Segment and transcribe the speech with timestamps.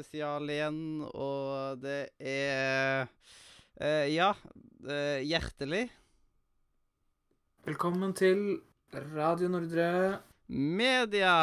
[0.00, 5.90] Det igjen, og det er uh, Ja, uh, hjertelig
[7.66, 8.62] Velkommen til
[9.12, 10.22] Radio Nordre.
[10.48, 11.34] media!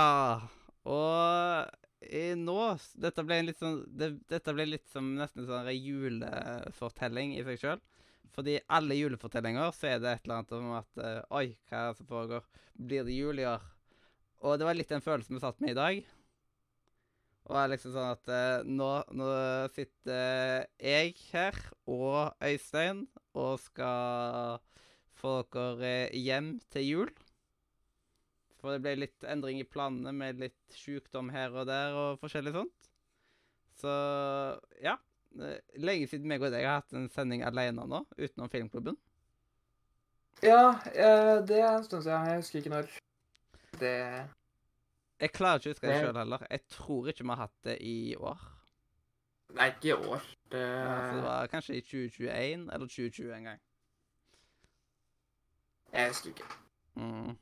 [0.89, 2.57] Og i nå
[2.97, 7.45] Dette ble en litt sånn det, Dette ble litt som nesten en sånn julefortelling i
[7.45, 7.87] seg sjøl.
[8.33, 11.91] Fordi alle julefortellinger så er det et eller annet om at uh, Oi, hva er
[11.93, 12.49] det som foregår?
[12.73, 13.73] Blir det jul i år?
[14.41, 16.16] Og det var litt den følelsen vi satt med i dag.
[17.47, 19.27] Og det er liksom sånn at eh, nå, nå
[19.71, 21.55] sitter jeg her
[21.87, 23.05] og Øystein
[23.39, 24.57] og skal
[25.17, 27.13] få dere eh, hjem til jul.
[28.59, 32.55] For det ble litt endring i planene med litt sykdom her og der og forskjellig
[32.57, 32.91] sånt.
[33.79, 33.93] Så
[34.83, 34.97] ja.
[35.39, 38.97] eh, Lenge siden meg og deg har hatt en sending alene nå, utenom Filmklubben.
[40.43, 42.27] Ja, eh, det er en stund siden.
[42.27, 42.91] Jeg husker ikke når.
[43.77, 43.95] Det
[45.19, 46.43] Jeg klarer ikke å huske det sjøl heller.
[46.51, 48.43] Jeg tror ikke vi har hatt det i år.
[49.57, 50.27] Nei, ikke i år.
[50.51, 53.59] Det, Ja, det var kanskje i 2021 eller 2020 en gang.
[55.93, 56.49] Jeg husker ikke.
[56.95, 57.37] Mm.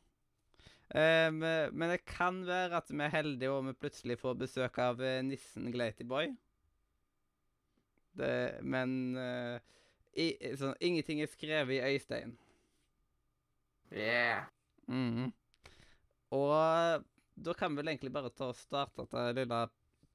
[0.96, 4.78] Eh, men- men det kan være at vi er heldige og vi plutselig får besøk
[4.78, 6.36] av eh, nissen Glatyboy.
[8.62, 9.60] Men eh,
[10.16, 12.38] i, sånn, ingenting er skrevet i Øystein.
[13.92, 14.46] Yeah.
[14.88, 15.34] Mm.
[16.32, 17.04] Og
[17.36, 19.66] da kan vi vel egentlig bare ta og starte dette lille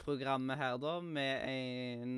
[0.01, 2.15] programmet her, da, med en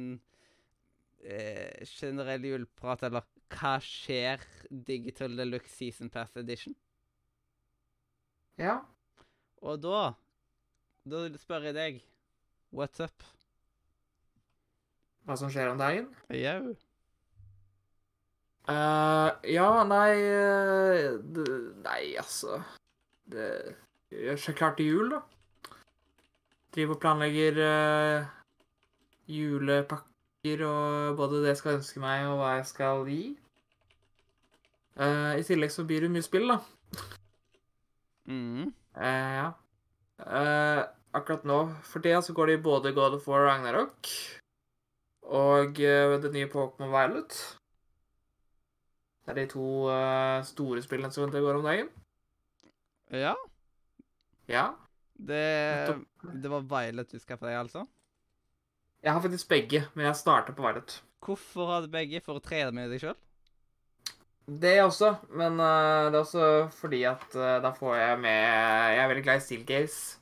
[1.25, 6.77] eh, generell juleprat, eller Hva skjer Digital Deluxe Season Pass Edition?
[8.57, 8.79] Ja.
[9.61, 10.15] Og da
[11.05, 12.01] Da spør jeg deg
[12.73, 13.27] What's up?
[15.27, 16.09] Hva som skjer om dagen?
[16.33, 16.73] Jau.
[18.63, 21.19] Uh, ja, nei uh,
[21.83, 22.61] Nei, altså
[23.27, 23.49] Det
[24.13, 25.21] gjør seg klart til jul, da.
[26.73, 28.31] Driver og planlegger uh,
[29.29, 33.23] julepakker og både det jeg skal ønske meg, og hva jeg skal gi.
[34.97, 36.59] Uh, I tillegg så blir det mye spill, da.
[38.29, 38.73] Mhm.
[38.93, 39.49] Uh, ja.
[40.23, 40.83] Uh,
[41.17, 41.59] akkurat nå
[41.89, 44.11] for tida så går det i både God of War og Ragnarok
[45.33, 47.37] og det nye Pokémon Violet.
[49.23, 49.67] Det er de to
[50.45, 51.89] store spillene som det går om dagen.
[53.13, 53.35] Ja.
[54.51, 54.73] Ja.
[55.13, 55.43] Det,
[56.23, 57.85] det var Violet du skaffa deg, altså?
[59.03, 60.97] Jeg har faktisk begge, men jeg starta på Violet.
[61.23, 62.23] Hvorfor har du begge?
[62.25, 63.19] For å trene med deg sjøl?
[64.63, 68.99] Det også, men uh, det er også fordi at uh, da får jeg med Jeg
[68.99, 70.19] er veldig glad i Steelcase.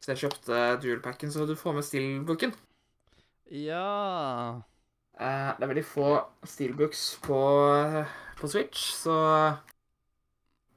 [0.00, 2.56] Så jeg kjøpte dual-packen, så du får med Steelbooken.
[3.52, 4.64] Ja
[5.20, 6.08] uh, det er veldig få
[6.48, 7.40] steelbooks på,
[8.40, 9.16] på Switch, så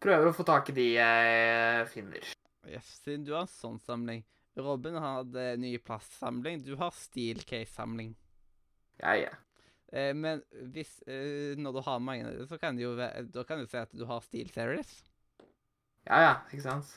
[0.03, 2.27] prøver å få tak i de jeg finner.
[2.69, 4.21] Yes, siden du har en sånn samling.
[4.59, 6.61] Robin hadde ny plastsamling.
[6.63, 8.11] Du har Steelcase-samling.
[9.01, 9.31] Ja, ja.
[9.93, 10.41] Eh, men
[10.73, 13.91] hvis eh, Når du har mange, så kan du jo Da kan du si at
[13.93, 14.91] du har Steel Series.
[16.07, 16.93] Ja, ja, ikke sant?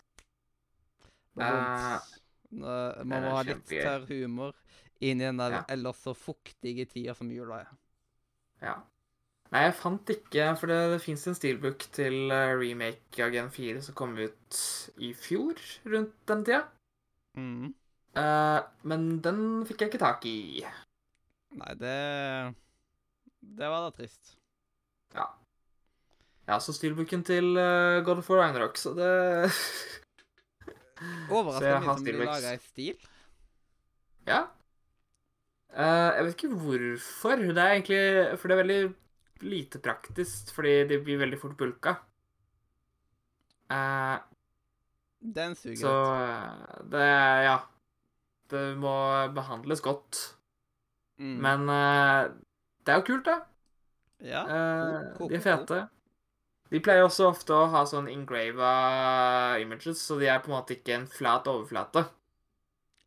[1.36, 2.12] Vondt.
[2.56, 4.54] Nå- Man må ha litt tørr humor
[5.00, 5.64] inn i den der Ja.
[5.68, 7.72] ellers så fuktige tida som jula er.
[8.62, 8.76] Ja.
[9.52, 13.50] Nei, jeg fant ikke For det, det fins en steelbook til eh, remake av Gen
[13.54, 14.60] 4 som kom ut
[15.02, 16.62] i fjor, rundt den tida.
[17.38, 17.74] Mm.
[18.16, 20.64] Uh, men den fikk jeg ikke tak i.
[21.56, 21.96] Nei, det
[23.56, 24.36] Det var da trist.
[25.14, 25.28] Ja.
[26.48, 29.10] Ja, så steelbooken til uh, God of War Ragnarok, så det
[31.36, 32.30] Overraskende har mye som Steelbooks.
[32.32, 33.08] laga i stil.
[34.26, 34.42] Ja.
[35.76, 37.36] Uh, jeg vet ikke hvorfor.
[37.36, 38.80] Det er egentlig For det er veldig
[39.42, 41.96] lite praktisk, fordi de blir veldig fort bulka.
[43.70, 44.18] Eh,
[45.18, 47.08] Den suger så eh, det
[47.46, 47.56] Ja.
[48.48, 48.92] Det må
[49.34, 50.36] behandles godt.
[51.18, 51.38] Mm.
[51.42, 52.28] Men eh,
[52.86, 53.40] det er jo kult, da.
[54.22, 54.42] ja.
[54.46, 55.80] Eh, de er fete.
[56.70, 60.76] De pleier også ofte å ha sånn engrava images, så de er på en måte
[60.76, 62.04] ikke en flat overflate.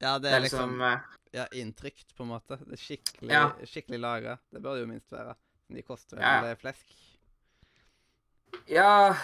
[0.02, 1.00] ja, det Det er er liksom liksom eh,
[1.40, 2.58] ja, inntrykt, på en måte.
[2.66, 3.98] Det er skikkelig, Ja.
[4.00, 4.40] laga.
[4.52, 5.36] Det bør det jo minst være.
[5.69, 6.56] De koster vel Ja.
[6.57, 6.95] flesk.
[8.69, 9.16] Ja,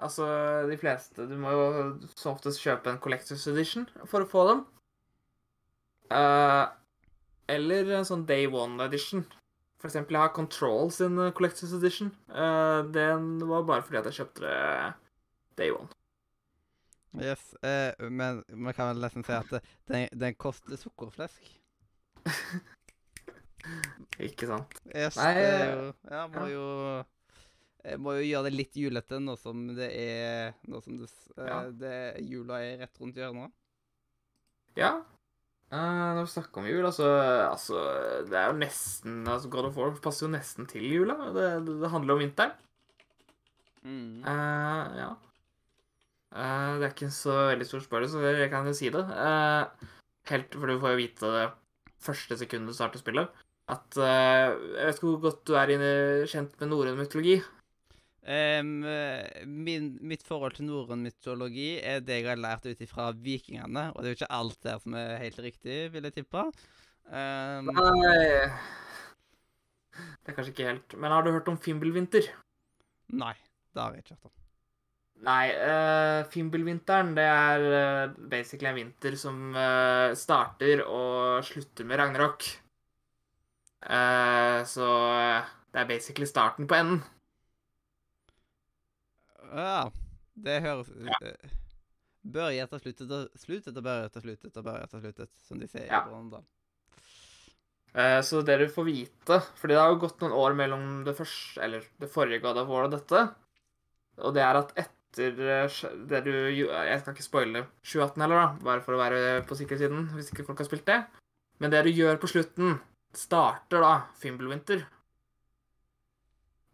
[0.00, 0.26] altså
[0.68, 1.64] De fleste Du må jo
[2.16, 4.64] som oftest kjøpe en Collectors Edition for å få dem.
[6.12, 6.68] Uh,
[7.48, 9.24] eller en sånn Day One Edition.
[9.80, 12.12] For eksempel, jeg har Control sin eh, Collectors Edition.
[12.28, 14.92] Uh, den var bare fordi at jeg kjøpte det
[15.58, 15.88] Day One.
[17.20, 19.50] Yes, uh, men man kan vel nesten si at
[19.90, 21.50] den, den koster sukkerflesk.
[24.22, 24.76] Ikke sant?
[24.90, 26.52] Yes, Nei, det er jo Ja, må ja.
[26.52, 26.66] jo
[27.82, 31.48] jeg må jo gjøre det litt julete nå som det er Nå som det, eh,
[31.48, 31.56] Ja.
[31.70, 31.96] det
[32.28, 33.50] jula er rett rundt hjørnet.
[34.78, 35.00] Ja.
[35.72, 37.08] Uh, når vi snakker om jul, altså,
[37.48, 37.80] altså
[38.28, 41.16] Det er jo nesten altså God of War passer jo nesten til jula.
[41.32, 42.52] Det, det, det handler om vinteren.
[43.82, 44.22] Mm.
[44.22, 45.10] Uh, ja.
[46.32, 49.02] Uh, det er ikke en så veldig stor spørsmål, så jeg kan jo si det.
[49.02, 49.88] Eh,
[50.30, 51.48] helt, For du får jo vite det
[52.02, 55.74] første sekundet du starter spillet, at uh, Jeg vet ikke hvor godt du er
[56.30, 57.40] kjent med norrøn mytologi.
[58.22, 63.88] Eh, min, mitt forhold til norrøn mytologi er det jeg har lært ut ifra vikingene,
[63.90, 66.44] og det er jo ikke alt der som er helt riktig, vil jeg tippe.
[67.10, 68.46] Um, Nei
[70.22, 72.28] Det er kanskje ikke helt Men har du hørt om Fimbulvinter?
[73.12, 73.34] nei,
[73.74, 74.36] det har jeg ikke hørt om.
[75.26, 82.00] Nei, uh, Fimbulvinteren det er uh, basically en vinter som uh, starter og slutter med
[82.00, 82.46] Ragnarok.
[83.82, 84.86] Eh, så
[85.16, 87.02] eh, det er basically starten på enden.
[89.52, 89.90] Ja,
[90.38, 91.32] det høres ja.
[92.22, 95.66] Børje etter sluttet og sluttet og Børje etter sluttet og Børje etter sluttet, som de
[95.68, 96.04] sier Ja.
[96.06, 96.42] i.
[97.98, 101.16] Eh, så det du får vite fordi det har jo gått noen år mellom det
[101.18, 103.24] første, eller det forrige God of War og dette,
[104.22, 108.64] og det er at etter eh, det du Jeg skal ikke spoile 2018 heller, da,
[108.64, 111.02] bare for å være på sikkerhetssiden, hvis ikke folk har spilt det.
[111.60, 112.78] Men det du gjør på slutten,
[113.16, 114.86] starter da Fimblewinter.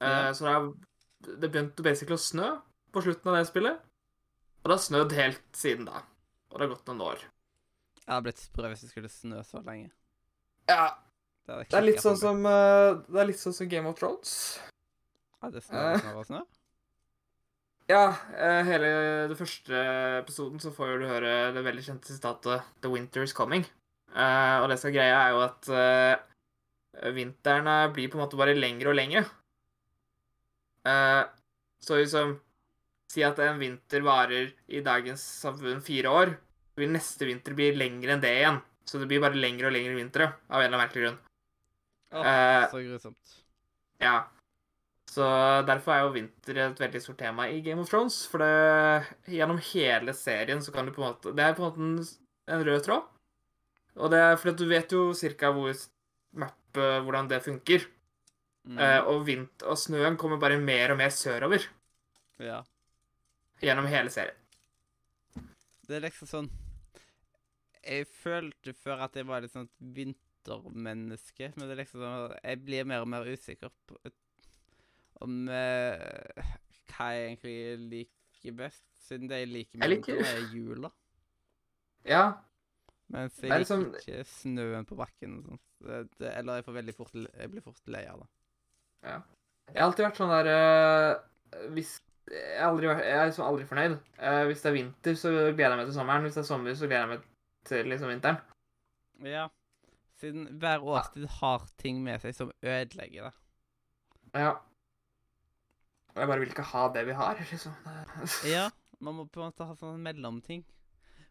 [0.00, 0.35] Eh, Ja.
[0.35, 2.49] Så det, er, det begynte basically å snø
[2.94, 3.81] på slutten av det spillet.
[4.62, 6.02] Og det har snødd helt siden da.
[6.52, 7.25] Og det har gått noen år.
[7.99, 9.90] Jeg hadde blitt sprø hvis det skulle snø så lenge.
[10.69, 10.94] Ja,
[11.49, 14.32] Det, det er litt sånn som uh, Det er litt sånn som Game of Thrones.
[15.40, 16.00] Ja, det snør Eh.
[16.02, 16.46] snør snør.
[17.88, 18.02] Ja,
[18.37, 18.88] eh, hele
[19.31, 19.79] den første
[20.19, 23.64] episoden så får du høre det veldig kjente sitatet 'The winter is coming'.
[24.12, 26.20] Uh, og det som er greia, er jo at uh,
[27.14, 29.25] vinteren blir på en måte bare lengre og lengre.
[30.88, 31.25] Eh,
[31.81, 32.38] så liksom
[33.08, 36.32] Si at en vinter varer i dagens samfunn fire år,
[36.75, 38.58] så vil neste vinter bli lengre enn det igjen.
[38.85, 41.17] Så det blir bare lengre og lengre vintre, av en eller annen merkelig grunn.
[42.12, 43.32] Åh, eh, så grusomt.
[44.05, 44.19] Ja.
[45.08, 45.25] Så
[45.64, 48.20] derfor er jo vinter et veldig stort tema i Game of Thrones.
[48.29, 49.08] For det,
[49.38, 52.29] gjennom hele serien så kan du på en måte Det er på en måte en,
[52.52, 53.08] en rød tråd.
[53.99, 55.73] Og det er fordi du vet jo cirka hvor
[57.04, 57.86] Hvordan det funker.
[58.69, 58.78] Mm.
[58.84, 61.62] Eh, og, vint, og snøen kommer bare mer og mer sørover
[62.42, 62.58] ja.
[63.64, 64.36] gjennom hele serien.
[65.88, 66.48] Det er liksom sånn
[67.80, 72.60] Jeg følte før at jeg var litt sånn vintermenneske, men det er liksom sånn jeg
[72.66, 73.96] blir mer og mer usikker på
[75.25, 76.44] om eh,
[76.92, 77.56] hva jeg egentlig
[77.94, 80.90] liker best, siden det jeg liker med Jeg liker- er jula.
[82.06, 82.22] Ja.
[83.08, 85.64] Mens jeg er liker liksom- ikke snøen på bakken og sånt.
[85.78, 88.28] Det, det, eller jeg får veldig fort Jeg blir fort lei av det.
[89.06, 91.93] Jeg har alltid vært sånn der øh, Hvis
[92.32, 93.94] Jeg aldri, jeg er liksom aldri fornøyd.
[94.19, 96.26] Uh, hvis det er vinter, så gleder jeg meg til sommeren.
[96.26, 97.22] Hvis det er sommer, så gleder jeg meg
[97.64, 98.40] til liksom vinteren.
[99.25, 99.46] Ja.
[100.20, 103.32] Siden hver årstid har ting med seg som ødelegger det.
[104.34, 104.50] Ja.
[106.12, 107.72] Og jeg bare vil ikke ha det vi har, liksom.
[108.50, 108.66] Ja,
[109.00, 110.66] man må på en måte ha sånn mellomting.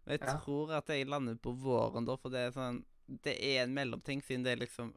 [0.07, 0.37] Men jeg Ja.
[0.39, 2.83] tror at jeg lander på våren da, for det er sånn
[3.23, 4.93] Det er en mellomting, siden det er liksom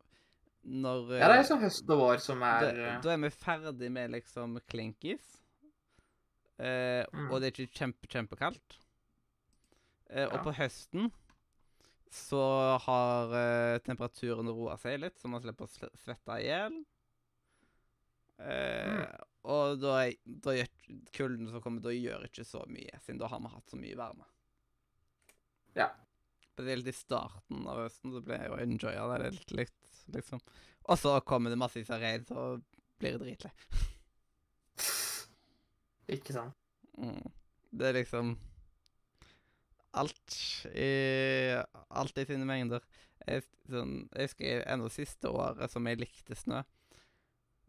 [0.67, 3.17] Når Ja, det er sånn liksom høst og vår som er da, eh, da er
[3.25, 5.37] vi ferdig med liksom klinkis.
[6.59, 7.31] Eh, Mm.
[7.31, 8.77] Og det er ikke kjempe, kjempekaldt.
[10.11, 10.43] Eh, Og Ja.
[10.45, 11.11] på høsten
[12.11, 16.85] så har eh, temperaturen roa seg litt, så man slipper å svette i hjel.
[18.39, 19.21] Eh, Mm.
[19.45, 20.69] Og da, da gjør
[21.13, 23.97] kulden som kommer, da gjør ikke så mye, siden da har vi hatt så mye
[23.97, 24.25] varme.
[25.79, 25.91] Ja.
[26.51, 30.43] Spesielt i starten av høsten så ble jeg jo enjoya det litt, litt, liksom.
[30.91, 32.57] Og så kommer det massevis av raid, så
[33.01, 33.53] blir det dritlei.
[36.17, 36.57] Ikke sant.
[36.99, 37.23] Mm.
[37.71, 38.35] Det er liksom
[40.01, 40.35] Alt
[40.75, 40.91] i
[41.99, 42.83] Alt i sine mengder.
[43.27, 46.63] Jeg, sånn, jeg husker ennå siste året som jeg likte snø.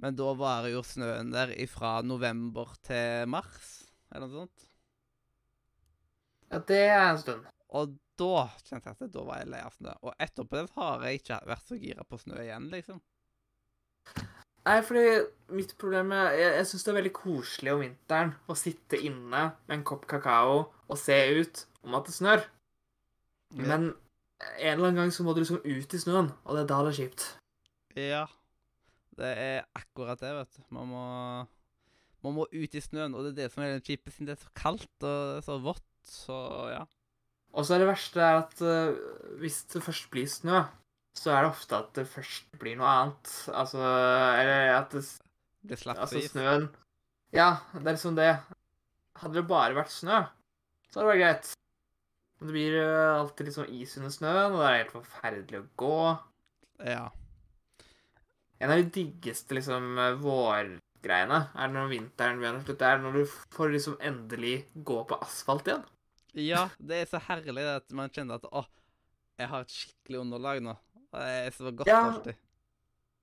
[0.01, 3.71] Men da var jo snøen der fra november til mars,
[4.09, 4.67] eller noe sånt.
[6.51, 7.45] Ja, det er en stund.
[7.77, 9.93] Og da kjente jeg at da var jeg lei av snø.
[10.03, 12.99] Og etterpå det har jeg ikke vært så gira på snø igjen, liksom.
[14.61, 15.05] Nei, fordi
[15.57, 19.45] mitt problem er Jeg, jeg syns det er veldig koselig om vinteren å sitte inne
[19.65, 22.45] med en kopp kakao og se ut om at det snør.
[23.57, 26.69] Men en eller annen gang så må du liksom ut i snøen, og det er
[26.69, 27.25] da det er kjipt.
[27.97, 28.23] Ja.
[29.17, 30.61] Det er akkurat det, vet du.
[30.73, 31.03] Man må
[32.21, 34.35] Man må ut i snøen, og det er det som er det kjipe, siden det
[34.35, 36.37] er så kaldt og så vått, så
[36.69, 36.83] ja.
[37.51, 38.95] Og så er det verste er at uh,
[39.41, 40.63] hvis det først blir snø,
[41.17, 43.31] så er det ofte at det først blir noe annet.
[43.51, 45.03] Altså Eller at det
[45.67, 46.69] Det slapper Altså, snøen
[47.35, 48.31] Ja, det er liksom det.
[49.21, 50.23] Hadde det bare vært snø,
[50.89, 51.51] så hadde det vært greit.
[52.39, 55.67] Men det blir eh, alltid sånn is under snøen, og det er helt forferdelig å
[55.77, 55.97] gå.
[56.89, 57.03] Ja.
[58.57, 62.89] En av de diggeste liksom eh, vårgreiene er når vinteren begynner å slutte.
[62.89, 64.55] Er når du får liksom endelig
[64.89, 65.85] gå på asfalt igjen.
[66.39, 68.61] Ja, det er så herlig at man kjenner at å,
[69.41, 70.77] jeg har et skikkelig underlag nå.
[71.11, 71.99] Det er så godt Ja.
[72.07, 72.37] alltid.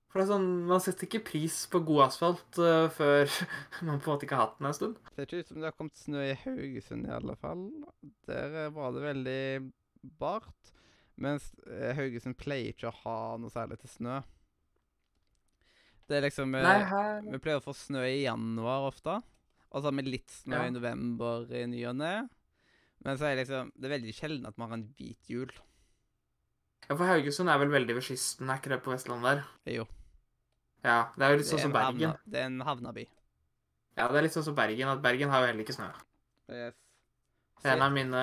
[0.08, 3.28] For det er sånn, Man setter ikke pris på god asfalt uh, før
[3.86, 4.96] man på en måte ikke har hatt den en stund.
[5.04, 7.66] Det ser ikke ut som det har kommet snø i Haugesund i alle fall.
[8.28, 9.72] Der eh, var det veldig
[10.20, 10.72] bart.
[11.20, 14.20] Mens eh, Haugesund pleier ikke å ha noe særlig til snø.
[16.08, 19.18] Det er liksom Nei, her Vi pleier å få snø i januar ofte.
[19.68, 20.66] Og så har vi litt snø Ja.
[20.68, 22.14] i november i ny og ne.
[23.06, 25.52] Men så er det liksom Det er veldig sjelden at man har en hvit jul.
[26.88, 29.46] Ja, for Haugesund er vel veldig ved kysten, er ikke det på Vestlandet der?
[29.76, 29.86] Jo.
[30.86, 32.12] Ja, det er jo litt sånn som Bergen.
[32.14, 32.30] havna-.
[32.32, 33.04] Det er en havnaby.
[33.98, 35.88] Ja, det er litt sånn som Bergen, at Bergen har jo heller ikke snø.
[36.54, 36.76] Yes.
[37.66, 38.20] En av mine,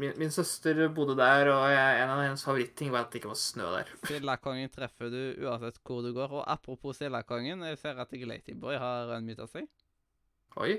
[0.00, 3.32] min, min søster bodde der, og jeg, en av hennes favoritting var at det ikke
[3.34, 3.90] var snø der.
[4.08, 6.32] Sildakongen treffer du uansett hvor du går.
[6.40, 9.68] Og apropos Sildakongen, jeg ser at Glatyboy har unmuta seg.
[10.56, 10.78] Oi.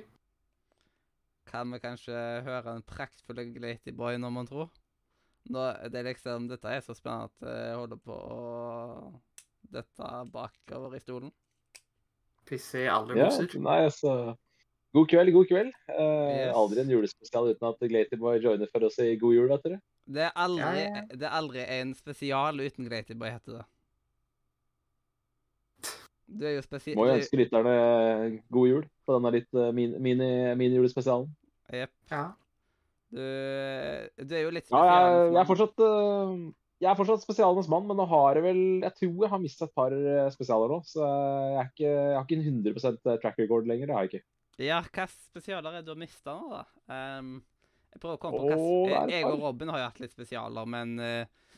[1.53, 2.17] Kan vi kanskje
[2.47, 4.71] høre en praktfull Glatyboy når man tror?
[5.53, 8.39] Nå, det er liksom, Dette er så spennende at jeg holder på å
[9.73, 11.31] dette bakover i stolen.
[12.47, 13.29] Pisse i alle Ja,
[13.61, 14.15] nei, altså
[14.93, 15.71] God kveld, god kveld.
[15.89, 16.55] Eh, Yes.
[16.57, 19.79] Aldri en julespesial uten at Glatyboy joiner for å si god jul, vet dere.
[20.05, 21.05] Det er aldri, Ja, ja.
[21.13, 23.63] Det er aldri en spesial uten Glatyboy, heter det.
[26.33, 26.97] Du er jo spesiell...
[26.97, 27.73] Må jo ønske lytterne
[28.53, 31.27] god jul på denne litt eh, min- mini- mini-julespesialen.
[31.73, 31.95] Jepp.
[32.11, 32.25] Ja.
[33.13, 36.37] Du, du er jo litt Ja, jeg, jeg, er fortsatt, eh,
[36.81, 39.67] jeg er fortsatt spesialenes mann, men nå har jeg vel Jeg tror jeg har mistet
[39.67, 43.41] et par eh, spesialer nå, så jeg, er ikke, jeg har ikke en 100% track
[43.43, 43.89] record lenger.
[43.89, 44.25] Det har jeg ikke.
[44.61, 46.65] Ja, hva spesialer er du har mista nå, da?
[47.19, 47.37] Um,
[47.93, 49.39] jeg prøver å komme på hva er jeg, og.
[49.41, 51.49] Robin har jo hatt litt spesialer, men uh,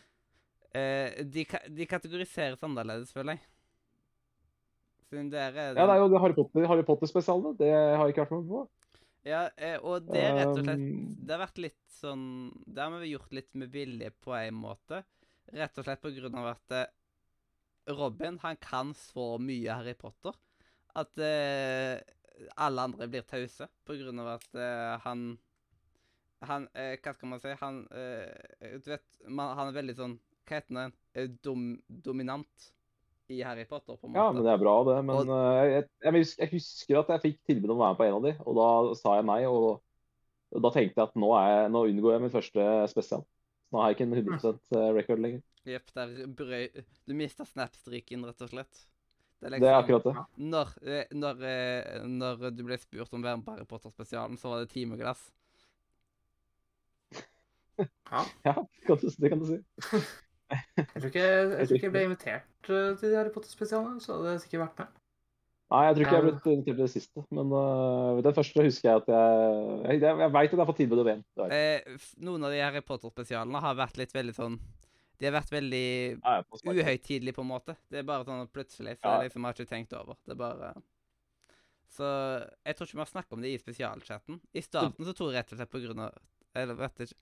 [0.75, 1.43] eh, de,
[1.75, 3.45] de kategoriseres annerledes, føler jeg.
[5.09, 6.87] Siden dere er det Ja, det er jo det Harry Potter-spesialene.
[6.87, 7.55] Potter-spesialene.
[7.59, 8.63] det har jeg ikke vært med på.
[9.25, 12.25] Ja, eh, og det er rett og slett Um, Det har vært litt sånn
[12.67, 15.01] Det har vi gjort litt med vilje på en måte.
[15.55, 16.91] Rett og slett på grunn av at eh,
[17.95, 20.33] Robin, han kan så mye Harry Potter
[20.95, 21.99] at eh,
[22.61, 25.25] alle andre blir tause på grunn av at eh, han
[26.45, 27.53] Han eh, Hva skal man si?
[27.61, 30.87] Han eh, Du vet, man, han er veldig sånn Hva heter det?
[31.15, 32.71] Eh, Dom, dominant
[33.29, 34.21] i Harry Potter, på en måte.
[34.21, 34.97] Ja, men det er bra, det.
[35.05, 37.93] Men Og- eh, jeg, jeg, husker, jeg husker at jeg fikk tilbud om å være
[37.95, 39.39] med på en av de, og da sa jeg nei.
[39.49, 39.81] Og,
[40.55, 43.23] og da tenkte jeg at nå, er jeg, nå unngår jeg min første spesial.
[43.73, 45.41] Nå har jeg ikke en 100 record lenger.
[45.65, 46.67] Jepp, der brøy
[47.09, 48.83] Du mista snap-striken, rett og slett.
[49.41, 50.13] Det er Det er akkurat det.
[50.37, 54.37] Når, eh, når, eh, når du ble spurt om å være med på Harry Potter-spesialen,
[54.37, 55.25] så var det timeglass.
[57.11, 58.21] ja.
[58.45, 59.57] Ja, det kan du, det kan du si.
[60.51, 64.13] Jeg tror ikke jeg, tror ikke jeg ble invitert eh, til de Harry Potter-spesialene, så
[64.13, 65.01] hadde jeg sikkert vært med.
[65.73, 67.21] Nei, jeg tror ikke jeg har blitt invitert til det siste.
[67.33, 69.37] Men uh, den første husker jeg at jeg
[69.89, 71.23] Jeg, jeg, jeg veit at jeg har fått tilbud om én.
[71.49, 71.95] Eh,
[72.27, 74.59] noen av de Harry Potter-spesialene har vært litt veldig sånn
[75.17, 75.87] De har vært veldig
[76.19, 76.35] Ja,
[76.69, 77.77] uhøytidelige, på en måte.
[77.89, 78.99] Det er bare sånn plutselig.
[78.99, 79.17] Så Ja.
[79.17, 80.19] jeg liksom har ikke tenkt over.
[80.21, 80.73] Det er bare
[81.97, 82.05] Så
[82.61, 84.41] jeg tror ikke vi har snakket om det i spesialchatten.
[84.53, 86.21] I starten så tror jeg rett og slett på grunn av
[86.55, 87.17] Eller vet ikke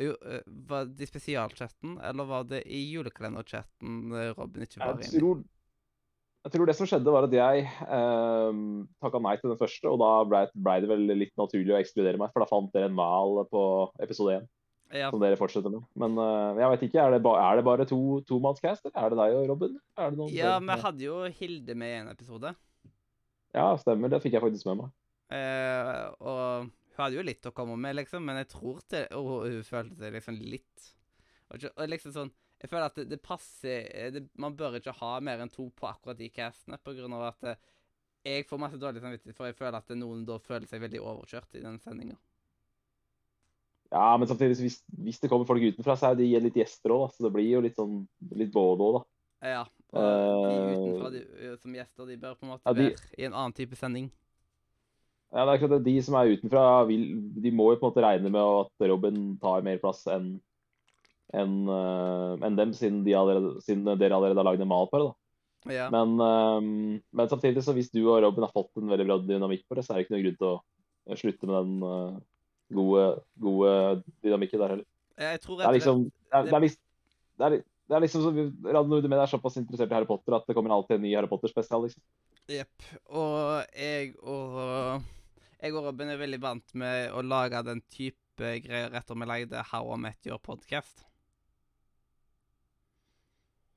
[0.00, 5.00] jo, eh, Var det i spesialchatten, eller var det i julekalenderchatten eh, Robin ikke var
[5.00, 5.48] inne i?
[6.40, 8.60] jeg tror det som skjedde, var at jeg eh,
[9.04, 12.20] takka nei til den første, og da blei ble det vel litt naturlig å ekskludere
[12.20, 13.64] meg, for da fant dere en mal på
[14.00, 14.48] episode én
[14.96, 15.84] Ja, som dere fortsetter med.
[16.00, 19.12] Men eh, jeg vet ikke, er det, ba, er det bare to tomannscast, eller er
[19.12, 19.76] det deg og Robin?
[20.00, 22.54] Er ja vi hadde jo Hilde med i en episode.
[23.52, 24.08] ja, stemmer.
[24.08, 24.96] Det fikk jeg faktisk med meg.
[25.30, 29.46] Eh, og hun hadde jo litt å komme med, liksom, men jeg tror til, og
[29.46, 30.88] hun følte seg liksom litt
[31.50, 32.30] og, liksom sånn
[32.60, 35.64] Jeg føler at det, det passer eh, det, Man bør ikke ha mer enn to
[35.74, 37.56] på akkurat de castene, på grunn av at eh,
[38.26, 41.56] jeg får masse dårlig samvittighet, for jeg føler at noen da føler seg veldig overkjørt
[41.56, 42.18] i den sendinga.
[43.90, 47.08] Ja, men samtidig, hvis, hvis det kommer folk utenfra, så er de litt gjester òg,
[47.14, 48.04] så det blir jo litt sånn
[48.38, 49.02] litt både òg, da.
[49.54, 49.62] Ja.
[49.90, 50.04] Og
[50.44, 51.22] de Eh, utenfra de,
[51.64, 54.10] som gjester, de bør på en måte Ja, de- være i en annen type sending.
[55.30, 57.04] Ja, det er klart at De som er utenfra, vil,
[57.38, 60.38] de må jo på en måte regne med at Robin tar mer plass enn
[61.30, 64.98] enn uh, en dem, siden, de allerede, siden dere allerede har lagd en mal på
[64.98, 65.06] det.
[65.06, 65.74] da.
[65.76, 65.86] Ja.
[65.92, 69.66] Men, um, men samtidig, så hvis du og Robin har fått en veldig bra dynamikk
[69.68, 72.16] på det, så er det ikke noen grunn til å eh, slutte med den uh,
[72.74, 73.04] gode,
[73.46, 73.74] gode
[74.24, 74.88] dynamikken der heller.
[75.20, 76.66] Jeg tror Det er liksom Det er, det er,
[77.40, 77.56] det er,
[77.90, 78.30] det er liksom så
[78.70, 81.28] Radio Nordmedia er såpass interessert i Harry Potter at det kommer alltid en ny Harry
[81.30, 81.86] Potter-spesial.
[81.86, 82.02] liksom.
[82.50, 82.90] Jepp.
[83.12, 85.02] Og jeg og
[85.60, 88.16] Jeg og Robin er veldig vant med å lage den type
[88.64, 91.02] greier etter vi lagde How I Met Your Podcast.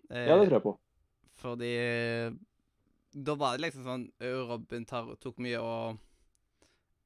[0.09, 0.73] Eh, Ja, det tror jeg på.
[1.43, 2.35] Fordi eh,
[3.13, 5.97] da var det liksom sånn eh, Robin tar, tok mye og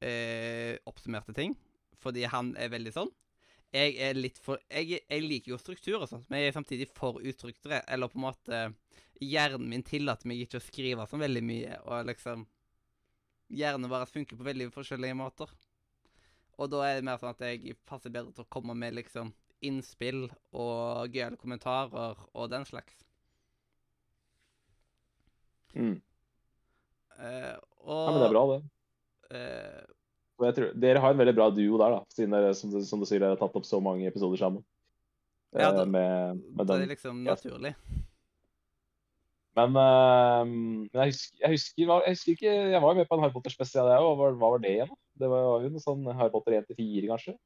[0.05, 1.55] eh, oppsummerte ting.
[2.03, 3.09] Fordi han er veldig sånn.
[3.73, 6.87] Jeg er litt for Jeg, jeg liker jo struktur og sånt, men jeg er samtidig
[6.95, 7.81] for uttryktere.
[7.89, 8.61] Eller på en måte
[9.17, 12.45] Hjernen min tillater meg ikke å skrive så veldig mye, og liksom
[13.49, 15.51] Hjernen vår funker på veldig forskjellige måter.
[16.57, 19.29] Og da er det mer sånn at jeg passer bedre til å komme med liksom
[19.65, 22.93] innspill og gøyale kommentarer og den slags.
[25.77, 25.99] Mm.
[27.17, 28.59] Uh, og Ja, men det er bra, det.
[29.27, 29.93] Uh,
[30.37, 33.01] Og jeg tror, dere har en veldig bra duo der, da, siden dere som, som
[33.01, 34.65] du sier, dere har tatt opp så mange episoder sammen.
[35.55, 36.81] Ja, Eh, da- med, med det den.
[36.83, 37.35] er liksom Ja.
[39.57, 43.23] Men, men jeg, husker, jeg, husker, jeg husker ikke Jeg var jo med på en
[43.23, 44.15] Harry Potter-spesial, jeg òg.
[44.19, 44.91] Hva, hva var det igjen?
[45.17, 47.37] Det var jo noe sånn Harry Potter 1 til 4, kanskje?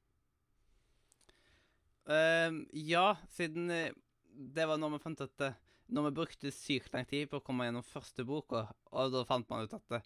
[2.12, 3.94] Uh, ja, siden eh,
[4.32, 5.60] det var når vi fant at eh,
[5.94, 9.48] Når vi brukte sykt lang tid på å komme gjennom første boka, og da fant
[9.52, 10.02] man ut at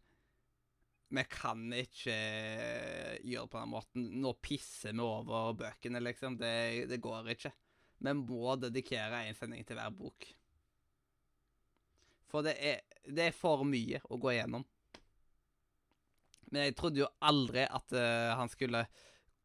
[1.16, 2.16] vi kan ikke
[3.22, 4.08] gjøre det på den måten.
[4.22, 6.40] Nå pisser vi over bøkene, liksom.
[6.42, 7.52] Det, det går ikke.
[8.02, 10.26] Vi må dedikere en sending til hver bok.
[12.36, 14.66] For det er, det er for mye å gå igjennom.
[16.52, 18.82] Men jeg trodde jo aldri at uh, han skulle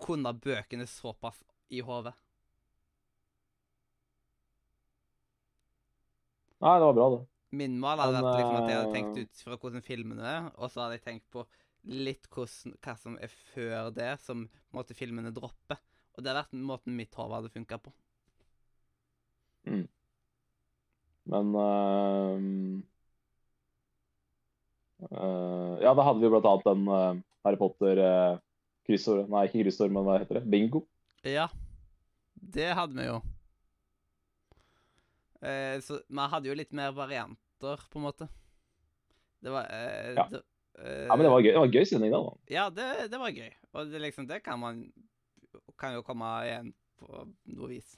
[0.02, 1.38] kunne bøkene såpass
[1.70, 2.16] i hodet.
[6.60, 7.20] Nei, det var bra, det.
[7.60, 10.50] Min mal hadde vært liksom at jeg hadde eh, tenkt ut fra hvordan filmene er,
[10.58, 11.46] og så hadde jeg tenkt på
[11.90, 14.44] litt hvordan, hva som er før det, som
[14.76, 15.78] måtte filmene droppe.
[16.16, 17.94] Og det hadde vært måten mitt hode hadde funka på.
[21.28, 22.36] Men eh,
[25.10, 29.92] eh, Ja, da hadde vi jo blant annet den eh, Harry Potter-kryssord Nei, ikke kryssord,
[29.94, 30.46] men hva heter det?
[30.52, 30.84] Bingo.
[31.26, 31.48] Ja,
[32.34, 33.18] det hadde vi jo.
[35.40, 38.28] Eh, så vi hadde jo litt mer varianter, på en måte.
[39.40, 40.26] Det var eh, Ja.
[40.32, 40.42] det,
[40.78, 42.20] eh, Ja, men det var gøy, det var gøy sending, da.
[42.52, 43.50] Ja, det, det var gøy.
[43.72, 44.84] Og det, liksom, det kan man
[45.80, 46.68] Kan jo komme igjen
[47.00, 47.24] på
[47.56, 47.96] noe vis.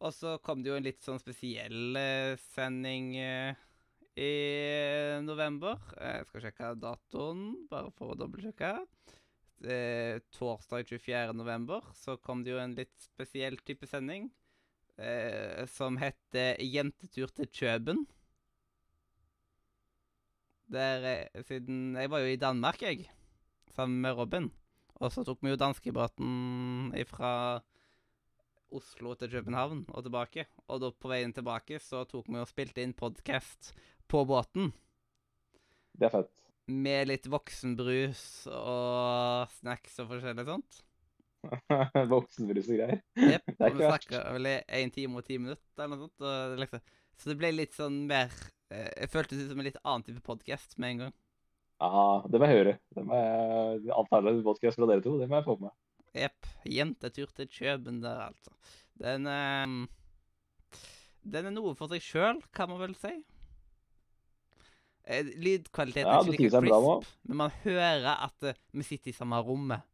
[0.00, 3.58] Og så kom det jo en litt sånn spesiell eh, sending eh,
[4.16, 4.32] i
[5.24, 5.76] november.
[6.00, 8.72] Jeg skal sjekke datoen, bare for å dobbeltsjekke.
[9.60, 11.34] Eh, torsdag 24.
[11.36, 14.30] november så kom det jo en litt spesiell type sending.
[15.00, 18.06] Eh, som heter 'Jentetur til Kjøben'.
[20.70, 23.10] Der, eh, siden Jeg var jo i Danmark, jeg.
[23.68, 24.50] Sammen med Robin.
[25.00, 27.60] Og så tok vi jo danskebåten fra
[28.74, 30.46] Oslo til København og tilbake.
[30.70, 33.72] Og da på veien tilbake så tok vi og spilte inn podkast
[34.10, 34.70] på båten.
[35.98, 36.30] Det er fett.
[36.70, 38.22] Med litt voksenbrus
[38.54, 40.80] og snacks og forskjellig sånt.
[42.12, 43.00] Voksenbrus og greier.
[43.16, 43.46] Jepp.
[43.48, 46.60] Det er Og vi snakka vel i én time og ti minutter eller noe sånt.
[46.60, 46.84] Liksom.
[47.20, 48.30] Så det ble litt sånn mer
[48.72, 51.14] eh, Jeg følte ut som en litt annen type podkast med en gang.
[51.80, 52.74] Ja, det må jeg høre.
[52.92, 55.76] Det må jeg, alternativ podcast fra dere to, det må jeg få med meg.
[56.16, 56.46] Jepp.
[56.66, 58.50] Jentetur til Kjøben der, altså.
[59.00, 59.74] Den eh,
[61.22, 63.12] Den er noe for seg sjøl, kan man vel si.
[65.10, 69.16] Eh, Lydkvaliteten Ja, er ikke like crisp, men man hører at eh, vi sitter i
[69.16, 69.86] samme rommet.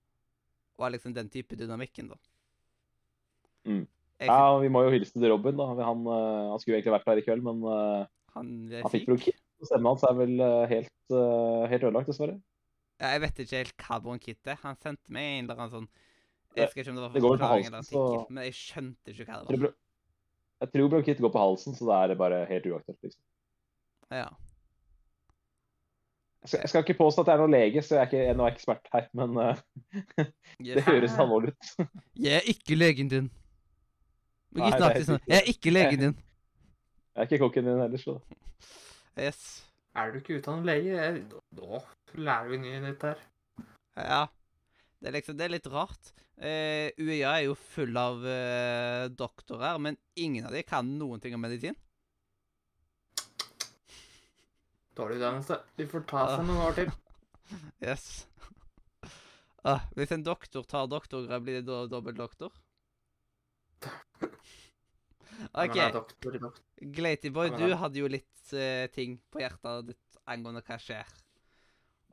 [0.77, 2.19] Og har liksom den type dynamikken, da.
[3.67, 3.87] Mm.
[4.21, 5.57] Ja, Vi må jo hilse til Robin.
[5.57, 5.67] da.
[5.85, 8.51] Han, eh, han skulle egentlig vært her i kveld, men eh, han
[8.83, 9.41] han fikk bronkitt.
[9.65, 12.37] Stemmen hans er vel eh, helt, eh, helt ødelagt, dessverre.
[13.01, 14.59] Ja, jeg vet ikke helt hva bronkitt er.
[14.63, 15.89] Han sendte meg en eller annen sånn
[16.57, 18.55] Jeg husker ikke om det var det går vel på forklaring halsen, så- men jeg
[18.55, 19.75] skjønte ikke hva det tror, var.
[20.61, 23.01] jeg tror bronkitt går på halsen, så det er bare helt uaktuelt.
[23.03, 23.23] liksom.
[24.11, 24.29] Ja.
[26.43, 28.19] Jeg skal, jeg skal ikke påstå at jeg er noen lege, så jeg er ikke
[28.23, 29.57] jeg er noen ekspert her, men eh,
[30.77, 31.89] det høres alvorlig ut.
[32.27, 33.31] Jeg er ikke legen din.
[34.57, 35.21] Nei, er sånn.
[35.27, 36.15] Jeg er ikke legen din.
[37.17, 38.21] Jeg er ikke kokken din heller, så
[39.27, 39.43] Yes.
[39.97, 41.27] Er du ikke utdannet lege?
[41.57, 41.81] Da
[42.15, 43.21] lærer vi nye nytt her.
[43.97, 44.27] Ja.
[45.01, 46.13] Det er liksom Det er litt rart.
[46.37, 51.35] Eh, UiA er jo full av eh, doktorer, men ingen av dem kan noen ting
[51.37, 51.77] om medisin.
[54.97, 55.61] Dårlig utdannelse.
[55.77, 56.95] De får ta seg noen år til.
[57.79, 58.27] Yes.
[59.63, 62.51] Ah, hvis en doktor tar doktorgrad, blir det da dobbel doktor?
[65.53, 65.77] OK.
[65.95, 66.65] doktor doktor.
[66.97, 71.07] Glatyboy, du hadde jo litt eh, ting på hjertet ditt angående hva skjer.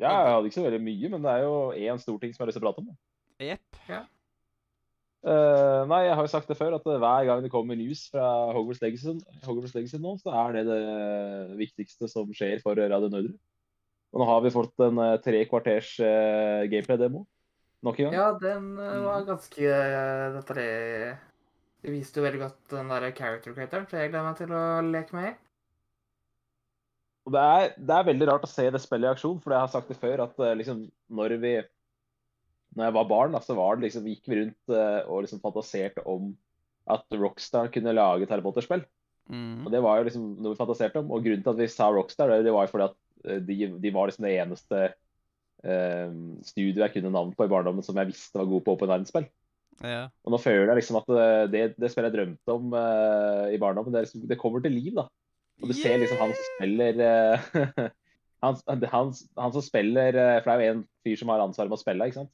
[0.01, 2.43] Ja, jeg hadde ikke så veldig mye, men det er jo én stor ting som
[2.43, 2.93] jeg har lyst til å prate om.
[3.41, 3.81] Jepp.
[5.23, 8.25] Eh, nei, jeg har jo sagt det før, at hver gang det kommer news fra
[8.51, 9.13] Hogwarts Legacy,
[9.45, 13.37] Hogwarts Legacy nå, så er det det viktigste som skjer for Radio Nordre.
[14.13, 17.23] Og nå har vi fått en uh, tre kvarters uh, gameplay-demo.
[17.87, 18.17] Nok en gang.
[18.19, 21.23] Ja, den var ganske uh, detaljert.
[21.83, 24.65] Det viste jo veldig godt den der character creatoren, så jeg gleder meg til å
[24.87, 25.33] leke med i.
[27.23, 29.63] Og det er, det er veldig rart å se det spillet i aksjon, for jeg
[29.63, 30.83] har sagt det før, at liksom,
[31.15, 31.53] når vi
[32.73, 36.03] når jeg var barn, så var det liksom, gikk vi rundt eh, og liksom fantaserte
[36.09, 36.33] om
[36.93, 38.83] at Rockstar kunne lage et Harry Potter-spill.
[39.31, 39.63] Mm.
[39.63, 41.13] Og det var jo liksom noe vi fantaserte om.
[41.15, 42.97] Og grunnen til at vi sa Rockstar, det, var jo fordi at
[43.29, 46.17] eh, de, de var liksom det eneste eh,
[46.49, 49.29] studioet jeg kunne navn på i barndommen som jeg visste var god på åpen verdensspill.
[49.81, 50.05] Ja.
[50.23, 53.59] Og nå føler jeg liksom at eh, det, det spillet jeg drømte om eh, i
[53.61, 55.07] barndommen, det, liksom, det kommer til liv, da.
[55.61, 57.49] Og du ser liksom han som spiller eh,
[58.43, 61.79] han, han, han som spiller For det er jo en fyr som har ansvaret med
[61.79, 62.33] å spille, ikke sant.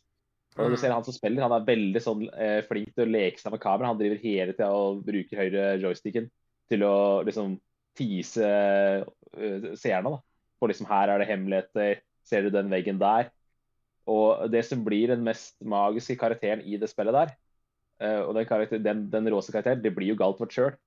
[0.59, 3.41] Og du ser han som spiller, han er veldig sånn eh, flink til å leke
[3.41, 3.91] seg med kamera.
[3.91, 6.29] Han driver hele tida og bruker høyre joysticken
[6.69, 6.95] til å
[7.25, 7.57] liksom
[7.97, 10.13] tease uh, seerne.
[10.13, 10.19] da.
[10.59, 13.31] For liksom her er det hemmeligheter, ser du den veggen der?
[14.09, 17.33] Og det som blir den mest magiske karakteren i det spillet der,
[18.03, 20.77] uh, og den, karakter, den, den råeste karakteren, det blir jo Galtvort sjøl.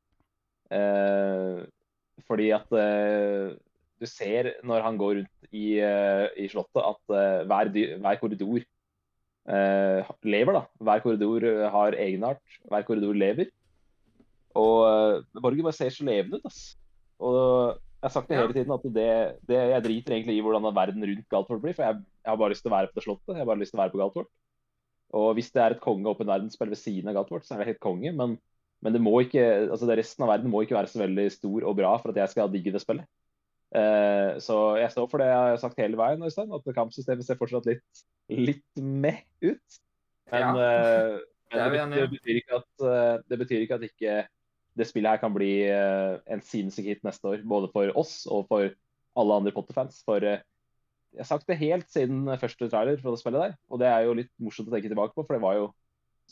[0.72, 1.66] Uh,
[2.28, 3.52] fordi at eh,
[4.02, 7.70] du ser når han går rundt i, eh, i slottet, at eh, hver,
[8.02, 8.68] hver korridor eh,
[9.46, 10.52] lever.
[10.54, 10.62] da.
[10.78, 12.42] Hver korridor eh, har egenart.
[12.68, 13.50] Hver korridor lever.
[14.54, 16.46] Og eh, Borgen bare ser så levende ut.
[16.46, 16.76] ass.
[17.22, 19.10] Og jeg har sagt det hele tiden at det,
[19.46, 21.74] det, jeg driter egentlig i hvordan verden rundt Galtvort blir.
[21.74, 23.34] For jeg, jeg har bare lyst til å være på det slottet.
[23.34, 24.32] Jeg har bare lyst til å være på Galtvort.
[25.12, 27.74] Og hvis det er et konge åpen verdensspill ved siden av Galtvort, så er det
[27.74, 28.14] helt konge.
[28.16, 28.38] Men,
[28.82, 31.68] men det må ikke, altså det resten av verden må ikke være så veldig stor
[31.68, 33.06] og bra for at jeg skal digge det spillet.
[33.72, 37.40] Eh, så jeg står for det jeg har sagt hele veien, Øystein, at kampsystemet ser
[37.40, 39.80] fortsatt litt, litt meh ut.
[40.32, 40.52] Men, ja.
[41.52, 44.14] Det er men det, betyr, det, betyr ikke at, uh, det betyr ikke at ikke
[44.80, 47.42] det spillet her kan bli en sinnssyk hit neste år.
[47.44, 48.70] Både for oss og for
[49.20, 49.98] alle andre Potter-fans.
[50.06, 53.58] For jeg har sagt det helt siden første trailer for det spillet der.
[53.68, 55.66] Og det er jo litt morsomt å tenke tilbake på, for det var jo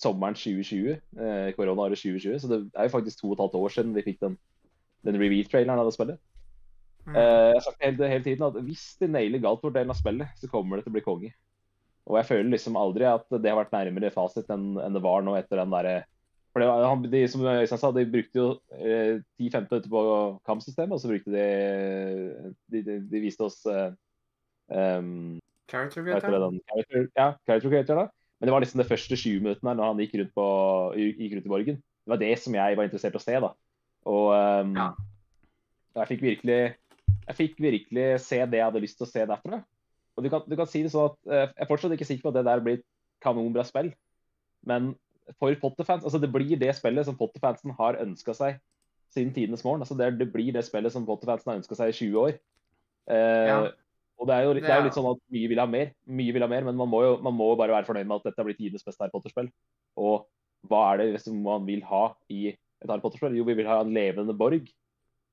[0.00, 0.96] sommeren 2020.
[1.20, 2.38] Eh, koronaåret 2020.
[2.40, 4.38] Så det er jo faktisk to og et halvt år siden vi fikk den,
[5.06, 6.22] den reveal-traileren av det spillet.
[7.06, 7.14] Mm.
[7.16, 10.50] Eh, jeg har sagt hele, hele tiden at hvis de nailer Galtvort-delen av spillet, så
[10.52, 11.32] kommer det til å bli konge.
[12.10, 15.22] Og jeg føler liksom aldri at det har vært nærmere fasit enn, enn det var
[15.22, 15.98] nå etter den derre
[16.50, 20.00] For det var, han, de, som Øystein sa, de brukte jo eh, 10-15 minutter på
[20.48, 21.44] kampsystemet, og så brukte de
[22.72, 23.92] De, de, de viste oss eh,
[24.74, 25.38] um,
[25.70, 26.34] Character creator.
[26.66, 28.08] character, ja, character creator, da.
[28.40, 30.46] Men det var liksom det første 20 minuttene når han gikk rundt, på,
[30.98, 31.76] gikk rundt i borgen.
[31.78, 33.50] Det var det som jeg var interessert i å se, da.
[34.10, 34.88] Og um, Ja.
[36.00, 36.60] jeg fikk virkelig
[37.30, 39.60] jeg fikk virkelig se det jeg hadde lyst til å se derfra.
[40.18, 42.26] Og du kan, du kan si det sånn at eh, Jeg er fortsatt ikke sikker
[42.26, 42.86] på at det der blir et
[43.24, 43.92] kanonbra spill,
[44.66, 44.94] men
[45.38, 48.58] for Potter-fans altså Det blir det spillet som Potter-fansen har ønska seg
[49.14, 49.82] siden tidenes morgen.
[49.82, 52.34] altså det, det blir det spillet som Potter-fansen har ønska seg i 20 år.
[53.10, 53.60] Eh, Ja.
[54.20, 56.32] Og det er, jo, Det er jo litt sånn at mye vil ha mer, mye
[56.36, 58.44] vil ha mer, men man må jo man må bare være fornøyd med at dette
[58.44, 59.48] blir tidenes beste Harry Potter-spill.
[59.96, 60.26] Og
[60.68, 63.38] hva er det man vil ha i et Harry Potter-spill?
[63.38, 64.68] Jo, vi vil ha en levende borg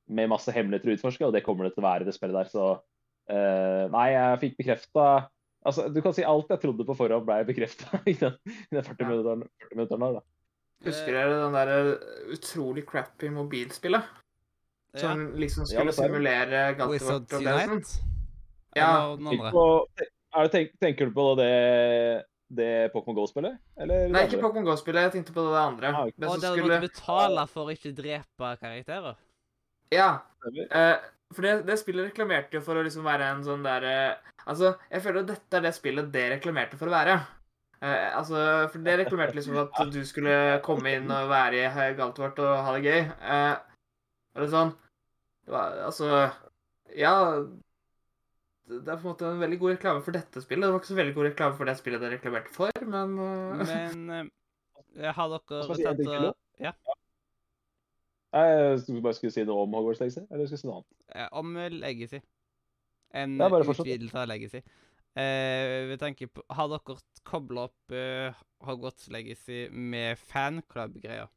[0.07, 2.37] med masse hemmeligheter å utforske, og det kommer det til å være i det spillet
[2.37, 2.51] der.
[2.51, 5.07] Så uh, nei, jeg fikk bekrefta
[5.67, 8.85] Altså, du kan si alt jeg trodde på forhånd ble bekrefta i den, i den
[8.85, 9.07] 40 Ja.
[9.09, 10.21] minutteren 40 minutteren der, da.
[10.85, 11.89] Husker dere den der eh,
[12.35, 14.13] utrolig crappy mobilspillet?
[14.93, 14.99] Ja.
[15.01, 17.73] Som liksom skulle ja, simulere Wizards Galtvort-opplevelsen?
[17.73, 18.15] Unite?
[18.77, 19.17] Ja.
[20.37, 21.51] Er det, tenk, tenker du på det,
[22.53, 23.57] det Pokémon Go-spillet?
[23.81, 24.39] Nei, ikke?
[24.43, 25.07] Pokémon Go-spillet.
[25.07, 25.91] Jeg tenkte på det andre.
[25.91, 26.15] Ah, okay.
[26.15, 29.17] Det Og der du skulle måtte betale for å ikke drepe karakterer?
[29.93, 30.09] Ja.
[30.47, 30.95] Eh,
[31.35, 33.93] for det, det spillet reklamerte jo for å liksom være en sånn derre
[34.47, 37.17] Altså, jeg føler at dette er det spillet det reklamerte for å være.
[37.81, 38.37] Uh, altså,
[38.71, 42.75] for det reklamerte liksom at du skulle komme inn og være i Galtvort og ha
[42.77, 43.01] det gøy.
[43.03, 43.81] Eh,
[44.31, 44.71] og det er sånn
[45.43, 46.07] det var, Altså
[46.95, 47.13] Ja.
[48.67, 50.65] Det det er på en måte en veldig god reklame for dette spillet.
[50.65, 53.67] Det var ikke så veldig god reklame for det spillet det reklamerte for, men eh,
[53.67, 54.09] Men
[54.95, 56.73] eh, har dere tatt og Ja.
[58.33, 60.97] Jeg skulle bare skulle si noe om Hogwarts Legacy, eller skulle si noe annet?
[61.15, 62.19] eh, Om Legacy.
[63.15, 64.61] En utvidelse av Legacy.
[65.17, 68.35] Eh, vi tenker på Har dere kobla opp eh,
[68.67, 71.27] Hogwarts Legacy med fanklubb-greier?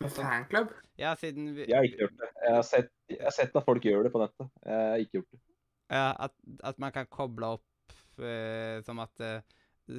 [0.00, 2.28] med fanklubb Ja, siden vi Jeg har ikke gjort det.
[2.44, 4.50] Jeg har sett, jeg har sett at folk gjør det på nettet.
[4.66, 5.40] Jeg har ikke gjort det.
[5.90, 6.34] Ja, at,
[6.68, 9.40] at man kan koble opp eh, som at eh,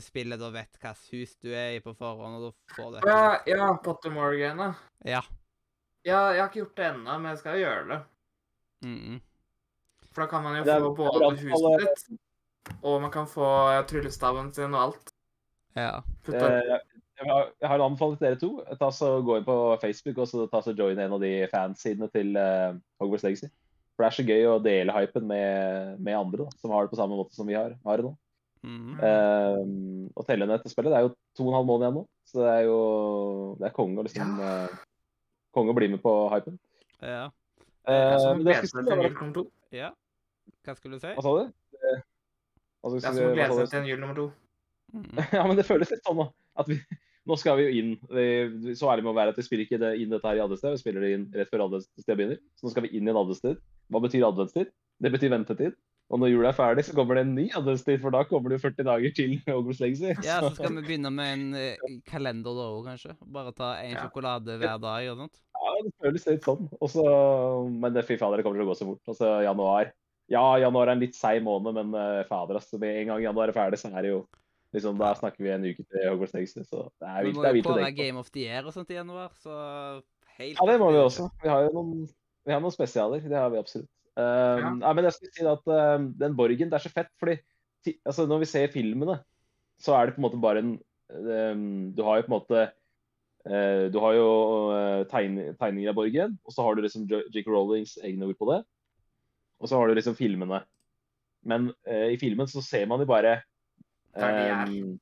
[0.03, 3.23] spillet da vet hvilket hus du er i på forhånd, og da får du Ja,
[3.49, 4.71] ja Pottermore-greiene.
[5.07, 5.23] Ja.
[6.07, 7.99] Ja, jeg har ikke gjort det ennå, men jeg skal gjøre det.
[8.85, 9.19] Mm -mm.
[10.11, 12.19] For da kan man jo få både huset ditt,
[12.83, 13.47] og man kan få
[13.87, 15.11] tryllestaven sin og alt.
[15.75, 16.01] Ja.
[16.23, 16.45] Putta.
[16.57, 16.79] Eh,
[17.19, 18.63] Jeg har, en anbefaling til dere to.
[18.79, 22.07] Ta så Gå inn på Facebook og så ta så join en av de fansidene
[22.13, 23.49] til uh, Hogwarts Legacy.
[23.95, 26.93] For det er så gøy å dele hypen med, med andre da, som har det
[26.93, 28.13] på samme måte som vi har, har det nå.
[28.65, 28.95] Mhm.
[28.99, 30.91] uh, og telle ned til spillet.
[30.91, 32.79] Det er jo to og en halv måned igjen nå, så det er jo
[33.59, 34.73] det er konge å liksom eh,
[35.55, 36.59] konge å bli med på hypen.
[37.01, 37.29] Ja.
[37.87, 39.43] Det er Eh, som seg skulle til jul nummer to.
[39.71, 39.89] ja.
[40.65, 41.13] Hva skulle du si?
[41.15, 41.51] Hva sa du?
[41.79, 41.93] Det,
[42.83, 44.27] altså, Det er som å glede seg til en jul nummer to.
[44.93, 45.15] Mhm.
[45.39, 46.27] Ja, men det føles litt sånn nå.
[46.59, 46.77] At vi,
[47.29, 47.95] nå skal vi jo inn.
[48.11, 50.43] Vi, så ærlig må vi være at vi spiller ikke det, inn dette her i
[50.43, 52.41] adventstid, vi spiller det inn rett før adventstid begynner.
[52.59, 53.63] Så nå skal vi inn i en adventstid.
[53.89, 54.73] Hva betyr adventstid?
[54.99, 55.79] Det betyr ventetid.
[56.09, 58.57] Og når jula er ferdig, så kommer det en ny adventstid, for da kommer det
[58.57, 60.09] jo 40 dager til Hogwarts Legacy.
[60.25, 63.13] Ja, så skal vi begynne med en eh, kalender da òg, kanskje.
[63.29, 64.07] Bare ta én Ja.
[64.07, 65.37] sjokolade hver dag og sånt.
[65.59, 66.65] Ja, det føles litt sånn.
[66.81, 67.03] Også,
[67.69, 69.03] men det, fy fader, det kommer til å gå så fort.
[69.11, 69.91] Altså, januar.
[70.33, 73.49] Ja, januar er en litt seig måned, men uh, fader, altså, med en gang januar
[73.53, 74.23] er ferdig, så er det jo
[74.73, 77.45] liksom, Da snakker vi en uke til Hogwarts Legacy, så det er Vi vilt, må
[77.45, 77.93] det er jo kåre.
[77.97, 79.53] Game of the Year og sånt i januar, så
[80.39, 81.29] helt Ja, det må vi også.
[81.43, 82.09] Vi har jo noen,
[82.45, 83.21] vi har noen spesialer.
[83.25, 83.89] Det har vi absolutt.
[84.19, 84.91] Um, ja.
[84.95, 87.37] men jeg skulle si at uh, den borgen, det er så fett, fordi
[88.03, 89.19] altså, når vi ser filmene,
[89.79, 90.73] så er det på en måte bare en
[91.15, 92.63] um, Du har jo på en måte
[93.47, 94.31] uh, Du har jo
[94.75, 97.45] eh, tegn, tegninger av borgen, og så har du liksom J.K.
[97.47, 98.59] Rowlings egne ord på det.
[99.59, 100.61] Og så har du liksom filmene.
[101.47, 103.37] Men eh, i filmen så ser man jo bare
[104.19, 104.99] um,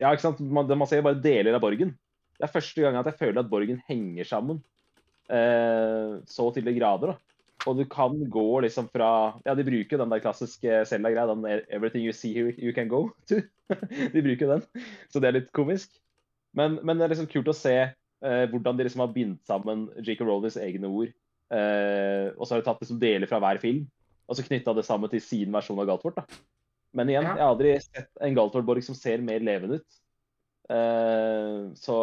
[0.00, 0.40] Ja, ikke sant.
[0.40, 1.92] Man, man ser jo bare deler av borgen.
[2.36, 4.64] Det er første gang at jeg føler at borgen henger sammen
[5.26, 7.10] så til de grader.
[7.10, 7.35] da.
[7.66, 9.10] Og du kan gå liksom fra
[9.46, 13.10] Ja, de bruker den der klassiske Selda-greia, den 'Everything you see here, you can go
[13.30, 13.42] to'.
[14.12, 14.62] de bruker den,
[15.10, 15.90] så det er litt komisk.
[16.54, 19.88] Men, men det er liksom kult å se eh, hvordan de liksom har bindt sammen
[19.98, 20.24] J.K.
[20.24, 21.10] Rowlings egne ord.
[21.52, 23.84] Eh, og så har de tatt liksom deler fra hver film,
[24.26, 26.22] og så knytta det sammen til sin versjon av Galtvort.
[26.22, 26.24] da.
[26.96, 30.00] Men igjen, jeg har aldri sett en Galtvort-borg som ser mer levende ut.
[30.72, 31.96] Eh, så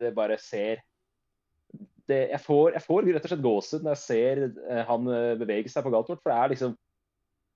[0.00, 0.84] det bare ser
[2.10, 5.34] det, jeg, får, jeg får rett og slett gåsehud når jeg ser eh, han eh,
[5.40, 6.20] bevege seg på Galtvort.
[6.24, 6.76] For det er liksom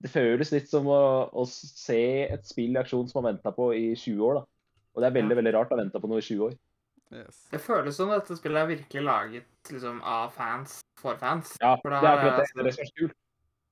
[0.05, 1.01] Det føles litt som å,
[1.33, 4.41] å se et spill i aksjon som man venta på i 20 år.
[4.41, 4.45] da.
[4.95, 5.39] Og det er veldig Ja.
[5.41, 6.57] veldig rart å vente på noe i 20 år.
[7.15, 7.39] Yes.
[7.53, 11.55] Det føles som dette spillet er virkelig laget liksom, av fans for fans.
[11.63, 12.33] Ja, For det er det.
[12.33, 13.17] er det som er så kult.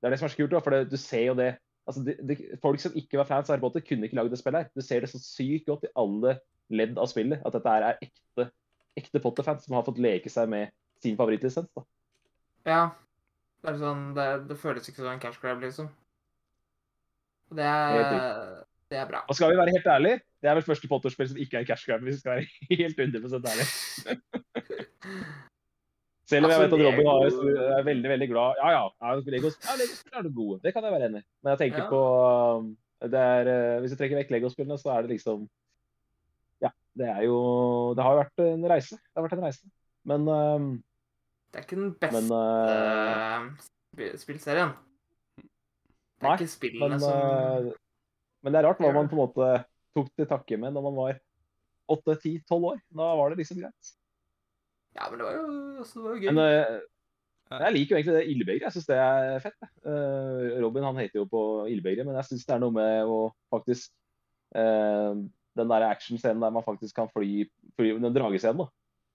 [0.01, 1.51] Det er det som er så kult, da, for det, du ser jo det.
[1.87, 4.39] Altså, de, de, Folk som ikke var fans av Harry Potter, kunne ikke lagd det
[4.41, 4.71] spillet her.
[4.79, 6.37] Du ser det så sykt godt i alle
[6.73, 8.49] ledd av spillet, at dette er ekte,
[8.99, 11.69] ekte Potter-fans som har fått leke seg med sin favorittlisens.
[11.77, 11.83] da.
[12.69, 12.83] Ja.
[13.63, 15.89] Det, er sånn, det, det føles ikke som en cash grab, liksom.
[17.53, 19.21] Og det er, det er bra.
[19.29, 21.87] Og skal vi være helt ærlige, det er vel første Potter-spill som ikke er cash
[21.87, 22.47] grab, hvis vi skal være
[22.83, 23.71] helt 100 ærlige.
[26.33, 29.15] Selv om jeg vet Altså, at Robin har, Lego- er veldig veldig glad Ja, ja,
[29.35, 30.61] Legos ja, Legos er det gode.
[30.63, 31.27] Det kan jeg være enig i.
[31.43, 31.89] Men jeg tenker Ja.
[31.91, 32.01] på
[32.63, 32.71] um,
[33.03, 35.43] det er, eh, Hvis jeg trekker vekk Lego-spillene, så er det liksom
[36.99, 37.37] det er jo
[37.97, 38.99] Det har vært en reise.
[38.99, 39.71] Det har vært en reise.
[40.09, 40.71] Men, um,
[41.53, 43.49] Det er ikke den beste men uh,
[43.99, 44.75] eh, spillserien.
[45.39, 47.73] Det er Nei, ikke spillene men, som uh,
[48.43, 49.51] men det er rart hva man på en måte
[49.95, 51.19] tok til takke med når man var
[51.93, 52.81] 8-10-12 år.
[52.91, 53.93] Da var det liksom greit.
[54.97, 55.45] Ja, men det var jo,
[55.85, 56.33] også det var gøy.
[56.33, 56.81] Men uh,
[57.61, 58.67] jeg liker jo egentlig det ildbegeret.
[58.67, 59.69] Jeg syns det er fett.
[59.85, 63.19] Eh, Robin han heter jo på ildbegeret, men jeg syns det er noe med å
[63.53, 63.93] faktisk
[64.57, 65.23] eh,
[65.57, 67.45] Den der actionscenen der man faktisk kan fly,
[67.77, 68.67] fly Den dragescenen, da.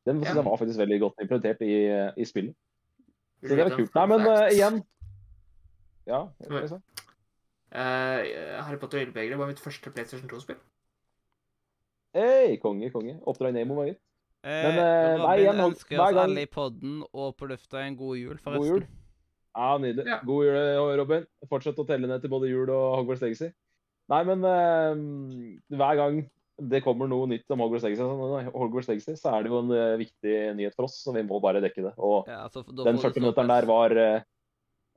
[0.05, 0.33] Den Ja.
[0.35, 1.73] jeg var faktisk veldig godt implementert i,
[2.21, 2.55] i spillet.
[3.43, 3.95] Så det var kult.
[3.95, 4.83] Nei, men eh, igjen
[6.07, 6.21] Ja.
[6.47, 6.81] hva sa du?
[7.71, 10.55] Eh, Harry Potter og Ildbegeret var mitt første PlayStation 2-spill.
[12.15, 13.17] Hei, konge, konge.
[13.27, 13.99] Oppdrag Nemo var gitt.
[14.47, 18.15] Eh, Men, eh, nei, igjen, ønsker oss alle i podden og på lufta en god
[18.17, 18.67] jul, God forresten.
[18.71, 18.87] jul.
[19.57, 20.05] Ja, nydelig.
[20.07, 20.19] Ja.
[20.23, 21.25] God jul, Robin.
[21.49, 23.49] Fortsett å telle ned til både jul og Hogwarts Legacy.
[24.11, 26.19] Nei, men uh, hver gang
[26.71, 29.73] det kommer noe nytt om Hogwarts Legacy, sånn, Hogwarts Legacy, så er det jo en
[29.73, 31.93] uh, viktig nyhet for oss, så vi må bare dekke det.
[31.99, 34.23] Og Ja, altså, den får 40 minutteren der var uh,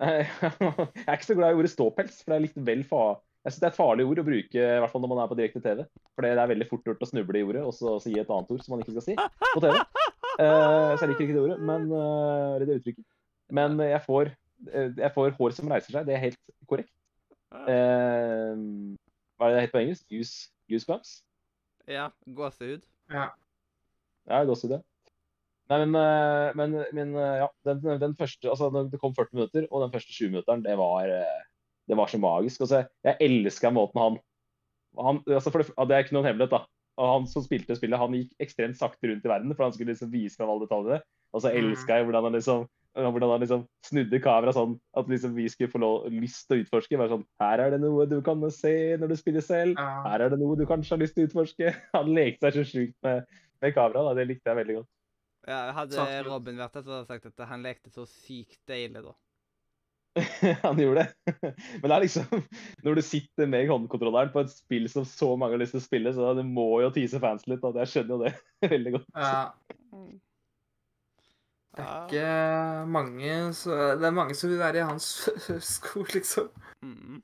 [0.07, 3.19] Jeg er ikke så glad i ordet ståpels, for det er litt vel fa...
[3.45, 5.29] Jeg synes det er et farlig ord å bruke, i hvert fall når man er
[5.31, 5.79] på direkte TV.
[6.13, 8.53] For det er veldig fort gjort å snuble i ordet, og så si et annet
[8.53, 9.79] ord som man ikke skal si på TV.
[10.37, 13.07] Uh, så jeg liker ikke det ordet, men eller det uttrykket.
[13.57, 14.33] Men jeg får,
[15.01, 16.05] jeg får hår som reiser seg.
[16.09, 16.93] Det er helt korrekt.
[17.51, 18.55] Eh,
[19.41, 20.05] hva er det det heter på engelsk?
[20.13, 21.13] Goose, goosebumps?
[21.89, 22.83] Ja, gåsehud.
[23.11, 23.31] Ja.
[24.29, 24.81] Ja, gåsehud, ja.
[25.71, 29.69] Nei, men, eh, men, men eh, ja, den, den første, altså det kom 40 minutter,
[29.71, 31.45] og den første 20 minutteren, det var, eh,
[31.89, 32.65] det var så magisk.
[32.67, 34.19] Altså, jeg elska måten han,
[34.99, 36.65] han altså for det, det er ikke noen hemmelighet, da.
[37.01, 39.95] Og han som spilte spillet, han gikk ekstremt sakte rundt i verden, for han skulle
[39.95, 41.01] liksom vise fram alle detaljene.
[41.33, 41.71] Og så Mm.
[41.71, 42.67] elska jeg hvordan han liksom
[42.99, 46.65] hvordan han liksom snudde kameraet sånn at liksom vi skulle få lov, lyst til å
[46.65, 46.99] utforske.
[46.99, 49.79] Bare sånn Her er det noe du kan se når du spiller selv.
[49.79, 51.75] Her er det noe du kanskje har lyst til å utforske.
[51.97, 53.31] Han lekte seg så sjukt med,
[53.63, 54.15] med kamera.
[54.19, 54.91] Det likte jeg veldig godt.
[55.49, 59.01] Ja, hadde Robin vært der, så hadde jeg sagt at han lekte så sykt deilig,
[59.07, 59.15] da.
[60.67, 61.35] han gjorde det.
[61.81, 62.43] Men det er liksom
[62.85, 65.87] Når du sitter med håndkontrolleren på et spill som så mange har lyst til å
[65.87, 67.63] spille, så det må jo tease fans litt.
[67.63, 67.73] Da.
[67.85, 69.13] jeg skjønner jo det veldig godt.
[69.17, 69.45] Ja,
[69.91, 70.21] Mm.
[71.77, 75.07] Det er ikke mange så, Det er mange som vil være i hans
[75.75, 76.49] sko, liksom.
[76.83, 77.21] Mm.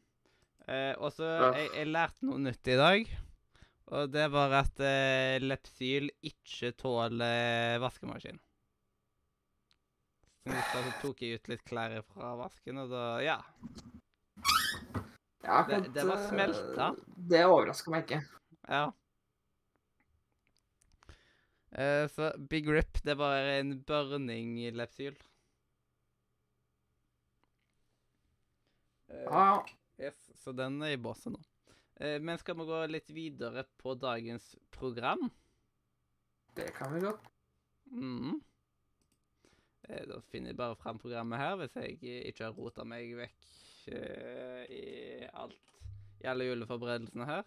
[0.69, 3.11] Eh, og så jeg, jeg lærte noe nytt i dag.
[3.95, 8.41] Og det var at eh, Lepsyl ikke tåler vaskemaskin.
[10.47, 13.39] Så i tok jeg ut litt klær fra vasken, og da Ja.
[15.47, 16.89] Ja, Det- det var eh, smelta.
[17.17, 18.23] Det overrasker meg ikke.
[18.69, 18.87] ja.
[21.77, 25.17] Eh, så Big Rip, det var en burning Lepsyl.
[29.11, 29.67] Uh, Ja, ja.
[29.99, 31.43] Yes, så den er i båsen nå.
[32.01, 35.29] Uh, men skal vi gå litt videre på dagens program?
[36.57, 37.29] Det kan vi godt.
[37.93, 38.41] Mm.
[39.85, 42.01] Uh, da finner jeg bare fram programmet her, hvis jeg
[42.33, 43.53] ikke har rota meg vekk
[43.87, 45.77] i alt
[46.25, 47.45] i alle juleforberedelsene her.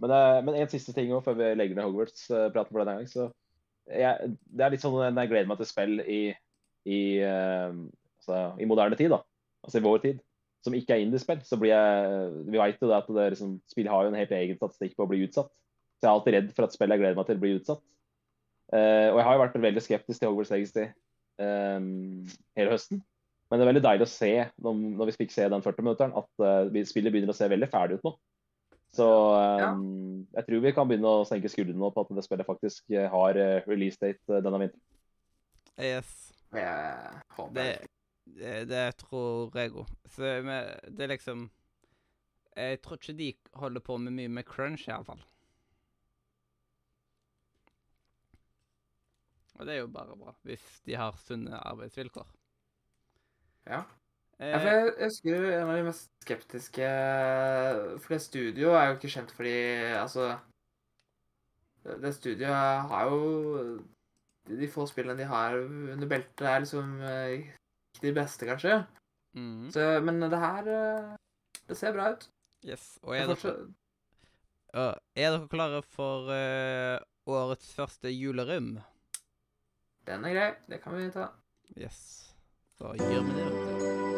[0.00, 3.10] Men, eh, men en siste ting også, før vi legger ned Hogwarts-praten for denne gang.
[3.10, 3.28] så
[3.90, 6.22] jeg, Det er litt sånn når jeg gleder meg til spill i,
[6.86, 7.68] i, eh,
[8.20, 9.20] altså, i moderne tid, da.
[9.66, 10.22] altså i vår tid,
[10.64, 11.42] som ikke er indie-spill.
[11.44, 14.32] så blir jeg, Vi vet jo det at det liksom, spill har jo en helt
[14.36, 15.52] egen statistikk på å bli utsatt.
[16.00, 17.84] Så jeg er alltid redd for at spill jeg gleder meg til, blir utsatt.
[18.70, 20.84] Uh, og jeg har jo vært veldig skeptisk til Hogwarts Legacy
[21.42, 23.00] um, hele høsten.
[23.50, 24.30] Men det er veldig deilig å se,
[24.62, 27.98] når, når vi fikk se den 40-minutteren, at uh, spillet begynner å se veldig ferdig
[27.98, 28.12] ut nå.
[28.92, 29.06] Så
[29.60, 29.70] Ja.
[29.72, 32.90] um, jeg tror vi kan begynne å senke skuldrene nå på at det spillet faktisk
[32.90, 34.82] eh, har eh, release date eh, denne vinteren.
[35.78, 36.10] Yes.
[36.50, 37.88] Jeg håper Det,
[38.26, 39.92] det, det tror jeg òg.
[40.10, 41.46] Så det er liksom
[42.56, 45.22] Jeg tror ikke de holder på med mye med crunch, iallfall.
[49.60, 52.26] Og det er jo bare bra, hvis de har sunne arbeidsvilkår.
[53.68, 53.82] Ja.
[54.40, 56.90] Eh, Ja, for jeg husker en av de mest skeptiske
[58.00, 59.56] For det studioet er jo ikke kjent fordi
[60.00, 60.30] Altså
[61.84, 63.80] Det studioet har jo
[64.48, 67.52] De få spillene de har under beltet, er liksom eh,
[67.92, 68.80] ikke de beste, kanskje.
[69.36, 69.68] Mm.
[69.70, 71.12] Så, men det her eh,
[71.68, 72.24] Det ser bra ut.
[72.64, 72.98] yes.
[73.02, 78.78] Og er er dere, er dere klare for uh, årets første julerim?
[80.06, 80.50] Den er grei.
[80.68, 81.28] Det kan vi ta.
[81.76, 82.34] Yes.
[82.80, 84.09] Da gjør vi det, vet du.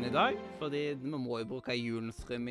[0.00, 2.48] Intro i dag, fordi vi må jo bruke julens rym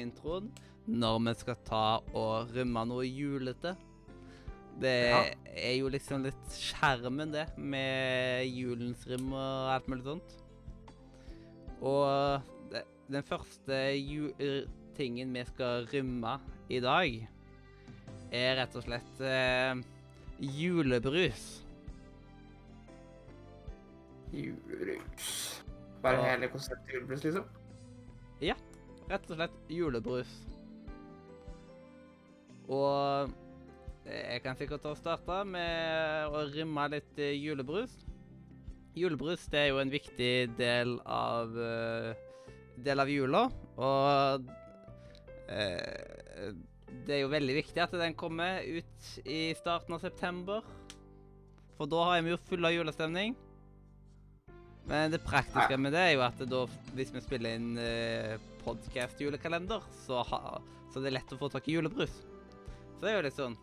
[0.90, 3.76] når vi skal ta og rymme noe julete.
[4.80, 5.24] Det Ja.
[5.46, 10.36] er jo liksom litt skjermen, det, med julens rim og alt mulig sånt.
[11.82, 13.82] Og det, den første
[14.96, 17.28] tingen vi skal rymme i dag,
[18.32, 19.76] er rett og slett eh,
[20.40, 21.64] julebrus.
[24.32, 25.64] Julebrus.
[26.04, 26.30] Bare Ja.
[26.32, 27.46] hele konseptet julebrus, liksom?
[28.42, 28.56] Ja.
[29.10, 30.32] Rett og slett julebrus.
[32.70, 33.32] Og
[34.06, 38.06] jeg kan sikkert starte med å rimme litt julebrus.
[38.96, 42.14] Julebrus det er jo en viktig del av eh,
[42.84, 43.44] del av jula,
[43.78, 44.46] og
[45.52, 46.54] eh,
[47.06, 50.64] det er jo veldig viktig at den kommer ut i starten av september.
[51.78, 53.36] For da har vi jo full av julestemning.
[54.90, 56.64] Men det praktiske med det er jo at da,
[56.98, 60.24] hvis vi spiller inn eh, podkast-julekalender, så,
[60.90, 62.16] så det er lett å få tak i julebrus.
[62.96, 63.54] Så det er jo litt sånn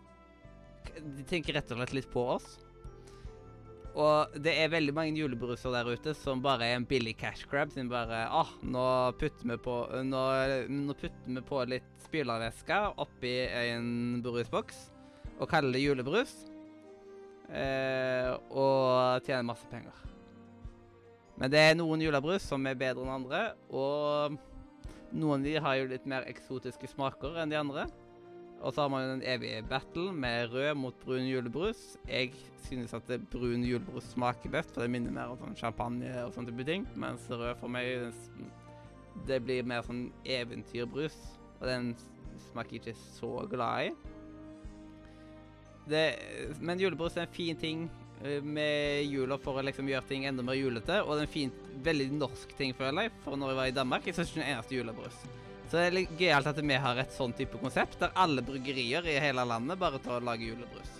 [1.02, 2.46] De tenker rett og slett litt på oss.
[3.96, 7.72] Og det er veldig mange julebruser der ute som bare er en billig cash grab.
[7.72, 8.86] Som bare ah, nå
[9.20, 10.24] putter vi på Nå,
[10.68, 14.90] nå putter vi på litt spylervæske oppi en brusboks
[15.40, 16.36] og kaller det julebrus.
[17.50, 20.04] Eh, og tjener masse penger.
[21.36, 24.38] Men det er noen julebrus som er bedre enn andre, og
[25.12, 27.86] noen av de har jo litt mer eksotiske smaker enn de andre.
[28.64, 31.82] Og så har man jo den evige battle med rød mot brun julebrus.
[32.08, 32.32] Jeg
[32.64, 36.54] synes at brun julebrus smaker best, for det minner mer om sånn champagne og sånne
[36.54, 36.86] type ting.
[36.96, 38.16] Mens rød for meg,
[39.28, 41.16] det blir mer sånn eventyrbrus,
[41.60, 41.92] og den
[42.48, 43.94] smaker jeg ikke så glad i.
[45.86, 46.06] Det,
[46.58, 47.86] men julebrus er en fin ting
[48.42, 51.00] med jula for å liksom gjøre ting enda mer julete.
[51.04, 51.52] Og det er en fin,
[51.84, 53.16] veldig norsk ting, føler jeg.
[53.24, 55.18] For når jeg var i Danmark, jeg synes ikke det er en eneste julebrus.
[55.66, 59.18] Så det er gøyalt at vi har et sånn type konsept, der alle bryggerier i
[59.22, 60.92] hele landet bare tar og lager julebrus.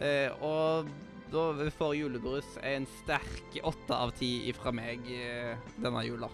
[0.00, 0.88] Eh, og
[1.32, 6.30] da får julebrus en sterk åtte av ti ifra meg eh, denne jula.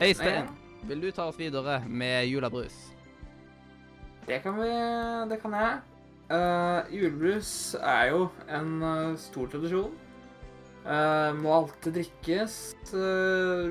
[0.00, 0.48] Øystein,
[0.88, 2.78] vil du ta oss videre med julebrus?
[4.24, 4.70] Det kan vi
[5.28, 5.93] Det kan jeg.
[6.24, 9.92] Uh, julebrus er jo en uh, stor tradisjon.
[10.84, 12.54] Uh, må alltid drikkes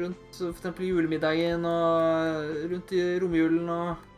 [0.01, 0.79] rundt f.eks.
[0.81, 4.09] julemiddagen og rundt i romjulen og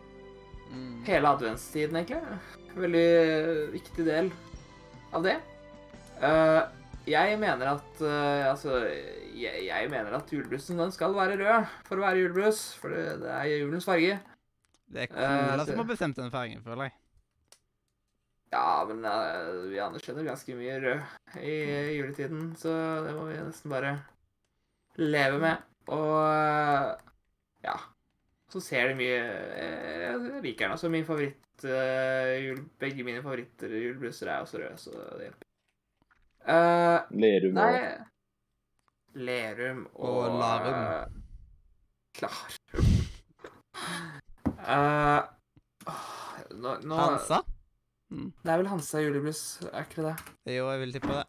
[0.65, 1.03] Mm.
[1.05, 2.39] hele adventstiden, egentlig.
[2.75, 4.31] Veldig viktig del
[5.13, 5.35] av det.
[7.07, 8.01] Jeg mener at
[8.49, 8.81] Altså,
[9.37, 12.63] jeg, jeg mener at julebrusen den skal være rød for å være julebrus.
[12.81, 14.17] For det, det er julens farge.
[14.89, 16.97] Det er kona som har bestemt den fargen, føler jeg.
[18.55, 21.55] Ja, men uh, vi anerkjenner ganske mye rød i
[21.97, 22.71] juletiden, så
[23.03, 23.95] det må vi nesten bare
[25.01, 25.65] leve med.
[25.91, 26.93] Og uh,
[27.65, 27.75] ja.
[28.53, 30.87] Så ser det mye Jeg liker den også.
[30.93, 35.47] Min favoritt jul, Begge mine favoritter julebruser er også røde, så det hjelper.
[36.45, 38.03] Eh, Lerum nei og
[39.25, 40.75] Lerum og, Og Larum.
[40.75, 41.05] eh,
[42.21, 42.91] Larum.
[44.65, 45.21] Eh,
[46.57, 47.37] nå, nå, Hansa?
[48.15, 49.41] Det er vel Hansa julebrus,
[49.71, 50.55] er ikke det det?
[50.55, 51.25] Jo, jeg vil tippe det.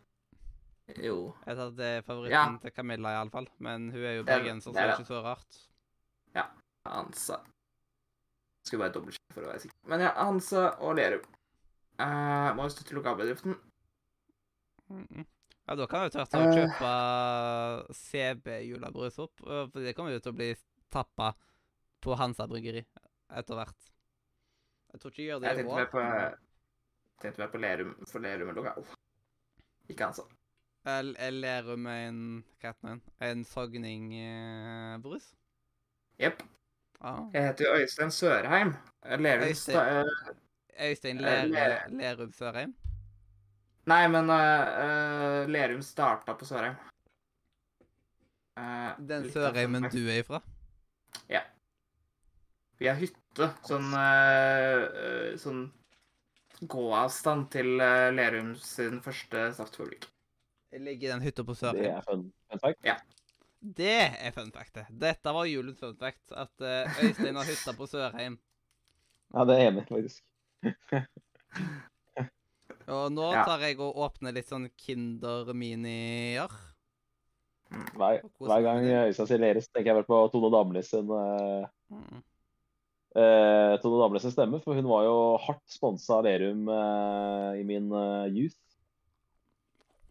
[1.03, 1.17] Jo.
[1.47, 2.59] Jeg tar det er favoritten Ja.
[2.63, 3.49] til Camilla, iallfall.
[3.59, 5.59] Men hun er jo er- bergenser, så det er ikke så rart.
[6.35, 6.45] Ja.
[6.87, 7.41] Hansa.
[8.65, 9.79] Skulle bare dobbeltsjekke for å være sikker.
[9.91, 11.25] Men ja, Hansa og Lerum.
[11.99, 13.57] Uh, må jo støtte lokalbedriften.
[14.91, 15.27] Mm.
[15.67, 20.33] Ja, da kan vi tvert å kjøpe kjøpe CB-julebrus opp, for det kommer jo til
[20.33, 20.55] å bli
[20.95, 21.33] tappa
[22.05, 22.85] på Hansa bryggeri
[23.35, 23.89] etter hvert.
[24.93, 26.37] Jeg tror ikke jeg gjør det Jeg i år.
[27.23, 28.87] Tenkte mer på Lerum, for Lerum er lokal.
[29.89, 30.23] Ikke Hansa.
[30.87, 33.01] Jeg er ler en Hva heter den?
[33.21, 35.33] En sogningbrus?
[36.21, 36.43] Jepp.
[37.01, 37.25] Ah.
[37.35, 38.75] Jeg heter jo Øystein Sørheim.
[39.19, 39.77] Lerum Øystein.
[39.77, 42.75] eh, Øystein Eh, Ler Ler- Lerum Sørheim?
[43.87, 46.75] Nei, men uh, eh, Lerum starta på Sørheim.
[48.59, 50.41] Uh, Den Sørheimen du er ifra?
[51.29, 51.41] Ja.
[52.79, 53.51] Vi har hytte.
[53.69, 55.67] Sånn eh, eh, Sånn
[56.61, 60.07] gåavstand til eh, Lerum sin første saftfabrikk.
[60.77, 62.81] Ligger i den hytta på Det er fun, fun fact.
[63.77, 64.75] Det er fun fact.
[64.75, 64.87] det.
[64.91, 66.33] Dette var julens fun fact.
[66.33, 68.39] At eh, Øystein har hytta på Sørheim.
[69.35, 70.25] Ja, det er enig faktisk.
[72.87, 76.53] Og nå tar jeg og åpner litt sånn Kinder Minier.
[77.97, 82.23] Hver, hver gang Øystein sier Lerus, tenker jeg vel på Tone Damli sin uh, Mm.
[83.17, 87.89] Eh, Tone Damles stemme, for hun var jo hardt sponsa av Lerum eh, i min
[87.93, 88.57] eh, youth.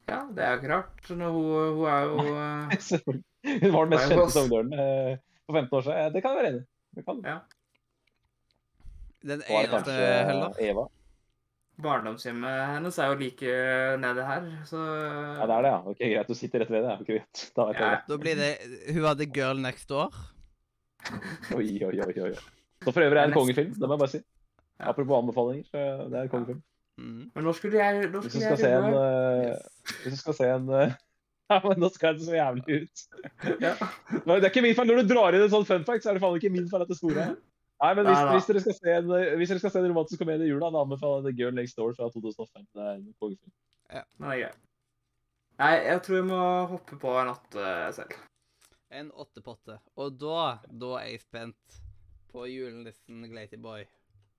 [0.10, 1.06] Ja, det er jo ikke rart.
[1.10, 1.46] Når hun,
[1.80, 3.22] hun er jo eh,
[3.64, 5.98] Hun var den mest kjente sangdøren eh, for 15 år siden.
[6.02, 6.68] Eh, Det kan jeg være enig i.
[7.00, 7.24] Det kan.
[7.26, 7.38] Ja.
[9.26, 9.96] Den eneste
[10.30, 10.54] heller.
[10.62, 10.84] Eva?
[11.82, 13.56] Barndomshjemmet hennes er jo like
[14.00, 15.80] nede her, så Ja, det er det, ja.
[15.92, 16.94] Ok, Greit, du sitter rett ved det.
[16.94, 17.08] ja.
[17.10, 17.42] Greit.
[17.58, 17.74] Da Ja.
[17.82, 17.98] det.
[18.08, 18.52] Da blir det
[18.96, 20.14] Hun hadde Girl Next Door.
[21.58, 22.14] Oi, oi, oi.
[22.30, 22.32] oi.
[22.84, 24.22] Så for øvrig er det en kongefilm, det må jeg bare si.
[24.80, 24.90] Ja.
[24.92, 26.62] Apropos anbefalinger, så det er en kongefilm.
[26.98, 27.24] Mm.
[27.36, 29.98] Men nå skulle jeg nå Hvis du skulle skal se en eh, Yes.
[30.04, 30.94] Hvis du skal se en uh,
[31.52, 33.02] Ja, men nå skal det så jævlig ut.
[33.62, 33.74] Ja.
[34.26, 34.88] Det er ikke min feil.
[34.90, 36.86] Når du drar inn en sånn fun fact, så er det faen ikke min feil
[36.86, 37.36] at det store er.
[37.84, 38.38] Nei, men hvis, Nei, nei.
[38.38, 40.72] hvis, dere skal se en, eh, hvis dere skal se en romantisk komedie i jula,
[40.74, 42.66] da anbefaler jeg The Girl Next Door fra 2005.
[42.66, 43.54] Det er en kongefilm.
[43.92, 44.54] Den er grei.
[45.62, 48.18] Nei, jeg tror jeg må hoppe på en åtte selv.
[48.96, 49.78] En åttepotte.
[50.02, 51.78] Og da, da er jeg spent
[52.36, 53.86] på julenissen Glaty Boy.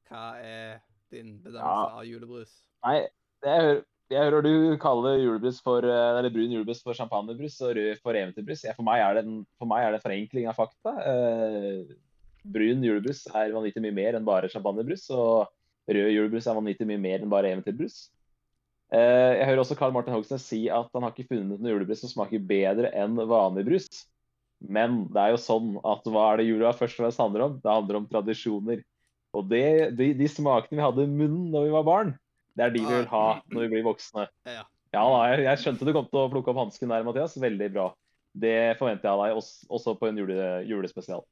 [0.07, 0.81] Hva er
[1.11, 1.99] din bedømmelse Ja.
[1.99, 2.53] av julebrus?
[2.85, 3.09] Nei,
[3.43, 7.77] jeg hører, jeg hører du kaller julebrus for, eh, eller brun julebrus for champagnebrus og
[7.77, 8.67] rød for eventyrbrus.
[8.77, 10.93] For, meg er det en, for meg er det forenkling av fakta.
[10.93, 11.95] Uh,
[12.45, 15.49] brun julebrus er vanvittig mye mer enn bare champagnebrus, og
[15.89, 18.11] rød julebrus er vanvittig mye mer enn bare eventyrbrus.
[18.93, 22.05] Uh, jeg hører også Karl Martin Hogsnes si at han har ikke funnet noe julebrus
[22.05, 24.07] som smaker bedre enn vanlig brus.
[24.65, 27.59] Men det er jo sånn at hva er det jula først og fremst handler om?
[27.63, 28.81] Det handler om tradisjoner.
[29.37, 29.67] Og det,
[29.99, 32.15] de, de smakene vi hadde i munnen når vi var barn,
[32.57, 34.25] det er de vi vil ha når vi blir voksne.
[34.49, 34.65] Ja.
[34.97, 37.37] Da, jeg, jeg skjønte du kom til å plukke opp hansken der, Mathias.
[37.41, 37.91] Veldig bra.
[38.37, 41.25] Det forventer jeg av deg også, også på en jule, julespesial.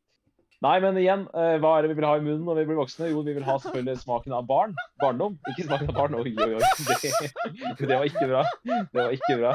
[0.64, 2.78] Nei, men igjen, eh, hva er det vi vil ha i munnen når vi blir
[2.78, 3.10] voksne?
[3.10, 4.76] Jo, vi vil ha selvfølgelig smaken av barn.
[5.02, 5.34] Barndom.
[5.50, 6.16] Ikke smaken av barn.
[6.20, 6.62] Oi, oi, oi.
[7.74, 8.44] Det, det var ikke bra.
[8.64, 9.52] Det var ikke bra.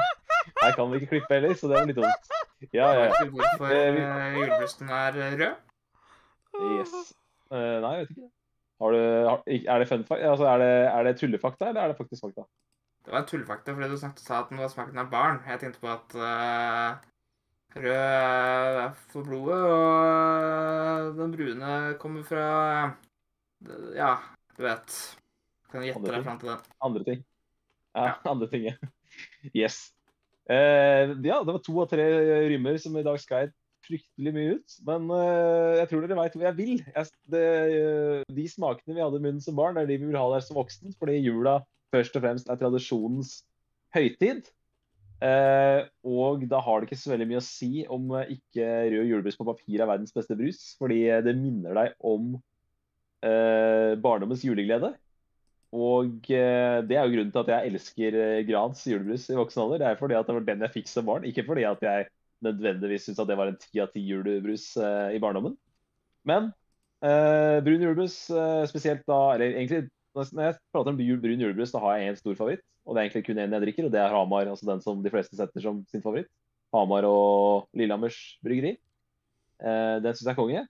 [0.60, 2.30] Her kan vi ikke klippe heller, så det var litt dumt.
[2.60, 3.04] Ja, ja, ja.
[3.08, 5.54] Vet du hvorfor uh, vi- eh, er rød?
[6.60, 6.92] Yes.
[7.50, 8.30] Uh, nei, jeg vet ikke.
[8.80, 10.22] Har du, har, er det fun fact?
[10.24, 12.44] Altså, er det, er det tullefakta, eller er det faktisk fakta?
[13.04, 15.40] Det var tullefakta fordi du snakket sa at den var smaken av barn.
[15.48, 17.00] Jeg tenkte på at uh,
[17.76, 22.44] rød er for blodet, og den brune kommer fra
[23.96, 24.14] Ja,
[24.56, 24.98] du vet.
[25.70, 26.64] Kan gjette Andre deg fram til den.
[26.80, 27.24] Andre ting.
[27.96, 28.76] Ja, andre ting, ja.
[29.60, 29.90] Yes.
[30.50, 32.06] Eh, ja, det var to av tre
[32.50, 33.52] rymmer som i dag skal
[33.86, 34.78] fryktelig mye ut.
[34.86, 36.72] Men eh, jeg tror dere veit hvor jeg vil.
[36.84, 37.44] Jeg, det,
[37.80, 40.44] eh, de smakene vi hadde i munnen som barn, er de vi vil ha der
[40.44, 40.94] som voksen.
[40.98, 41.60] Fordi jula
[41.94, 43.40] først og fremst er tradisjonens
[43.94, 44.50] høytid.
[45.20, 49.10] Eh, og da har det ikke så veldig mye å si om eh, ikke rød
[49.10, 50.62] julebrus på papir er verdens beste brus.
[50.80, 52.34] Fordi eh, det minner deg om
[53.26, 54.94] eh, barndommens juleglede.
[55.70, 59.62] Og eh, det er jo grunnen til at jeg elsker eh, Grans julebrus i voksen
[59.62, 59.82] alder.
[59.82, 62.08] Det er fordi at det var den jeg fikk som barn, ikke fordi at jeg
[62.42, 65.54] nødvendigvis syntes at det var en ti av ti julebrus eh, i barndommen.
[66.26, 66.50] Men
[67.06, 71.84] eh, brun julebrus eh, spesielt da Eller egentlig, når jeg prater om brun julebrus, da
[71.84, 72.66] har jeg én stor favoritt.
[72.84, 74.50] Og det er egentlig kun én jeg drikker, og det er Hamar.
[74.50, 76.30] Altså den som de fleste setter som sin favoritt.
[76.74, 78.74] Hamar og Lillehammers bryggeri.
[79.60, 80.66] Eh, den syns jeg er konge.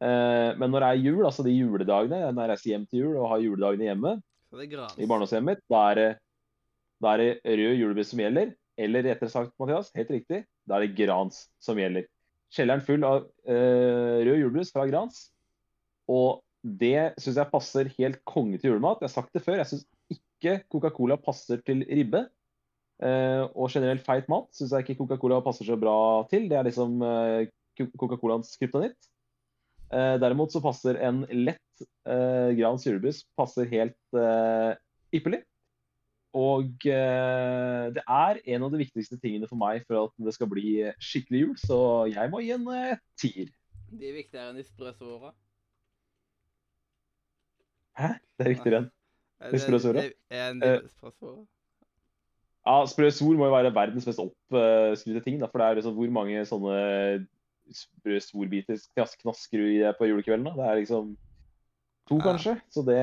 [0.00, 3.18] Eh, men når det er jul, altså de juledagene, når jeg reiser hjem til jul
[3.20, 4.14] og har juledagene hjemme,
[4.50, 6.08] i barndomshjemmet mitt, da er det,
[7.00, 8.54] da er det rød julebrus som gjelder.
[8.80, 12.08] Eller rettere sagt, Mathias, helt riktig, da er det Grans som gjelder.
[12.50, 15.28] Kjelleren full av eh, rød julebrus fra Grans.
[16.10, 19.00] Og det syns jeg passer helt konge til julemat.
[19.00, 22.24] Jeg har sagt det før, jeg syns ikke Coca-Cola passer til ribbe.
[23.00, 26.48] Eh, og generelt feit mat syns jeg ikke Coca-Cola passer så bra til.
[26.50, 28.98] Det er liksom eh, Coca-Colaens kryptonitt.
[29.90, 34.74] Eh, derimot så passer en lett eh, Gran julebrus passer helt eh,
[35.16, 35.42] ypperlig.
[36.38, 40.50] Og eh, det er en av de viktigste tingene for meg for at det skal
[40.52, 41.80] bli skikkelig jul, så
[42.10, 43.50] jeg må gi en eh, tier.
[43.90, 45.32] De er viktigere enn espressoer.
[47.98, 48.14] Hæ?
[48.38, 48.90] Det er viktigere enn
[49.50, 49.78] de sprø
[50.30, 50.80] Eh.
[52.60, 55.94] Ja, Sprø Sol må jo være verdens mest oppskrytte ting, da, for det er liksom
[55.96, 56.74] hvor mange sånne
[57.74, 58.78] sprø Sol-biter
[59.22, 60.46] knasker du i det på julekvelden?
[60.48, 60.54] da?
[60.58, 61.12] Det er liksom
[62.08, 62.24] to, Ja.
[62.24, 62.56] kanskje.
[62.70, 62.98] Så det,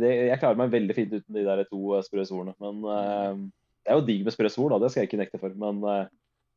[0.00, 2.54] det Jeg klarer meg veldig fint uten de der to eh, sprø svorene.
[2.62, 3.34] Men uh,
[3.84, 5.54] det er jo digg med sprø svor, da, det skal jeg ikke nekte for.
[5.58, 6.06] Men uh,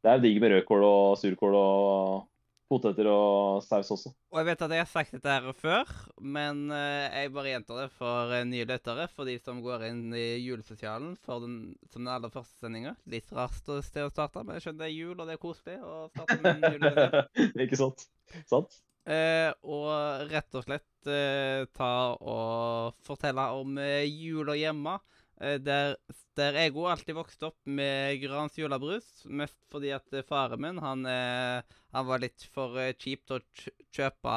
[0.03, 2.27] det er digg med rødkål og surkål og
[2.71, 4.11] poteter og saus også.
[4.31, 5.91] Og jeg vet at jeg har sagt dette her før,
[6.23, 9.07] men eh, jeg bare gjentar det for eh, nye lyttere.
[9.15, 11.57] For de som går inn i julesosialen for den,
[11.91, 12.95] som den aller første sendinga.
[13.11, 15.81] Litt rart sted å starte, men jeg skjønner det er jul, og det er koselig
[15.83, 17.59] å starte med en julespesial.
[17.67, 18.07] ikke sant?
[18.49, 18.81] Sant?
[19.09, 24.99] Eh, og rett og slett eh, ta og fortelle om eh, jula hjemme.
[25.41, 25.95] Eh, der,
[26.37, 29.07] der jeg òg alltid vokste opp med Grans julebrus.
[29.25, 33.71] Mest fordi at eh, faren min han, eh, han var litt for kjip til å
[33.95, 34.35] kjøpe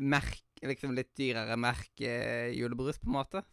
[0.00, 3.44] merk, liksom litt dyrere merkejulebrus, på en måte.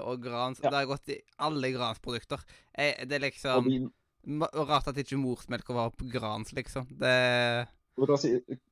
[0.00, 0.70] Og Grans Ja.
[0.70, 2.42] Det har gått i alle Grans produkter.
[2.72, 3.90] Jeg, det er liksom
[4.20, 6.88] Rart at ikke morsmelka var på Grans, liksom.
[7.00, 7.12] Det
[8.00, 8.30] Du kan si,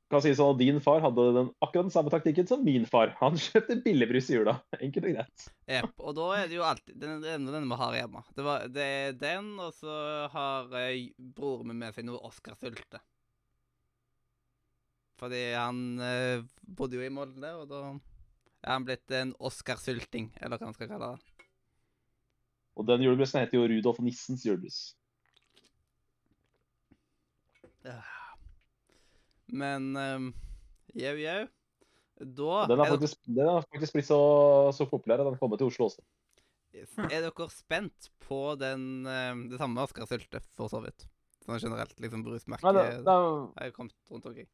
[0.09, 3.11] kan si sånn at Din far hadde den, akkurat den samme taktikken som min far.
[3.19, 4.55] Han kjøpte billigbrus i jula.
[4.79, 5.45] Enkelt og greit.
[5.69, 8.23] Yep, Og da er det jo alltid den, den, den vi har hjemme.
[8.33, 9.95] Det, var, det er den, og så
[10.33, 13.03] har eh, broren min med seg noe Oscar Sylte.
[15.19, 20.31] Fordi han eh, bodde jo i Molde, og da er han blitt en Oscar Sylting,
[20.39, 21.45] eller hva man skal kalle det.
[22.79, 24.95] Og den julebrusen heter jo Rudolf Nissens julebrus.
[29.49, 30.29] Men um,
[30.97, 31.39] jau, jau.
[32.19, 34.19] Da Den har faktisk, den har faktisk blitt så,
[34.75, 36.03] så populær at den kommer til Oslo også.
[36.75, 41.07] er dere spent på den, eh, det samme Oscar Sylte, for så vidt?
[41.45, 44.49] Sånn generelt, liksom brusmerket det, det, har kommet rundt omkring.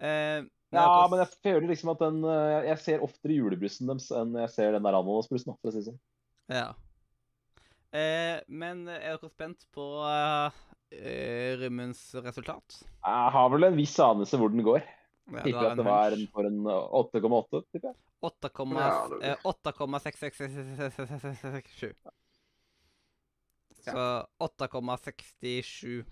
[0.00, 4.08] Uh, ja, dere- men jeg føler liksom at den eh, Jeg ser oftere julebrussen deres
[4.10, 5.54] enn jeg ser den der ananasbrusen.
[5.60, 6.00] for å si det sånn.
[6.50, 6.66] Ja.
[7.94, 10.50] Uh, men er dere spent på uh,
[11.60, 12.78] Rymmens resultat?
[13.04, 14.82] Jeg har vel en viss anelse hvor den går.
[15.32, 17.62] Ja, Tipper at det var en, for en eh, 8,8.
[17.72, 17.96] tipper jeg.
[18.24, 21.94] 8,6 Ja, eh, 8,667.
[23.84, 26.04] Så 8,67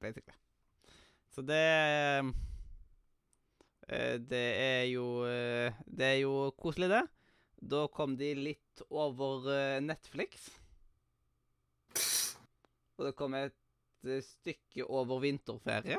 [0.00, 0.36] basically.
[1.32, 1.64] Så det
[3.88, 7.02] eh, Det er jo eh, Det er jo koselig, det.
[7.62, 10.50] Da kom de litt over eh, Netflix.
[13.02, 13.56] Og det kom et
[14.06, 15.96] eh, stykke over vinterferie.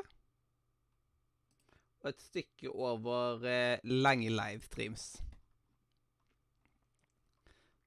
[2.00, 5.04] Og et stykke over eh, lange livestreams.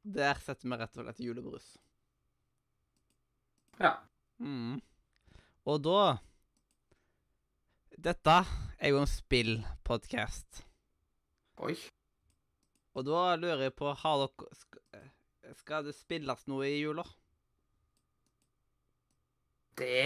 [0.06, 1.66] Der setter vi rett og slett julebrus.
[3.82, 3.96] Ja.
[4.38, 4.78] Mm.
[5.66, 6.00] Og da
[7.98, 8.40] Dette
[8.78, 10.62] er jo en spillpodkast.
[11.66, 11.74] Oi.
[12.94, 15.10] Og da lurer jeg på Har dere eh,
[15.58, 17.10] Skal det spilles noe i jula?
[19.78, 20.06] Det,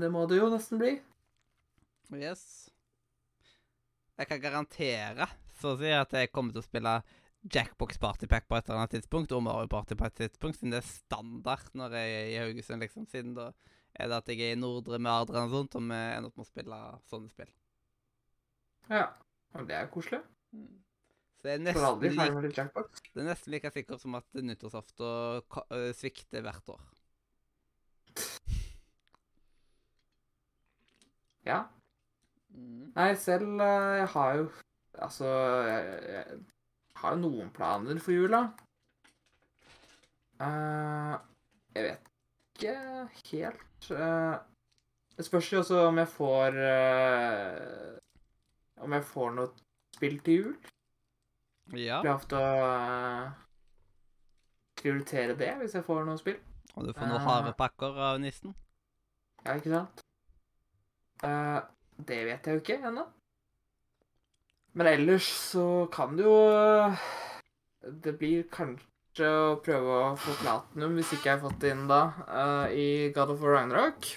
[0.00, 0.94] det må det jo nesten bli.
[2.14, 2.70] Yes.
[4.14, 5.26] Jeg kan garantere
[5.58, 6.94] så å si at jeg kommer til å spille
[7.44, 10.72] Jackbox Party Pack på et eller annet tidspunkt, og Mario Party på et tidspunkt, siden
[10.72, 13.08] det er standard når jeg er i Haugesund, liksom.
[13.10, 13.50] Siden da
[13.94, 16.40] er det at jeg er i Nordre med Adrian og sånt, og vi ender opp
[16.40, 16.80] med å spille
[17.10, 17.52] sånne spill.
[18.88, 19.06] Ja.
[19.54, 20.18] Det er koselig.
[21.38, 26.42] Så det er nesten, like, det er nesten like sikkert som at nyttårsaften øh, svikter
[26.42, 26.82] hvert år.
[31.44, 31.62] Ja.
[32.94, 34.44] Nei, selv eh, Jeg har jo
[35.02, 35.26] Altså
[35.66, 36.42] Jeg, jeg
[37.00, 38.44] har jo noen planer for jula.
[40.40, 41.14] Uh,
[41.74, 42.08] jeg vet
[42.54, 42.74] ikke
[43.30, 44.38] helt uh,
[45.16, 47.98] Det spørs jo også om jeg får uh,
[48.82, 49.52] Om jeg får noe
[49.94, 50.54] spill til jul.
[51.78, 52.54] Ja, Blir ofte å
[54.80, 56.40] prioritere det hvis jeg får noe spill.
[56.74, 58.56] og du får noen harde pakker av nissen.
[59.44, 60.03] Ja, ikke sant?
[61.24, 61.60] Eh,
[62.08, 63.04] det vet jeg jo ikke ennå.
[64.74, 67.04] Men ellers så kan det jo eh,
[68.02, 71.84] Det blir kanskje å prøve å få platinum, hvis ikke jeg har fått det inn
[71.86, 74.08] da, uh, i God of War Ragnarok.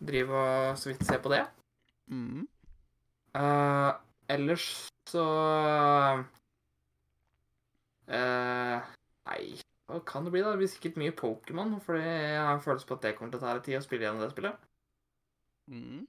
[0.00, 1.42] Drive og så vidt se på det.
[2.08, 2.46] Mm.
[3.36, 3.92] Uh,
[4.32, 4.70] ellers
[5.10, 5.26] så
[8.06, 9.42] Nei,
[9.90, 10.54] hva kan det bli, da?
[10.54, 13.42] Det blir sikkert mye Pokémon, for jeg har en følelse på at det kommer til
[13.42, 14.68] å ta litt tid å spille gjennom det spillet.
[15.66, 16.06] Mm.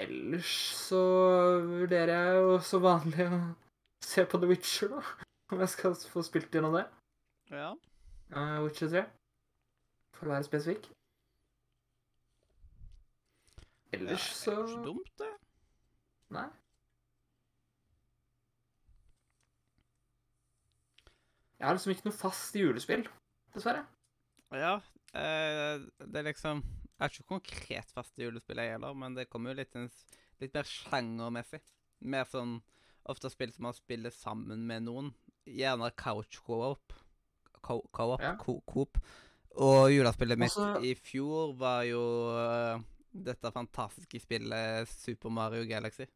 [0.00, 0.52] Ellers
[0.88, 1.00] så
[1.66, 3.40] vurderer jeg jo som vanlig å
[4.04, 5.02] se på The Witcher, da.
[5.52, 6.86] Om jeg skal få spilt gjennom det.
[7.50, 7.74] Ja.
[8.32, 9.04] Uh, Witcher 3.
[10.16, 10.88] For å være spesifikk.
[13.92, 15.30] Ellers ja, så Det er ikke ikke dumt, det.
[16.38, 16.48] Nei.
[21.58, 23.02] Jeg har liksom ikke noe fast julespill,
[23.52, 23.82] dessverre.
[24.56, 24.76] Ja,
[25.12, 26.62] eh, det er liksom
[27.00, 30.04] Jeg har ikke konkret faste julespill, jeg heller, men det kommer jo litt, en s-
[30.40, 31.60] litt mer sjangermessig.
[32.12, 32.58] Mer sånn
[33.08, 35.08] ofte spill som man spiller sammen med noen.
[35.48, 36.92] Gjerne couch co-op.
[37.64, 38.20] Co- Co-op.
[38.20, 38.34] Ja.
[38.36, 39.00] Co Coop.
[39.56, 40.82] Og julespillet mitt Også...
[40.84, 42.02] i fjor var jo
[42.36, 42.78] uh,
[43.12, 46.06] dette fantastiske spillet Super Mario Galaxy.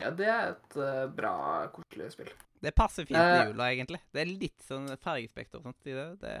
[0.00, 1.34] Ja, det er et uh, bra,
[1.74, 2.30] koselig spill.
[2.62, 3.42] Det passer fint Eh.
[3.42, 4.00] i jula, egentlig.
[4.14, 6.08] Det er litt sånn fargespekter og sånt i det.
[6.22, 6.36] det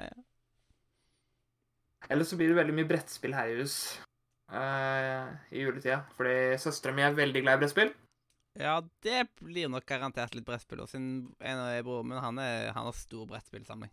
[2.10, 3.76] Ellers så blir det veldig mye brettspill her i hus
[4.50, 6.02] uh, i juletida.
[6.18, 7.92] Fordi søstera mi er veldig glad i brettspill.
[8.58, 10.82] Ja, det blir nok garantert litt brettspill.
[10.84, 11.06] Og sin
[11.40, 13.92] en av broren min, han, er, han har stor brettspillsamling.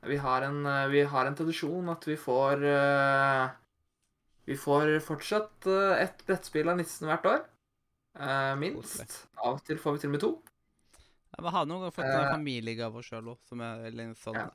[0.00, 3.48] Vi har en, eh, vi har en tradisjon at vi får uh,
[4.44, 7.42] Vi får fortsatt uh, ett brettspill av nissen hvert år.
[8.18, 9.26] Uh, minst.
[9.36, 10.30] Av og til får vi til og med to.
[11.34, 14.40] Ja, Vi har noen ganger fått uh, familiegaver familiegave sjøl òg, som er litt sånn
[14.40, 14.48] Ja.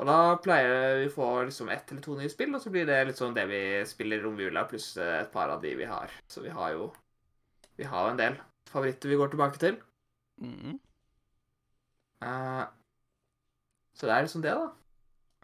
[0.00, 2.86] Og da pleier vi å få liksom ett eller to nye spill, og så blir
[2.88, 5.88] det litt sånn det vi spiller i romjula, pluss eh, et par av de vi
[5.88, 6.12] har.
[6.28, 6.92] Så vi har jo
[7.76, 8.34] Vi har en del
[8.68, 9.78] favoritter vi går tilbake til.
[10.40, 10.76] Mm.
[12.22, 12.64] Uh,
[13.96, 14.66] så det er liksom det, da.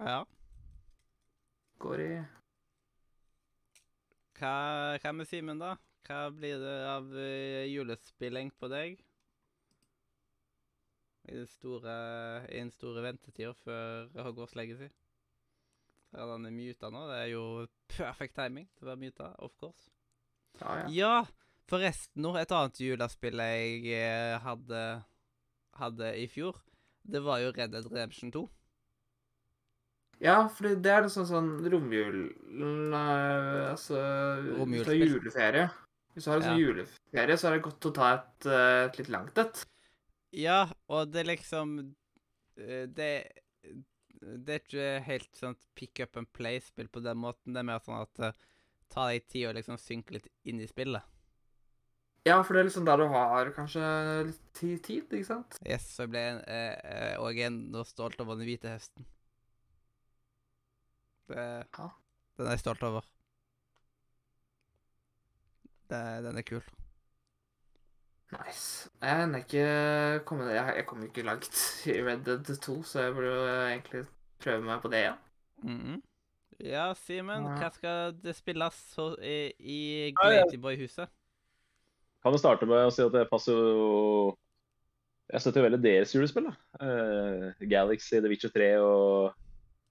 [0.05, 0.18] Ja.
[1.80, 2.11] Går i
[4.38, 4.53] Hva,
[5.03, 5.72] hva med Simen, da?
[6.07, 9.01] Hva blir det av uh, julespilling på deg?
[11.29, 11.95] I den store,
[12.49, 14.89] i den store ventetida før Hogwarts Legacy?
[16.14, 17.03] Der han er muta nå.
[17.11, 17.43] Det er jo
[17.93, 19.91] perfect timing til å være muta, of course.
[20.62, 20.87] Ja, ja.
[20.89, 21.12] Ja,
[21.68, 24.85] forresten nå, et annet julespill jeg eh, hadde,
[25.79, 26.57] hadde i fjor,
[27.09, 28.47] det var jo Red Dead Redemption 2.
[30.24, 32.24] Ja, for det er liksom sånn romjul...
[32.59, 34.01] Nei, altså
[34.66, 35.66] Hvis du har juleferie
[36.16, 36.62] Hvis du har en sånn Ja.
[36.64, 39.61] juleferie, så er det godt å ta et, eh, et litt langt et.
[40.37, 41.79] Ja, og det liksom
[42.61, 43.09] eh, Det
[44.18, 47.55] Det er ikke helt sånn pick up and play-spill på den måten.
[47.55, 48.41] Det er mer sånn at eh,
[48.91, 51.07] ta deg tid og liksom synke litt inn i spillet.
[52.26, 53.85] Ja, for det er liksom der du har kanskje
[54.26, 55.55] litt tid, ikke sant?
[55.64, 59.07] Yes, så ble jeg og jeg er ennå stolt over den hvite hesten.
[61.31, 61.47] Det,
[61.79, 61.89] Ja.
[62.39, 63.07] Den er jeg stolt over.
[65.89, 66.62] Det, den er kul.
[68.33, 68.91] Nice.
[69.01, 73.14] Jeg er ikke kommet Jeg, jeg kom ikke langt i Red Dead 2, så jeg
[73.16, 74.03] burde jo egentlig
[74.43, 75.18] prøve meg på det igjen.
[75.64, 76.03] Mhm.
[76.61, 77.55] Ja, Simen, Ja.
[77.61, 79.79] hva skal det spilles så, i, i.
[80.18, 81.09] Glatyboy-huset?
[82.22, 84.37] Kan jo starte med å si at jeg passer jo
[85.31, 86.49] Jeg støtter veldig deres julespill.
[86.49, 86.55] da.
[86.83, 89.35] Uh, Galaxy, The Witcher 3 og,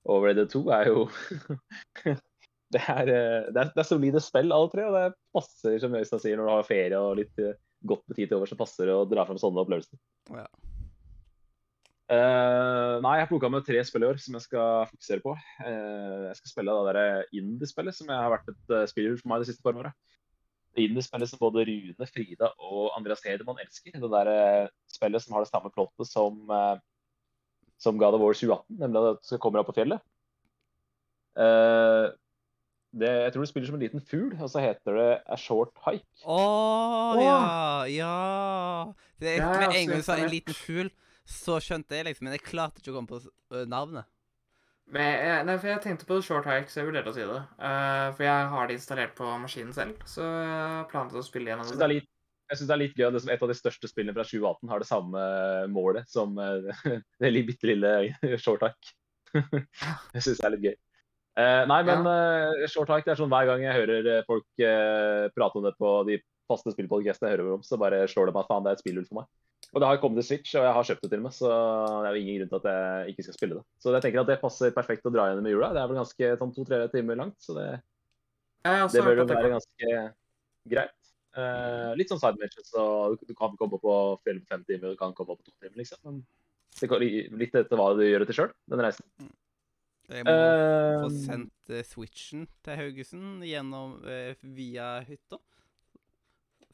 [0.09, 1.05] og Red Dead 2 er jo
[2.73, 4.85] det, er, eh, det, er, det er solide spill, alle tre.
[4.89, 7.53] Og det passer, som Øystein sier, når du har ferie og litt eh,
[7.85, 9.99] godt med tid til over, så passer å dra frem sånne opplevelser.
[10.33, 10.47] Ja.
[12.07, 15.33] Uh, nei, jeg plukka med tre spill i år som jeg skal fokusere på.
[15.59, 19.31] Uh, jeg skal spille det der indie-spillet som jeg har vært et uh, spiller for
[19.31, 19.91] meg de siste par åra.
[20.79, 23.97] Indie-spillet som både Rune, Frida og Andreas Hedemann elsker.
[23.99, 26.77] Det der uh, spillet som har det samme plottet som uh,
[27.77, 30.01] som God of War 2018, nemlig at det kommer opp på fjellet.
[32.97, 35.37] Eh, det, jeg tror du spiller som en liten fugl, og så heter det A
[35.39, 36.05] Short Hike.
[36.25, 36.41] Å
[37.21, 37.39] ja,
[37.93, 38.13] ja.
[39.21, 40.91] Det, Ja, med en gang du sa en liten fugl,
[41.27, 44.09] så skjønte jeg liksom, men jeg klarte ikke å komme på navnet.
[44.87, 47.41] Men jeg, nei, for jeg tenkte på short hike, så jeg vurderte å si det.
[47.59, 51.67] Uh, for jeg har det installert på maskinen selv, så jeg planlet å spille gjennom
[51.67, 52.07] det litt,
[52.47, 54.79] jeg synes det er litt gøy at et av de største spillene fra 2018 har
[54.79, 55.23] det samme
[55.73, 56.69] målet som eh,
[57.19, 57.91] det bitte lille
[58.43, 58.93] Short Hike.
[60.15, 60.77] jeg syns det er litt gøy.
[61.37, 64.47] Eh, nei, men eh, Short Hike det er sånn hver gang jeg hører eh, folk
[65.35, 66.15] prate om det på de
[66.49, 68.81] faste spillpodcastene jeg hører om, så bare slår det meg at faen, det er et
[68.81, 69.27] spillhull for meg.
[69.75, 71.49] Og det har kommet til Switch, og jeg har kjøpt det til og med, så
[71.51, 73.65] det er jo ingen grunn til at jeg ikke skal spille det.
[73.83, 75.73] Så jeg tenker at det passer perfekt å dra gjennom i jula.
[75.75, 77.67] Det er vel ganske sånn to-tre timer langt, så det,
[78.65, 79.97] har det bør jo være ganske
[80.71, 80.95] greit.
[81.37, 82.83] Uh, litt sånn side matches, så
[83.19, 86.01] du kan komme opp på fem timer, du kan komme opp på to timer, liksom.
[86.07, 86.23] Men
[86.79, 87.11] det
[87.43, 89.05] litt etter hva du gjør det til sjøl, den reisen.
[90.07, 95.39] Jeg må få Eh, sendt uh, switchen til Haugesund gjennom, uh, via hytta.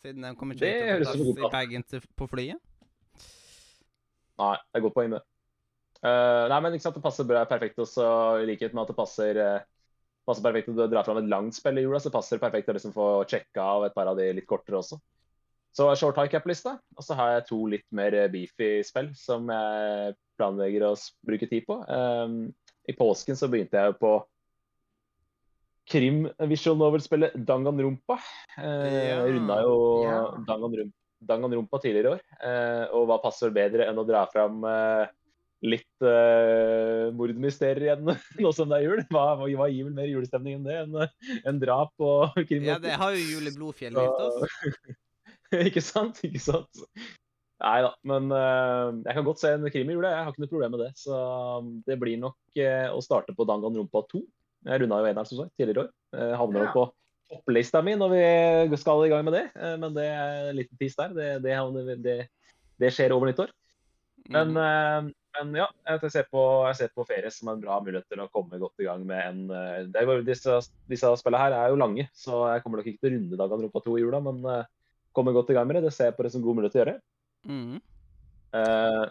[0.04, 1.86] Siden den kommer ikke til å plass i bagen
[2.20, 2.62] på flyet.
[4.38, 5.24] Nei, det er et godt poeng, det.
[6.04, 8.06] Uh, nei, men ikke sant, det passer bra, perfekt også,
[8.44, 9.40] i likhet med at det passer,
[10.28, 12.78] passer perfekt å dra fram et langt spill i jula, så passer det perfekt å
[12.78, 15.00] liksom få sjekka av et par av de litt kortere også.
[15.74, 16.76] Så short high cap-lista.
[16.98, 20.94] og så har jeg to litt mer beefy spill som jeg planlegger å
[21.26, 21.80] bruke tid på.
[21.90, 22.52] Um,
[22.90, 24.14] I påsken så begynte jeg jo på
[25.90, 28.20] krim visual novel-spillet Danganronpa.
[28.58, 29.26] Eh, Ja.
[29.28, 30.20] Runda jo Ja.
[30.48, 35.08] Danganronpa, Danganrumpa tidligere i år, eh, og hva passer bedre enn å dra fram eh,
[35.64, 38.04] litt uh, mordmysterier igjen
[38.44, 39.04] nå som det er jul?
[39.08, 40.82] Hva, hva gir vel mer julestemning enn det?
[40.82, 42.66] Enn en drap og krim?
[42.68, 44.60] Ja, det har jo Jule Blodfjell gitt oss.
[45.70, 46.20] ikke sant?
[46.28, 46.84] Ikke sant?
[47.62, 50.10] Nei da, men eh, jeg kan godt se en krim i jula.
[50.12, 50.92] Jeg har ikke noe problem med det.
[51.00, 51.14] Så
[51.62, 54.22] um, det blir nok eh, å starte på Danganronpa 2.
[54.68, 55.92] Jeg runda jo eneren som sagt tidligere i år.
[56.18, 56.74] Jeg havner jo Ja.
[56.76, 56.86] på
[57.34, 58.12] topplista mi når
[58.70, 59.46] vi skal i gang med det.
[59.56, 61.14] Eh, men det er en liten tis der.
[61.16, 62.18] Det, det, havner, det,
[62.82, 63.54] det skjer over nyttår.
[64.32, 64.58] Men, Mm.
[64.58, 68.22] eh, men ja, jeg ser, på, jeg ser på ferie som en bra mulighet til
[68.24, 71.74] å komme godt i gang med en eh, det er, disse, disse spillene her er
[71.74, 74.40] jo lange, så jeg kommer nok ikke til å runde Danganronpa 2 i jula, men
[74.46, 74.64] eh,
[75.12, 75.88] kommer godt i gang med det.
[75.90, 76.96] Det ser jeg på det som god mulighet til å gjøre.
[77.48, 77.80] Mm.
[78.56, 79.06] Eh,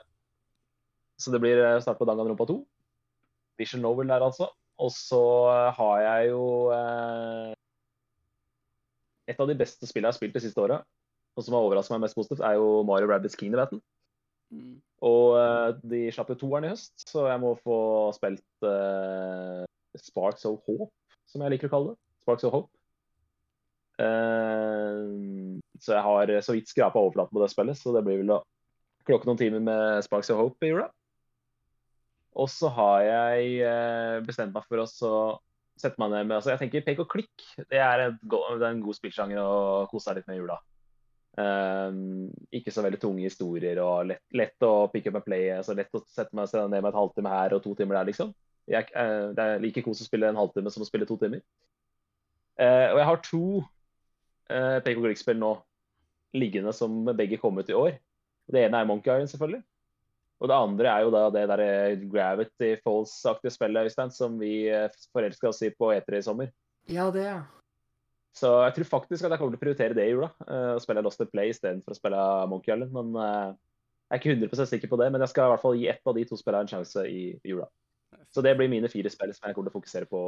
[1.18, 2.58] så det blir snart start på Danganronpa 2.
[3.60, 4.48] Vision Novel der, altså.
[4.82, 5.22] Og så
[5.52, 7.52] eh, har jeg jo eh,
[9.30, 10.82] Et av de beste spillene jeg har spilt det siste året,
[11.36, 13.78] og som har overraska meg mest positivt, er jo Mario Rabbids Kingdom Battle.
[14.52, 14.80] Mm.
[15.08, 17.78] Og eh, de slapp jo toeren i høst, så jeg må få
[18.16, 19.62] spilt eh,
[20.02, 20.90] Sparks of Hope,
[21.30, 22.00] som jeg liker å kalle det.
[22.26, 22.82] Sparks of Hope.
[24.02, 24.98] Eh,
[25.82, 28.42] så jeg har så vidt skrapa overflaten på det spillet, så det blir vel å
[29.08, 30.88] klokke noen timer med Sparks of Hope i jula.
[32.38, 36.62] Og så har jeg eh, bestemt meg for å sette meg ned med altså Jeg
[36.62, 37.48] tenker pek og klikk.
[37.68, 40.40] Det er, et, go- det er en god spillsjanger å kose seg litt med i
[40.40, 40.58] jula.
[41.32, 45.50] Um, ikke så veldig tunge historier og lett, lett å pick up and play.
[45.52, 48.32] Altså lett å sette meg ned med et halvtime her og to timer der, liksom.
[48.70, 51.42] Jeg, uh, det er like kos å spille en halvtime som å spille to timer.
[52.60, 53.44] Uh, og jeg har to
[54.52, 55.54] uh, pek og klikk-spill nå
[56.36, 57.96] liggende som begge kom ut i år.
[58.52, 59.62] Det ene er Monkey Island, selvfølgelig.
[60.42, 61.64] Og det andre er jo da det der
[62.10, 66.48] Gravity Falls-aktige spillet, Øystein, som vi uh, forelska oss i på E3 i sommer.
[66.90, 67.42] Ja, det, ja.
[68.34, 70.30] Så jeg tror faktisk at jeg kommer til å prioritere det i jula.
[70.48, 72.94] Å spille Lost in Play istedenfor å spille Monkey Island.
[72.96, 75.10] Men jeg er ikke 100 sikker på det.
[75.12, 77.26] Men jeg skal i hvert fall gi ett av de to spillene en sjanse i,
[77.44, 77.68] jula.
[78.32, 80.22] Så det blir mine fire spill som jeg kommer til å fokusere på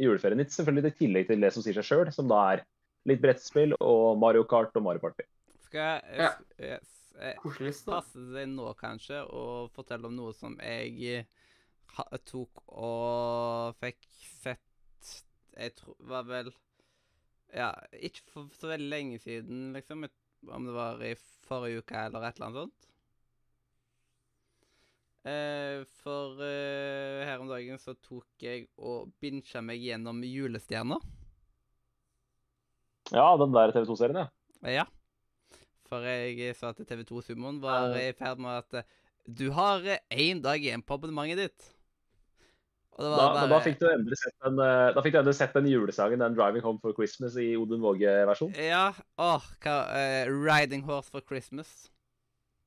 [0.00, 0.40] i juleferien.
[0.40, 2.64] Litt selvfølgelig i tillegg til det som sier seg sjøl, som da er
[3.08, 5.26] litt brettspill og Mario Kart og Mario Party.
[5.66, 6.30] Skal jeg Ja.
[6.58, 11.26] yes, passe deg nå, kanskje, og fortelle om noe som jeg
[12.28, 14.04] tok og fikk
[14.42, 14.60] sett
[15.58, 16.52] Jeg tror var vel
[17.54, 20.04] Ja, ikke for så veldig lenge siden, liksom.
[20.52, 21.14] Om det var i
[21.48, 22.88] forrige uke eller et eller annet sånt.
[25.28, 31.02] Eh, for eh, her om dagen så tok jeg og bincha meg gjennom Julestjerner.
[33.14, 34.28] Ja, den der TV 2-serien, ja.
[34.78, 34.84] Ja.
[35.88, 38.10] For jeg sa til TV 2 Sumoen var Ja.
[38.10, 38.88] i ferd med at eh,
[39.28, 41.74] du har én dag igjen på abonnementet ditt.
[42.98, 43.46] Da, bare...
[43.46, 46.34] da fikk du endelig sett den, uh, da fikk du endelig sett den julesangen, den
[46.34, 48.56] 'Driving Home for Christmas' i Odin Våge-versjon.
[48.58, 48.90] Ja.
[49.22, 51.92] Åh, hva uh, Riding Horse for Christmas.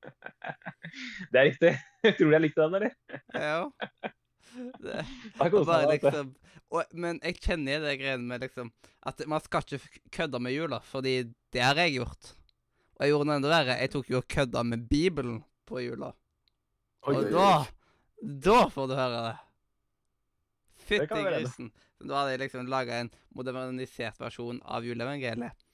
[1.32, 1.74] Det er riktig.
[2.18, 2.96] Tror jeg likte den, eller?
[3.36, 3.68] Ja.
[4.82, 5.04] Det,
[5.38, 6.32] bare liksom
[6.72, 8.70] og, Men jeg kjenner det greiene med liksom
[9.08, 11.14] At man skal ikke kødde med jula, fordi
[11.52, 12.32] det har jeg gjort.
[12.96, 13.78] Og jeg gjorde noe enda verre.
[13.80, 16.12] Jeg tok jo og kødda med Bibelen på jula.
[17.02, 17.48] Oi, Og oi, da
[18.46, 19.34] Da får du høre det.
[20.82, 21.72] Fytti grisen.
[22.02, 25.66] Da hadde jeg liksom laga en modernisert versjon av juleevangeliet.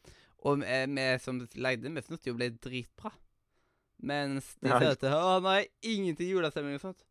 [0.46, 3.12] Og vi, vi som lagde, vi syntes jo ble dritbra.
[4.08, 7.07] Mens de sa at å nei, ingenting julestemning og sånt.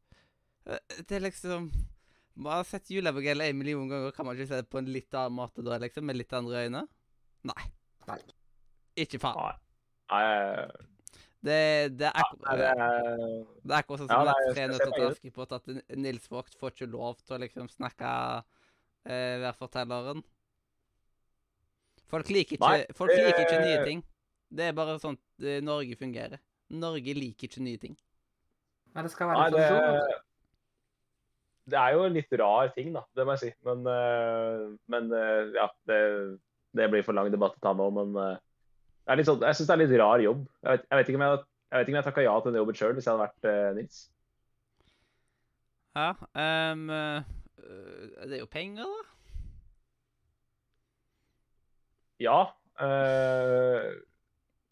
[0.67, 1.69] Eh, Det er liksom
[2.37, 4.11] Man har sett juleevangeliet en million ganger.
[4.13, 6.05] Kan man ikke se det på en litt annen måte da, liksom?
[6.05, 6.83] Med litt andre øyne?
[7.49, 7.63] Nei.
[8.07, 8.19] Nei.
[8.97, 9.57] Ikke faen.
[10.11, 10.27] Nei.
[10.27, 10.67] Nei,
[11.47, 11.57] Det,
[11.97, 13.17] det er nei, akkurat det er
[13.63, 14.35] Det er akkurat sånn som ja,
[15.23, 15.57] til på det.
[15.57, 18.11] At Nils Vogt får ikke lov til å liksom snakke
[19.07, 20.23] eh, være fortelleren.
[22.07, 24.03] Folk liker ikke, Nei, folk liker ikke nye ting.
[24.47, 26.39] Det er bare sånn eh, Norge fungerer.
[26.69, 27.97] Norge liker ikke nye ting.
[28.93, 29.97] Nei, det skal Nei, være det, tradisjon.
[29.97, 30.23] vet du.
[31.67, 33.03] Det er jo en litt rar ting, da.
[33.15, 33.49] Det må jeg si.
[33.67, 35.99] Men, eh, men eh, ja, det,
[36.79, 37.87] det blir for lang debatt å ta nå.
[37.97, 38.37] Men eh,
[39.11, 40.45] er sånn, jeg syns det er litt rar jobb.
[40.63, 42.53] Jeg vet, jeg vet ikke om jeg, jeg, vet ikke om jeg takka ja til
[42.53, 44.05] den jobben sjøl hvis jeg hadde vært eh, Nils.
[45.97, 46.83] Ja, Um,
[48.29, 48.99] det er jo penger, da.
[52.21, 52.37] Ja.
[52.77, 53.97] Uh,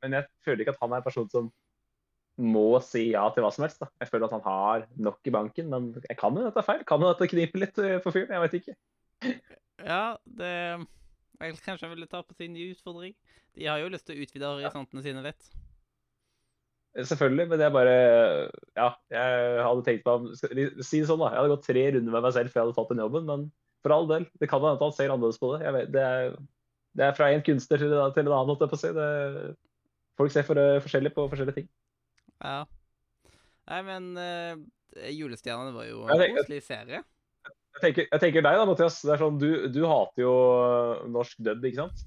[0.06, 1.50] men jeg føler ikke at han er en person som
[2.36, 3.80] må si ja til hva som helst.
[3.80, 3.88] da.
[4.02, 6.84] Jeg føler at han har nok i banken, men jeg kan jo dette er feil.
[6.88, 8.34] Kan jo dette kniper litt eh, for fyren.
[8.36, 8.80] Jeg vet ikke.
[9.86, 13.12] Ja, det jeg, Kanskje han ville ta på sin ny utfordring.
[13.60, 15.50] De har jo lyst til å utvide horisontene sine litt.
[16.96, 17.96] Selvfølgelig, men jeg bare
[18.80, 21.34] Ja, jeg hadde tenkt meg om Si det sånn, da.
[21.34, 23.46] Jeg hadde gått tre runder med meg selv før jeg hadde tatt den jobben, men
[23.84, 24.28] for all del.
[24.40, 25.74] Det kan hende han ser annerledes på det.
[25.76, 26.38] Vet, det, er,
[26.96, 28.94] det er fra en kunstner til, til en annen, holdt jeg på å si.
[30.16, 31.68] Folk ser for, forskjellig på forskjellige ting.
[32.44, 32.58] Ja.
[33.66, 37.02] Nei, men uh, Julestjernene var jo en koselig serie.
[37.76, 39.02] Jeg tenker, jeg tenker deg da, Mathias.
[39.04, 40.36] Det er sånn, du, du hater jo
[41.12, 42.06] norsk dub, ikke sant?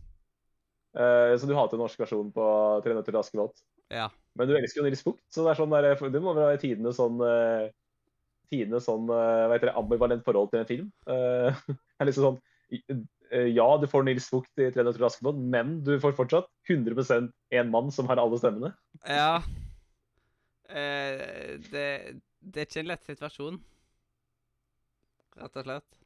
[0.97, 2.47] Uh, så du hater norsk versjon på
[2.83, 3.61] 'Tre nøtter til Askepott'.
[3.93, 4.09] Ja.
[4.39, 6.57] Men du elsker jo Nils Bucht, så det er sånn der, du må vel ha
[6.61, 7.68] tidenes sånn uh,
[8.49, 10.91] Tidenes sånn uh, hva heter det, ambivalent forhold til en film.
[11.09, 11.53] Uh,
[12.01, 12.39] er liksom sånn
[12.72, 16.49] eh, Ja, du får Nils Bucht i 'Tre nøtter til Askepott', men du får fortsatt
[16.70, 17.29] 100%
[17.61, 18.72] en mann som har alle stemmene.
[19.05, 19.43] Ja.
[20.69, 21.87] Eh, det,
[22.41, 23.62] det er ikke en lett situasjon.
[25.39, 25.99] Rett og slett.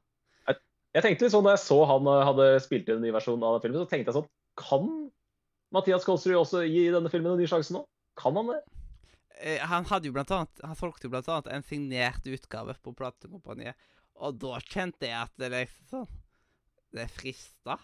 [0.92, 3.42] Jeg tenkte litt sånn Da jeg så han eh, hadde spilt inn en ny versjon
[3.42, 4.28] av den filmen, så tenkte jeg sånn
[4.60, 4.90] Kan
[5.72, 7.80] Mathias Kolsrud også gi denne filmen en ny sjanse nå?
[8.20, 8.58] Kan han det?
[9.40, 12.92] Eh, han hadde jo blant annet Han solgte jo blant annet en signert utgave på
[12.98, 13.88] platekompaniet.
[14.20, 16.20] Og da kjente jeg at det liksom sånn
[16.92, 17.78] Det frista.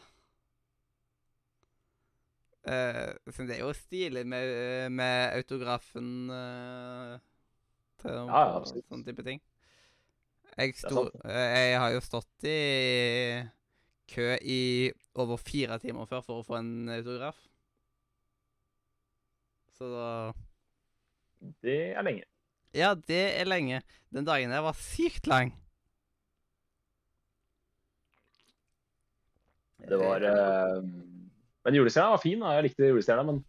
[2.64, 7.14] Så det er jo stilig med, med autografen uh,
[8.02, 8.86] til Ja, ja, absolutt.
[8.90, 9.40] sånne type ting.
[10.58, 12.58] Jeg, sto, eh, jeg har jo stått i
[14.10, 17.38] kø i over fire timer før for å få en autograf.
[19.78, 20.10] Så da
[21.62, 22.26] Det er lenge.
[22.74, 23.80] Ja, det er lenge.
[24.10, 25.54] Den dagen der var sykt lang.
[29.88, 30.82] Det var eh,
[31.66, 32.40] Men julestjerna var fin.
[32.40, 32.54] da.
[32.56, 33.40] Jeg likte julestjerna, men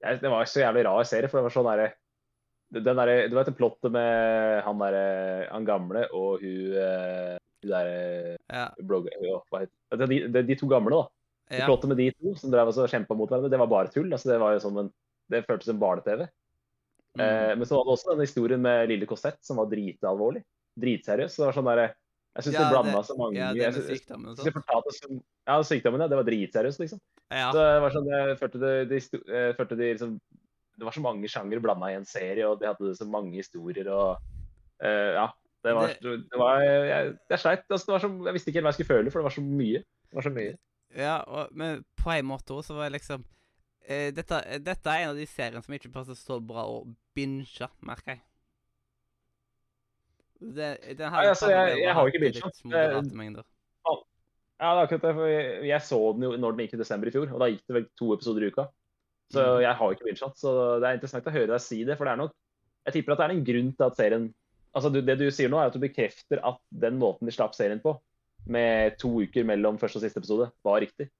[0.00, 1.28] jeg, det var så jævlig rar serie.
[1.30, 1.90] For det var sånn derre
[2.70, 7.32] den der, Du vet det plottet med han derre Han gamle og hun eh,
[7.64, 8.68] Hun derre Ja.
[8.78, 9.16] blogger...
[9.50, 10.06] Hva heter?
[10.06, 11.08] De, de, de to gamle, da.
[11.58, 11.66] Ja.
[11.66, 14.06] plottet med de to som drev og kjempa mot hverandre, det var bare tull.
[14.14, 14.92] altså Det var jo sånn en,
[15.34, 16.28] det føltes som barne-TV.
[17.18, 17.22] Mm.
[17.26, 20.44] Eh, men så var det også den historien med Lille Cosette som var dritalvorlig.
[20.78, 21.34] Dritseriøs.
[21.34, 21.82] Så det var sånn der,
[22.36, 25.16] Jeg syns Ja, det blanda så mange ja, det med sykdommen og sånn.
[25.50, 26.06] Ja, sykdommen, ja.
[26.12, 27.00] Det var dritseriøst, liksom.
[27.30, 27.48] Ja.
[27.50, 29.22] Så det var sånn, jeg følte det, de, sto-
[29.58, 30.14] følte de liksom
[30.78, 33.90] Det var så mange sjangere blanda i en serie, og de hadde så mange historier
[33.92, 34.22] og
[34.82, 35.26] uh, Ja.
[35.60, 37.66] Det var, det, var Jeg, jeg sleit.
[37.68, 39.34] Altså, det var så, jeg visste ikke helt hva jeg skulle føle, for det var
[39.34, 39.82] så mye.
[39.84, 40.54] Det var så mye.
[40.96, 45.04] ja og, men på en måte også så var jeg liksom uh, dette, dette er
[45.04, 46.80] en av de seriene som ikke passer så bra å
[47.14, 48.22] binge, merker jeg.
[50.40, 52.44] Det, den Nei, altså, jeg- jeg har ikke binget.
[52.44, 53.46] Litt.
[54.60, 55.14] Ja, det er akkurat det.
[55.14, 57.46] For jeg, jeg så den jo når den gikk i desember i fjor, og da
[57.48, 58.66] gikk det vel to episoder i uka.
[59.32, 59.60] Så Mhm.
[59.62, 61.96] jeg har jo ikke binget, så det er interessant å høre deg si det.
[61.96, 62.32] For det er nok
[62.86, 64.34] Jeg tipper at det er en grunn til at serien
[64.74, 67.54] Altså, du, det du sier nå, er at du bekrefter at den måten de slapp
[67.54, 68.00] serien på,
[68.46, 71.10] med to uker mellom første og siste episode, var riktig.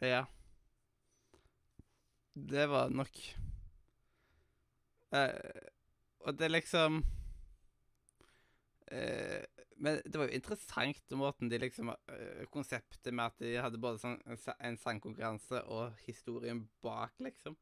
[0.00, 0.24] Ja.
[2.34, 3.10] Det var nok
[5.12, 5.60] eh,
[6.26, 7.23] Og det liksom eh,
[9.84, 13.98] Men det var jo interessant måten de liksom eh, Konseptet med at de hadde både
[14.02, 17.56] sånn, en sa- sangkonkurranse og historien bak, liksom.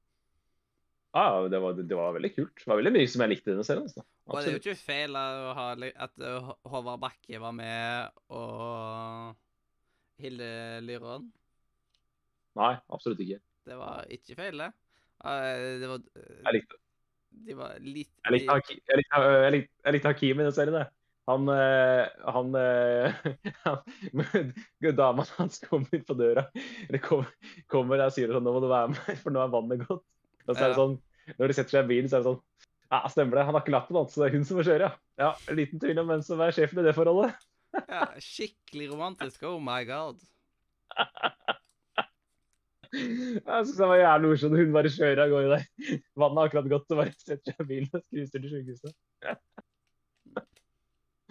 [1.12, 2.54] Ja, det var, det var veldig kult.
[2.56, 3.84] Det var veldig mye som jeg likte i denne serien.
[3.88, 4.04] Altså.
[4.28, 5.64] Og det er jo ikke feil ha,
[6.06, 9.34] at eh, Håvard Bakke var med, og
[10.22, 10.48] Hilde
[10.86, 11.26] Lyron.
[12.60, 13.40] Nei, absolutt ikke.
[13.68, 14.70] Det var ikke feil, det.
[15.24, 16.80] Eh, det var eh, Jeg likte,
[17.44, 20.56] De var litt jeg likte, Haki- jeg likte, jeg likte, jeg likte Hakim i den
[20.56, 20.80] serien.
[20.80, 20.90] jeg.
[21.30, 23.14] Han, eh, han, eh,
[23.62, 26.48] han Dama hans kommer på døra.
[26.88, 27.30] Eller kommer,
[27.70, 30.02] kommer og sier sånn 'Nå må du være med, for nå er vannet gått'.
[30.48, 30.98] Og så er det sånn,
[31.38, 32.42] Når de setter seg i bilen, så er det sånn
[32.92, 33.46] Ja, stemmer det.
[33.46, 34.20] Han har ikke lappen, altså.
[34.20, 34.92] Det er hun som må kjøre, ja.
[35.22, 37.38] Ja, Liten tvil om hvem som er sjefen i det forholdet.
[37.88, 39.46] Ja, skikkelig romantisk.
[39.48, 40.18] Oh my god.
[42.92, 44.58] Jeg synes det var jævlig morsomt.
[44.60, 46.02] Hun bare kjører av gårde der.
[46.20, 48.92] Vannet har akkurat gått, og bare setter seg i bilen og cruiser til sykehuset.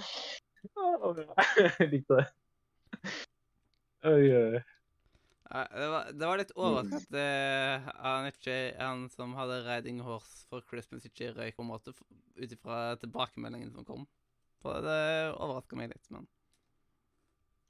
[1.80, 2.28] Jeg likte det.
[4.06, 4.62] Oi, oi.
[5.52, 9.99] Ja, det, var, det var litt overraskende at eh, han, ikke, han som hadde 'Riding
[10.06, 11.91] Horse for Christmas', ikke røyk på en måte,
[12.39, 14.06] ut ifra tilbakemeldingen som kom.
[14.64, 15.02] For det
[15.36, 16.28] overraska meg litt, men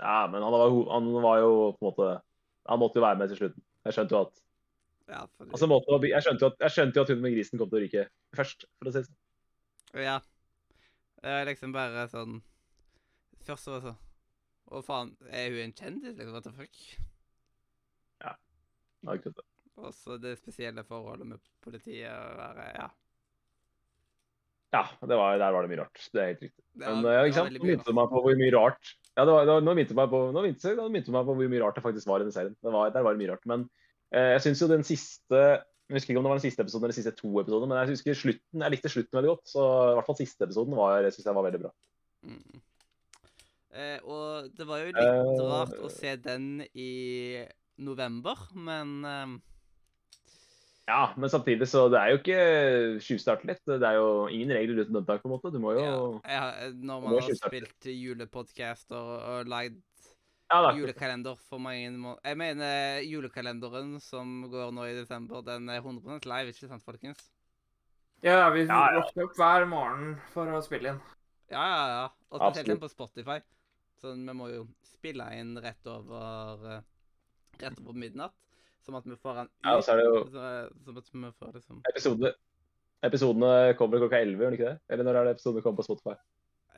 [0.01, 2.07] Ja, men han var, ho- han var jo på en måte
[2.69, 3.63] Han måtte jo være med til slutten.
[3.85, 4.41] Jeg skjønte jo at
[5.11, 5.25] ja.
[5.37, 7.71] Fordi, altså, måtte, jeg, skjønte jo at, jeg skjønte jo at hun med grisen kom
[7.71, 8.03] til å ryke
[8.37, 9.17] først, for å si det sånn.
[10.05, 10.19] ja.
[11.21, 12.39] Det er liksom bare sånn
[13.45, 13.99] Først så var det sånn
[14.71, 16.33] Å, faen, er hun en kjendis, liksom?
[16.35, 16.81] What the fuck?
[18.23, 18.35] Ja.
[19.09, 19.45] trodd det.
[19.81, 22.89] Og så det spesielle forholdet med politiet å være Ja.
[24.71, 25.99] Ja, det var, der var det mye rart.
[26.13, 26.63] Det er helt riktig.
[26.79, 27.57] Men ja, ikke sant?
[27.59, 30.13] Nå minte meg på hvor mye rart Ja, det var, det var, nå minte meg
[30.13, 30.71] på, nå minte,
[31.11, 32.55] meg på hvor mye rart det faktisk var i den serien.
[32.63, 33.43] Det var, der var det mye rart.
[33.51, 33.65] Men
[34.15, 35.41] eh, jeg syns jo den siste
[35.91, 37.79] Jeg husker ikke om det var den siste episoden eller de siste to episodene, men
[37.81, 39.41] jeg husker slutten, jeg likte slutten veldig godt.
[39.51, 41.71] Så i hvert fall siste episoden var, synes jeg var veldig bra.
[42.23, 42.61] Mm.
[43.75, 47.43] Eh, og det var jo litt Eh, rart å se den i
[47.83, 49.35] november, men eh,
[50.87, 52.39] Ja, men samtidig så det er jo ikke
[53.03, 53.61] tjuvstart litt.
[53.67, 55.51] Det er jo ingen regler uten unntak, på en måte.
[55.51, 59.83] Du må jo ja, ja, når man har spilt julepodcaster og, og lagd
[60.51, 65.79] Ja julekalender for mange måneder Jeg mener julekalenderen som går nå i desember, den er
[65.79, 67.23] 100% live, ikke sant, folkens?
[68.21, 68.99] Ja, vi Ja, ja.
[68.99, 70.99] våkner opp hver morgen for å spille inn.
[71.51, 72.03] Ja, ja, ja.
[72.29, 73.39] Og spesielt den på Spotify.
[74.01, 76.83] Så vi må jo spille inn rett over eh,
[77.61, 78.35] Rett over midnatt.
[78.81, 79.57] Som at vi får den ut.
[79.65, 80.45] Ja, og så er det jo så,
[80.97, 82.31] at vi får liksom episodene
[83.01, 84.79] Episodene kommer klokka 11, gjør de ikke det?
[84.93, 86.13] Eller når er det episodene kommer på Spotify?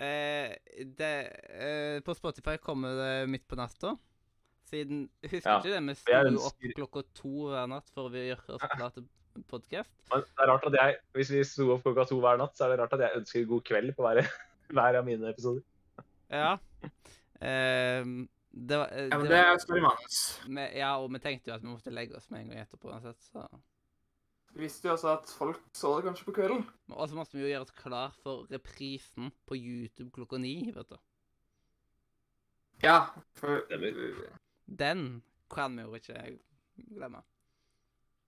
[0.01, 0.55] Eh,
[0.97, 1.13] det,
[1.53, 3.95] eh, på Spotify kommer det midt på natta.
[4.69, 5.81] Siden Husker Ja, ikke det?
[5.83, 9.05] Vi jeg sto jo opp klokka to hver natt for å gjøre oss klar til
[9.49, 9.91] podkast.
[10.09, 12.73] Det er rart at jeg, Hvis vi sto opp klokka to hver natt, så er
[12.73, 14.23] det rart at jeg ønsker god kveld på hver,
[14.73, 15.61] hver av mine episoder.
[16.33, 16.55] Ja.
[17.41, 18.01] Eh,
[18.53, 20.17] det var, eh, Ja, men det det var er story manus.
[20.73, 23.21] Ja, og vi tenkte jo at vi måtte legge oss med en gang etterpå uansett,
[23.29, 23.45] så
[24.57, 26.63] visste jo også at folk så det kanskje på kvelden.
[26.93, 30.89] Og så måtte vi jo gjøre oss klar for reprisen på YouTube klokka ni, vet
[30.89, 30.97] du.
[32.83, 33.05] Ja,
[33.39, 33.63] for
[34.65, 35.23] Den
[35.53, 36.19] kan vi jo ikke
[36.75, 37.23] glemme.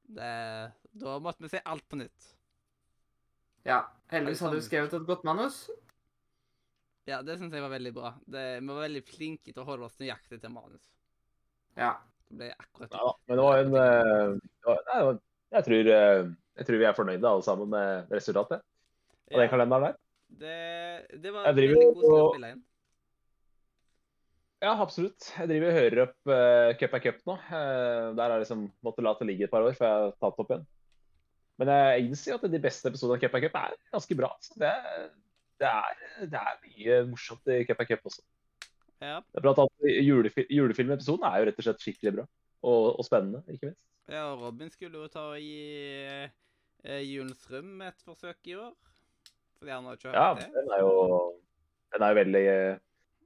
[0.06, 0.32] Det,
[0.94, 2.32] da måtte vi se alt på nytt.
[3.66, 3.82] Ja,
[4.14, 5.66] heldigvis hadde du skrevet et godt manus.
[7.10, 8.12] Ja, det syns jeg var veldig bra.
[8.26, 10.86] Det, vi var veldig flinke til å holde oss nøyaktig til manus.
[11.78, 11.96] Ja.
[12.26, 15.20] Det ble akkurat Ja, men det var en eh, det var, nei, det var,
[15.56, 16.22] jeg, tror, eh,
[16.60, 19.99] jeg tror vi er fornøyde alle sammen med resultatet av den kalenderen der.
[20.41, 22.64] det, det var Jeg driver veldig god å og- spille inn.
[24.64, 25.28] Ja, absolutt.
[25.36, 27.36] Jeg driver og hører opp uh, Cup er cup nå.
[27.51, 30.16] Uh, der har jeg liksom måttet la det ligge et par år før jeg har
[30.24, 30.64] tatt opp igjen.
[31.60, 34.32] Men jeg innser at de beste episodene av Cup er cup er ganske bra.
[34.41, 34.72] Så det,
[35.62, 35.99] det, er,
[36.32, 38.24] det er mye morsomt i Cup er cup også.
[39.03, 39.20] Ja.
[39.20, 42.26] Det er bra at julefil Julefilmepisoden er jo rett og slett skikkelig bra.
[42.66, 43.84] Og, og spennende, ikke minst.
[44.12, 45.62] Ja, og Robin skulle jo ta og gi
[46.86, 48.74] eh, Julens rom et forsøk i år.
[49.60, 50.49] Fordi han har ikke Ja, det.
[50.53, 50.91] den er jo
[51.95, 52.47] Den er jo veldig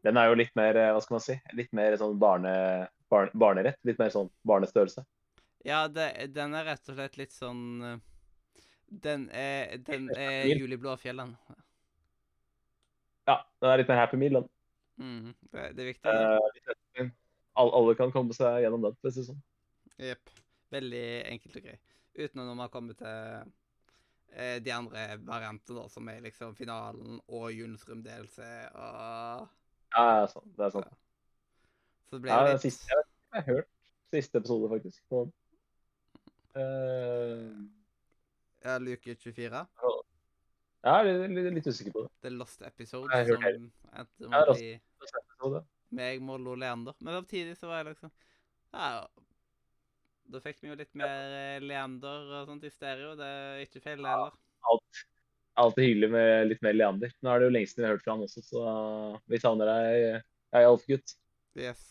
[0.04, 2.54] Den er jo litt mer, eh, hva skal man si, litt mer sånn barne,
[3.12, 3.80] barn, barnerett.
[3.84, 5.04] Litt mer sånn barnestørrelse.
[5.68, 8.00] Ja, det, den er rett og slett litt sånn
[8.88, 11.36] Den er, den er Juli Blåfjellene.
[13.28, 14.48] Ja, den er litt mer happy meal, den.
[15.00, 16.14] Mm, det, det er viktig.
[17.04, 17.10] Eh,
[17.60, 19.44] alle kan komme seg gjennom den, for å si det sånn.
[20.00, 20.32] Jepp.
[20.74, 21.78] Veldig enkelt og grei.
[22.20, 23.52] Utenom når man kommer til
[24.34, 27.50] eh, de andre variantene, da, som er liksom finalen og
[27.90, 28.40] rom-DLC
[28.74, 29.48] og
[29.96, 31.00] Ja, ja, sånn, det er sant.
[32.10, 33.70] Så det ble Ja, den litt siste, jeg, har hørt
[34.14, 35.02] siste episode, faktisk.
[35.10, 35.34] på den.
[36.58, 37.68] Uh...
[38.66, 39.66] Ja, luke 24.
[40.84, 42.12] Ja, jeg er litt, litt, usikker på det.
[42.24, 44.64] The Lost Episode, Jeg har hørt endte Ja, Lost.
[45.20, 45.64] Episode.
[45.96, 46.98] meg, Mollo og Leander.
[47.00, 48.12] Men samtidig så var jeg liksom
[48.74, 49.08] Ja,
[50.30, 53.16] da fikk vi jo litt mer eh, Leander og sånt i stereo.
[53.18, 54.36] Det er ikke feil, det heller.
[54.70, 55.04] Alt,
[55.64, 57.14] alltid hyggelig med litt mer Leander.
[57.22, 58.66] Nå er det jo lenge siden vi har hørt fra han også, så
[59.32, 60.28] vi savner deg,
[60.60, 61.16] Alf-gutt.
[61.60, 61.86] Yes.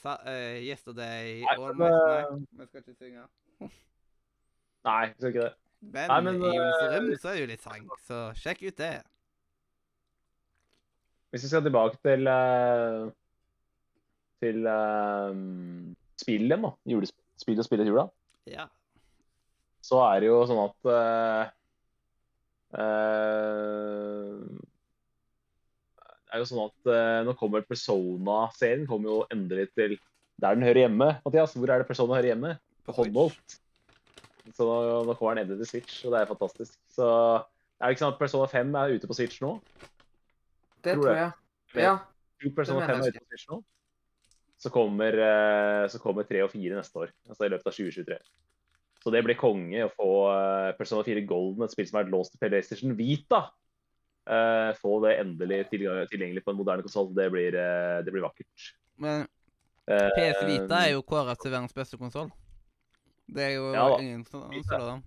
[0.00, 1.92] Sa, uh, yesterday Nei, men, night.
[1.92, 3.26] eh, Nei, vi skal ikke synge.
[4.88, 5.54] Nei, vi skal ikke det.
[5.80, 8.80] Men, nei, men, i Julens eh, så er det jo litt sang, så sjekk ut
[8.80, 8.94] det.
[11.32, 13.06] Hvis vi skal tilbake til eh,
[14.40, 15.40] til eh,
[16.20, 16.72] spillet, da.
[16.92, 18.06] Julespill og spill i jula.
[18.50, 18.66] Ja.
[19.84, 21.52] Så er det jo sånn at eh,
[22.80, 24.34] eh,
[26.20, 29.96] Det er jo sånn at eh, nå kommer Persona-serien kommer jo endelig til
[30.40, 31.08] der den hører hjemme.
[31.24, 32.54] Mathias, hvor er det Persona hører hjemme?
[32.86, 33.58] På håndholdt.
[34.56, 36.78] Så nå, nå kommer den endelig til Switch, og det er fantastisk.
[36.94, 39.50] Så er det ikke sånn at Persona 5 er ute på Switch nå?
[40.80, 41.34] Det Tror tror jeg.
[41.74, 41.84] jeg.
[41.84, 41.92] Ja.
[42.40, 43.60] Tror Persona Det mener 5 er jeg ute på Switch nå.
[44.60, 48.18] Så kommer, eh, så kommer 3 og 4 neste år, altså i løpet av 2023.
[49.00, 52.34] Så det blir konge å få eh, Persona 4 Golden, et spill som er låst
[52.34, 53.46] til PlayStation Vita.
[54.28, 57.08] Eh, få det endelig tilgjengelig på en moderne konsoll.
[57.16, 57.56] Det, blir,
[58.04, 58.68] det blir vakkert.
[59.00, 59.24] Men
[59.88, 62.28] PS Vita er jo kåra til verdens beste konsoll.
[63.30, 65.04] Det er jo Ja ingen som som den.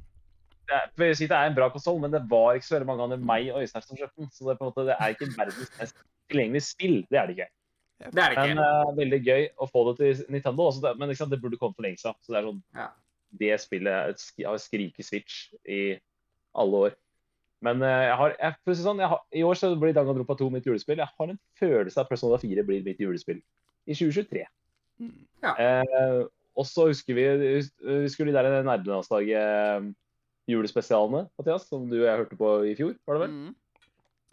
[0.66, 3.22] det er, det er en bra konsoll, men det var ikke så veldig mange andre
[3.22, 4.32] meg og Øystein som kjøpte den.
[4.34, 6.02] Så det er, på en måte, det er ikke verdens mest
[6.32, 6.98] tilgjengelige spill.
[7.12, 7.54] Det er det ikke.
[8.12, 8.66] Det er det Men ikke.
[8.66, 10.68] eh, veldig gøy å få det til Nintendo.
[10.70, 12.18] Også men liksom, det burde kommet for lenge siden.
[12.22, 12.90] Så det er sånn Ja.
[13.34, 15.98] Det spillet har skriket Switch i
[16.54, 16.96] alle år.
[17.64, 20.66] Men uh, jeg har, jeg, sånn, jeg har, i år så blir Danganronpa 2 mitt
[20.68, 21.00] julespill.
[21.00, 23.40] Jeg har en følelse av at Persona 4 blir mitt julespill
[23.88, 24.44] i 2023.
[25.42, 25.54] Ja.
[25.58, 27.24] Uh, og så husker vi
[27.58, 29.94] hus- husker du de der nerdelandslaget
[30.52, 32.96] julespesialene, Mathias, som du og jeg hørte på i fjor?
[33.08, 33.34] var det vel?
[33.34, 33.56] Mm.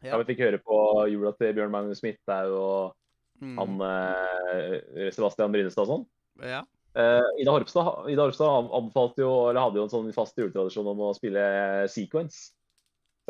[0.03, 0.17] Ja.
[0.17, 0.77] vi fikk høre på
[1.13, 2.95] jula til Bjørn Magnus Midthaug og
[3.41, 3.57] Mm.
[3.57, 6.07] han eh, Sebastian Brynestad og sånn.
[6.45, 6.63] Ja.
[6.99, 10.89] Eh, Ida Horpstad, Ida Horpstad an- anbefalte jo, eller hadde jo en sånn fast juletradisjon
[10.91, 11.45] om å spille
[11.89, 12.51] sequence.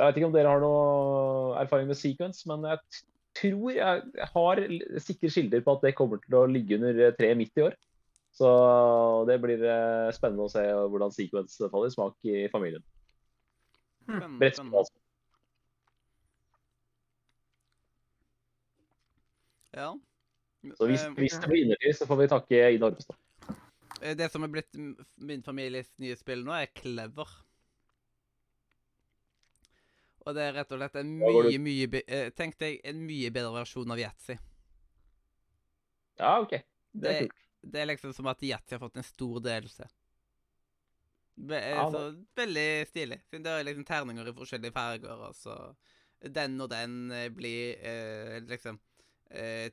[0.00, 2.80] Jeg vet ikke om dere har noe erfaring med sequence, men jeg
[3.36, 4.62] tror jeg, jeg har
[5.04, 7.76] sikre kilder på at det kommer til å ligge under tre midt i år.
[8.34, 8.48] Så
[9.28, 12.82] det blir eh, spennende å se hvordan sequence faller i smak i familien.
[14.06, 14.82] Brettspill, spennende.
[14.82, 14.99] altså.
[19.80, 19.90] Ja.
[20.76, 23.16] Så hvis, Eh, hvis det blir innertid, så får vi takke Ida Horpestad.
[24.02, 24.76] Eh, Det som er blitt
[25.16, 27.30] min families nye spill nå, er Clever.
[30.26, 33.54] Og det er rett og slett en mye, mye eh, Tenk deg en mye bedre
[33.56, 34.36] versjon av Yatzy.
[36.20, 36.50] Ja, OK.
[36.52, 36.66] Det
[37.00, 37.46] Det, er kult.
[37.72, 39.88] det er liksom som at Yatzy har fått en stor delelse.
[41.40, 42.02] Be, Ja, så
[42.36, 43.20] veldig stilig.
[43.30, 45.56] Siden det er liksom terninger i forskjellige farger, og så
[46.20, 48.76] Den og den blir eh, liksom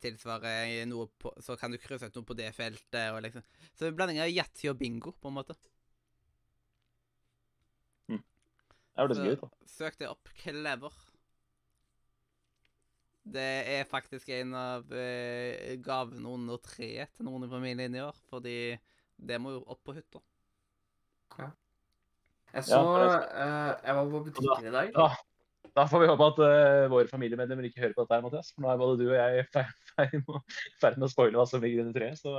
[0.04, 3.42] tilsvarer noe på Så kan du krysse ut noe på det feltet, og liksom
[3.74, 5.56] Så blanding av yatzy og bingo, på en måte.
[8.98, 9.44] Det hørtes gøy ut.
[9.44, 9.68] da.
[9.70, 10.30] Søk det opp.
[10.40, 10.94] Clever.
[13.28, 18.18] Det er faktisk en av eh, gavene under treet til noen i familien i år,
[18.32, 18.56] fordi
[19.18, 20.24] det må jo opp på hytta.
[22.56, 24.96] Jeg så Ja, uh, Jeg var på butikken i dag.
[24.96, 25.10] Ja.
[25.78, 28.50] Da får vi håpe at uh, våre familiemedlemmer ikke hører på dette, her, Mathias.
[28.56, 31.86] For nå er både du og jeg i ferd med, å- spoile hva som ligger
[31.86, 32.18] under treet.
[32.18, 32.34] Så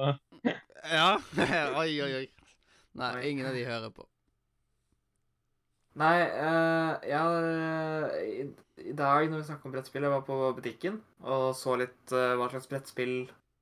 [0.91, 1.11] Ja.
[1.83, 2.25] oi, oi, oi.
[2.99, 4.09] Nei, ingen av de hører på.
[5.99, 8.43] Nei, uh, jeg har eh, i,
[8.91, 12.37] I dag når vi snakker om brettspill, jeg var på butikken og så litt uh,
[12.39, 13.15] hva slags brettspill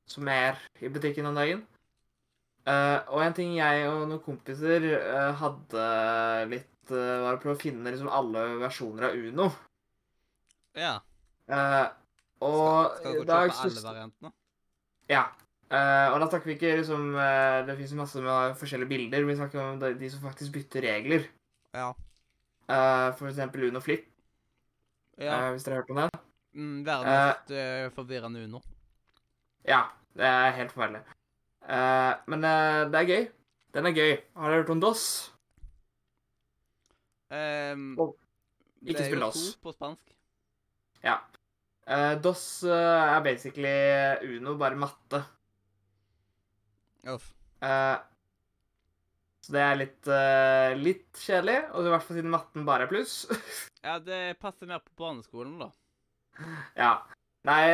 [0.09, 1.62] som er i butikken om dagen.
[2.66, 4.85] Uh, og en ting jeg og noen kompiser
[5.39, 5.85] hadde
[6.51, 9.48] litt uh, Var å prøve å finne liksom alle versjoner av Uno.
[10.77, 10.98] Ja.
[11.47, 11.86] Uh,
[12.44, 14.32] og skal, skal dere kjøpe alle variantene?
[15.11, 15.24] Ja.
[15.66, 19.24] Uh, og da snakker vi ikke liksom uh, Det fins masse med forskjellige bilder.
[19.27, 21.27] Vi snakker om de, de som faktisk bytter regler.
[21.74, 21.90] Ja.
[22.66, 24.07] Uh, for eksempel Uno Flip,
[25.19, 25.53] ja.
[25.55, 26.23] hvis dere har hørt om det.
[26.57, 28.62] Mm, verdens uh, forvirrende Uno.
[29.66, 29.85] Ja,
[30.19, 31.03] det er helt forferdelig.
[32.31, 33.24] Men det er gøy.
[33.74, 34.12] Den er gøy.
[34.36, 35.07] Har dere hørt om DOS?
[37.27, 38.12] Um, oh.
[38.82, 40.15] ikke det er jo to på spansk.
[41.05, 41.20] Ja.
[41.86, 45.23] Eh, DOS eh, er basically Uno, bare matte.
[47.06, 47.31] Uff.
[47.62, 47.97] Eh,
[49.47, 50.09] så det er litt,
[50.82, 53.20] litt kjedelig, og i hvert fall siden matten bare er pluss.
[53.86, 55.68] Ja, det passer mer på barneskolen, da.
[56.74, 56.94] ja.
[57.47, 57.66] Nei,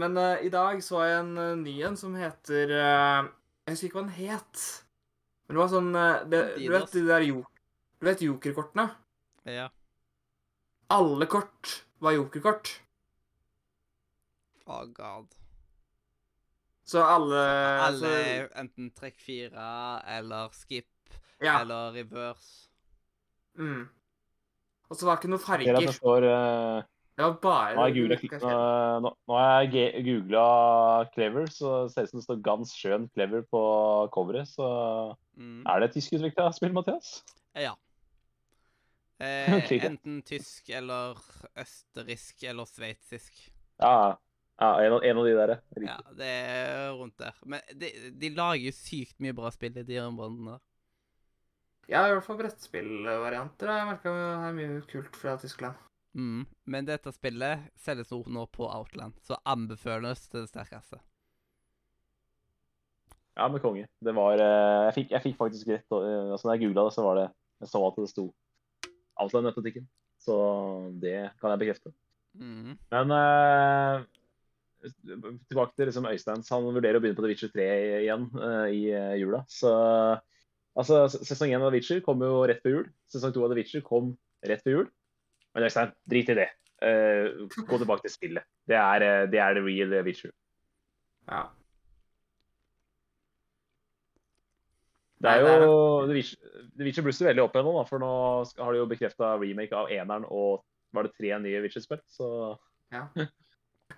[0.00, 3.26] men uh, i dag så jeg en uh, ny en som heter uh,
[3.66, 4.62] Jeg husker ikke hva den het.
[5.44, 5.90] Men det var sånn
[6.32, 7.42] det, Du vet de der jo,
[8.00, 8.86] Du vet jokerkortene?
[9.44, 9.66] Ja.
[10.96, 12.70] Alle kort var jokerkort.
[14.68, 15.34] Oh god.
[16.88, 17.40] Så alle
[17.84, 19.68] Alle så, enten trekk fire
[20.18, 20.86] eller skip
[21.42, 21.60] Ja.
[21.62, 22.68] eller reverse.
[23.58, 23.88] Mm.
[24.90, 25.74] Og så var det ikke noen farger.
[25.76, 25.98] at det farger.
[25.98, 26.82] står eh,
[27.18, 30.44] Det var bare Nå har jeg jeg googla
[31.14, 33.62] Clever, så det ut som det står Gans Sjøen Clever på
[34.14, 34.48] coveret.
[34.48, 35.62] Så Mm.
[35.66, 37.22] er det et tysk tyskutvikla spill, Mathias?
[37.54, 37.74] Ja.
[39.18, 41.18] Eh, enten tysk eller
[41.58, 43.44] østerriksk eller sveitsisk.
[43.82, 44.16] Ja.
[44.58, 45.82] Ja, en av, en av de der, ja.
[45.86, 47.36] Ja, det er rundt der.
[47.46, 50.64] Men de, de lager jo sykt mye bra spill i de områdene der.
[51.88, 54.14] Ja, i hvert fall brettspillvarianter jeg merka
[54.48, 55.78] er mye kult fra Tyskland.
[56.18, 56.42] Mm.
[56.66, 60.98] Men dette spillet selges nå- nå på Outland, så anbefales til det sterkeste.
[63.38, 63.86] Ja, med konge.
[64.02, 66.94] Det var eh, Jeg fikk, jeg fikk faktisk rett eh, altså Når jeg googla det,
[66.96, 67.26] så var det
[67.62, 68.24] Jeg så at det sto
[69.22, 69.88] Outland nettbutikken.
[70.22, 70.36] Så
[71.02, 71.92] det kan jeg bekrefte.
[72.38, 72.76] Mm.
[72.92, 74.04] Men uh,
[75.48, 76.50] tilbake til liksom Øysteins.
[76.54, 77.68] Han vurderer å begynne på The Witcher 3
[78.02, 79.42] igjen uh, i uh, jula.
[79.50, 79.72] Så
[80.78, 82.88] altså, sesong 1 av The Witcher kom jo rett før jul.
[83.12, 84.14] Sesong 2 av The Witcher kom
[84.46, 84.88] rett før jul.
[85.56, 86.50] Men Øystein, drit i det.
[86.78, 88.44] Gå tilbake til spillet.
[88.68, 90.30] Det er, det er the real The Witcher.
[91.26, 91.48] Ja.
[95.20, 98.10] Det er det jo The Witcher, blusser veldig opp igjen nå, da, for nå
[98.62, 100.62] har de jo bekrefta remake av eneren og
[100.94, 102.00] var det tre nye Witcher-spill.
[102.06, 102.28] Så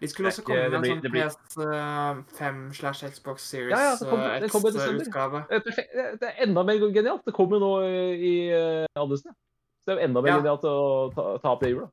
[0.01, 4.41] De skulle også komme med en sånn PS5 slash Xbox Series Ja, ja, det kommer-
[4.41, 5.03] det kommer i desember.
[5.05, 5.41] X-utgave.
[5.51, 5.61] Eh.
[6.21, 7.25] Det er enda mer genialt.
[7.27, 7.71] Det kommer nå
[8.17, 8.35] i
[9.19, 9.35] sted.
[9.83, 10.39] Så det er jo enda mer Ja.
[10.41, 11.91] genialt å ta, ta opp det i jula.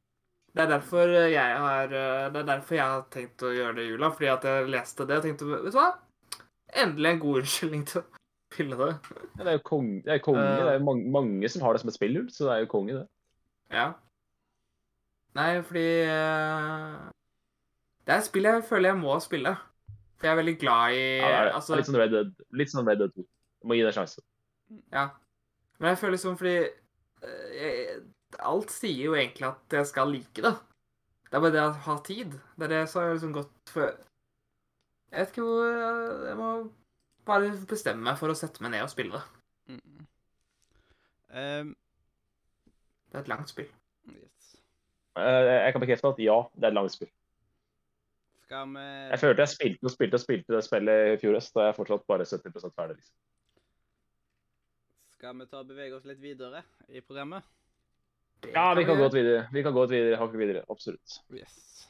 [0.54, 3.84] Det er derfor jeg har eh, Det er derfor jeg har tenkt å gjøre det
[3.84, 4.10] i jula.
[4.12, 5.91] Fordi at jeg leste det og tenkte Vet du hva?
[6.76, 8.04] Endelig en god unnskyldning til
[8.58, 8.90] spille det.
[9.38, 10.02] Ja, det er jo konge.
[10.06, 10.42] Det er, konge.
[10.42, 12.66] Uh, det er jo mange, mange som har det som et spillhull, så det er
[12.66, 13.06] jo konge, det.
[13.74, 13.92] Ja.
[15.38, 17.10] Nei, fordi uh,
[18.08, 19.54] Det er et spill jeg føler jeg må spille.
[20.18, 22.74] For jeg er veldig glad i Ja, det er, altså, litt sånn Red Dead, litt
[22.74, 23.26] sånn Red Dead 2.
[23.62, 24.24] Du må gi det en sjanse.
[24.94, 25.10] Ja.
[25.78, 28.02] Men jeg føler liksom fordi uh, jeg,
[28.44, 30.56] Alt sier jo egentlig at jeg skal like det.
[31.28, 32.34] Det er bare det å ha tid.
[32.58, 36.50] Det er det som har liksom gått for Jeg vet ikke hvor Jeg må
[37.28, 39.76] bare bestemme meg for å sette meg ned og spille det.
[39.76, 40.08] Mm.
[41.38, 41.76] Um,
[43.12, 43.68] Det er et langt spill.
[44.12, 44.49] yes.
[45.18, 47.10] Eh, Jeg kan bekrefte at ja, det er et langt spill.
[48.48, 48.80] Skal vi
[49.12, 51.70] Jeg følte jeg spilte og spilte og spilte det spillet i fjor høst, og jeg
[51.74, 52.95] er fortsatt bare 70 ferdig.
[52.95, 53.16] liksom.
[55.18, 57.44] Skal vi ta og bevege oss litt videre i programmet?
[58.44, 59.04] Det Ja, vi kan vi...
[59.04, 59.48] gå videre.
[59.52, 60.64] Vi kan gå videre, hakket videre.
[60.70, 61.20] Absolutt.
[61.34, 61.88] Yes.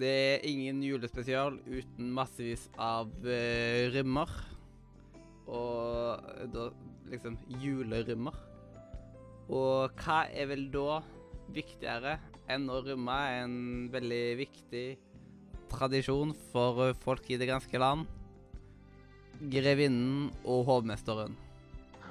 [0.00, 4.30] Det er ingen julespesial uten massevis av uh, rimmer.
[5.50, 6.68] Og eh, da
[7.10, 8.36] liksom julerimmer.
[9.50, 11.00] Og hva er vel da
[11.50, 12.14] viktigere
[12.50, 13.56] enn å rømme en
[13.90, 14.86] veldig viktig
[15.72, 18.06] tradisjon for eh, folk i det ganske land?
[19.40, 21.36] Grevinnen og hovmesteren.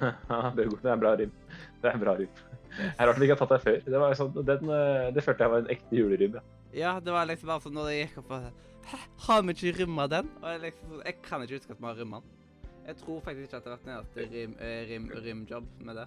[0.00, 1.32] Det er det er en bra rim.
[1.80, 2.30] Det er en bra rim.
[2.70, 3.82] Det er rart vi ikke har tatt deg før.
[3.84, 6.59] Det, var sånn, den, eh, det følte jeg var en ekte julerym, Ja.
[6.76, 8.50] Ja, det var liksom bare sånn når jeg gikk opp og
[8.90, 10.30] Hæ, har vi ikke rømma den?
[10.40, 12.38] Og jeg liksom sånn, Jeg kan ikke huske at vi har rømma den.
[12.86, 16.00] Jeg tror faktisk ikke at det har vært en eneste rim, eh, rim, rimjobb med
[16.00, 16.06] det.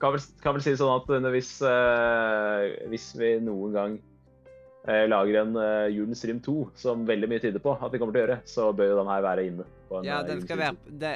[0.00, 3.98] Kan vel, kan vel si det sånn at hvis, uh, hvis vi noen gang
[4.88, 8.16] uh, lager en uh, Julens rim 2, som veldig mye tyder på at vi kommer
[8.16, 9.68] til å gjøre, så bør jo den her være inne.
[9.90, 11.14] På en, Ja, den skal være det,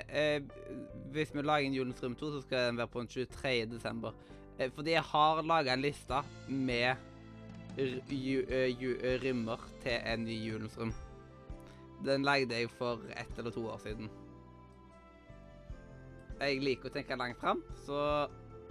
[1.14, 3.56] Hvis vi lager en Julens rim 2, så skal den være på den 23.
[3.72, 4.14] desember.
[4.76, 6.94] Fordi jeg har laga en liste med
[7.77, 8.47] r ju,
[8.81, 8.93] ju,
[9.23, 10.93] rimmer til en ny Julens rom.
[12.05, 14.09] Den lagde jeg for ett eller to år siden.
[16.40, 18.28] Jeg liker å tenke langt fram, så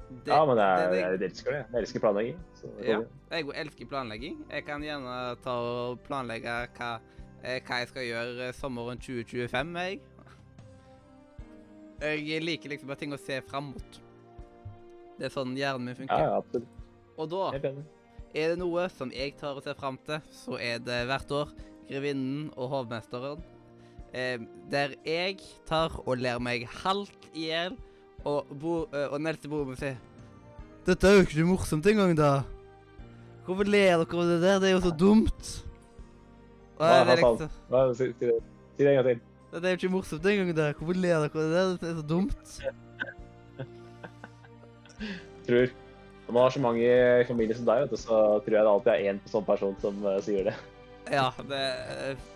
[0.09, 1.65] det, Ja, men det er, det- jeg elsker det.
[1.73, 2.39] Jeg elsker planlegging.
[2.83, 2.99] Ja.
[3.31, 4.45] Jeg elsker planlegging.
[4.51, 6.99] Jeg kan gjerne ta og planlegge hva,
[7.41, 10.01] hva jeg skal gjøre sommeren 2025, jeg.
[12.01, 14.01] Jeg liker liksom bare ting å se fram mot.
[15.17, 16.17] Det er sånn hjernen min funker.
[16.19, 16.67] ja, absolutt.
[17.17, 17.71] Og da.
[18.35, 21.51] Er det noe som jeg tar og ser fram til, så er det hvert år
[21.85, 23.43] Grevinnen og hovmesteren.
[24.15, 24.39] Eh,
[24.71, 25.37] der jeg
[25.67, 27.75] tar og ler meg halvt i hjel,
[28.25, 29.97] og, bo, eh, og broren min sier
[30.85, 32.43] Dette er jo ikke morsomt engang, da.
[33.45, 34.59] Hvorfor ler dere av det der?
[34.59, 35.47] Det er jo så dumt.
[36.77, 38.39] Og Ja, det er liksom si, si, det.
[38.77, 39.21] si det en gang til.
[39.53, 40.71] Dette er jo ikke morsomt engang, da.
[40.73, 41.77] Hvorfor ler dere av det der?
[41.81, 42.45] Det er så dumt.
[45.45, 45.84] Tror
[46.25, 48.71] Når man har så mange i familien som deg, vet du, så tror jeg det
[48.71, 50.55] alltid er én sånn person som uh, sier det.
[51.11, 51.61] Ja, det,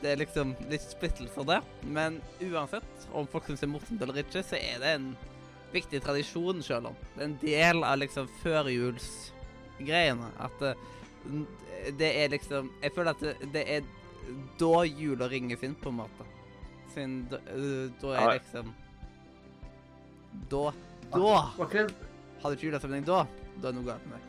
[0.04, 1.66] det er liksom litt splittelser der.
[1.90, 5.08] Men uansett om folk syns det er morsomt eller ikke, så er det en
[5.74, 7.00] viktig tradisjon, selv om.
[7.16, 10.30] Det er en del av liksom førjulsgreiene.
[10.46, 10.76] At det,
[11.98, 13.90] det er liksom Jeg føler at det, det er
[14.62, 16.30] da jula ringer sin, på en måte.
[16.94, 17.42] Siden da,
[18.02, 18.72] da er liksom
[20.50, 20.64] Da
[21.10, 21.36] Da!
[22.40, 24.28] Hadde ikke julestemning da, da er galt med deg.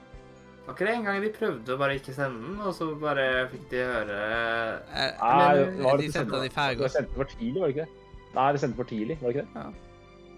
[0.66, 3.26] Var ikke det en gang de prøvde å bare ikke sende den, og så bare
[3.50, 6.82] fikk de høre Eh, Nei, men, det var de sendte den i Det ferga.
[6.84, 8.26] De sendte for tidlig, var det ikke det?
[8.36, 9.64] Nei, de sendte for tidlig, var det ikke det?
[9.64, 9.88] Ja.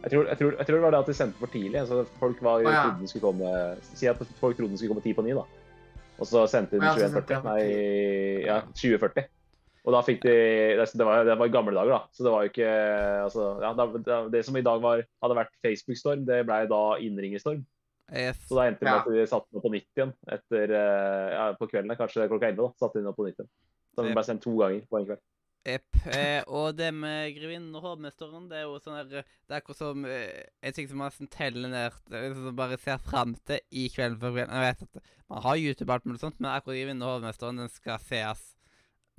[0.02, 1.82] Jeg tror, jeg, tror, jeg tror det var det at de sendte for tidlig.
[1.86, 2.80] Så folk var, ah, ja.
[2.86, 3.52] trodde den skulle komme
[3.92, 5.44] Si at folk trodde den skulle komme ti på ni, da.
[6.18, 7.46] Og så sendte de den sendte 2140.
[7.46, 9.28] Nei, ja, 2040.
[9.82, 10.34] Og da fikk de
[10.78, 12.00] Det det var, det var i gamle dager, da.
[12.14, 12.72] Så det var jo ikke
[13.26, 17.62] altså, ja, det, det som i dag var, hadde vært Facebook-storm, det ble da innringerstorm.
[18.12, 18.36] Yes.
[18.48, 19.00] Så da endte det med Ja.
[19.00, 22.48] at vi satte den opp på nytt igjen etter eh, ja, på kvelden, kanskje klokka
[22.52, 22.56] 11.
[22.56, 23.48] da, satte de den opp på nytt igjen.
[23.94, 25.22] Så den ble sendt to ganger på en kveld.
[25.64, 25.98] Jepp.
[26.10, 29.78] Eh, og det med grevinnen og hovmesteren, det er jo sånn her Det er akkurat
[29.78, 33.36] som eh, en ting som man sånn teller ned Som er liksom Bare ser fram
[33.46, 34.56] til i kvelden før kvelden.
[34.58, 37.62] Jeg vet at man har YouTube og alt mulig sånt, men akkurat grevinnen og hovmesteren
[37.62, 38.42] den skal sees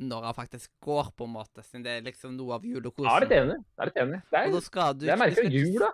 [0.03, 1.63] når han faktisk går, på en måte.
[1.63, 3.21] Siden det er liksom noe av Jeg er julekosen.
[3.23, 3.57] litt enig.
[3.63, 4.19] Det er litt enig.
[4.25, 5.89] Det Og er, da skal du det er ikke- merkelig jul, da.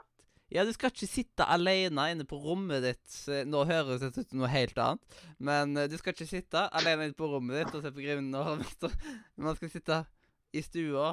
[0.51, 3.17] Ja, du skal ikke sitte alene inne på rommet ditt.
[3.29, 6.63] eh, Nå høres det ut som noe helt annet, men eh, du skal ikke sitte
[6.73, 8.63] alene inne på rommet ditt og se på Grevinnen.
[9.45, 9.99] Man skal sitte
[10.57, 11.11] i stua,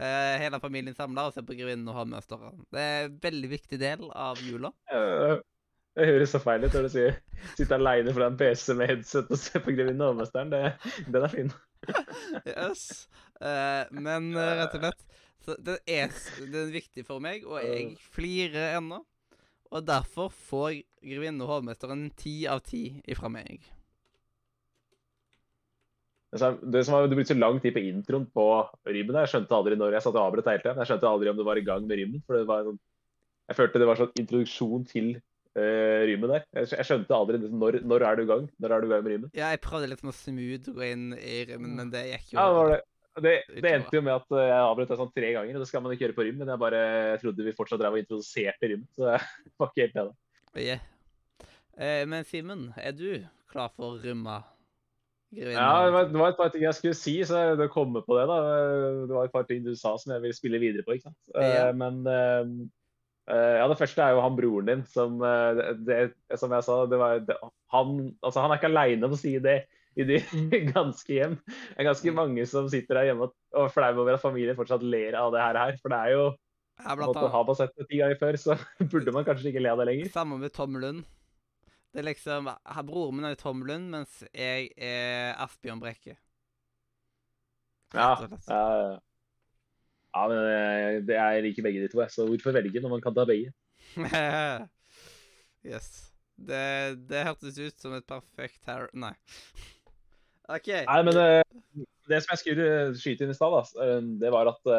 [0.00, 2.64] eh, hele familien samla, og se på Grevinnen og hovmesteren.
[2.74, 4.72] Det er en veldig viktig del av jula.
[4.90, 7.16] Det høres så feil ut når du sier
[7.58, 10.50] sitte aleine foran PC med headset og se på Grevinnen og hovmesteren.
[10.50, 11.50] Det- Den er fin.
[12.46, 13.08] Yes.
[13.40, 15.06] Eh, men rett og slett
[15.44, 19.00] så det er, den er viktig for meg, og jeg flirer ennå.
[19.70, 23.62] Og derfor får Grevinnen og hovmesteren ti av ti ifra meg.
[26.30, 28.44] Det som var, Du brukte så lang tid på introen på
[28.84, 30.78] der, Jeg skjønte aldri når jeg satt og avbrøt hele tiden.
[30.78, 32.22] Jeg skjønte aldri om du var i gang med rymmen.
[32.26, 32.78] for det var sånn,
[33.48, 35.08] Jeg følte det var sånn introduksjon til
[35.58, 36.44] uh, rymmen der.
[36.54, 39.02] Jeg, skjønte aldri liksom, når, når er du i gang Når er du i gang
[39.02, 39.30] med rymmen.
[39.34, 42.38] Ja, jeg prøvde litt med smooth å gå inn i rymmen, men det gikk jo
[42.38, 42.80] Ja, det, var det.
[43.18, 45.56] Det, det endte jo med at eh, jeg avbrøt det sånn tre ganger.
[45.58, 46.84] og Det skal man ikke gjøre på rym, men jeg bare
[47.22, 49.26] trodde vi fortsatt drev og introduserte Rym, Så jeg
[49.58, 50.16] var ikke helt enig.
[50.54, 50.86] Yeah.
[51.74, 53.08] Eh, men Simen, er du
[53.50, 54.40] klar for å rømme?
[55.30, 58.16] Ja, det var, det var et par ting jeg skulle si, så det kommer på
[58.18, 58.26] det.
[58.26, 58.38] da.
[59.06, 60.96] Det var et par ting du sa som jeg vil spille videre på.
[60.96, 61.18] ikke sant?
[61.38, 62.54] Eh, Men eh,
[63.30, 65.20] eh, ja, det første er jo han broren din som
[65.86, 66.00] det,
[66.34, 67.36] Som jeg sa, det var det,
[67.74, 69.60] han, altså, han er ikke aleine om å si det
[69.98, 70.18] i de
[70.74, 71.34] ganske hjem.
[71.46, 73.34] Det er ganske mange som sitter der hjemme og-
[73.64, 75.76] er flau over at familien fortsatt ler av det her.
[75.82, 76.24] For det er jo
[76.80, 77.46] Ja, på en blant måte, Har annet.
[77.50, 78.54] man sett det ti ganger før, så
[78.92, 80.12] burde man kanskje ikke le av det lenger.
[80.14, 81.02] Samme med Tom Lund.
[81.90, 86.14] Det er liksom her, Broren min er Tom Lund, mens jeg er Asbjørn Brekke.
[87.90, 88.12] Ja,
[88.46, 88.98] ja,
[90.14, 93.16] ja men eh, det, jeg liker begge de to, så hvorfor velge når man kan
[93.16, 93.50] ta begge?
[95.66, 95.90] yes.
[96.38, 96.62] Det,
[97.10, 98.86] det hørtes ut som et perfekt her...
[98.94, 99.12] Nei.
[100.50, 100.70] OK.
[100.74, 102.68] Nei, men uh, det som jeg skulle
[102.98, 104.72] skyte inn i stad, eh, det var at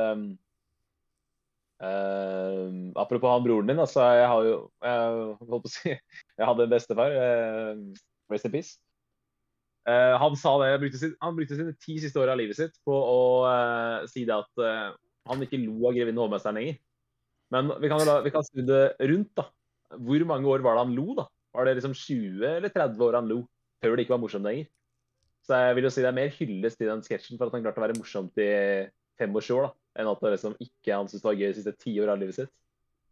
[1.81, 2.67] Uh, eh,
[3.01, 5.93] Apropos han broren din, altså, jeg har jo jeg, holdt på å si,
[6.37, 8.77] jeg hadde en bestefar, Uh, rest in peace.
[9.89, 12.75] Uh, han sa det, brukte sin, han brukte sine ti siste år av livet sitt
[12.85, 14.91] på å uh, si det at eh,
[15.29, 16.77] han ikke lo av grevinnen og hovmesteren lenger.
[17.51, 19.31] Men vi kan, vi kan snu det rundt.
[19.37, 19.47] da.
[19.97, 21.15] Hvor mange år var det han lo?
[21.17, 21.25] da?
[21.57, 23.41] Var det liksom 20 eller 30 år han lo
[23.81, 24.69] før det ikke var morsomt lenger?
[25.45, 27.63] Så jeg vil jo si det er mer hyllest til den sketsjen for at han
[27.65, 28.49] klarte å være morsomt i
[29.21, 31.95] 25 år, da, enn at det liksom ikke han syntes var gøy de siste ti
[32.01, 32.53] år av livet sitt.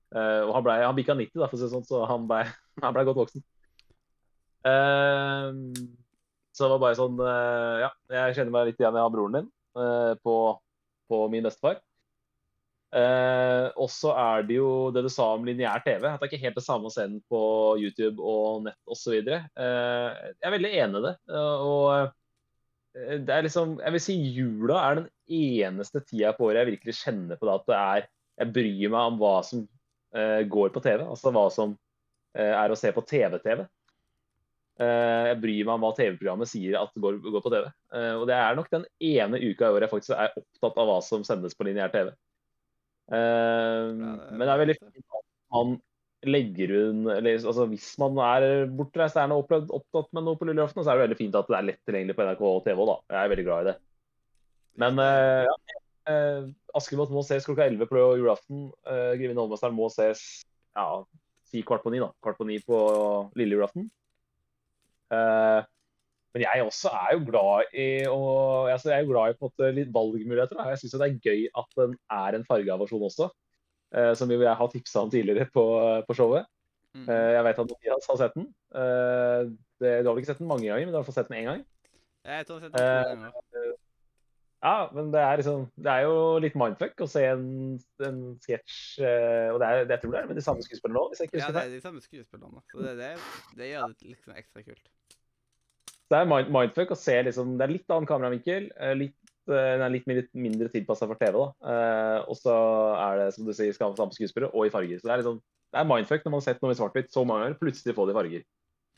[0.09, 2.29] Uh, og han, ble, han bikka 90, da, for å si det sånn, så han
[2.29, 2.43] ble,
[2.85, 3.45] han ble godt voksen.
[4.65, 5.53] Uh,
[6.53, 9.53] så det var bare sånn uh, Ja, jeg kjenner meg litt igjen i broren din
[10.25, 10.33] på,
[11.07, 11.77] på min bestefar.
[12.89, 16.07] Uh, og så er det jo det du sa om lineær TV.
[16.09, 17.41] At det er ikke helt det samme å se den på
[17.81, 19.13] YouTube og nett osv.
[19.13, 21.13] Uh, jeg er veldig enig i det.
[21.29, 22.15] Uh, og
[22.93, 26.95] det er liksom Jeg vil si jula er den eneste tida på året jeg virkelig
[27.03, 28.07] kjenner på det at det er
[28.41, 29.65] Jeg bryr meg om hva som
[30.15, 31.03] uh, går på TV.
[31.03, 33.65] Altså hva som uh, er å se på TV-TV.
[34.79, 37.67] Uh, jeg bryr meg om hva TV-programmet sier at går, går på TV.
[37.67, 40.87] Eh, og det er nok den ene uka i året jeg faktisk er opptatt av
[40.87, 42.13] hva som sendes på lineær TV.
[43.11, 43.19] Ja,
[43.91, 44.07] det
[44.37, 45.75] men det er veldig fint, fint at man
[46.27, 50.59] legger hun eller, altså Hvis man er bortreist er opplevd, opptatt med noe på lille
[50.59, 52.75] julaften, så er det veldig fint at det er lett tilgjengelig på NRK og TV
[52.83, 52.97] òg, da.
[53.15, 53.77] Jeg er veldig glad i det.
[54.83, 55.55] Men uh, ja,
[56.11, 58.67] uh, Askepott må ses klokka 11 på julaften.
[58.87, 60.23] Uh, Grevinne Holmesteren må ses
[60.75, 60.85] ja,
[61.49, 62.11] si kvart på ni, da.
[62.23, 62.79] Kvart på ni på
[63.39, 63.89] lille julaften.
[65.09, 65.63] Uh,
[66.35, 68.17] men jeg også er jo glad i å,
[68.69, 70.59] altså jeg er jo glad i på en måte litt valgmuligheter.
[70.59, 70.67] Da.
[70.73, 73.31] Jeg syns det er gøy at den er en fargeavasjon, også.
[73.95, 75.65] Eh, som jeg har tipsa om tidligere på,
[76.07, 76.47] på showet.
[76.97, 77.05] Mm.
[77.05, 78.47] Eh, jeg vet at Mathias har sett den.
[78.75, 81.11] Eh, det, du har vel ikke sett den mange ganger, men du har i hvert
[81.11, 81.61] fall sett den én gang.
[82.27, 83.77] Jeg tror jeg har sett den to ganger.
[84.59, 87.43] Ja, men det er liksom Det er jo litt mindfuck å se en,
[88.03, 88.97] en sketsj
[89.53, 91.37] Og det er, jeg tror det er med de samme skuespillerne nå, hvis jeg ikke
[91.39, 91.69] Ja, husker det feil.
[91.69, 92.63] er de samme skuespillerne.
[92.73, 93.11] Så det, det,
[93.55, 94.91] det gjør det liksom ekstra kult.
[96.11, 98.67] det er mind mindfuck å se liksom Det er litt annen kameravinkel.
[98.99, 101.33] Litt, den er litt mindre, mindre tilpassa for TV.
[101.37, 101.47] da.
[101.73, 102.53] Eh, og så
[102.99, 104.99] er det som du sier, samme skuespillere og i farger.
[105.01, 105.41] Så det er liksom,
[105.73, 108.05] det er mindfuck når man har sett noe i svart-hvitt så mange ganger, plutselig få
[108.09, 108.43] det i farger.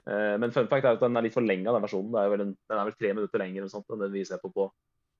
[0.08, 2.12] Eh, men fun fact er at den er litt forlenga, den versjonen.
[2.16, 4.40] Det er vel en, den er vel tre minutter lenger sånt, enn den vi ser
[4.42, 4.70] på på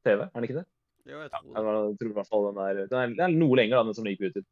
[0.06, 0.24] TV.
[0.26, 0.66] Er den ikke det?
[1.06, 3.26] Jo, jeg Ja, tror jeg var- tror i hvert fall den er, den er, den
[3.28, 4.48] er noe lenger da, den som ligger på YouTube.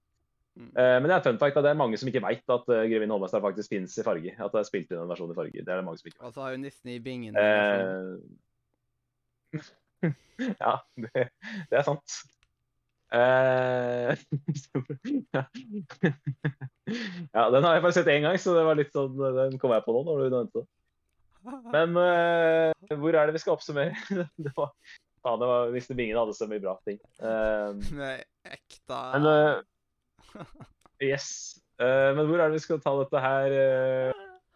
[0.60, 0.70] Mm.
[0.76, 2.84] Eh, men det er fun fact at det er mange som ikke veit at uh,
[2.90, 4.34] Grevinne Holmestad faktisk finnes i farge.
[4.38, 5.54] At det er spilt inn en versjon i farge.
[5.64, 6.26] Det er det mange som ikke vet.
[6.28, 8.20] Og så har hun nissen i bingen en.
[9.56, 9.62] Eh,
[10.64, 11.30] ja, det,
[11.70, 12.20] det er sant.
[13.10, 14.14] Uh,
[17.34, 19.74] ja, den har jeg bare sett én gang, så det var litt sånn, den kom
[19.74, 20.04] jeg på nå.
[20.06, 20.68] når du nevnte det.
[21.74, 23.96] Men uh, hvor er det vi skal oppsummere?
[24.46, 24.70] det var,
[25.26, 27.00] ja, det var, Hvis ingen hadde så mye bra ting.
[27.24, 28.18] Uh, Nei,
[28.48, 29.26] ekte men
[31.00, 31.58] Yes.
[31.80, 33.54] Men hvor er det vi skal ta dette her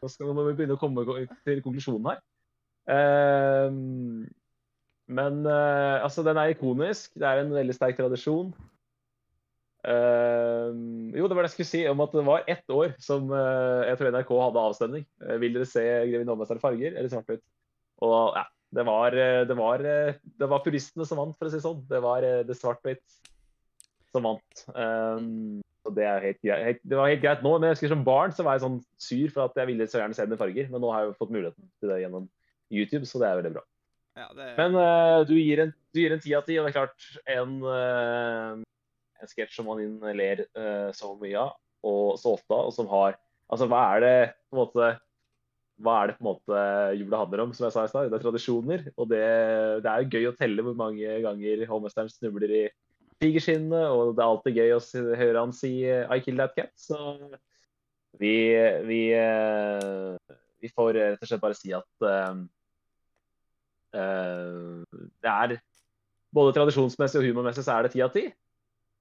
[0.03, 1.05] Nå skal nå må vi begynne å komme
[1.47, 2.19] til konklusjonen her.
[2.91, 3.71] Eh,
[5.11, 7.11] men uh, altså, den er ikonisk.
[7.19, 8.53] Det er en veldig sterk tradisjon.
[9.83, 10.71] Uh,
[11.11, 13.83] jo, det var det jeg skulle si om at det var ett år som uh,
[13.83, 15.05] jeg tror NRK hadde avstemning.
[15.41, 17.43] Vil dere se 'Grevinne Hovmester i farger' eller svart-hvitt?
[18.03, 19.15] Og ja, det var,
[19.47, 21.83] det, var, det var puristene som vant, for å si sånn.
[21.89, 23.05] Det var det svart-hvitt
[24.13, 24.65] som vant.
[24.73, 28.31] Um, og det, helt helt, det var helt greit nå, men jeg husker som barn
[28.35, 30.71] så var jeg sånn sur for at jeg ville så gjerne se den i farger.
[30.71, 32.29] Men nå har jeg jo fått muligheten til det gjennom
[32.73, 33.65] YouTube, så det er veldig bra.
[34.13, 37.07] Ja, det Men uh, du gir en du ti av ti, og det er klart
[37.29, 38.61] en, uh,
[39.21, 39.81] en sketsj som man
[40.17, 43.19] ler uh, så mye av, og så ofte, og som har
[43.51, 44.17] Altså, hva er det
[44.49, 44.85] på en måte
[45.83, 46.61] hva er det på en måte
[46.97, 48.07] jula handler om, som jeg sa i stad?
[48.09, 48.85] Det er tradisjoner.
[48.95, 49.21] Og det,
[49.83, 52.61] det er jo gøy å telle hvor mange ganger hovmesteren snubler i
[53.21, 54.79] tigerskinnet, og det er alltid gøy å
[55.19, 56.73] høre han si 'I killed that cat'.
[56.79, 56.97] Så
[58.21, 58.33] vi,
[58.87, 59.01] vi,
[60.63, 62.07] vi får rett og slett bare si at
[63.93, 65.57] det er
[66.33, 68.27] både tradisjonsmessig og humormessig så er det ti av ti.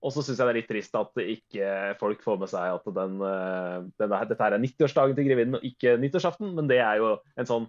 [0.02, 1.68] Og så syns jeg det er litt trist at ikke
[2.00, 5.66] folk får med seg at den, eh, den er, dette er 90-årsdagen til grevinnen og
[5.66, 6.50] ikke nyttårsaften.
[6.56, 7.68] Men det er jo en sånn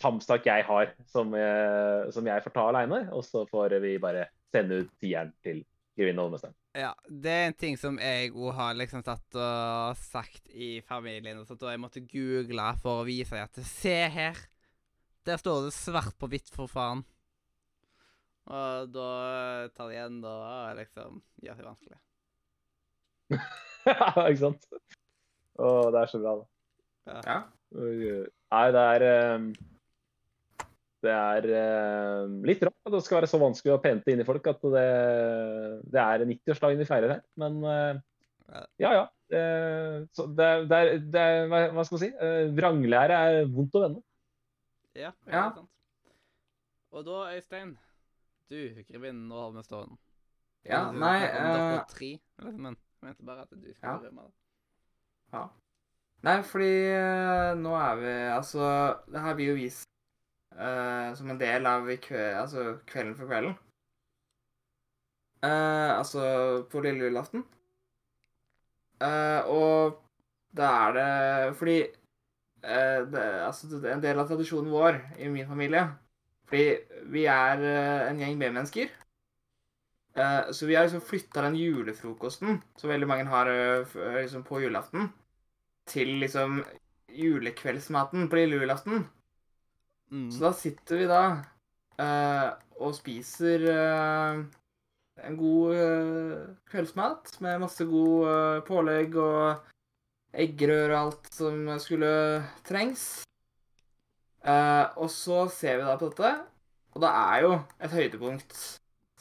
[0.00, 3.02] kampstak jeg har, som jeg, som jeg får ta aleine.
[3.12, 5.60] Og så får vi bare sende ut tieren til
[5.94, 6.56] grevinnen og hovmesteren.
[6.74, 11.38] Ja, det er en ting som jeg òg har liksom tatt og sagt i familien.
[11.38, 14.40] og sånt, og jeg måtte google for å vise at Se her!
[15.24, 17.02] Der står det svart på hvitt, for faen.
[18.44, 19.08] Og da
[19.72, 20.34] tar de da
[20.76, 22.00] liksom gjør det vanskelig.
[23.84, 24.62] Ja, ikke sant?
[25.60, 27.16] Å, det er så bra, da.
[27.26, 27.34] Ja.
[27.74, 29.02] Nei, det er
[29.36, 29.48] um,
[31.04, 31.48] Det er
[32.24, 34.64] um, litt rart at det skal være så vanskelig å pente inn i folk at
[34.72, 34.86] det,
[35.92, 37.20] det er 90-årsdagen vi feirer her.
[37.40, 38.00] Men uh,
[38.80, 39.04] ja, ja.
[39.34, 42.10] Uh, så det, det, er- det, er- hva skal man si?
[42.16, 44.04] Uh, Vranglære er vondt å vende.
[44.94, 45.48] Ja, Ja.
[45.48, 45.70] ikke sant?
[46.94, 47.78] Og da, Øystein
[48.50, 48.56] Du,
[48.88, 49.96] grevinnen og stående.
[50.64, 53.74] Ja, Du nei eh, tre, men jeg mente bare at du Ja.
[53.74, 54.32] skulle rømme det.
[56.24, 58.68] Nei, fordi uh, nå er vi Altså,
[59.12, 59.88] det her blir jo vist
[60.56, 63.58] uh, som en del av kve, altså, Kvelden for kvelden.
[65.44, 67.44] Uh, altså på lille julaften.
[69.46, 69.98] Og
[70.56, 71.76] da er det Fordi
[72.64, 75.82] det, altså, det er en del av tradisjonen vår i min familie
[76.48, 76.64] Fordi
[77.12, 78.92] vi er eh, en gjeng B-mennesker.
[80.14, 84.44] Eh, så vi har liksom flytta den julefrokosten som veldig mange har eh, eh, liksom
[84.46, 85.08] på julaften,
[85.90, 86.60] til liksom
[87.10, 89.06] julekveldsmaten på lille julaften.
[90.12, 90.28] Mm.
[90.30, 91.22] Så da sitter vi da
[91.98, 94.44] eh, og spiser eh,
[95.26, 99.73] en god eh, kveldsmat med masse god eh, pålegg og
[100.34, 102.10] eggerør og alt som skulle
[102.66, 103.04] trengs.
[104.44, 106.32] Eh, og så ser vi da på dette,
[106.94, 108.58] og det er jo et høydepunkt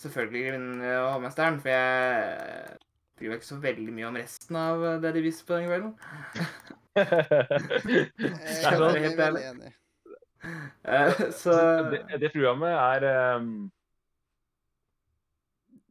[0.03, 2.77] selvfølgelig Grevinnen og hovmesteren, for jeg
[3.15, 5.93] bryr meg ikke så veldig mye om resten av det de viste på den kvelden.
[6.93, 9.45] Jeg er sånn, helt ærlig.
[9.49, 9.71] enig.
[10.83, 11.55] Eh, så
[11.89, 13.47] det, det programmet er um...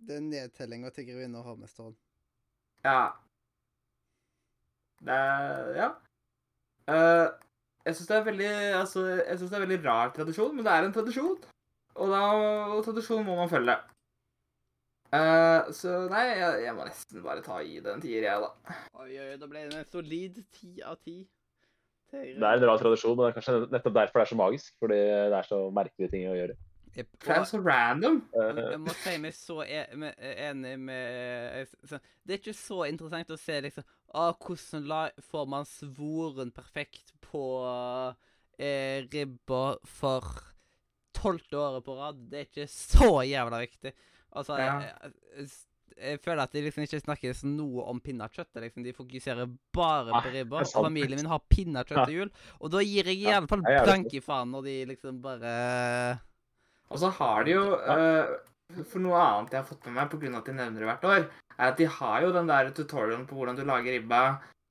[0.02, 1.94] Det er nedtellinga til Grevinne og hovmesteren.
[2.84, 3.12] Ja.
[5.02, 5.88] Det er Ja.
[6.90, 7.28] Uh,
[7.86, 10.72] jeg syns det er veldig Altså, jeg synes det er veldig rar tradisjon, men det
[10.72, 11.36] er en tradisjon.
[11.94, 12.20] Og, da,
[12.76, 13.76] og tradisjon må man følge.
[15.12, 18.76] Uh, så nei, jeg, jeg må nesten bare ta i den tier, jeg, da.
[19.02, 21.18] Oi, oi, da ble det en solid ti av ti.
[22.12, 24.72] Det er en rar tradisjon, men det er kanskje nettopp derfor det er så magisk.
[24.80, 25.00] Fordi
[25.32, 26.56] det er så merkelige ting å gjøre.
[26.94, 28.20] Det er så random.
[28.34, 29.82] Jeg Eh, jeg må si meg så e
[30.48, 35.64] enig med Det er ikke så interessant å se liksom ah, Hvordan la, får man
[35.68, 37.44] svoren perfekt på
[38.58, 40.22] eh, ribba for
[41.16, 42.22] tolvte året på rad.
[42.30, 43.92] Det er ikke så jævla viktig.
[44.32, 44.80] Altså, Ja.
[44.80, 45.48] jeg, jeg,
[46.02, 48.52] jeg føler at de liksom ikke snakkes noe om pinnekjøtt.
[48.64, 48.84] Liksom.
[48.84, 50.62] De fokuserer bare på ribba.
[50.62, 52.30] det er Og familien min har pinnekjøtt til jul.
[52.60, 53.64] Og da gir jeg i alle fall
[54.10, 55.54] i faen når de liksom bare
[56.92, 58.32] Og så har de jo uh,
[58.88, 60.32] For noe annet jeg har fått med meg pga.
[60.38, 61.28] at de nevner det hvert år,
[61.58, 64.22] er at de har jo den der tutorialen på hvordan du lager ribba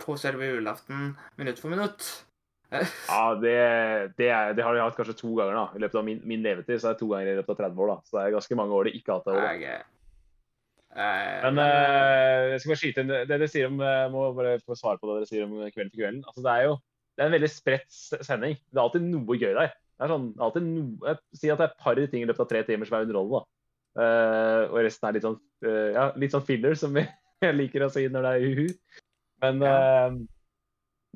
[0.02, 2.10] på selve julaften minutt for minutt.
[3.12, 3.56] Ja, det,
[4.16, 5.64] det, er, det har de hatt kanskje to ganger da.
[5.76, 6.78] i løpet av min, min levetid.
[6.80, 7.90] Så er det to ganger i løpet av 30 år.
[7.92, 7.98] da.
[8.08, 9.34] Så det er ganske mange år de ikke har hatt det.
[9.42, 9.66] året.
[9.66, 9.82] Jeg,
[10.96, 14.56] eh, Men uh, jeg skal bare skyte inn det dere sier om Jeg må bare
[14.64, 16.24] få svare på det dere sier om Kvelden til kvelden.
[16.24, 16.80] Altså, det er jo
[17.12, 18.56] det er en veldig spredt sending.
[18.72, 19.74] Det er alltid noe gøy der.
[20.02, 22.42] Det er sånn, alltid noe, jeg sier at det er et par ting i løpet
[22.42, 23.42] av tre timer som er underholdende.
[24.02, 25.36] Eh, og resten er litt sånn
[25.68, 26.96] uh, ja, litt sånn filler, som
[27.46, 28.64] jeg liker å si når det er uhu.
[29.46, 30.16] Men, eh,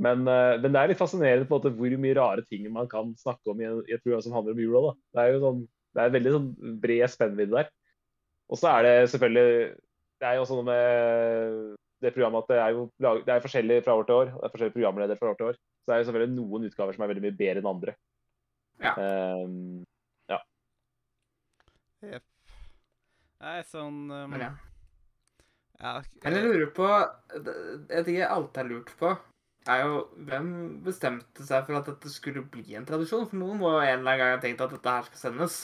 [0.05, 3.63] men, men det er litt fascinerende på hvor mye rare ting man kan snakke om
[3.63, 4.83] i, et program som handler om jula.
[4.85, 4.93] da.
[5.17, 5.65] Det er jo sånn,
[5.97, 6.47] det er veldig sånn
[6.85, 7.73] bred spennvidde der.
[8.53, 9.73] Og så er det selvfølgelig
[10.21, 12.83] Det er jo også noe med det programmet at det er jo
[13.25, 14.35] det er forskjellig fra år til år.
[14.35, 15.57] Det er forskjellige programledere fra år til år.
[15.57, 17.95] Så det er jo selvfølgelig noen utgaver som er veldig mye bedre enn andre.
[18.83, 18.93] Ja.
[18.99, 19.83] Ehm,
[22.05, 22.23] Jepp.
[23.41, 24.49] Nei, sånn um, Men ja.
[25.79, 25.93] ja,
[26.23, 26.85] Men jeg lurer på
[27.39, 29.09] En ting jeg alltid har lurt på,
[29.71, 29.95] er jo
[30.27, 30.49] hvem
[30.85, 33.25] bestemte seg for at dette skulle bli en tradisjon?
[33.31, 35.55] For noen må jo en eller annen gang ha tenkt at dette her skal sendes.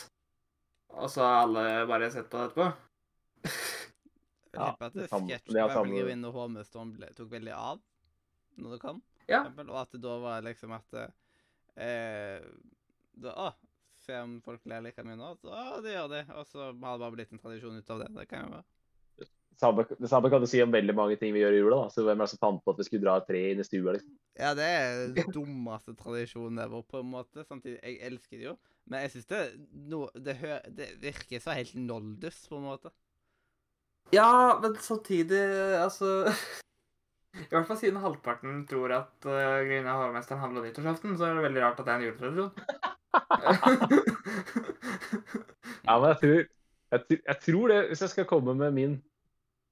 [0.98, 2.72] Og så har alle bare sett på det etterpå.
[3.46, 7.80] Jeg Ja, tipper at det samme- sketsj det med samme- Holmestad tok veldig av
[8.58, 9.04] når det kom.
[9.30, 9.44] Ja.
[9.46, 10.98] eksempel, Og at det da var liksom at
[11.78, 12.42] eh,
[13.23, 13.52] da, Å,
[14.02, 15.34] se om folk ler like mye nå.
[15.41, 16.22] Så, å, det gjør de.
[16.38, 18.11] Og så har det bare blitt en tradisjon ut av det.
[18.18, 18.65] Det kan jo være.
[19.61, 21.84] samme, det samme kan du si om veldig mange ting vi gjør i jula.
[21.84, 21.93] da.
[21.93, 23.68] Så Hvem er det som fant på at vi skulle dra et tre inn i
[23.68, 23.95] stua?
[23.98, 24.18] liksom?
[24.39, 27.45] Ja, det er den dummeste tradisjonen ever, på en måte.
[27.45, 28.57] Samtidig, jeg elsker det jo.
[28.89, 29.43] Men jeg syns det,
[29.91, 30.35] no, det,
[30.76, 32.93] det virker så helt noldus, på en måte.
[34.11, 35.39] Ja, men samtidig,
[35.80, 36.26] altså
[37.38, 41.38] I hvert fall siden halvparten tror at uh, Grina Hovmesteren handler om nyttårsaften, så er
[41.38, 42.89] det veldig rart at det er en juletradisjon.
[45.86, 46.42] Ja, men jeg tror,
[46.92, 48.94] jeg, jeg tror det, hvis jeg skal komme med min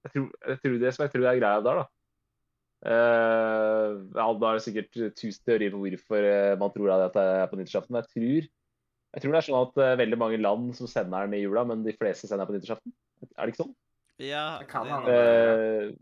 [0.06, 1.86] Jeg tror, jeg tror det som jeg tror er greia der, da.
[2.80, 7.26] Uh, ja, da er det sikkert tusen teorier på hvorfor eh, man tror at det
[7.42, 7.92] er på nyttårsaften.
[7.92, 8.48] Men jeg tror,
[9.10, 11.66] jeg tror det er sånn at uh, veldig mange land som sender den i jula,
[11.68, 12.96] men de fleste sender den på nyttårsaften.
[13.36, 13.76] Er det ikke sånn?
[14.24, 15.98] Ja, Det kan det- hende.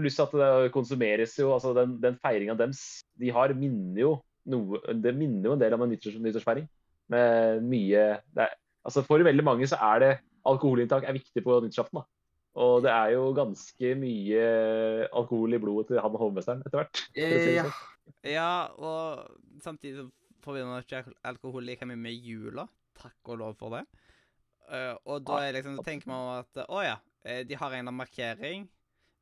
[0.00, 4.12] lyst Pluss at det konsumeres jo altså Den, den feiringa deres de har, minner jo
[4.50, 6.66] noe Det minner jo en del om en nyttårs, nyttårsfeiring.
[7.12, 8.56] Med mye er,
[8.86, 10.10] altså For veldig mange så er det
[10.48, 12.02] alkoholinntak er viktig på nyttårsaften.
[12.02, 12.08] da.
[12.62, 14.42] Og det er jo ganske mye
[15.08, 17.04] alkohol i blodet til han hovmesteren etter hvert.
[17.14, 17.64] si ja.
[17.64, 17.88] sånn.
[18.26, 20.08] Ja, og samtidig så
[20.44, 22.66] forbinder ikke alkohol like mye med jula.
[22.98, 23.86] Takk og lov for det.
[24.68, 27.88] Eh, og da er liksom, tenker man at å ja, eh, de har en eller
[27.88, 28.68] annen markering.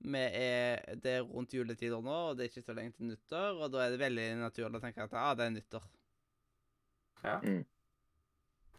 [0.00, 3.58] Med, eh, det er rundt juletider nå, og det er ikke så lenge til nyttår.
[3.60, 5.82] Og da er det veldig naturlig å tenke at ah, det er nyttår.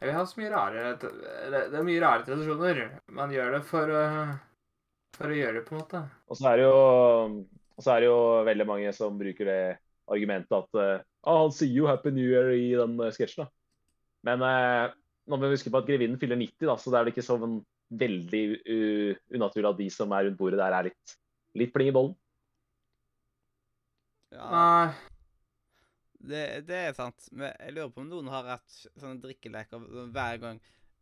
[0.01, 1.11] Vi har så mye rare Det
[1.51, 2.79] det er mye rare tradisjoner.
[3.13, 4.39] Man gjør det for, å-
[5.13, 6.01] for å gjøre det, på en måte.
[6.27, 6.79] Og så er det jo,
[7.77, 8.19] og så er det jo
[8.49, 9.59] veldig mange som bruker det
[10.11, 13.45] argumentet at eh, ah, han sier jo 'Happy New Year' i den sketsjen.
[13.45, 13.51] da.
[14.25, 14.93] Men eh,
[15.29, 17.27] nå må vi huske på at grevinnen fyller 90, da, så det er det ikke
[17.29, 17.61] sånn
[17.91, 21.15] veldig uh, unaturlig at de som er rundt bordet der, er litt,
[21.59, 22.15] litt pling i bollen.
[24.31, 24.93] Ja,
[26.21, 27.25] det, det er sant.
[27.35, 29.81] Men jeg lurer på om noen har hatt sånne drikkeleker
[30.13, 30.61] hver gang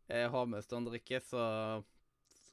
[0.10, 1.44] har Holmestad drikker, så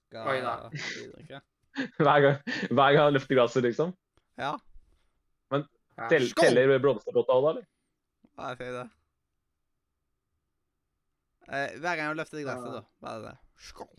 [0.06, 0.56] skal Oi da.
[0.72, 1.40] de drikke.
[2.00, 2.36] Hver gang,
[2.72, 3.90] hver gang han løfter glasset, liksom.
[4.40, 4.54] Ja,
[5.52, 5.66] Men
[6.08, 6.36] Tell, ja.
[6.38, 7.50] teller blomsterpotta òg, da?
[7.52, 7.66] eller?
[8.36, 8.84] hva sier det?
[11.46, 12.80] Eh, hver gang han løfter glasset, Ja.
[12.80, 12.82] da.
[13.04, 13.34] Bare det.
[13.68, 13.92] Skål.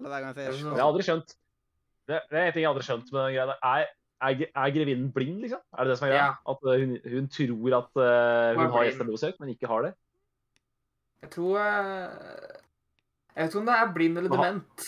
[0.00, 1.36] Eller hver gang jeg Er Jeg har aldri skjønt
[2.06, 3.46] Det, det er en ting jeg aldri skjønt med den greia.
[3.50, 3.62] der.
[3.66, 3.86] Er,
[4.26, 5.62] er, er grevinnen blind, liksom?
[5.74, 6.26] Er det det som er greia?
[6.26, 6.52] Ja.
[6.52, 9.92] At eh, hun, hun tror at uh, Hun er har gjestebesøk, men ikke har det?
[11.24, 12.54] Jeg tror eh,
[13.34, 14.86] Jeg vet ikke om det er blind eller dement.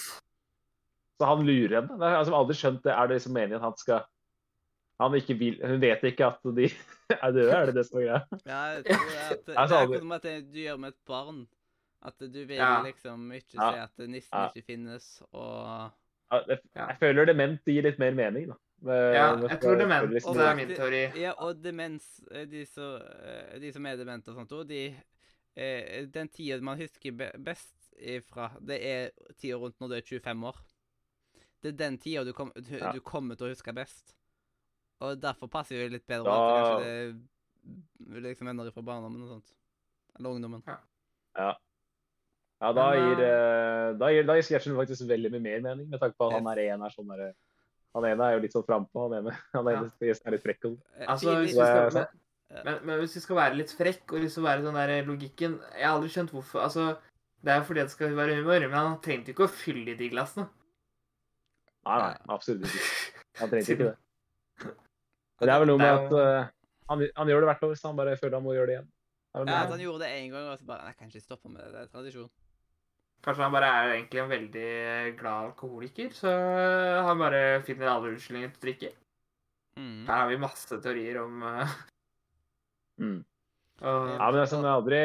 [1.18, 1.98] Så han lurer henne.
[1.98, 2.94] Det har altså aldri skjønt det.
[2.94, 4.06] Er det liksom meningen at han skal
[4.98, 6.70] han ikke vil, Hun vet ikke at de
[7.22, 8.20] er døde, er det det som er greia?
[8.46, 11.46] Ja, jeg tror det, at, det Jeg er som at du gjør med et barn.
[12.02, 12.82] At du vil Ja.
[12.82, 13.72] liksom ikke Ja.
[13.72, 14.48] si at nissen Ja.
[14.48, 15.90] ikke finnes, og
[16.30, 16.86] Ja, det- Ja.
[16.88, 18.54] Jeg føler dement gir litt mer mening, da.
[18.82, 21.18] Med, Ja, jeg tror dement liksom- det er min teori.
[21.20, 24.94] Ja, og demens eh, De som, eh, de som er demente og sånt òg, de
[25.56, 27.10] eh, Den tida man husker
[27.42, 30.56] best ifra, det er tida rundt når du er 25 år.
[31.62, 32.92] Det er den tida du, kom, du, Ja.
[32.92, 34.14] du kommer til å huske best.
[35.00, 37.20] Og derfor passer det jo litt bedre Da- at kanskje
[38.12, 39.54] det liksom ender fra barndommen og sånt.
[40.18, 40.62] Eller ungdommen.
[41.36, 41.54] Ja.
[42.60, 46.00] Ja, da gir, eh, da gir, da gir sketsjen faktisk veldig mye mer mening, med
[46.02, 47.34] tanke på at han er en er sånn der,
[47.94, 50.64] Han ene er jo litt sånn frampå, han ene, han ene gjesten er litt frekk.
[50.66, 54.20] og- Eh, Altså, hvis skal, men, men, men hvis vi skal være litt frekk og
[54.24, 56.98] liksom være sånn der logikken Jeg har aldri skjønt hvorfor Altså,
[57.44, 59.98] det er jo fordi det skal være humor, men han trengte ikke å fylle i
[59.98, 60.48] de glassene.
[61.86, 62.84] Nei, nei, absolutt ikke.
[63.38, 63.96] Han trengte ikke det.
[65.38, 66.48] Men det er vel noe med at eh,
[66.90, 68.88] han, han gjør det hvert år, så han bare føler han må gjøre det igjen.
[69.38, 71.48] Det Ja, at han gjorde det én gang, og så bare Jeg kan ikke stoppe
[71.52, 71.70] med det.
[71.72, 72.28] Det er tradisjon.
[73.24, 74.68] Kanskje han bare er egentlig en veldig
[75.18, 76.32] glad alkoholiker, så
[77.08, 78.90] han bare finner alle unnskyldninger til å drikke.
[79.78, 80.04] Mm.
[80.06, 81.78] Her har vi masse teorier om uh,
[82.98, 83.18] Mm.
[83.78, 85.00] og, Ja, men det er sånn, jeg har aldri,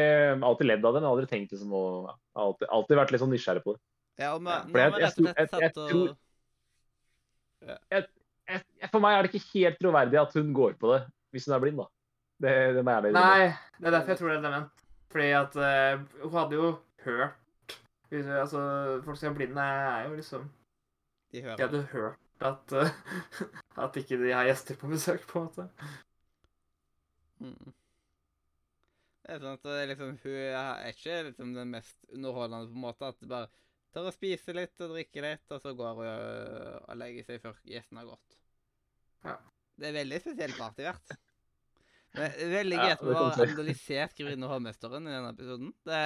[0.49, 3.11] alltid ledd av det, men jeg har aldri tenkt liksom å Jeg alltid, alltid vært
[3.13, 3.81] litt sånn nysgjerrig på det.
[4.23, 6.17] Ja, men, Ja, jeg- jeg jeg- jeg tror-
[7.91, 8.07] Jeg,
[8.49, 11.55] jeg, for meg er det ikke helt troverdig at hun går på det hvis hun
[11.55, 11.85] er blind, da.
[12.41, 13.13] Det, det jeg.
[13.13, 14.71] Nei, det er derfor jeg tror det er dement.
[15.13, 17.35] Fordi at uh, hun hadde jo hørt
[18.13, 18.61] Altså,
[19.05, 20.49] folk som er blinde, er jo liksom
[21.33, 21.63] De De hører.
[21.65, 22.89] hadde hørt at uh,
[23.85, 25.69] At ikke de har gjester på besøk, på en måte.
[27.41, 27.73] Mm.
[29.23, 32.75] Det er sånn at det er liksom, hun er ikke liksom den mest underholdende på
[32.75, 33.09] en måte.
[33.13, 33.49] At du bare
[33.95, 37.41] tar og spiser litt og drikker litt, og så går hun øh, og legger seg
[37.43, 38.39] før gjestene har gått.
[39.23, 39.37] Ja.
[39.79, 41.15] Det er veldig spesielt party hvert.
[42.13, 45.31] Det er veldig Ja, greit med å ha du analysert Grevinne og hovmesteren i denne
[45.33, 45.71] episoden.
[45.87, 46.01] Det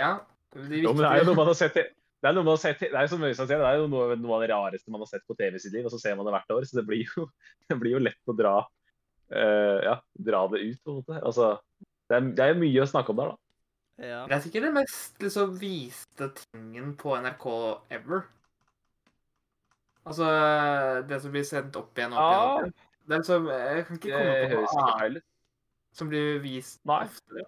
[0.00, 0.14] Ja.
[0.52, 1.88] De Jo, men det er jo noe man har sett i-
[2.22, 3.86] det er noe man har sett, det er jo som Øystein sier, det er jo
[3.90, 5.98] noe, noe av det rareste man har sett på TV i sitt liv, og så
[5.98, 7.24] ser man det hvert år, så det blir jo,
[7.68, 8.52] det blir jo lett å dra,
[9.32, 9.96] uh, ja,
[10.28, 11.18] dra det ut, på en måte.
[11.18, 11.48] Altså,
[11.80, 13.36] det er, det er mye å snakke om der, da.
[14.06, 14.20] ja.
[14.28, 17.48] Det er sikkert den mest liksom, viste tingen på NRK
[17.98, 18.24] ever.
[20.02, 20.26] Altså
[21.06, 22.46] det som blir sendt opp igjen og opp igjen.
[22.46, 22.72] opp igjen.
[23.02, 24.72] Det er liksom, jeg kan ikke komme på noe
[25.02, 25.28] annet
[25.92, 27.04] som blir vist Nei.
[27.04, 27.44] oftere.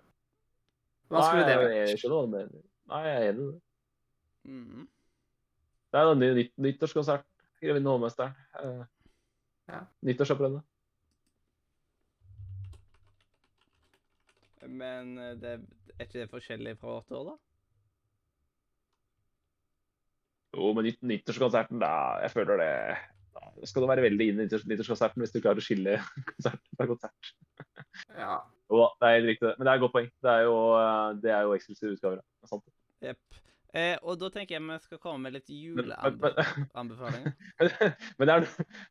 [1.10, 2.54] Hva skulle det Nei, vært?
[2.90, 3.60] Nei, jeg er enig i det.
[4.44, 4.88] Mm.
[5.94, 7.26] Det er en ny, nytt, nyttårskonsert.
[7.62, 8.34] Grevinne og hovmesteren.
[8.60, 8.84] Eh,
[9.68, 9.80] Ja.
[10.04, 10.62] Nyttårsopprøret.
[14.68, 15.52] Men øh, det,
[15.98, 17.34] er ikke det forskjellig fra år år, da?
[20.54, 21.90] Jo, men nytt, nyttårskonserten, da
[22.22, 22.70] Jeg føler det
[23.34, 25.96] Da skal du være veldig inn i nyttårskonserten hvis du klarer å skille
[26.30, 27.32] konsert fra konsert.
[28.14, 28.36] Ja.
[28.74, 29.54] Jo da, det er helt riktig.
[29.54, 30.10] Men det er et godt poeng.
[30.26, 32.18] Det er jo, eh, det er jo eksklusive utgaver.
[32.18, 32.64] Det er sant.
[33.04, 33.42] Yep.
[33.74, 37.32] Eh, og da tenker jeg vi skal komme med litt juleanbefalinger.
[38.18, 38.44] men det, er,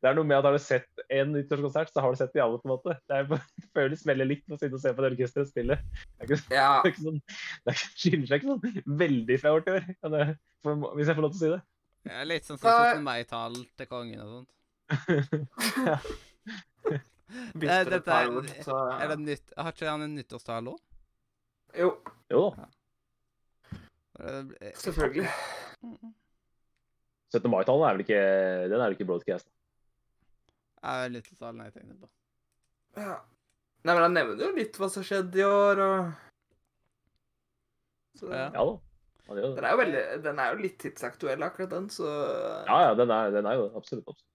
[0.03, 2.43] det er noe med at har du sett en nyttårskonsert, så har du sett de
[2.43, 2.59] alle.
[2.59, 2.97] på en måte.
[3.07, 3.23] Det, er,
[3.63, 5.79] det føles veldig likt å sitte og se på det orkesteret spille.
[5.79, 6.71] Det er ikke, ja.
[6.83, 7.21] det er ikke sånn,
[7.63, 10.35] det er skiller seg ikke sånn veldig fra år til år,
[10.67, 11.61] for- hvis jeg får lov til å si det.
[12.11, 12.91] Ja, litt sånn som Nei.
[12.99, 13.07] 17.
[13.07, 14.51] mai-tall til kongen og sånt.
[17.59, 20.73] Bytter et dette par er- ord, så Er det nytt, har ikke han en nyttårstale
[20.73, 20.79] òg?
[21.79, 21.89] Jo,
[22.29, 22.67] Jo da.
[24.77, 25.29] selvfølgelig.
[27.33, 27.49] 17.
[27.49, 28.19] mai-talen er vel ikke
[28.69, 29.47] Den er vel ikke broadcast?
[30.83, 32.09] Nyttårstalen jeg tenkte på.
[32.99, 33.15] Ja.
[33.83, 36.13] Nei, men han nevner jo litt hva som skjedde i år, og
[38.19, 38.45] så, Ja.
[38.53, 38.75] Ja da.
[39.27, 39.63] Han gjør Den det.
[39.63, 42.05] er jo veldig Den er jo litt tidsaktuell, akkurat den, så
[42.67, 43.75] Ja, ja, den er, den er jo det.
[43.79, 44.07] Absolutt.
[44.07, 44.29] absolutt.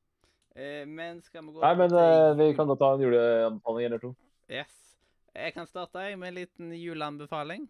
[0.58, 4.02] Eh, men skal vi gå Nei, men eh, vi kan godt ta en juleanbefaling eller
[4.02, 4.14] to.
[4.50, 4.74] Yes.
[5.38, 7.68] Jeg kan starte jeg med en liten juleanbefaling.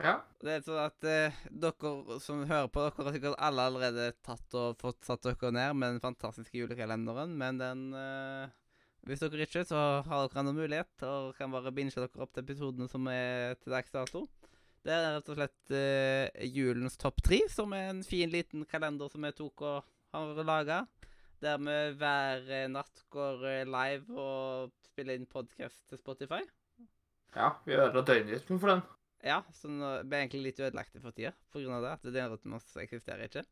[0.00, 0.14] Ja.
[0.42, 4.56] Det er sånn at eh, dere som hører på, dere har sikkert alle allerede tatt
[4.58, 8.54] og fått satt dere ned med den fantastiske julekalenderen, men den eh,
[9.04, 12.46] Hvis dere ikke, så har dere noen mulighet og kan bare binge dere opp til
[12.46, 14.24] episodene som er til dags dato.
[14.84, 19.12] Det er rett og slett eh, julens topp tre, som er en fin liten kalender
[19.12, 20.84] som jeg tok og har laga.
[21.44, 26.38] Der vi hver eh, natt går eh, live og spiller inn podkast til Spotify.
[27.34, 28.80] ja vi ødela døgnrytmen for den.
[29.24, 31.80] Ja, så nå ble jeg egentlig litt ødelagt for tida pga.
[31.84, 31.90] det.
[31.98, 33.42] At døgnrytmen eksisterer ikke.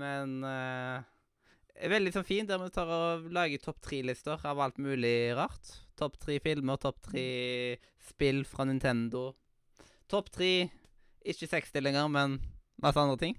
[0.00, 1.02] Men uh,
[1.76, 5.74] er veldig sånn fin, der vi tar og lager topp tre-lister av alt mulig rart.
[6.00, 7.26] Topp tre filmer, topp tre
[8.12, 9.34] spill fra Nintendo.
[10.08, 10.70] Topp tre
[11.20, 12.38] ikke sexstillinger, men
[12.80, 13.36] masse andre ting.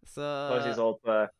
[0.00, 1.36] Så Bare si sånn at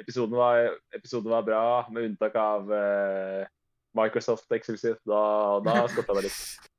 [0.00, 3.42] episoden, var, episoden var bra, med unntak av uh,
[3.96, 4.98] Microsoft Exclusive.
[5.08, 5.20] Da,
[5.64, 6.40] da skotta det litt.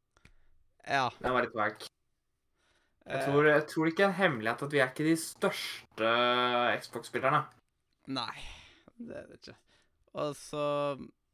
[0.88, 1.10] Ja.
[1.19, 1.81] Den var litt wack.
[3.07, 5.15] Jeg eh, tror, jeg tror ikke det er en hemmelighet at vi er ikke de
[5.19, 6.11] største
[6.80, 7.41] Xbox-spillerne.
[8.15, 8.35] Nei,
[8.95, 9.56] det er det ikke.
[10.15, 10.64] Og så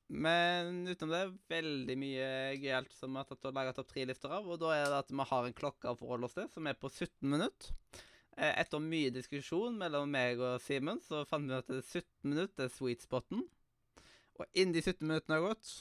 [0.09, 1.21] Men utenom det,
[1.53, 2.31] veldig mye
[2.63, 4.49] gøyalt som vi har tatt og laga topp tre-lifter av.
[4.49, 6.77] Og da er det at vi har en klokke å forholde oss til, som er
[6.77, 7.77] på 17 minutter.
[8.37, 12.31] Eh, Etter mye diskusjon mellom meg og Simen, så fant vi at det er 17
[12.31, 13.43] minutter er sweet spoten.
[14.39, 15.73] Og innen de 17 minuttene har gått,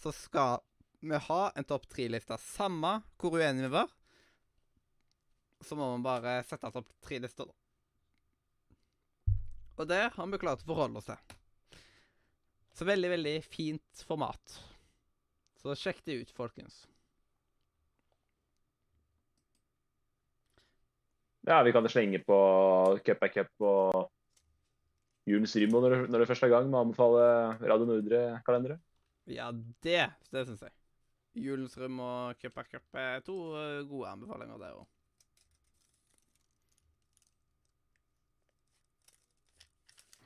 [0.00, 0.62] så skal
[1.04, 2.38] vi ha en topp tre-liste.
[2.40, 3.92] Samme hvor uenige vi var,
[5.60, 7.54] så må man bare sette topp tre-lista, da.
[9.78, 11.36] Og det har vi klart å forholde oss til.
[12.74, 14.58] Så veldig, veldig fint format.
[15.58, 16.86] Så sjekk det ut, folkens.
[21.46, 22.38] Ja, vi kan slenge på
[23.06, 24.08] cup er cup og
[25.28, 27.24] julens Rymo når, når det først er i gang med å anbefale
[27.62, 28.78] Radio Nordre-kalendere.
[29.28, 29.50] Ja,
[29.84, 30.00] det,
[30.32, 30.72] det syns jeg.
[31.38, 34.86] Julens Rym og Cup er Cup er to eh, gode anbefalinger, det òg.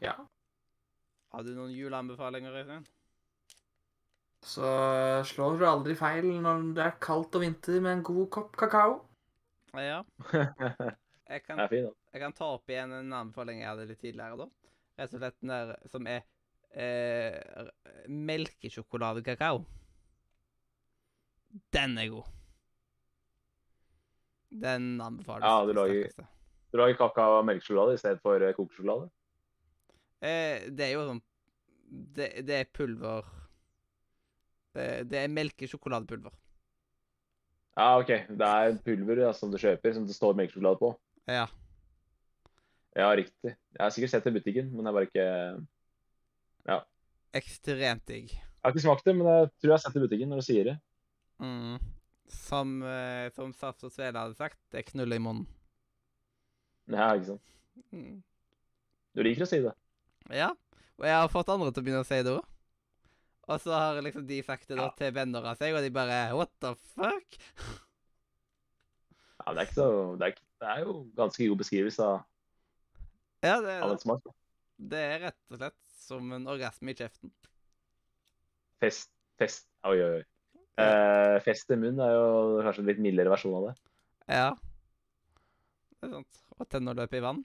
[0.03, 0.15] Ja.
[1.33, 2.87] Har du noen juleanbefalinger, Øystein?
[4.43, 4.67] Så
[5.31, 8.99] slår du aldri feil når det er kaldt og vinter med en god kopp kakao.
[9.79, 10.03] Ja.
[11.33, 14.47] Jeg kan, fin, jeg kan ta opp igjen en anbefaling jeg hadde litt tidligere, da.
[15.01, 16.21] Rett og slett den der som er
[16.77, 17.71] eh,
[18.13, 19.63] melkesjokoladekakao.
[21.73, 22.29] Den er god.
[24.53, 25.45] Den anbefales.
[25.49, 26.29] Ja, du lager-
[26.73, 29.11] Du lager kakao og melkesjokolade i stedet for eh, kokesjokolade?
[30.25, 31.23] Eh, det er jo sånn
[32.17, 33.27] Det, det er pulver
[34.73, 36.33] det, det er melkesjokoladepulver.
[37.77, 38.09] Ja, OK.
[38.29, 40.95] Det er pulver ja, som du kjøper, som det står melkesjokolade på.
[41.31, 41.47] Ja.
[42.97, 43.55] Ja, riktig.
[43.73, 45.67] Jeg har sikkert sett det i butikken, men jeg bare ikke
[46.69, 46.81] Ja.
[47.35, 48.31] Ekstremt digg.
[48.63, 50.47] har ikke smakt det, men jeg tror jeg har sett det i butikken når du
[50.47, 50.77] sier det.
[51.41, 51.79] Mm.
[52.29, 55.47] Som, eh, som Saft og Svele hadde sagt, det er knull i munnen.
[56.87, 57.43] Nei, ikke sant.
[57.93, 58.23] Mm.
[59.15, 59.73] Du liker å si det.
[60.31, 60.51] Ja.
[60.99, 62.45] Og jeg har fått andre til å begynne å si det òg.
[63.49, 64.91] Og så har liksom de sagt det da Ja.
[64.97, 67.39] til venner av seg, og de bare What the fuck?
[69.43, 72.21] Ja, det er ikke så Det er, ikke, det er jo ganske god beskrivelse av,
[73.43, 74.29] Ja, det, av en smak.
[74.79, 77.33] det er rett og slett som en orgasme i kjeften.
[78.83, 79.11] Fest
[79.41, 80.27] Fest Oi, oi, oi.
[80.83, 83.73] Eh, fest i munnen er jo kanskje en litt mildere versjon av det.
[84.31, 84.51] Ja.
[85.99, 86.43] Det er sant.
[86.57, 87.41] Og tenner løper i vann.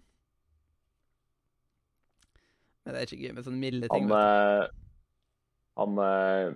[2.86, 4.06] Men det er ikke gøy med sånne milde ting.
[4.14, 4.68] Han eh,
[5.82, 6.54] Han eh,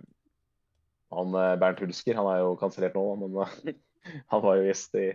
[1.17, 3.41] Han eh, Bernt Hulsker, han er jo kansellert nå, men
[4.31, 5.09] han var jo gjest i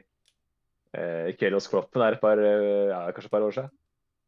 [0.97, 3.71] eh, Kelos Kloppen her et par, eh, ja, kanskje et par år siden.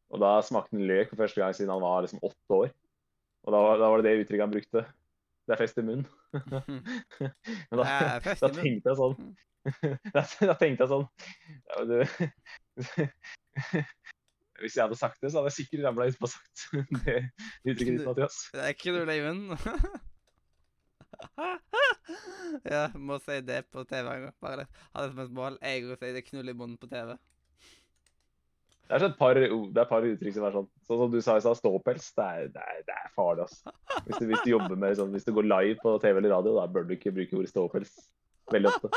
[0.09, 2.71] Og da smakte han løk for første gang siden han var liksom åtte år.
[3.45, 4.85] Og da, var- da var det det uttrykket han brukte.
[5.49, 6.07] Det er fest i munnen.
[7.69, 9.15] Men da, Det er fest da tenkte jeg sånn
[10.15, 11.07] da, da tenkte jeg sånn
[11.67, 11.95] ja, du,
[14.59, 16.63] Hvis jeg hadde sagt det, så hadde jeg sikkert ramla utpå og sagt
[17.05, 17.17] det
[17.63, 18.37] uttrykket ditt, Mathias.
[18.53, 19.57] Det er ikke du, munnen.
[22.73, 24.37] ja, må si det på TV en gang.
[24.43, 24.67] Bare.
[24.93, 25.59] Ha det som et mål.
[25.63, 27.15] Jeg òg sier det knull i munnen på TV.
[28.89, 30.69] Det er, et par, det er et par uttrykk som er sånn.
[30.89, 32.07] Sånn som du sa i stad, ståpels.
[32.17, 33.75] Det er, det, er, det er farlig, altså.
[34.07, 36.57] Hvis du, hvis du jobber med sånn, hvis du går live på TV eller radio,
[36.57, 37.93] da bør du ikke bruke ordet ståpels
[38.49, 38.89] veldig ofte.
[38.89, 38.95] Oh.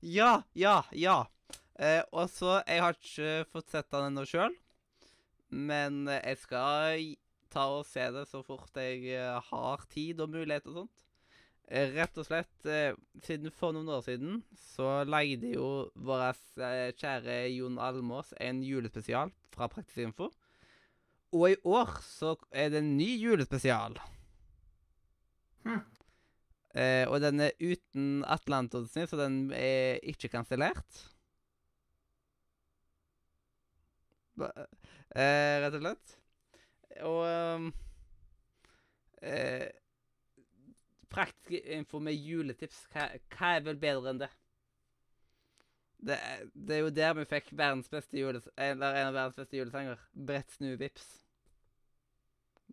[0.00, 1.26] Ja, ja, ja.
[1.78, 4.54] Eh, og så Jeg har ikke fått sett den ennå sjøl,
[5.48, 7.04] men jeg skal
[7.52, 10.94] ta og se det så fort jeg eh, har tid og mulighet og sånt.
[11.68, 16.38] Eh, rett og slett eh, siden For noen år siden så leide jo vår
[16.96, 20.30] kjære Jon Almås en julespesial fra Praktisk Info.
[21.36, 23.98] Og i år så er det en ny julespesial.
[25.66, 25.84] Hm.
[26.78, 31.04] Eh, og den er uten Atle Antonsen, så den er ikke kansellert.
[35.16, 36.16] Eh, rett og slett.
[37.08, 37.68] Og ehm,
[39.22, 39.68] eh,
[41.08, 44.28] Praktisk info med juletips, hva, hva er vel bedre enn det?
[45.98, 46.18] Det,
[46.52, 50.02] det er jo der vi fikk verdens beste jules eller en av verdens beste julesanger.
[50.12, 51.08] Brett, snu, vips.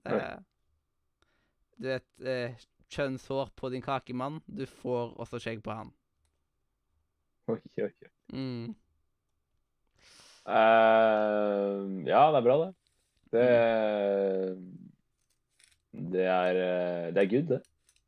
[0.04, 0.44] Det er,
[1.80, 4.42] du vet eh, Kjønnshår på din kakemann.
[4.46, 5.90] Du får også skjegg på han.
[7.50, 8.12] Oi, oi, oi.
[8.34, 8.76] Mm.
[10.46, 11.78] Eh,
[12.10, 12.74] ja, det er bra, det.
[13.36, 13.46] Det,
[16.14, 17.62] det, er, eh, det er good, det.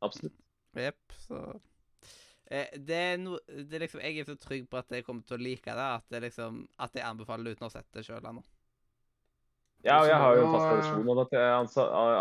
[0.06, 0.36] Absolutt.
[0.78, 1.40] Jepp, så
[2.46, 5.24] eh, det, er no, det er liksom Jeg er så trygg på at jeg kommer
[5.26, 7.88] til å like det, at, det liksom, at jeg anbefaler det uten å ha sett
[7.96, 8.44] det sjøl ennå.
[9.86, 11.42] Ja, og jeg har jo en fast tradisjon om at jeg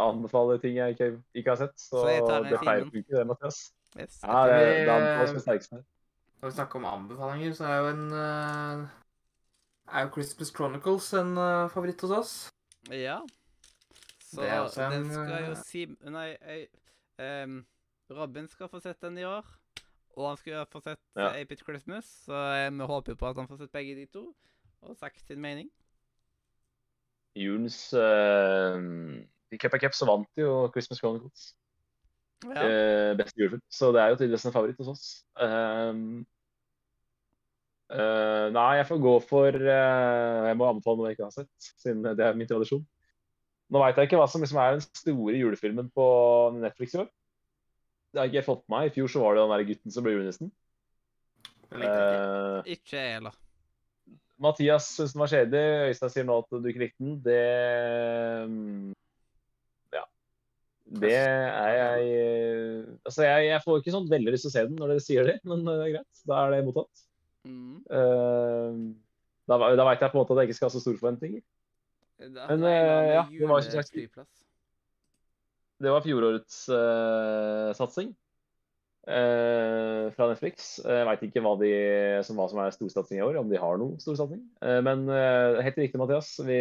[0.02, 1.08] anbefaler ting jeg ikke,
[1.42, 1.74] ikke har sett.
[1.82, 3.62] Så, Så det pleier å funke, det, Mathias.
[3.98, 4.20] Yes.
[4.24, 5.80] Ja, det, vi- det anbefales med sterkeste.
[6.38, 8.04] Når vi snakker om anbefalinger, så er jo en
[9.88, 12.34] er jo Christmas Chronicles en uh, favoritt hos oss.
[12.92, 13.20] Ja.
[14.20, 16.68] Så Det er også en, den skal jo eh, si Nei, jeg,
[17.44, 17.62] um,
[18.12, 19.48] Robin skal få sett den i år.
[20.18, 21.30] Og han skal få sett Ja.
[21.42, 24.36] Apit Christmas, så eh, vi håper på at han får sett begge de to.
[24.82, 25.70] Og sagt sin mening.
[27.36, 28.78] julens uh,
[29.52, 31.56] I Cup of Cup så vant jo Christmas Chronicles.
[32.46, 32.64] Ja.
[33.12, 33.62] Uh, beste julefilm.
[33.70, 35.26] Så det er jo tydeligvis en favoritt hos oss.
[35.42, 36.26] Um,
[37.94, 41.70] eh, nei, jeg får gå for uh, Jeg må anbefale noe jeg ikke har sett,
[41.84, 42.84] siden det er min tradisjon.
[43.72, 46.08] Nå veit jeg ikke hva som liksom er den store julefilmen på
[46.56, 47.10] Netflix i år.
[48.14, 48.88] Det har ikke jeg fått med meg.
[48.88, 50.54] I fjor så var det den der gutten som ble julenissen.
[51.74, 52.96] Uh, ikke.
[52.96, 53.36] Jeg heller.
[54.42, 55.90] Mathias syns den var kjedelig.
[55.92, 57.18] Øystein sier nå at du ikke likte den.
[57.26, 57.42] Det
[58.48, 58.94] mm,
[59.98, 60.06] Ja.
[61.04, 64.80] Det er jeg Altså, jeg, jeg får ikke sånn veldig lyst til å se den
[64.80, 66.24] når dere sier det, men det er greit.
[66.30, 67.07] Da er det mottatt.
[67.48, 67.82] Mm.
[67.88, 68.96] Uh,
[69.48, 71.42] da da veit jeg på en måte at jeg ikke skal ha så store forventninger.
[72.18, 74.46] Da, Men, eh, ja, det var som sagt-.
[75.78, 78.10] Det var fjorårets uh, satsing
[79.06, 80.80] eh, fra Netflix.
[80.82, 81.70] Jeg veit ikke hva, de,
[82.26, 84.42] som, hva som er storsatsing i år, om de har noen storsatsing.
[84.64, 86.34] Uh, men uh, helt riktig, Mathias.
[86.48, 86.58] Vi,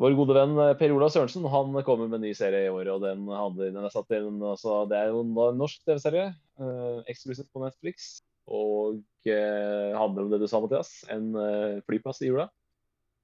[0.00, 2.94] vår gode venn Per Olav Sørensen han kommer med en ny serie i år.
[2.94, 6.30] og Den, handler, den er satt inn, altså, Det er jo en norsk TV-serie,
[6.64, 8.14] uh, eksklusivt på Netflix.
[8.50, 8.98] Og
[9.28, 10.90] eh, handler om det du sa, Mathias.
[11.12, 12.48] En eh, flyplass i jula.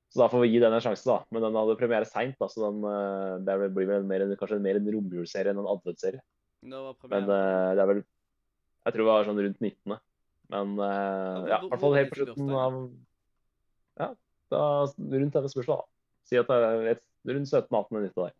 [0.08, 1.18] Så da får vi gi den en sjanse, da.
[1.34, 4.88] Men den hadde premiere seint, så den, uh, det blir vel mer, kanskje mer en
[4.94, 6.22] romjulsserie enn en adventsserie.
[7.12, 9.98] Men uh, det er vel Jeg tror det var sånn rundt 19.
[10.48, 12.78] Men uh, hvor- ja, i hvert fall helt på slutten av
[14.00, 14.08] Ja,
[14.54, 16.12] da, rundt denne spørsmålet, da.
[16.28, 17.02] Si at det er
[17.34, 18.36] rundt 17-18 minutter der.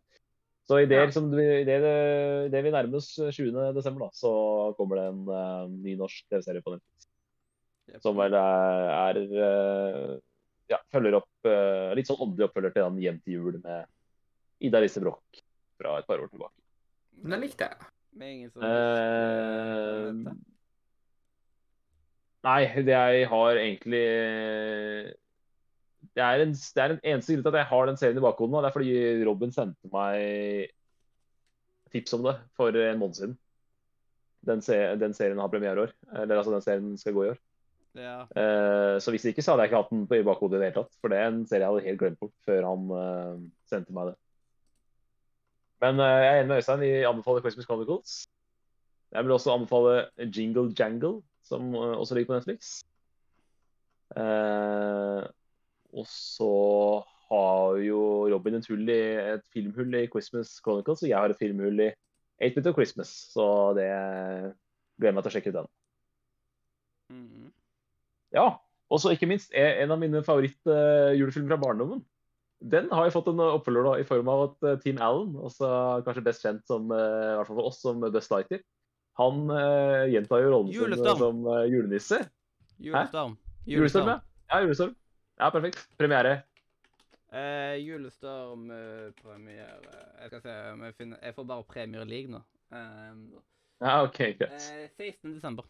[0.69, 1.05] Så i det, Ja.
[1.09, 3.73] liksom, i det, i det vi nærmer oss 20.
[3.73, 4.31] desember, da, så
[4.77, 7.07] kommer det en uh, ny norsk TV-serie på Netflix.
[7.89, 8.01] Yep.
[8.03, 10.11] Som vel er, er uh,
[10.69, 13.89] ja, følger opp uh, litt sånn åndelig oppfølger til den Hjem til jul med
[14.61, 15.41] Ida Lise Broch
[15.81, 16.53] fra et par år tilbake.
[17.17, 17.89] Men den likte jeg.
[18.19, 20.37] Med ingen som Eh, uh,
[22.45, 24.05] nei, det jeg har egentlig
[26.19, 28.23] Det er en, det er en eneste grunn til at jeg har den serien i
[28.23, 28.61] bakhodet nå.
[28.63, 28.95] Det er fordi
[29.27, 30.73] Robin sendte meg
[31.93, 33.37] tips om det for en måned siden.
[34.49, 35.93] Den, se, den serien har premiere i år.
[36.21, 37.39] Eller altså, den serien skal gå i år.
[37.99, 38.17] Ja.
[38.35, 40.69] Uh, så hvis ikke, så hadde jeg ikke hatt den på i bakhodet i det
[40.69, 40.99] hele tatt.
[40.99, 43.39] For det er en serie jeg hadde helt glemt bort før han uh,
[43.71, 44.17] sendte meg det.
[45.85, 46.83] Men uh, jeg er enig med Øystein.
[46.83, 48.19] Vi anbefaler Christmas Chronicles.
[49.15, 51.15] Jeg vil også anbefale Jingle Jangle,
[51.47, 52.75] som også ligger på Netflix.
[54.17, 55.21] Eh,
[55.93, 56.51] og så
[57.29, 58.01] har jo
[58.31, 59.01] Robin et, hull i,
[59.35, 61.89] et filmhull i Christmas Chronicles, og jeg har et filmhull i
[62.41, 63.11] 8-Bit of Christmas.
[63.33, 63.45] Så
[63.77, 63.89] det
[64.99, 65.69] gleder meg til å sjekke ut den.
[67.13, 67.51] Mhm.
[68.33, 68.47] Ja,
[68.89, 72.03] og så ikke minst er en av mine favoritt-julefilmer fra barndommen.
[72.59, 75.69] Den har jeg fått en oppfølger da, i form av at eh, Team Allen, også
[76.05, 78.59] kanskje best kjent som, eh, i hvert fall for oss som Best Lighter,
[79.19, 82.21] han uh, gjentar jo rollen sin som eh, julenisse.
[82.79, 83.35] Julestorm.
[83.67, 84.17] Julestorm, ja.
[84.51, 84.93] Ja, julestorm.
[85.39, 85.85] Ja, perfekt.
[85.97, 86.41] Premiere.
[87.31, 92.39] Eh, julestorm eh, Jeg skal se om jeg finner Jeg får bare Premier League nå.
[92.73, 93.19] Um,
[93.79, 94.65] Ja, OK, greit.
[94.73, 95.35] eh, 16.
[95.35, 95.67] desember.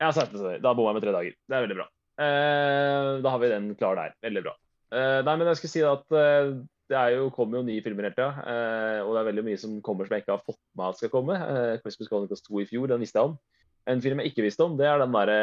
[0.00, 0.62] Ja, så heter det.
[0.64, 1.34] Da bor jeg med tre dager.
[1.36, 1.88] Det er veldig bra.
[2.16, 4.14] Eh, da har vi den klar der.
[4.24, 4.54] Veldig bra.
[4.94, 6.54] Eh, nei, men jeg skulle si at eh,
[6.86, 8.30] det er jo, kommer jo nye filmer hele tida.
[8.46, 11.00] eh, og det er veldig mye som kommer som jeg ikke har fått med at
[11.00, 11.36] skal komme.
[11.82, 13.38] Christmas Chronicles 2 i fjor, den visste jeg om.
[13.86, 15.36] En film jeg ikke visste om, det er den derre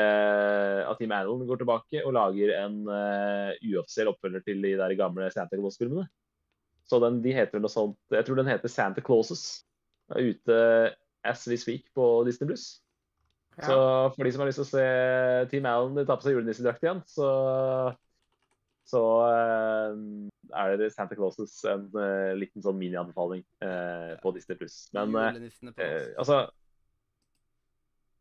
[0.90, 5.30] at Team Allen går tilbake og lager en uh, uoffisiell oppfølger til de der gamle
[5.32, 6.04] Santa Claus-filmene.
[6.90, 9.64] Så den, de heter noe sånt Jeg tror den heter Santa Clauses.
[10.12, 10.58] Er ute
[11.24, 12.66] as we speak på Disney Blues.
[13.58, 13.70] Ja.
[13.70, 13.78] Så
[14.16, 14.88] for de som har lyst til å se
[15.52, 17.30] Team Allen ta på seg julenissedrakt igjen, så,
[18.90, 19.96] så uh,
[20.52, 24.88] er det Santa Clauses en uh, liten sånn mini-anbefaling eh, på Disney Pluss.
[24.96, 25.40] Men eh,
[25.78, 26.44] eh, altså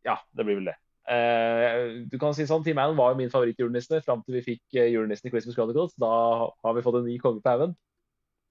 [0.07, 0.79] Ja, det blir vel det.
[1.03, 4.77] Uh, du kan si sånn, Team Allen var jo min favorittjulenisse fram til vi fikk
[4.79, 5.97] eh, julenissen i Christmas Chronicles.
[5.99, 6.11] Da
[6.53, 7.75] har vi fått en ny konge på haugen.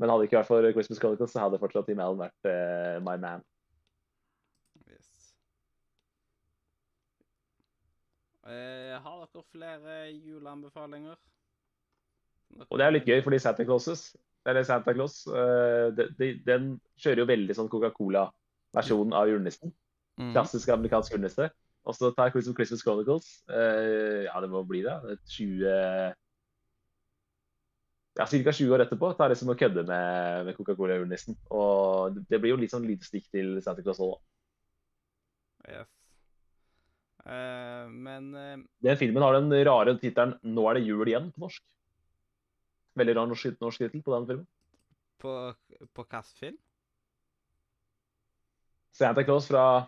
[0.01, 2.97] Men hadde det ikke vært for Christmas Chronicles, så hadde fortsatt Team Allen vært uh,
[3.05, 3.45] my man.
[4.89, 5.31] Yes.
[8.43, 11.19] Uh, har dere flere juleanbefalinger?
[12.67, 14.09] Og det er litt gøy, fordi Santa Clauses,
[14.43, 15.21] eller Santa Claus,
[15.95, 19.71] de, de, den kjører jo veldig sånn Coca-Cola-versjonen av julenissen.
[20.21, 20.33] Mhm.
[20.35, 21.49] Klassisk amerikansk julenisse.
[21.81, 23.29] Og så tar Christmas, Christmas Chronicles.
[23.49, 24.97] Uh, ja, det må bli det.
[25.15, 26.13] et 20
[28.19, 28.51] Ja, ca.
[28.51, 31.37] 20 år etterpå tar liksom å kødde med, med Coca-Cola-julenissen.
[31.49, 34.19] Og det blir jo litt sånn lite stikk til Santa Claus òg.
[35.71, 35.87] Yes.
[37.21, 38.57] Uh, men uh...
[38.83, 41.63] Den filmen har den rare tittelen 'Nå er det jul igjen' på norsk.
[42.99, 44.47] Veldig rar norsk, norsk tittel på den filmen.
[45.21, 45.31] på,
[45.93, 46.57] på hvilken film?
[48.91, 49.87] Santa Claus fra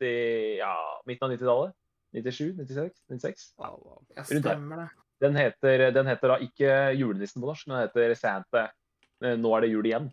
[0.00, 1.74] 90, ja, midten av 90-tallet.
[2.12, 3.54] 97, 96, 96.
[3.58, 4.04] Wow, wow.
[4.16, 4.88] Ja, stemmer det.
[5.20, 8.66] Den heter, den heter da ikke Julenissen på norsk, men den heter Santa
[9.40, 10.10] Nå er det jul igjen.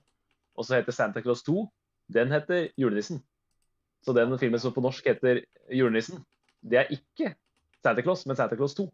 [0.56, 1.66] Og så heter Santa Claus 2.
[2.16, 3.20] Den heter Julenissen.
[4.06, 5.42] Så den filmen som på norsk heter
[5.72, 6.22] Julenissen,
[6.64, 7.34] det er ikke
[7.84, 8.88] Santa Claus, men Santa Claus 2.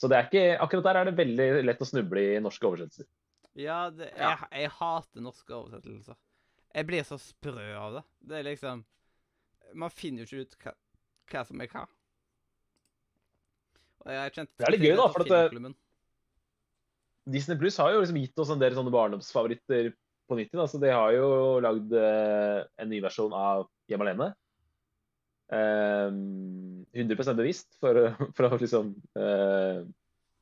[0.00, 3.06] Så det er ikke, akkurat der er det veldig lett å snuble i norske oversettelser.
[3.54, 6.16] Ja, det, Jeg, jeg hater norske oversettelser.
[6.74, 8.02] Jeg blir så sprø av det.
[8.24, 8.82] Det er liksom
[9.74, 10.74] Man finner jo ikke ut hva,
[11.32, 11.84] hva som er hva.
[14.04, 15.74] Og jeg Det er litt gøy, da, for at det-
[17.24, 19.94] Disney Pluss har jo liksom gitt oss en del sånne barndomsfavoritter
[20.28, 20.60] på nytt igjen.
[20.60, 21.28] Altså, de har jo
[21.64, 24.30] lagd eh, en ny versjon av Hjem alene.
[25.52, 27.96] Ehm, 100 bevisst for,
[28.36, 29.84] for å liksom eh,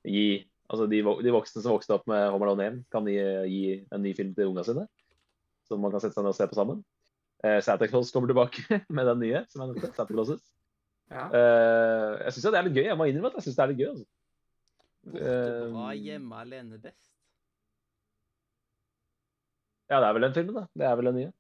[0.07, 0.27] gi
[0.73, 3.19] Altså de, de voksne som vokste opp med Home Alone 1, kan gi,
[3.53, 4.87] gi en ny film til ungene sine.
[5.69, 6.79] Som man kan sette seg ned og se på sammen.
[7.43, 8.63] Uh, Santa Claus kommer tilbake
[8.97, 9.93] med den nye, som jeg nevnte.
[9.97, 10.43] Santa Clauses.
[11.13, 11.29] Ja.
[11.29, 12.87] Uh, jeg syns det er litt gøy.
[12.89, 13.89] Jeg må innrømme at jeg syns det er litt gøy.
[13.93, 14.09] altså.
[15.03, 15.23] Borte
[15.73, 17.09] bra, Ehm, hjemme alene best.
[19.91, 20.67] Ja, det er vel den filmen, da.
[20.79, 21.33] Det er vel den nye.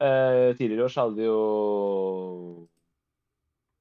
[0.00, 2.66] Uh, tidligere år så hadde vi jo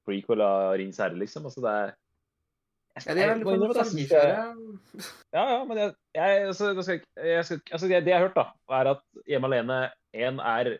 [0.07, 1.47] prequel av Rings herre, liksom.
[1.47, 4.45] Altså, det er veldig nostalgikjøre.
[5.37, 8.37] Ja, men jeg, jeg, altså, jeg, skal jeg skal, altså, det, det jeg har hørt,
[8.39, 9.79] da, er at Hjemme alene
[10.13, 10.71] 1 er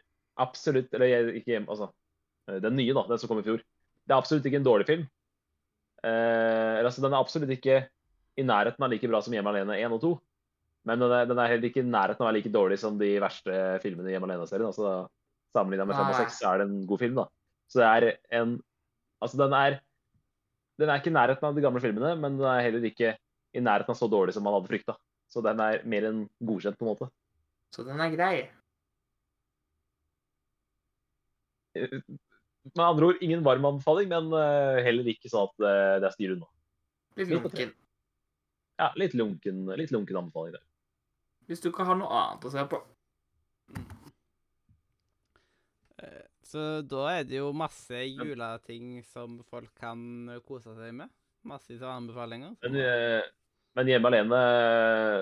[0.42, 1.90] absolutt Eller ikke altså
[2.64, 3.62] Den nye, da, den som kom i fjor.
[3.62, 5.04] Det er absolutt ikke en dårlig film.
[6.02, 7.84] Eh, altså, den er absolutt ikke
[8.40, 10.12] i nærheten av like bra som Hjemme alene 1 og 2.
[10.90, 12.98] Men den er, den er heller ikke i nærheten av å være like dårlig som
[12.98, 14.72] de verste filmene i Hjemme alene-serien.
[14.72, 15.10] Altså,
[15.54, 16.26] Sammenligna med 5 og Nei.
[16.30, 17.26] 6 er det en god film, da.
[17.70, 18.58] Så det er en
[19.20, 19.82] Altså, den er
[20.80, 23.18] Den er ikke i nærheten av de gamle filmene, men den er heller ikke
[23.52, 24.94] i nærheten av så dårlig som man hadde frykta.
[25.28, 27.10] Så den er mer enn godkjent, på en måte.
[27.76, 28.36] Så den er grei.
[31.76, 36.16] Med andre ord, ingen varm anbefaling, men eh, heller ikke sånn at eh, det er
[36.16, 36.50] styr unna.
[37.20, 37.72] Litt lunken.
[38.80, 40.66] Ja, litt lunken, litt lunken anbefaling der.
[41.50, 42.82] Hvis du ikke har noe annet å se på.
[46.00, 51.12] Eh, Så da er det jo masse juleting som folk kan eh, kose seg med.
[51.50, 52.56] Masse av anbefalinger.
[52.66, 53.24] Men, eh,
[53.78, 54.40] men Hjemme alene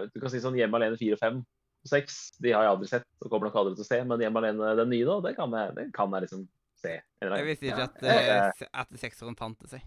[0.09, 1.43] Du kan si sånn Hjemme alene 4, 5
[1.87, 3.99] og 6, de har jeg aldri sett og kommer nok aldri til å se.
[4.11, 6.43] Men Hjemme alene den nye, da, det kan jeg, det kan jeg liksom
[6.83, 6.95] se.
[7.23, 7.87] eller Jeg visste ikke Ja.
[7.89, 9.81] at, eh, se- at sekseren fant seg.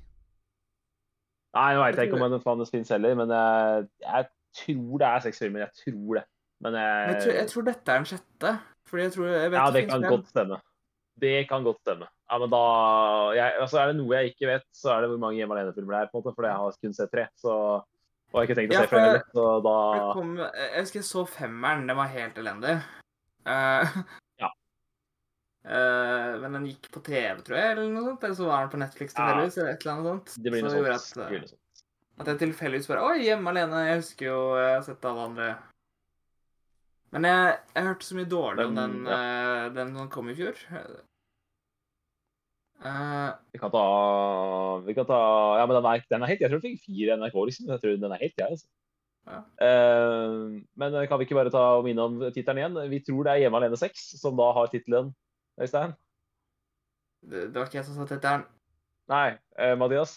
[1.55, 4.27] Nei, nå veit jeg Jeg ikke om den fannes fins heller, men jeg, jeg
[4.61, 5.65] tror det er seks filmer.
[5.67, 6.25] Jeg tror det.
[6.63, 8.53] Men jeg, jeg tror, jeg tror dette er den sjette.
[8.91, 10.59] Fordi jeg tror jeg vet Ja, det finnes kan godt stemme.
[11.21, 12.07] Det kan godt stemme.
[12.31, 12.61] Ja, men da
[13.35, 15.97] jeg, altså Er det noe jeg ikke vet, så er det hvor mange Hjemme alene-filmer
[15.97, 16.11] det er.
[16.13, 17.27] på en måte, For jeg har kun sett tre.
[17.37, 17.55] Så,
[18.33, 19.23] og jeg har ikke tenkt å Ja, se flere.
[19.35, 19.77] Så da
[20.15, 21.87] kom, jeg husker jeg så femmeren.
[21.91, 22.77] Den var helt elendig.
[23.47, 24.03] Uh,
[24.41, 24.51] Ja.
[25.67, 28.23] Uh, men den gikk på TV, tror jeg, eller noe sånt.
[28.29, 29.31] Eller så var den på Netflix Ja.
[29.33, 30.37] eller et eller annet sånt.
[30.45, 30.95] det blir noe så sånt.
[30.95, 31.85] at, Det noe sånt.
[32.21, 33.83] at jeg tilfeldigvis bare Oi, hjemme alene.
[33.89, 35.51] Jeg husker jo Jeg har sett alle andre.
[37.11, 40.55] Men jeg, jeg hørte så mye dårlig om den, eh, den som kom i fjor.
[42.81, 43.81] Eh, Vi kan ta
[44.87, 45.17] Vi kan ta
[45.61, 47.67] Ja, men den er, den er helt Jeg tror den fikk fire NRK, liksom.
[47.69, 48.67] Jeg tror den er helt grei, altså.
[49.29, 49.41] Ja.
[49.61, 52.79] Eh, men kan vi ikke bare ta og minne om tittelen igjen?
[52.91, 55.13] Vi tror det er Hjemme alene 6 som da har tittelen,
[55.61, 55.93] Øystein?
[57.21, 58.47] det, det var ikke jeg som sa tittelen.
[59.11, 60.15] Nei, Uh, Mathias?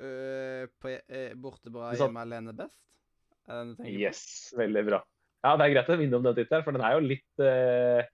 [0.00, 2.78] Uh, på, eh, borte bra, Du sa- hjemme alene best?
[3.46, 4.00] Er det den du tenker på?
[4.00, 4.22] Yes,
[4.56, 5.02] veldig bra.
[5.44, 8.08] Ja, det er greit å minne om den tittelen, for den er jo litt eh,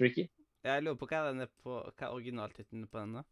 [0.00, 0.24] tricky.
[0.64, 3.24] Jeg lurer på hva den er på Hva er originaltittelen på denne?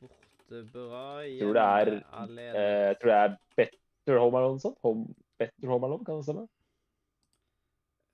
[0.00, 1.02] Borte bra,
[1.40, 1.90] Tror det er,
[2.22, 4.76] alene Eh, tror det er Better Home Alone sånn.
[4.84, 6.46] Home, Better Home Alone, kan det stemme?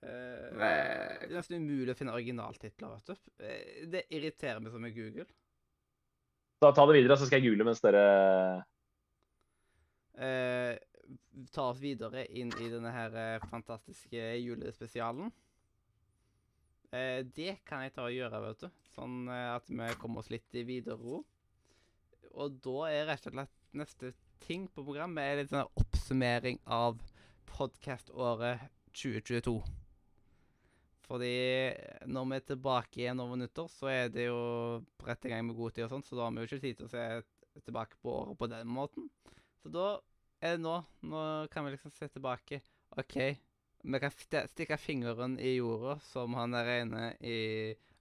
[0.03, 3.15] Eh, Eh, Det er nesten umulig å finne originaltitler, vet du.
[3.43, 5.25] Eh, Det irriterer meg som med Google.
[6.61, 8.63] Da ta det videre, så skal jeg google mens dere
[10.17, 10.77] Eh,
[11.51, 15.31] ta oss videre inn i denne her eh, fantastiske julespesialen.
[16.93, 18.69] Eh, det kan jeg ta og gjøre, vet du.
[18.95, 21.25] Sånn eh, at vi kommer oss litt i videre ro.
[22.35, 24.11] Og da er rett og slett neste
[24.43, 26.99] ting på programmet er litt sånn oppsummering av
[27.47, 29.55] podkaståret 2022.
[31.05, 31.31] Fordi
[32.09, 34.39] når vi er tilbake igjen over nyttår, så er det jo
[35.05, 36.79] rett i gang med god tid og sånn, så da har vi jo ikke tid
[36.79, 37.05] til å se
[37.65, 39.09] tilbake på året på den måten.
[39.61, 39.89] Så da
[40.43, 40.79] er det nå.
[41.07, 41.21] Nå
[41.53, 42.59] kan vi liksom se tilbake.
[42.97, 43.15] OK,
[43.85, 47.37] vi kan stikke fingeren i jorda, som han der inne i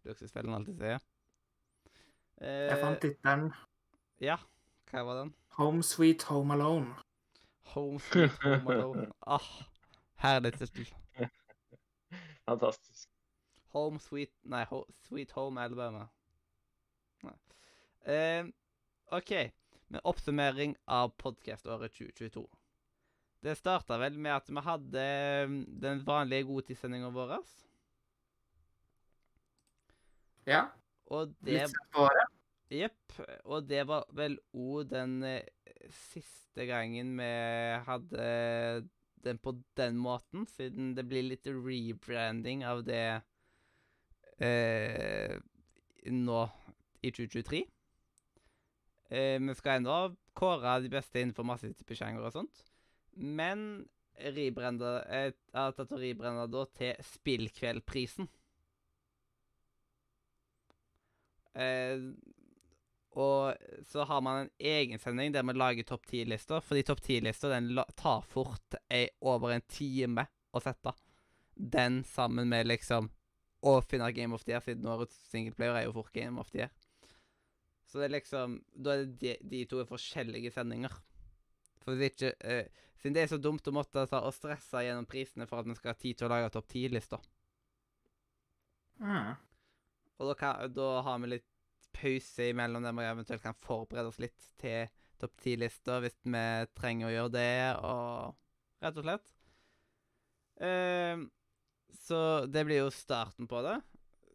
[0.04, 1.06] Luksusfellen alltid sier.
[2.42, 3.46] Eh, jeg fant tittelen
[4.22, 4.36] Ja,
[4.90, 5.34] hva var den?
[5.58, 6.94] Home Sweet Home Alone.
[7.74, 9.06] Home Sweet Home Alone.
[9.26, 9.48] Ah,
[10.14, 10.86] herlig tittel.
[12.44, 13.08] Fantastisk.
[13.74, 16.06] Home Sweet Nei, ho, Sweet Home Alabama.
[17.22, 17.34] Nei.
[18.06, 18.46] Eh,
[19.10, 19.32] OK.
[19.88, 22.44] Med oppsummering av podkaståret 2022.
[23.44, 25.08] Det starta vel med at vi hadde
[25.50, 27.36] mm, den vanlige godtidssendinga vår.
[30.46, 30.62] Ja.
[31.10, 32.33] Og det Litt sent på året.
[32.78, 33.16] Jepp.
[33.44, 35.46] Og det var vel òg den eh,
[36.10, 37.30] siste gangen vi
[37.86, 38.26] hadde
[39.24, 43.22] den på den måten, siden det blir litt rebranding av det
[44.44, 45.38] eh,
[46.12, 46.42] nå
[47.04, 47.62] i 2023.
[49.14, 49.96] Eh, vi skal ennå
[50.36, 52.64] kåre de beste innenfor masse typer og sånt.
[53.16, 53.86] Men
[54.16, 58.28] eh, Jeg har tatt og rebranda da til Spillkveldprisen.
[61.54, 62.10] Eh,
[63.14, 63.54] og
[63.86, 66.62] så har man en egen sending der man lager topp ti-lister.
[66.64, 70.94] Fordi topp ti-lister den tar fort ei, over en time å sette.
[71.54, 73.12] Den sammen med liksom
[73.64, 76.64] Å finne Game of the Year, siden årets singleplayer er jo fort Game of the
[76.64, 76.72] Year.
[77.86, 80.92] Så det er liksom Da er det de, de to er forskjellige sendinger.
[81.84, 82.66] For hvis ikke eh,
[82.98, 85.74] Siden det er så dumt å måtte ta og stresse gjennom prisene for at vi
[85.76, 87.24] skal ha tid til å lage topp ti-lister.
[88.96, 89.34] Mm.
[90.16, 91.48] Og da, kan, da har vi litt
[91.94, 94.90] pause imellom der vi eventuelt kan forberede oss litt til
[95.20, 96.44] topp ti-lister hvis vi
[96.76, 97.56] trenger å gjøre det,
[97.86, 99.26] og rett og slett.
[100.64, 101.28] Ehm,
[102.04, 103.78] så det blir jo starten på det.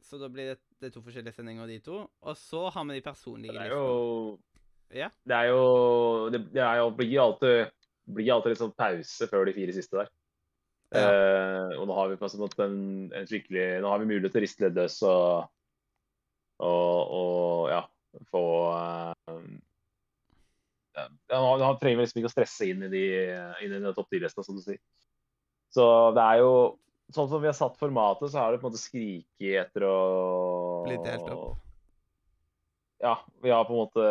[0.09, 2.01] Så da blir det, det to forskjellige sendinger, de to.
[2.25, 3.83] Og så har vi de personlige Det er listene.
[3.83, 4.39] jo
[4.89, 5.09] Ja.
[5.23, 7.75] Det er jo Det, det er jo, blir alltid,
[8.09, 10.09] blir alltid litt sånn pause før de fire siste der.
[10.89, 12.77] Eh, og nå har vi på en måte en,
[13.13, 15.51] en skikkelig Nå har vi mulighet til å riste litt løs og,
[16.59, 17.81] og, og ja,
[18.31, 18.43] få
[18.75, 19.47] eh,
[20.99, 21.07] ja,
[21.39, 23.03] Nå han, trenger liksom ikke å stresse inn i de
[23.63, 24.81] inn i den topp 10-lista, som du sier.
[25.73, 25.85] Så
[26.17, 26.53] det er jo
[27.09, 29.95] Sånn som vi har satt formatet, så har det på en måte skriket etter å
[30.85, 31.55] Blitt delt opp.
[33.01, 34.05] Ja, vi har på en måte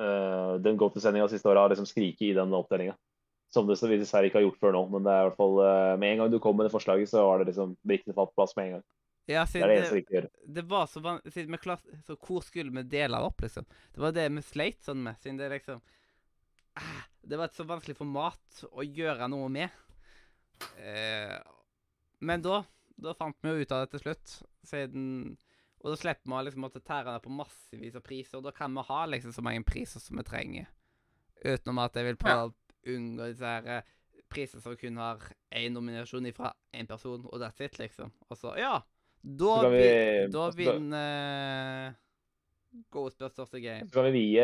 [0.00, 2.96] uh, Den go-to-sendinga siste året har liksom skriket i den oppdelinga.
[3.52, 4.82] Som det så vi dessverre ikke har gjort før nå.
[4.94, 7.10] Men det er i hvert fall uh, med en gang du kom med det forslaget,
[7.12, 8.86] så var det liksom brikkene falt på plass med en gang.
[9.26, 10.26] Ja, Det er siden det det, eneste vi ikke gjør.
[10.54, 13.66] det var så van siden vi klarte Så hvor skulle vi dele det opp, liksom?
[13.94, 15.80] Det var det vi sleit sånn med, siden det liksom
[16.78, 19.82] ah, Det var et så vanskelig format å gjøre noe med.
[20.78, 21.34] Eh,
[22.20, 22.62] men da
[22.96, 25.34] Da fant vi jo ut av det til slutt, siden
[25.82, 28.54] Og da slipper vi å liksom måtte tære ned på massevis av priser, og da
[28.54, 30.70] kan vi ha liksom så mange priser som vi trenger.
[31.44, 32.54] Utenom at jeg vil prøve å
[32.94, 33.92] unngå disse her eh,
[34.32, 35.20] priser som kun har
[35.54, 38.10] én nominasjon ifra én person, og that's it, liksom.
[38.30, 38.80] Og så, ja
[39.22, 41.94] Da, Så kan vi- vi, da så- vinner
[42.92, 43.86] Ghostbusters the game.
[43.88, 44.42] Så kan vi vie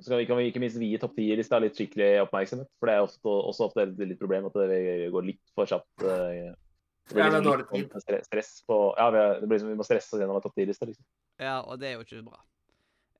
[0.00, 2.68] så kan vi, kan vi ikke minst vie topp 10-lista litt skikkelig oppmerksomhet.
[2.78, 5.88] For det er ofte, også ofte et litt problem at det går litt for kjapt.
[6.06, 6.54] eh,
[7.08, 9.80] Det blir liksom dårlig litt sånn Stress på, ja, vi, er, det blir liksom, vi
[9.80, 10.86] må stresse oss gjennom en topp 10-liste.
[10.86, 11.04] Liksom.
[11.40, 12.38] Ja, og det er jo ikke bra.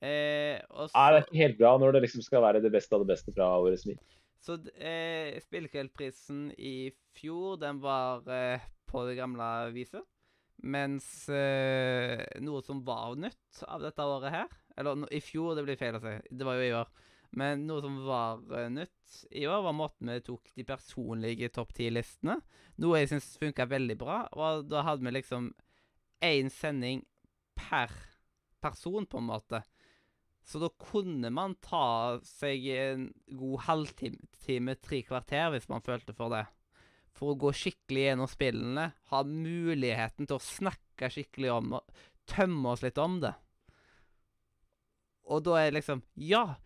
[0.02, 2.72] Eh, og så, Nei, det er ikke helt bra når det liksom skal være det
[2.72, 3.98] beste av det beste fra årets smil.
[4.42, 8.60] så eh, Spillkveldprisen i fjor, den var eh,
[8.90, 10.02] på det gamle viset.
[10.62, 15.64] Mens eh, noe som var nytt av dette året her Eller no, i fjor, det
[15.66, 16.14] blir feil å si.
[16.30, 16.92] Det var jo i år.
[17.36, 21.74] Men noe som var eh, nytt i år, var måten vi tok de personlige topp
[21.76, 22.38] ti-listene.
[22.82, 24.22] Noe jeg syns funka veldig bra.
[24.36, 25.50] Og da hadde vi liksom
[26.22, 27.02] én sending
[27.58, 27.92] per
[28.62, 29.62] person, på en måte.
[30.46, 33.06] Så da kunne man ta seg en
[33.38, 36.44] god halvtime, tre kvarter, hvis man følte for det.
[37.18, 42.72] For å gå skikkelig gjennom spillene, ha muligheten til å snakke skikkelig om og tømme
[42.72, 43.34] oss litt om det.
[45.30, 46.56] Og da er det liksom Ja,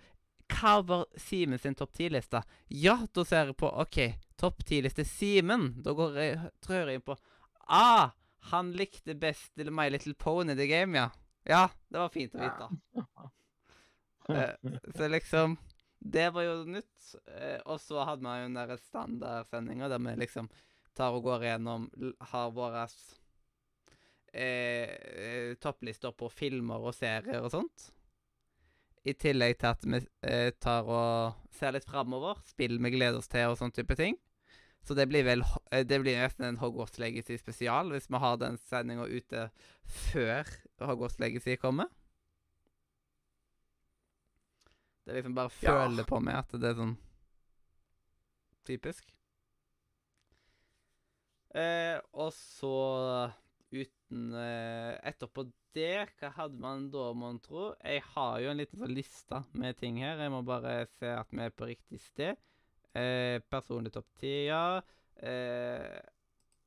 [0.53, 2.43] hva var Simen sin topp ti-liste?
[2.69, 3.99] Ja, da ser jeg på OK,
[4.39, 5.73] topp ti-liste Simen.
[5.83, 7.19] Da går jeg, trør jeg inn på
[7.67, 8.13] Ah,
[8.53, 11.11] han likte best My Little Pony The Game, ja.
[11.47, 12.69] Ja, det var fint å vite.
[14.31, 15.57] uh, så liksom
[16.07, 17.11] Det var jo nytt.
[17.35, 20.49] Eh, og så hadde man jo den der standardsendinga der vi liksom
[20.97, 21.91] tar og går gjennom
[22.31, 22.87] Har våre
[24.33, 27.91] eh, topplister på filmer og serier og sånt.
[29.07, 32.41] I tillegg til at vi eh, tar og ser litt framover.
[32.47, 34.19] Spill vi gleder oss til og sånn type ting.
[34.87, 35.43] Så det blir vel
[35.73, 39.49] eh, Det blir nesten en Hogwarts Legacy spesial hvis vi har den sendinga ute
[39.85, 40.51] før
[40.83, 41.91] Hogwarts Legacy kommer.
[45.07, 45.73] Det liksom bare Ja.
[45.87, 46.97] føler på meg at det er sånn
[48.67, 49.07] typisk.
[51.57, 52.73] Eh, og så
[53.73, 55.47] uten eh, Etterpå
[55.77, 57.71] det, hva hadde man da, mon tro?
[57.85, 60.17] Jeg har jo en liten sånn liste med ting her.
[60.25, 62.39] Jeg må bare se at vi er på riktig sted.
[62.97, 64.81] Eh, personlig topp ti, ja.
[65.21, 65.99] Eh,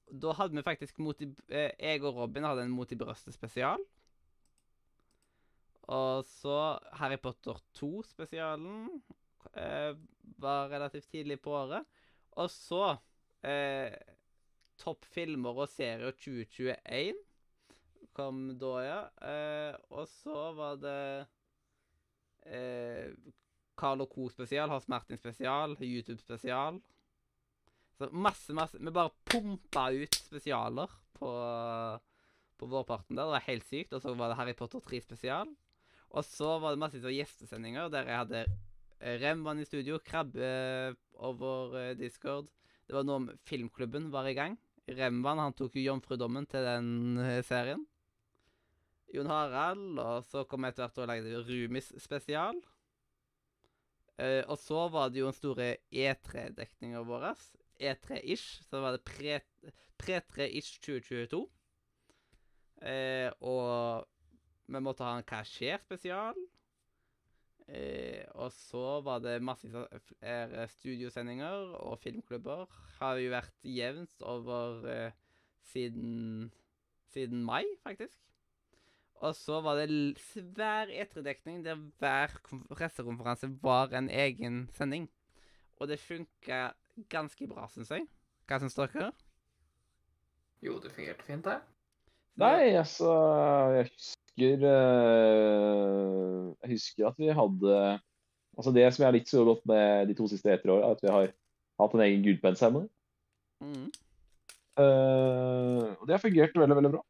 [0.10, 3.34] da hadde vi faktisk mot i, eh, Jeg og Robin hadde en Mot i brøstet
[3.34, 3.82] spesial.
[5.90, 9.02] Og så Harry Potter 2-spesialen.
[9.58, 9.96] eh,
[10.38, 11.86] var relativt tidlig på året.
[12.38, 12.98] Og så
[13.44, 13.92] eh,
[14.80, 17.18] Topp filmer og serier 2021
[18.16, 19.00] kom da, ja.
[19.32, 21.02] Eh, og så var det
[22.48, 23.12] eh,
[23.80, 24.30] Carl og Co.
[24.32, 26.80] spesial, Hans Martin spesial, YouTube spesial.
[28.00, 31.32] Så masse, masse Vi bare pumpa ut spesialer på,
[32.58, 33.26] på vårparten der.
[33.26, 33.94] Det var helt sykt.
[33.94, 35.52] Og så var det Harry Potter 3 spesial.
[36.10, 38.46] Og så var det masse gjestesendinger der jeg hadde
[39.00, 42.50] Remban i studio, Krabbe eh, over eh, Discord.
[42.88, 44.58] Det var noe om filmklubben var i gang.
[44.90, 47.86] Remban han tok jo jomfrudommen til den eh, serien.
[49.14, 52.60] Jon Harald, og så kom jeg etter hvert og lagde Rumis spesial.
[54.20, 57.30] Uh, og så var det jo den store E3-dekninga vår.
[57.80, 58.60] E3-ish.
[58.68, 61.40] Så var det pre- pre-3-ish 2022.
[62.84, 64.06] Uh, og
[64.70, 66.38] vi måtte ha en Hva skjer-spesial.
[67.70, 69.70] Eh, og så var det masse
[70.74, 72.66] studiosendinger og filmklubber.
[73.00, 75.12] Har jo vært jevnt over eh,
[75.70, 76.50] siden,
[77.14, 78.18] siden mai, faktisk.
[79.20, 85.10] Og så var det svær E3-dekning der hver kon- pressekonferanse var en egen sending.
[85.78, 86.70] Og det funka
[87.12, 88.08] ganske bra, syns jeg.
[88.48, 89.12] Hva syns dere?
[90.64, 91.60] Jo, det fungerte fint, det.
[92.40, 93.12] Nei, altså
[93.76, 93.92] Jeg
[94.40, 98.00] husker eh, Jeg husker at vi hadde
[98.58, 101.04] Altså Det som jeg har likt så godt med de to siste etter er at
[101.04, 101.30] vi har
[101.80, 102.90] hatt en egen gullpennseremoni.
[103.64, 103.86] Mm.
[104.76, 107.04] Uh, det har fungert veldig, veldig bra.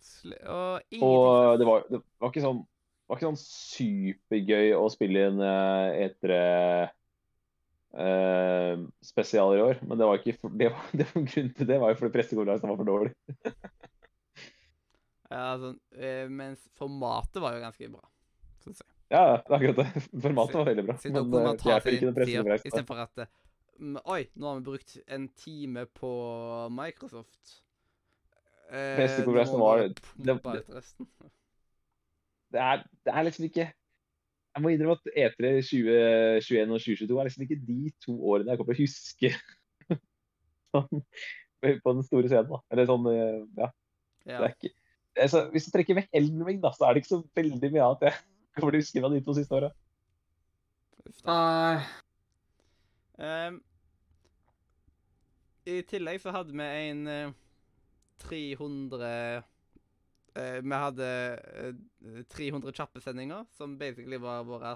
[0.00, 4.84] Sl og Og det var, det var ikke sånn det var ikke sånn supergøy å
[4.94, 6.34] spille inn etere etter
[7.98, 9.80] uh, spesial i år.
[9.82, 12.14] Men det var ikke for, det var, det var grunnen til det var jo fordi
[12.14, 13.16] pressekonferansen var for dårlig.
[15.30, 18.08] Ja, altså, eh, mens formatet var jo ganske bra,
[18.64, 18.88] syns jeg.
[19.10, 20.02] Ja, det er akkurat det.
[20.24, 20.94] Formatet var veldig bra.
[21.02, 22.70] Da Men det hjelper seg ikke den pressekonferansen.
[22.70, 23.30] istedenfor at eh,
[23.80, 26.10] mm, Oi, nå har vi brukt en time på
[26.74, 27.56] Microsoft.
[28.70, 30.40] Eh, Pressekonferansen var- det- det-
[32.50, 33.66] Det er, det er liksom ikke
[34.54, 38.58] Jeg må innrømme at E3 2021 og 2022 er liksom ikke de to årene jeg
[38.58, 39.30] kommer til å huske
[40.74, 41.02] sånn,
[41.62, 42.50] på den store scenen.
[42.50, 42.58] da.
[42.74, 43.06] Eller sånn,
[43.58, 43.68] ja.
[44.26, 44.40] ja.
[44.40, 44.72] Det er ikke,
[45.20, 47.86] altså, hvis du trekker vekk Elden Ring, da, så er det ikke så veldig mye
[47.86, 48.18] annet jeg
[48.60, 49.70] kommer til å huske fra de to siste åra.
[53.20, 53.60] Ehm,
[55.68, 57.32] I tillegg så hadde vi en eh,
[58.24, 61.08] 300 eh, Vi hadde
[61.64, 64.70] eh, 300 kjappe sendinger, som basically var vår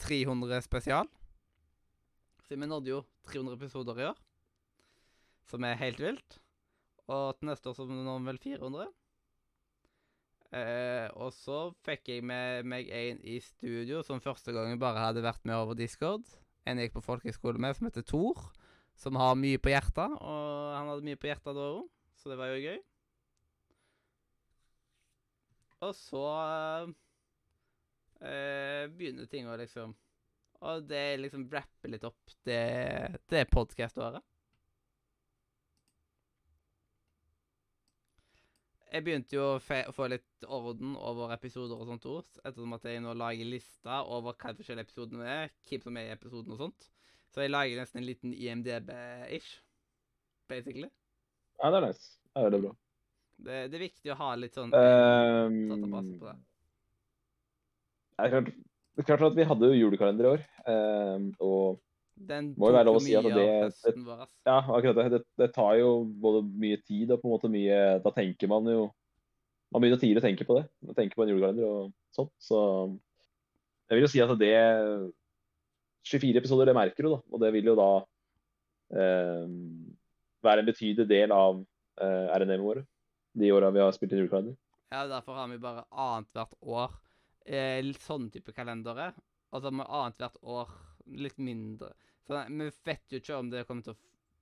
[0.00, 1.10] 300 spesial.
[2.46, 4.22] Så vi nådde jo 300 episoder i år,
[5.50, 6.40] som er helt vilt.
[7.10, 8.99] Og til neste år så når vi vel 400.
[10.50, 15.22] Eh, og så fikk jeg med meg en i studio som første gangen bare hadde
[15.22, 16.26] vært med over Discord.
[16.66, 18.48] En jeg gikk på folkehøyskole med, som heter Thor.
[19.00, 21.86] Som har mye på hjertet, og han hadde mye på hjertet da òg,
[22.20, 22.80] så det var jo gøy.
[25.86, 26.24] Og så
[28.20, 29.94] eh, begynner ting å liksom
[30.60, 32.60] Og det liksom rapper litt opp det,
[33.32, 34.20] det podkast-året.
[38.90, 43.02] Jeg begynte jo å få litt orden over episoder og sånt ord, ettersom at jeg
[43.04, 46.58] nå lager lister over hva de forskjellige episodene er, hvem som er i episoden og
[46.58, 46.88] sånt.
[47.30, 49.52] Så jeg lager nesten en liten IMDb-ish,
[50.50, 50.88] basically.
[51.60, 52.08] Ja, det er nice.
[52.34, 52.72] Det er bra.
[53.40, 56.34] Det, det er viktig å ha litt sånn um, database på det.
[58.16, 60.44] det er klart, det er klart at vi hadde jo julekalender i år.
[60.66, 61.78] um, og
[62.28, 64.26] Den må jo være lov å si at mye det- høsten vår.
[64.46, 65.04] ja, akkurat det.
[65.14, 65.20] det.
[65.40, 68.90] Det tar jo både mye tid og på en måte mye Da tenker man jo
[69.72, 70.68] Man begynner tidlig å tenke på det.
[70.82, 72.32] Man tenker på en julekalender og sånt.
[72.42, 72.58] Så
[73.88, 75.12] jeg vil jo si at det
[76.10, 77.20] 24 episoder, det merker du, da.
[77.30, 77.90] Og det vil jo da
[78.98, 79.46] eh,
[80.42, 81.60] være en betydelig del av
[82.00, 82.84] eh, RNM-ene våre.
[83.38, 84.56] De åra vi har spilt inn julekalender.
[84.90, 86.98] Ja, derfor har vi bare annethvert år
[87.46, 89.12] eh, sånn type kalendere.
[89.52, 90.72] Og så har vi annethvert år
[91.14, 91.92] litt mindre.
[92.26, 94.00] Så vi vet jo ikke om det kommer til å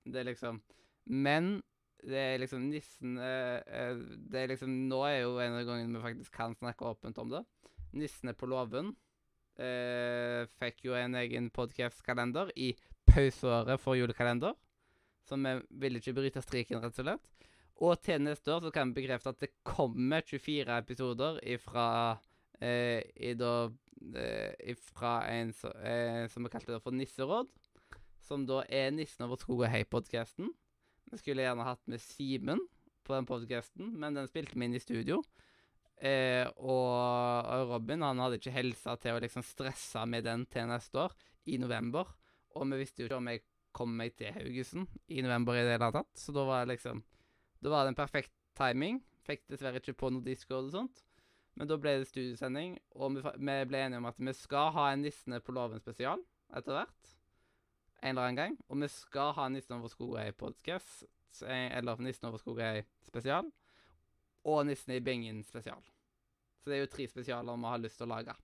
[0.09, 0.61] Det er liksom
[1.05, 1.59] Men
[1.99, 3.97] det er liksom nissen eh, eh,
[4.31, 7.33] Det er liksom Nå er jo en av gangene vi faktisk kan snakke åpent om
[7.33, 7.43] det.
[7.99, 8.93] Nissen er på låven.
[9.59, 12.69] Eh, fikk jo en egen podcast-kalender i
[13.09, 14.55] pauseåret for julekalender.
[15.27, 17.49] Så vi ville ikke bryte striken, rett og slett.
[17.79, 21.87] Og til neste år så kan vi bekrefte at det kommer 24 episoder ifra
[22.59, 23.69] eh, i da
[24.15, 27.51] eh, ifra en så, eh, som vi kalte det for Nisseråd.
[28.25, 30.51] Som da er Nissen over skog og hei-podkasten.
[31.09, 32.61] Vi skulle gjerne hatt med Simen
[33.07, 35.21] på den podkasten, men den spilte vi inn i studio.
[35.99, 41.07] Eh, og, Robin han hadde ikke helsa til å liksom stresse med den til neste
[41.07, 41.15] år,
[41.49, 42.07] i november.
[42.55, 43.43] Og vi visste jo ikke om jeg
[43.75, 46.11] kom meg til Haugesund i november i det hele tatt.
[46.17, 47.03] Så da var det liksom
[47.59, 49.01] Da var det en perfekt timing.
[49.27, 51.01] Fikk dessverre ikke på noe Discord og sånt.
[51.59, 55.01] Men da ble det studiesending, og vi ble enige om at vi skal ha en
[55.03, 56.21] Nissene på låven spesial
[56.55, 57.18] etter hvert.
[58.01, 58.57] En eller annen gang.
[58.69, 61.03] Og vi skal ha Nissen over Skogøy-podkast,
[61.45, 63.49] eller Nissen over skogen spesial,
[64.43, 65.81] Og Nissen i Bingen spesial.
[66.59, 68.35] Så det er jo tre spesialer vi har lyst til å lage.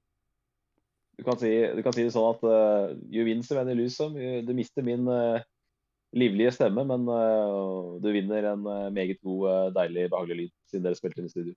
[1.15, 4.41] Du kan si, du kan si det sånn at uh, you win some and you.
[4.43, 5.39] Du mister min uh,
[6.15, 10.85] livlige stemme, men uh, du vinner en eh, meget god, eh, deilig, behagelig lyd, siden
[10.85, 11.55] dere spilte inn i studio.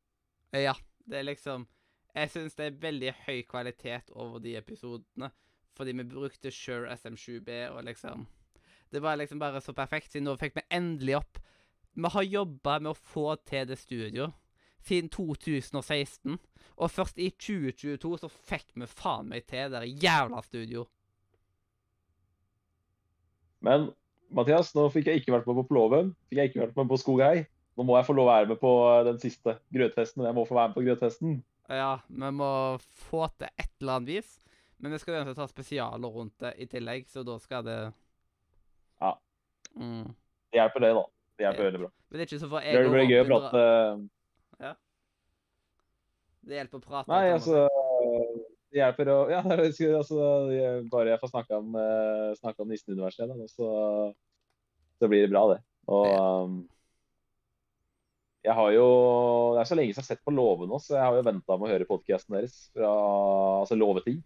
[0.53, 0.75] Eh, Ja,
[1.07, 1.67] det er liksom
[2.15, 5.29] Jeg syns det er veldig høy kvalitet over de episodene,
[5.77, 8.27] fordi vi brukte Sure SM7B og liksom
[8.89, 11.41] Det var liksom bare så perfekt, siden nå fikk vi endelig opp
[11.95, 14.33] Vi har jobba med å få til det studio
[14.89, 16.39] siden 2016,
[16.79, 20.87] og først i 2022 så fikk vi faen meg til det jævla studio.
[23.65, 23.91] Men
[24.35, 26.13] Mathias, nå fikk jeg ikke vært med på Plåven.
[26.29, 27.47] Fikk jeg ikke vært med på Skogheim.
[27.79, 28.73] Nå må jeg få lov å være med på
[29.07, 30.25] den siste grøtfesten.
[30.27, 31.39] Jeg må få være med på grøtfesten.
[31.71, 32.51] Ja, vi må
[33.09, 34.33] få til et eller annet vis.
[34.79, 37.79] Men vi skal uansett ha spesialer rundt det i tillegg, så da skal det
[39.01, 39.19] Ja.
[39.75, 40.15] Mm.
[40.51, 41.07] Det hjelper det, da.
[41.37, 41.91] Det hjelper veldig bra.
[42.09, 43.65] Men det er ikke så for Det blir gøy å prate
[44.63, 44.73] Ja.
[46.49, 47.11] Det hjelper å prate.
[47.11, 47.67] Nei, altså
[48.71, 50.31] Det hjelper å Ja, altså,
[50.93, 53.69] bare jeg får snakka om, eh, om Nissen-universet, da, så,
[54.99, 55.61] så blir det bra, det.
[55.89, 56.25] Og ja.
[58.47, 58.89] jeg har jo
[59.57, 61.29] Det er så lenge siden jeg har sett på Låve nå, så jeg har jo
[61.33, 62.95] venta med å høre podkasten deres fra
[63.61, 64.23] altså Låveting.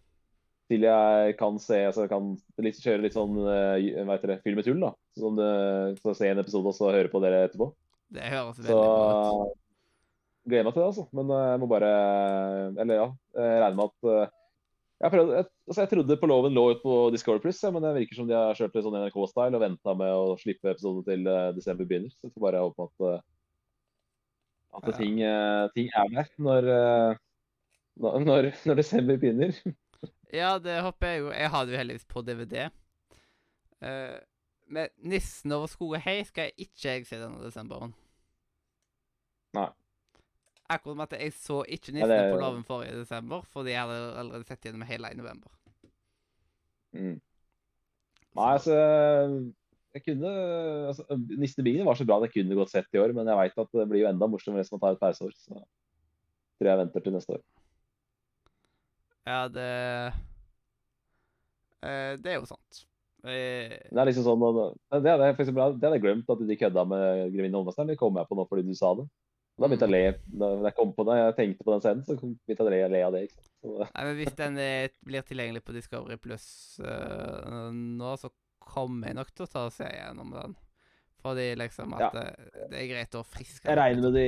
[0.73, 2.33] Til jeg kan se så jeg kan
[2.65, 4.95] litt, kjøre litt sånn eh, hva heter det, fyll med tull, da.
[5.21, 7.69] Sånn, eh, så se en episode og så høre på dere etterpå.
[8.13, 9.59] Det høres veldig Så bra ut.
[10.49, 11.05] gleder meg til det, altså.
[11.19, 11.91] Men eh, jeg må bare
[12.85, 14.39] Eller ja, jeg regner med at eh,
[15.03, 17.83] jeg, prøvde, jeg, altså jeg trodde på loven lå ut på Discovery Plus, ja, men
[17.83, 21.05] det virker som de har kjørt litt sånn NRK-style og venta med å slippe episoden
[21.09, 22.13] til eh, desember begynner.
[22.15, 23.21] Så jeg får bare håpe at, eh,
[24.79, 27.19] at ting, eh, ting er der eh,
[27.99, 29.57] når, når, når desember begynner.
[30.33, 31.31] Ja, det håper jeg jo.
[31.37, 32.69] Jeg har det jo heldigvis på DVD.
[33.83, 34.19] Uh,
[34.73, 37.95] men 'Nissen over skog og hei' skal jeg ikke jeg se denne desemberen.
[39.55, 39.69] Nei.
[40.71, 43.81] Akkurat med at jeg så ikke Ja, 'Nissen det- på låven' forrige desember, fordi jeg
[43.81, 45.51] hadde allerede sett gjennom hele i november.
[46.93, 47.21] Mm.
[48.35, 48.73] Nei, altså
[49.93, 50.29] jeg kunne,
[50.89, 51.05] altså,
[51.39, 53.73] Nistebingen var så bra at jeg kunne godt sett i år, men jeg veit at
[53.73, 55.33] det blir jo enda morsommere hvis man tar et pauseår.
[55.37, 55.53] Så
[56.59, 57.43] tror jeg venter til neste år.
[59.29, 59.69] Ja, det
[61.83, 62.85] eh, Det er jo sant.
[63.23, 66.47] Eh, Det er liksom sånn, det, hadde jeg, for eksempel, det hadde jeg glemt at
[66.49, 67.91] de kødda med Grevinne Holmestad.
[67.91, 69.07] Det kom jeg på nå fordi du sa det.
[69.61, 70.37] Da begynte jeg å le.
[70.41, 72.83] Da jeg, kom på det, jeg tenkte på den scenen, så begynte jeg å le,
[72.95, 73.25] le av det.
[73.29, 73.51] ikke sant?
[73.63, 76.47] Så, Nei, men Hvis den eh, blir tilgjengelig på Discovery Pluss
[76.83, 78.33] eh, nå, så
[78.63, 80.57] kommer jeg nok til å ta og se gjennom den.
[81.23, 84.27] Fordi liksom at eh, det er greit å friske jeg regner med de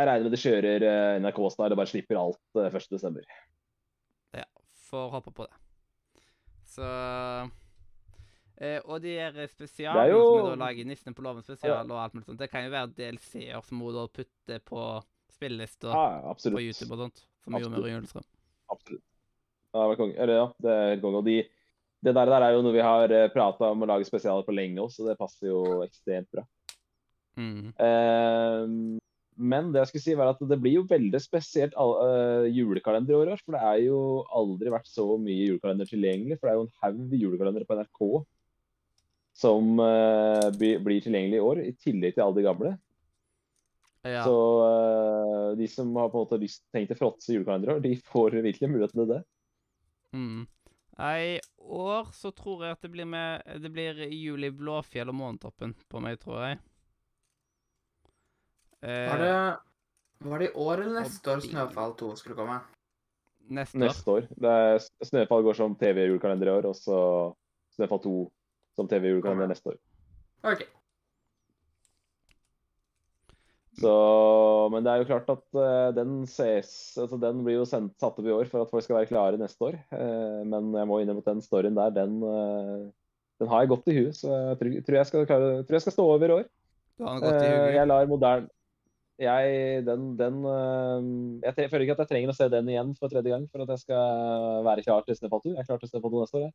[0.00, 3.18] jeg regner med de kjører eh, NRK-style og bare slipper alt eh, 1.12.
[3.20, 3.40] Ja,
[4.90, 5.56] får håpe på det.
[6.70, 6.86] Så
[8.60, 11.90] eh, Og de her spesialene er jo- som vi da lager, Nissene på låven spesial
[11.90, 14.84] og alt mulig sånt, det kan jo være DLC-er som hun da putter på
[15.32, 17.24] spillelista Ja, på YouTube og sånt.
[17.44, 17.86] Som vi gjorde med.
[17.88, 18.24] Rune.
[18.70, 19.02] Absolutt.
[19.72, 19.86] Ja.
[20.22, 21.16] Eller ja, det er helt konge.
[21.22, 21.36] Og de,
[22.04, 24.78] det der, der er jo noe vi har prata om å lage spesialer på lenge
[24.82, 26.44] også, så det passer jo ekstremt bra.
[27.38, 27.72] Mm.
[27.78, 29.00] Eh,
[29.40, 33.18] men det jeg skulle si var at det blir jo veldig spesielt eh, julekalender i
[33.18, 33.32] år.
[33.40, 34.00] For det er jo
[34.36, 36.36] aldri vært så mye julekalender tilgjengelig.
[36.36, 38.04] For det er jo en haug julekalendere på NRK
[39.40, 42.72] som uh, blir, tilgjengelig i år, i tillegg til alle de gamle.
[44.04, 44.24] Ja.
[44.26, 47.84] Så uh, de som har på en måte lyst tenkt å fråtse julekalendere i år,
[47.86, 49.20] de får virkelig mulighet til det.
[50.12, 50.42] Mm.
[51.00, 51.38] I
[51.80, 56.02] år så tror jeg at det blir med Det blir juli Blåfjell og Månetoppen på
[56.04, 56.60] meg, tror jeg.
[58.82, 59.32] Eh, Var det,
[60.30, 61.42] var det i år eller neste år.
[61.44, 62.60] Snøfall 2 skulle komme?
[63.50, 63.86] neste år?
[63.86, 64.26] Neste år.
[64.30, 66.98] Det er, Snøfall går som TV-julekalender i år, og så
[67.76, 68.12] Snøfall 2
[68.78, 69.80] som TV-julekalender neste år.
[70.50, 70.62] OK.
[73.80, 73.92] Så,
[74.74, 78.18] men det er jo klart at uh, den ses altså Den blir jo sendt, satt
[78.18, 79.78] opp i år for at folk skal være klare neste år.
[79.94, 82.90] Uh, men jeg må innrømme at den storyen der, den, uh,
[83.40, 84.18] den har jeg godt i huet.
[84.20, 86.48] Så jeg tror, tror, jeg skal klare, tror jeg skal stå over i år.
[86.98, 87.76] Du har den godt i huet.
[87.78, 88.50] jeg lar modern
[89.20, 91.08] jeg, den, den, eh,
[91.44, 93.72] jeg føler ikke at jeg trenger å se den igjen for tredje gang for at
[93.74, 95.52] jeg skal være klar til Snøfall 2.
[95.54, 96.46] Jeg er klar til Snøfall 2 neste år.
[96.48, 96.54] jeg.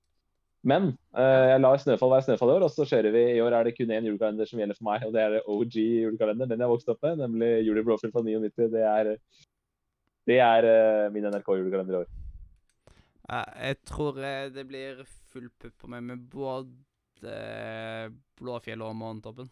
[0.65, 3.23] Men eh, jeg lar Snøfall være Snøfall i år, og så kjører vi.
[3.35, 5.75] I år er det kun én julekalender som gjelder for meg, og det er OG
[5.77, 8.71] julekalender, den jeg vokste opp med, nemlig Julie Brofield fra 99.
[8.73, 9.11] Det er
[10.25, 12.09] Det er eh, min NRK-julekalender i år.
[13.29, 14.17] Jeg tror
[14.53, 17.37] det blir full pupp på meg med både
[18.37, 19.49] Blåfjell og Månetoppen.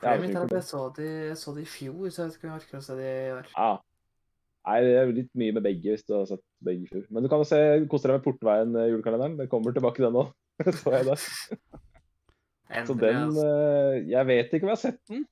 [0.00, 2.36] Ja, Problemet mitt er jeg så det, jeg så de i fjor, så jeg vet
[2.38, 3.48] ikke om jeg orker å se det i år.
[3.56, 3.70] Ja.
[4.68, 7.04] Nei, det er litt mye med begge, hvis du har sett begge i fjor.
[7.12, 7.58] Men du kan jo se,
[7.90, 9.36] kose deg med Portveien-julekalenderen.
[9.40, 10.32] Den kommer tilbake, den òg.
[10.80, 11.26] Så jeg der.
[12.86, 13.44] Så den altså.
[13.44, 15.24] eh, Jeg vet ikke om jeg har sett den,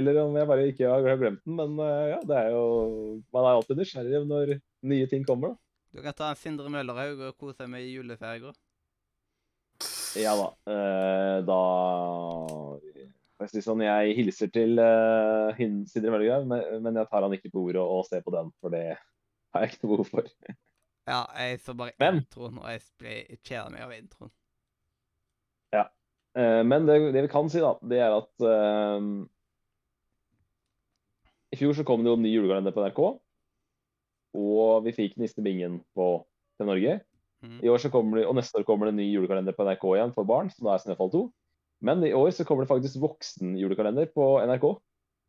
[0.00, 2.62] eller om jeg bare ikke har glemt den, men eh, ja, det er jo
[3.34, 4.54] Man er alltid nysgjerrig når
[4.90, 5.60] nye ting kommer, da.
[5.96, 8.54] Du kan ta en Sindre Møllerhaug og kose deg med juleferga.
[10.16, 10.48] Ja da.
[10.72, 11.60] eh, da
[13.44, 15.58] jeg synes sånn, Jeg hilser til uh,
[15.90, 18.48] Sindre Møllegrav, men, men jeg tar han ikke på ordet og, og ser på den,
[18.62, 20.32] for det har jeg ikke noe behov for.
[21.06, 24.32] Ja, jeg så bare Men- introen, og jeg kjeder meg over introen.
[26.36, 29.00] Eh, men det, det vi kan si, da, det er at uh,
[31.54, 33.02] I fjor så kom det jo en ny julekalender på NRK.
[34.36, 36.10] Og vi fikk Nissebingen på
[36.60, 36.98] til Norge.
[37.44, 37.60] Mm.
[37.64, 39.86] I år så kommer det, og neste år kommer det en ny julekalender på NRK
[39.94, 41.22] igjen for barn, som da er Snøfall 2.
[41.84, 44.66] Men i år så kommer det faktisk voksenjulekalender på NRK.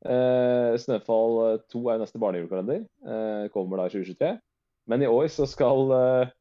[0.07, 2.83] Eh, Snøfall 2 er jo neste barnejulekalender.
[2.85, 4.35] Eh, kommer da i 2023.
[4.87, 6.35] Men i år så skal eh,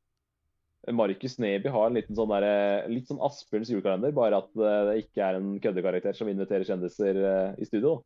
[0.94, 4.98] Markus Neby ha en liten sånn der, litt sånn Asbjørns julekalender, bare at eh, det
[5.02, 7.98] ikke er en køddekarakter som inviterer kjendiser eh, i studio.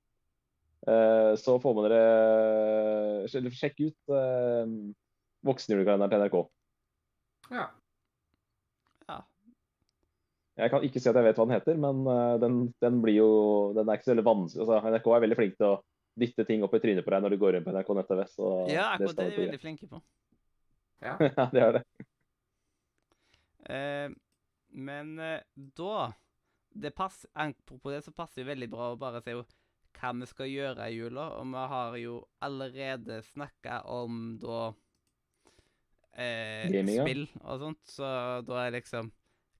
[0.88, 4.72] Eh, så får man dere sjekke Sjekk ut eh,
[5.44, 6.40] voksenjulekalenderen til NRK.
[7.50, 7.68] Ja.
[10.60, 13.16] Jeg kan ikke si at jeg vet hva den heter, men eh, den, den blir
[13.16, 13.30] jo
[13.76, 14.64] Den er ikke så veldig vanskelig.
[14.66, 15.74] Altså, NRK er veldig flink til å
[16.20, 18.22] dytte ting opp i trynet på deg når du går inn på NRK nett-TV.
[18.22, 20.02] Ja, det akkurat det er de veldig flinke på.
[21.06, 21.14] ja.
[21.30, 21.84] Ja, det er det.
[23.70, 24.08] Uh,
[24.74, 25.38] men uh,
[25.78, 26.10] da
[26.70, 29.42] det pass, Apropos det, så passer det veldig bra å bare se jo
[29.98, 31.26] hva vi skal gjøre i jula.
[31.40, 34.60] Og vi har jo allerede snakka om da
[36.14, 38.10] eh, spill og sånt, så
[38.46, 39.10] da er liksom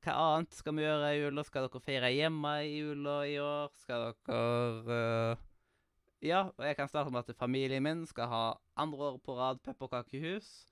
[0.01, 1.43] Hva annet skal vi gjøre i jula?
[1.44, 3.68] Skal dere feire hjemme i jula i år?
[3.82, 4.39] Skal dere
[4.89, 5.36] uh...
[6.24, 9.59] Ja, og jeg kan starte med at familien min skal ha andre år på rad
[9.64, 10.66] pepperkakehus.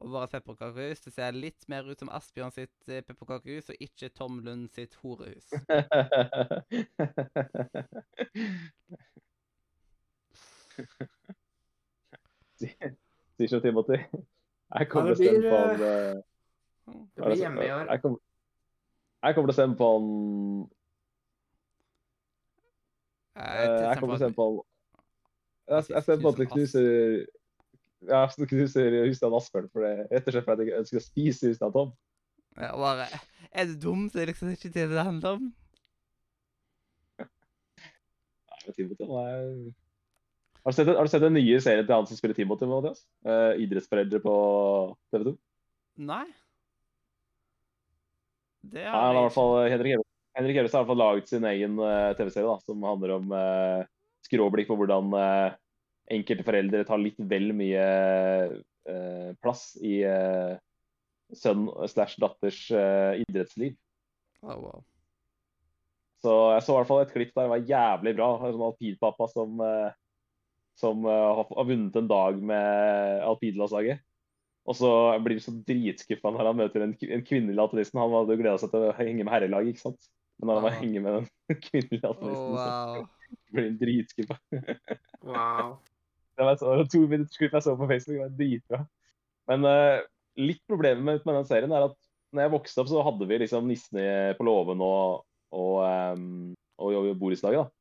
[0.00, 4.08] Og vårt pepperkakehus det ser litt mer ut som Asbjørn sitt eh, pepperkakehus, og ikke
[4.16, 5.48] Tom Lund sitt horehus.
[12.60, 14.00] Sier som Timothy.
[14.72, 15.76] Jeg kommer til å stemme på han
[17.16, 17.84] Det blir hjemme i år.
[19.20, 20.06] Jeg kommer, til å stemme på han
[23.40, 24.58] Eh, Jeg kommer til å stemme på han
[25.70, 26.88] Jeg, jeg stemmer på at det knuser
[28.00, 31.74] det knuser Husstand Asbjørn, for det, rett og slett fordi jeg ønsker å spise Husstand
[31.76, 31.90] Tom.
[32.56, 33.04] Ja, bare,
[33.52, 35.50] er du dum, så er det liksom ikke det det handler om.
[37.20, 39.52] Nei, Timothy, er...
[40.64, 43.04] Har du, sett, har du sett den nye serien til han som spiller Timothy, Mathias?
[43.24, 44.34] Eh, idrettsforeldre på
[45.12, 45.36] TV 2?
[46.08, 46.26] Nei.
[48.60, 51.46] Det Ja, har han i hvert fall, Henrik Ebbestad har i hvert fall laget sin
[51.48, 53.88] egen uh, TV-serie da, som handler om uh,
[54.26, 55.56] skråblikk på hvordan uh,
[56.10, 57.86] enkelte foreldre tar litt vel mye
[58.90, 60.54] eh, plass i eh,
[61.36, 63.76] sønn slash datters eh, idrettsliv.
[64.42, 64.86] Oh, Wow.
[66.20, 68.26] Så jeg så i hvert fall et klipp der det var jævlig bra.
[68.44, 69.94] En sånn alpinpappa som, eh,
[70.76, 74.02] som eh, har, har vunnet en dag med alpinlandslaget.
[74.70, 74.90] Og så
[75.24, 77.98] blir han så dritskuffa når han møter en, en kvinnelig alpinisten.
[77.98, 80.10] Han hadde jo gleda seg til å henge med herrelaget, ikke sant.
[80.38, 80.76] Men når han Ah.
[80.78, 83.00] henge med den kvinnelige Oh, alpinisten, wow.
[83.02, 84.38] så blir han dritskuffa.
[85.20, 85.74] Wow.
[86.38, 88.16] Det var så, to minutters klipp jeg så på Facebook.
[88.16, 88.78] Det var dritbra.
[89.50, 90.06] Men uh,
[90.40, 91.98] litt problemet med, med den serien er at
[92.32, 95.74] når jeg vokste opp, så hadde vi liksom nissene på låven og, og,
[96.14, 97.66] um, og, og borettslaget.
[97.66, 97.80] da.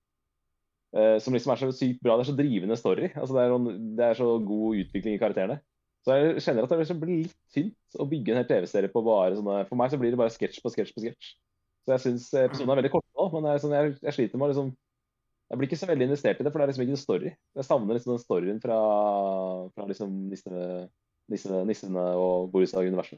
[0.98, 2.16] Eh, som liksom er så sykt bra.
[2.18, 3.12] Det er så drivende story.
[3.14, 3.68] Altså, det, er sånn,
[3.98, 5.60] det er så god utvikling i karakterene.
[6.06, 9.02] Så jeg kjenner at det liksom blir litt tynt å bygge en hel TV-serie på
[9.04, 11.32] bare sånne For meg så blir det bare sketsj på sketsj på sketsj.
[11.84, 14.48] Så jeg syns episoden er veldig korte nå, men jeg, sånn, jeg, jeg sliter med
[14.48, 14.70] å liksom
[15.50, 17.34] Jeg blir ikke så veldig investert i det, for det er liksom ikke noen story.
[17.58, 18.78] Jeg savner liksom den storyen fra,
[19.74, 20.66] fra liksom nissene,
[21.34, 23.18] nissene, nissene og Borussia-universet.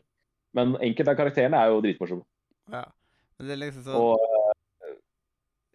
[0.55, 2.23] Men enkelte av karakterene er jo dritmorsomme.
[2.71, 2.85] Ja.
[3.35, 4.23] Men det er liksom sånn Og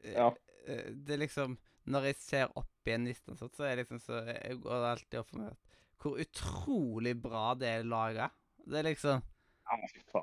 [0.07, 0.31] ja.
[0.65, 1.57] eh, Det er liksom
[1.91, 5.21] Når jeg ser opp igjen og sånt, så er det liksom så jeg går alltid
[5.21, 5.66] opp for meg at
[6.03, 8.31] hvor utrolig bra det er laga.
[8.67, 9.25] Det er liksom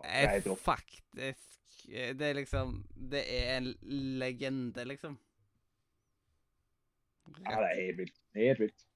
[0.03, 3.73] er faktisk eh, Det er liksom Det er en
[4.19, 5.19] legende, liksom.
[7.43, 8.17] Ja, det er helt vilt.
[8.35, 8.87] Helt vilt.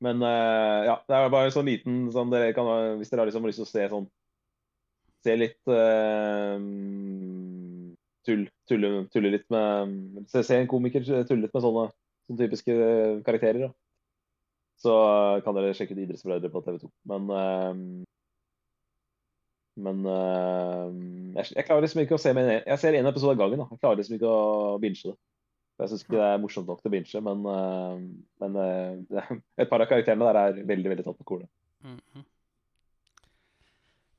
[0.00, 2.68] Men uh, ja, det er bare en sånn liten sånn dere kan,
[3.00, 4.06] Hvis dere har liksom lyst til å se sånn
[5.20, 6.56] Se litt uh,
[8.30, 11.88] tull, tulle, tulle litt med Se, se en komiker tulle litt med sånne,
[12.28, 12.76] sånne typiske
[13.26, 13.72] karakterer, da.
[14.80, 14.94] Så
[15.44, 16.88] kan dere sjekke ut Idrettsbrødre på TV2.
[17.10, 17.82] Men uh,
[19.80, 20.88] Men uh,
[21.36, 23.60] jeg, jeg klarer liksom ikke å se meg Jeg ser én episode av gangen.
[23.62, 23.68] da.
[23.74, 25.18] Jeg klarer liksom ikke å binche det.
[25.80, 28.00] Jeg syns ikke det er morsomt nok til å binche, men, uh,
[28.42, 29.30] men uh,
[29.60, 31.50] et par av karakterene der er veldig veldig tatt på kornet.
[31.84, 32.26] Mhm.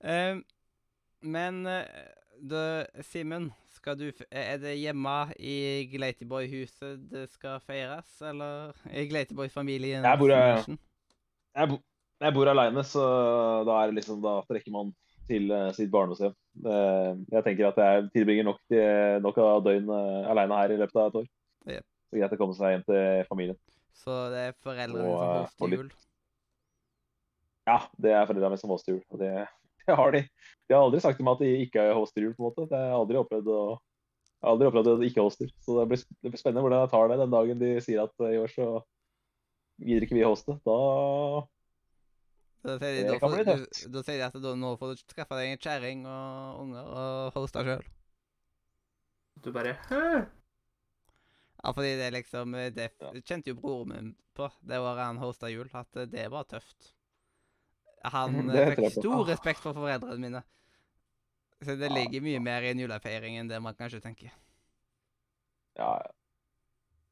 [0.01, 0.37] Eh,
[1.19, 3.51] men eh, Simen,
[3.81, 10.05] skal du er det hjemme i Glatyboy-huset det skal feires, eller i Glatyboy-familien?
[10.05, 10.67] Jeg bor, eh,
[11.57, 11.79] Jeg,
[12.21, 13.05] jeg bor aleine, så
[13.65, 14.93] da, er det liksom, da trekker man
[15.29, 16.35] til eh, sitt barndomshjem.
[16.61, 21.01] Eh, jeg tenker at jeg tilbringer nok, til, nok av døgn aleine her i løpet
[21.01, 21.27] av et år.
[21.71, 21.87] Yep.
[22.11, 23.59] Så greit å komme seg hjem til familien.
[23.97, 25.17] Så det er foreldrene Og,
[25.49, 25.91] som holder til jul?
[27.69, 29.03] Ja, det er foreldrene mine som hoster jul.
[29.09, 29.33] Og det,
[29.87, 30.25] det har de.
[30.67, 32.67] De har aldri sagt til meg at de ikke hoster jul, på en måte.
[32.69, 33.61] Det har jeg aldri opplevd å
[34.41, 35.49] jeg har aldri opplevd at de ikke hoster.
[35.61, 38.23] Så det blir, det blir spennende hvordan jeg tar det den dagen de sier at
[38.25, 38.69] eh, i år så
[39.81, 40.55] gidder ikke vi hoste.
[40.65, 40.77] Da
[42.65, 45.03] Da sier de, Det da, bli du, da sier de at da, nå får du
[45.13, 47.85] treffe deg en kjerring og unger og hoste sjøl.
[49.45, 50.01] Du bare Hæ?
[51.61, 55.21] Ja, fordi det er liksom eh, Det kjente jo broren min på det året han
[55.21, 56.95] hosta jul, at eh, det var tøft.
[58.03, 59.27] Han Det eh, fikk stor Ah.
[59.29, 60.43] respekt for foreldrene mine.
[61.61, 64.31] Så det ligger mye mer i en julefeiring enn det man kanskje tenker.
[65.77, 65.99] Ja,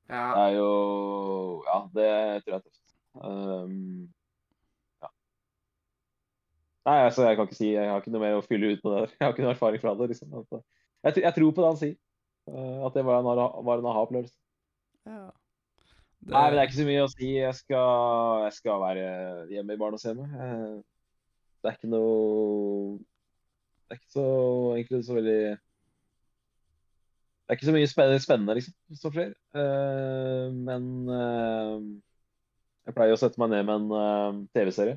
[0.10, 0.48] Det Ja.
[0.48, 2.80] er jo Ja, det tror jeg er tøft.
[3.14, 4.10] Um,
[5.02, 5.08] ja.
[6.86, 8.90] Nei, altså, jeg kan ikke si Jeg har ikke noe mer å fylle ut på
[8.96, 9.16] det der.
[9.20, 10.10] Jeg har ikke noe erfaring fra det.
[10.10, 10.34] liksom.
[10.34, 10.62] Uh,
[11.04, 11.96] jeg, jeg tror på det han sier.
[12.50, 13.26] Uh, at det var en,
[13.66, 14.36] var en aha-opplevelse.
[15.06, 15.30] Ja.
[16.20, 17.28] Det, Nei, men det er ikke så mye å si.
[17.40, 19.06] Jeg skal, jeg skal være
[19.54, 20.34] hjemme i barndomshjemmet.
[20.36, 20.76] Eh,
[21.64, 23.00] Det er ikke noe
[23.90, 24.26] Det er ikke så
[24.78, 29.32] egentlig så veldig Det er ikke så mye spennende, spennende liksom, som skjer.
[29.58, 30.84] Eh, men
[31.16, 31.76] eh,
[32.90, 34.96] jeg pleier å sette meg ned med en TV-serie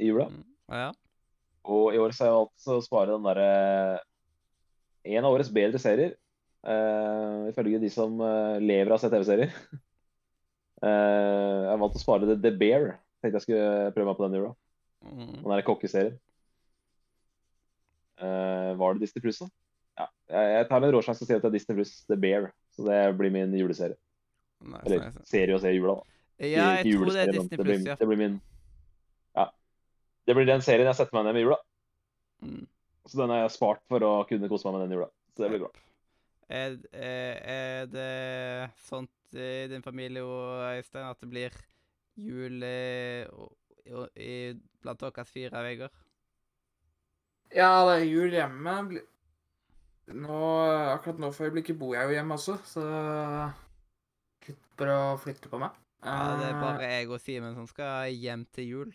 [0.00, 0.26] i jula.
[0.30, 0.90] Mm, Ja.
[1.64, 3.50] Og i år så har jeg valgt å spare den derre
[5.04, 6.12] En av årets bedre serier,
[6.66, 9.56] eh, ifølge de som eh, lever av å se TV-serier.
[10.84, 12.82] Eh, jeg valgte å spare The, The Bear.
[13.22, 14.50] Tenkte jeg skulle prøve meg på den i jula.
[15.06, 15.30] Mm.
[15.30, 16.18] Den derre kokkeserien.
[18.20, 19.48] Var det Disney Pluss, da?
[20.02, 20.08] Ja.
[20.34, 22.50] Jeg, tar en råsjanse og sier at det er Disney Pluss The Bear.
[22.74, 23.96] Så det blir min juleserie.
[24.60, 26.14] Nice, Eller serie å se i jula, da.
[26.42, 27.96] Ja, jeg tror det er Disney Plus, ja.
[28.00, 28.36] Det blir min
[29.38, 29.48] Ja.
[30.26, 31.58] Det blir den serien jeg setter meg ned med i jula.
[32.42, 32.62] Mm.
[33.06, 35.10] Så den har jeg spart for å kunne kose meg med den i jula.
[35.32, 35.72] Så det blir bra.
[36.48, 41.56] Er, er, er det sånt i din familie og Øystein at det blir
[42.20, 43.26] jul eh,
[44.20, 44.34] i,
[44.84, 45.88] blant deres fire vegger?
[47.54, 48.74] Ja, det er jul hjemme.
[50.14, 50.38] Nå,
[50.92, 52.84] akkurat nå for øyeblikket bor jeg jo hjemme også, så
[54.44, 55.74] slipper å flytte på meg.
[56.04, 58.90] Ja, det er Eh, bare jeg og Simen som skal hjem til jul.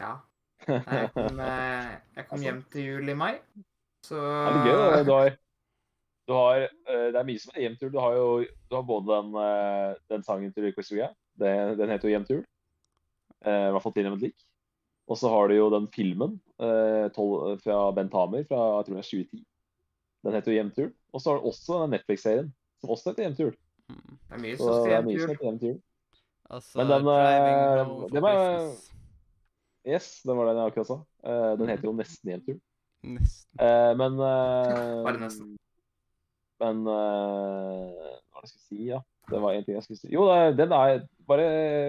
[0.00, 0.16] Ja.
[0.68, 3.32] Jeg kom, eh, jeg kom hjem til jul i mai,
[4.04, 5.04] så Er det gøy.
[5.08, 5.20] da.
[6.30, 7.90] Du har, eh, det er mye som er hjemtur.
[7.90, 8.26] Du har jo
[8.70, 11.08] du har både den, eh, den sangen til Chris Ria.
[11.40, 11.50] Det,
[11.80, 12.44] den heter jo Hjemtur.
[13.42, 14.36] Eh, I hvert fall tilnærmet lik.
[15.10, 18.94] Og så har du jo den filmen eh, tol- fra Bent Hamer fra jeg tror
[18.94, 19.42] det er 2010.
[20.28, 20.90] Den heter jo Hjemtur.
[21.12, 23.56] Og så har du også den Netflix-serien som også heter Hjemtur.
[23.90, 24.18] Mm.
[24.28, 25.28] Det er mye som det er jul.
[25.32, 25.80] heter Hjemtur.
[26.50, 28.92] Altså, Men den, var- Christmas.
[29.88, 30.98] Yes, det var den jeg akkurat sa.
[31.56, 32.60] Den heter jo nesten Hjemtur.
[33.02, 33.60] Nesten.
[33.66, 35.56] Eh, men eh, Bare nesten.
[36.60, 39.00] Men uh, hva skal jeg si, ja?
[39.30, 40.10] Det var en ting jeg skulle si.
[40.12, 41.46] Jo, det den er bare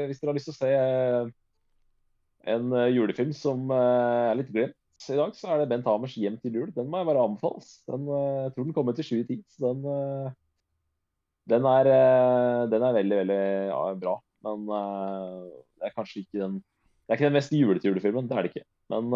[0.08, 1.32] Hvis dere har lyst til å se eh,
[2.54, 4.78] en eh, julefilm som er litt glemt
[5.10, 6.74] i dag, så er det Bent Hamers 'Hjem til jul'.
[6.76, 7.72] Den må jeg bare anbefales.
[7.90, 10.36] Den, jeg tror den kommer til 7 i 10, så den
[11.50, 11.90] den er,
[12.70, 13.42] den er veldig, veldig
[13.72, 14.14] ja, bra.
[14.46, 18.46] Men det er kanskje ikke den Det er ikke den mest julete julefilmen, det er
[18.46, 18.68] det ikke.
[18.94, 19.10] Men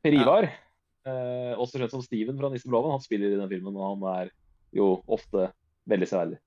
[0.00, 0.69] Per Ja.
[1.10, 4.06] Eh, også kjent som Steven fra Nissen Blåven, han spiller i den filmen, og han
[4.20, 4.34] er
[4.76, 5.48] jo ofte
[5.90, 6.38] veldig særlig.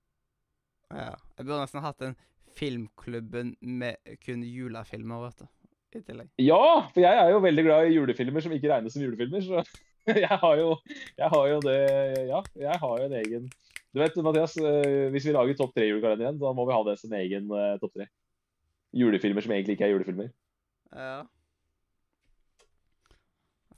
[0.90, 1.12] Ja.
[1.38, 2.16] Jeg burde nesten hatt en
[2.54, 5.50] filmklubben med kun julefilmer, vet du.
[5.94, 6.30] I tillegg.
[6.42, 9.62] Ja, for jeg er jo veldig glad i julefilmer som ikke regnes som julefilmer, så
[10.24, 10.72] jeg har jo,
[11.16, 11.76] jeg har jo det
[12.28, 13.46] Ja, jeg har jo en egen
[13.94, 16.96] Du vet, Mathias, eh, hvis vi lager topp tre-julekalender igjen, da må vi ha det
[16.98, 18.08] som egen eh, topp tre.
[18.94, 20.32] Julefilmer som egentlig ikke er julefilmer.
[20.90, 21.22] Ja.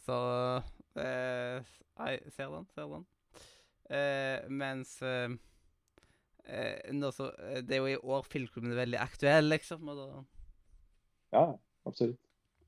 [0.07, 0.17] Så
[0.97, 3.05] Nei, ser den, ser den.
[3.87, 5.31] Eh, mens eh,
[6.45, 9.87] eh, nå så, eh, Det er jo i år filmklubben er veldig aktuell, liksom.
[9.89, 10.09] Og da
[11.37, 11.45] Ja,
[11.87, 12.19] absolutt.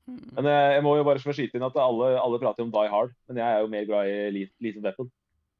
[0.07, 0.35] mm.
[0.35, 3.15] Men jeg, må jo bare få skyte inn at alle, alle prater om Die Hard,
[3.27, 5.11] men jeg er jo mer glad i Little Weapon.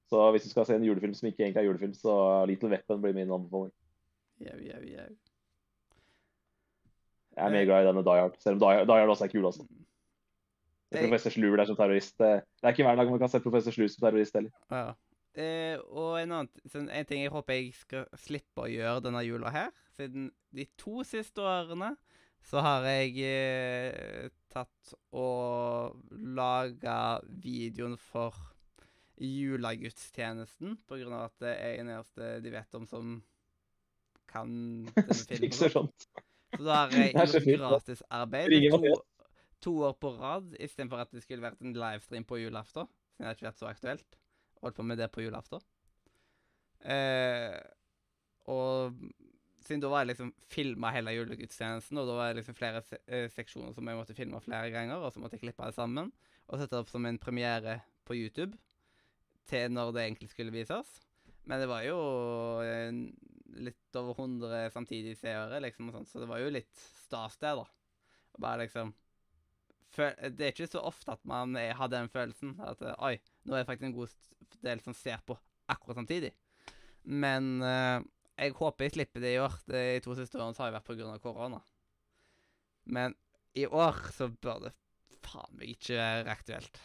[0.10, 3.02] Så hvis du skal se en julefilm som ikke egentlig er julefilm, så Little Weapon
[3.02, 3.74] blir min anbefaling.
[4.40, 5.10] Jau, jau, jau.
[7.36, 9.36] Jeg er mer glad i denne Die Hard, selv om Die, Die Hard også er
[9.36, 9.68] kul, altså.
[10.91, 12.18] Det- Professor Slur der som terrorist.
[12.18, 14.52] Det det er ikke hver dag man kan se Professor Slur som terrorist heller.
[14.72, 14.94] Ja.
[15.40, 19.22] Eh, og en annen sånn, en ting jeg håper jeg skal slippe å gjøre denne
[19.24, 21.91] jula her, siden de to siste årene
[22.41, 28.34] så har jeg eh, tatt og laga videoen for
[29.20, 33.18] julegudstjenesten, på grunn av at det er den eneste de vet om som
[34.30, 34.49] kan
[34.95, 35.91] denne filmen.
[36.56, 39.03] Så da har jeg gjort gratisarbeid Ringer Mathias.
[39.64, 42.88] To år på rad, istedenfor at det skulle vært en livestream på julaften.
[43.15, 44.19] Siden det har ikke vært så aktuelt.
[44.64, 45.64] Holdt på med det på julaften.
[46.80, 47.57] Eh,
[48.49, 48.95] og
[49.65, 52.99] siden da var jeg liksom filma hele julegudstjenesten, og da var det liksom flere se
[53.06, 56.11] eh, seksjoner som jeg måtte filme flere ganger, og så måtte jeg klippe det sammen
[56.49, 58.57] og sette det opp som en premiere på YouTube
[59.49, 60.95] til når det egentlig skulle vises.
[61.49, 61.99] Men det var jo
[62.64, 63.03] eh,
[63.65, 66.73] litt over 100 samtidig seere, liksom, og sånt, så det var jo litt
[67.06, 67.68] stas det, da.
[68.40, 68.94] Bare liksom
[69.95, 73.56] Det er ikke så ofte at man er, har den følelsen at eh, Oi, nå
[73.56, 74.14] er det faktisk en god
[74.66, 75.38] del som ser på
[75.70, 76.32] akkurat samtidig.
[77.10, 77.98] Men uh,
[78.40, 79.56] jeg håper jeg slipper det i år.
[79.70, 81.18] De to siste årene har jeg vært pga.
[81.24, 81.60] korona.
[82.86, 83.16] Men
[83.57, 84.74] i år så bør det
[85.26, 86.82] faen meg ikke være aktuelt.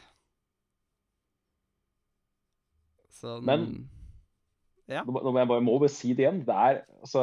[3.14, 3.90] Så Men-
[4.86, 5.00] Ja.
[5.02, 6.40] Nå, må- jeg bare, må bare si det igjen.
[6.44, 7.20] Det er, altså,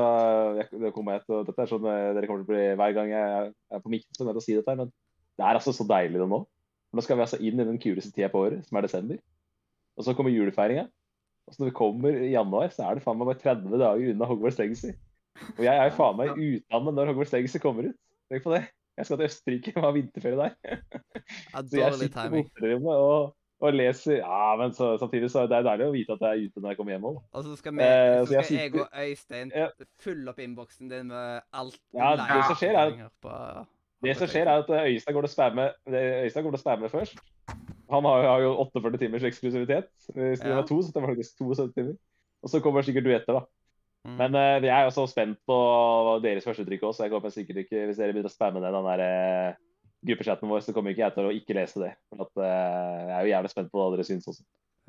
[0.58, 2.94] jeg, det kommer jeg til, dette er sånn eh, dere kommer til å bli hver
[2.96, 4.90] gang jeg er på mikken, så kommer jeg til å si dette, men
[5.42, 6.42] det er altså så deilig det nå.
[6.94, 9.18] Nå skal vi altså inn i den kuleste tida på året, som er desember.
[9.98, 10.84] Og så kommer julefeiringa.
[11.48, 14.12] Og så når vi kommer i januar, så er det faen meg bare 30 dager
[14.14, 14.92] unna Hogwarts Legacy.
[15.58, 17.98] Og jeg er jo faen meg i utlandet når Hogwarts Legacy kommer ut.
[18.32, 18.62] Tenk på det.
[19.00, 20.82] Jeg skal til Østerrike og ha vinterferie der.
[21.72, 23.32] Så jeg sitter på hotellrommet og,
[23.64, 26.50] og leser Ja, men så, samtidig så er det deilig å vite at jeg er
[26.52, 27.20] ute når jeg kommer hjem òg.
[27.32, 29.54] Og så skal, vi, Eh, så så jeg skal jeg og Øystein
[30.04, 33.66] fylle opp innboksen din med alt Ja, det som skjer er at- på-
[34.02, 36.64] Det som skjer, er at Øyestad Øystein går til å spamme, det- går til å
[36.64, 37.18] spamme først.
[37.92, 39.90] Han har, har jo 48 timers eksklusivitet.
[40.16, 40.56] Hvis det Ja.
[40.56, 41.96] var to, så det var faktisk 72 timer.
[42.44, 43.46] Og så kommer sikkert du etter, da.
[44.08, 44.18] Mm.
[44.18, 47.58] Men uh, jeg er jo så spent på deres førsteuttrykk også, så jeg kommer sikkert
[47.62, 49.54] ikke Hvis dere begynner å spamme ned den der uh,
[50.08, 51.94] gruppechatten vår, så kommer ikke jeg til å ikke lese det.
[52.10, 54.42] For at, uh, jeg er jo jævlig spent på hva dere syns også.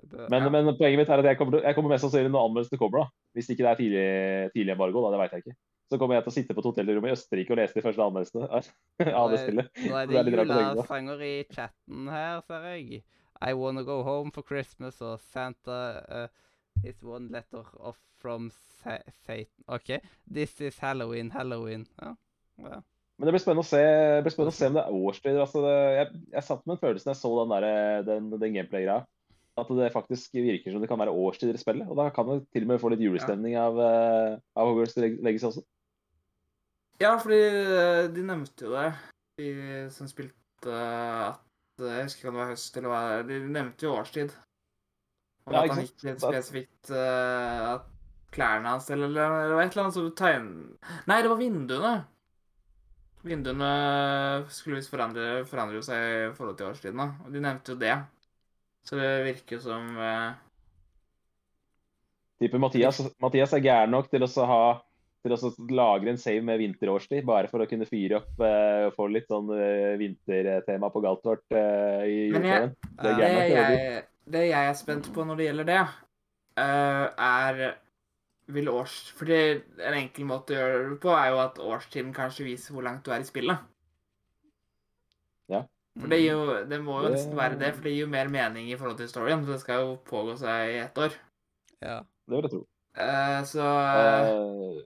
[0.09, 0.49] Det- Men, Ja.
[0.49, 3.07] men poenget mitt er at jeg kommer, jeg kommer mest sannsynlig når anmeldelsene kommer, da.
[3.37, 5.57] Hvis ikke det er tidlig, tidlig embargo, da, det veit jeg ikke.
[5.93, 8.05] Så kommer jeg til å sitte på et hotellrom i Østerrike og lese de første
[8.05, 8.47] anmeldelsene
[9.21, 9.73] av det spillet.
[9.85, 13.03] Nå er Det det julesanger i chatten her, ser jeg.
[13.43, 16.29] I wanna go home for Christmas og Santa uh,
[16.87, 18.97] is one letter off from sa
[19.27, 19.65] Satan.
[19.69, 19.99] OK.
[20.31, 21.85] This is Halloween, Halloween.
[22.01, 22.15] Ja.
[22.63, 22.81] ja.
[23.19, 23.83] Men det blir spennende å se,
[24.25, 25.37] blir spennende å se om det er årstid.
[25.43, 28.57] Altså det, jeg, jeg satt med en følelse når jeg så den, der, den, den
[28.57, 29.03] gameplay-greia.
[29.61, 31.91] At det faktisk virker som det kan være årstider i spillet.
[31.91, 35.21] Og da kan det til og med få litt julestemning av, uh, av Hogwarts Leg-
[35.23, 35.67] Legacy også.
[37.03, 38.91] Ja, fordi eh, de nevnte jo det,
[39.41, 39.51] de
[39.91, 43.25] som spilte at eh, Jeg husker ikke om det var høst eller hva det er.
[43.31, 44.35] De nevnte jo årstid.
[45.49, 47.89] Om Ja, at han gikk litt spesifikt eh, At
[48.33, 50.47] klærne hans eller, eller, et eller annet som tegn...
[51.11, 51.93] Nei, det var vinduene.
[53.27, 53.73] Vinduene
[54.51, 57.27] skulle visst forandre, forandre seg i forhold til årstiden, da.
[57.27, 57.99] Og de nevnte jo det.
[58.87, 60.33] Så det virker jo som uh...
[62.41, 64.63] Tipper Mathias, Mathias er gæren nok til å ha
[65.23, 68.87] til å så lagre en save med vinterårstid, bare for å kunne fyre opp eh,
[68.89, 72.73] og få litt sånn eh, vintertema på Galtvort eh, i Men.
[72.99, 74.03] Det er Det det, jeg,
[74.35, 75.81] det jeg er spent på når det gjelder det,
[76.65, 77.63] eh, er
[78.53, 78.97] vil års...
[79.17, 82.87] Fordi en enkel måte å gjøre det på er jo at årstiden kanskje viser hvor
[82.87, 83.69] langt du er i spillet.
[85.53, 85.63] Ja.
[86.01, 88.31] For det, gir jo, det må jo nesten være det, for det gir jo mer
[88.33, 89.45] mening i forhold til storyen.
[89.45, 91.17] For det skal jo pågå seg i ett år.
[91.79, 92.01] Ja.
[92.27, 92.63] Det vil jeg tro.
[92.93, 94.83] Uh, så Eh,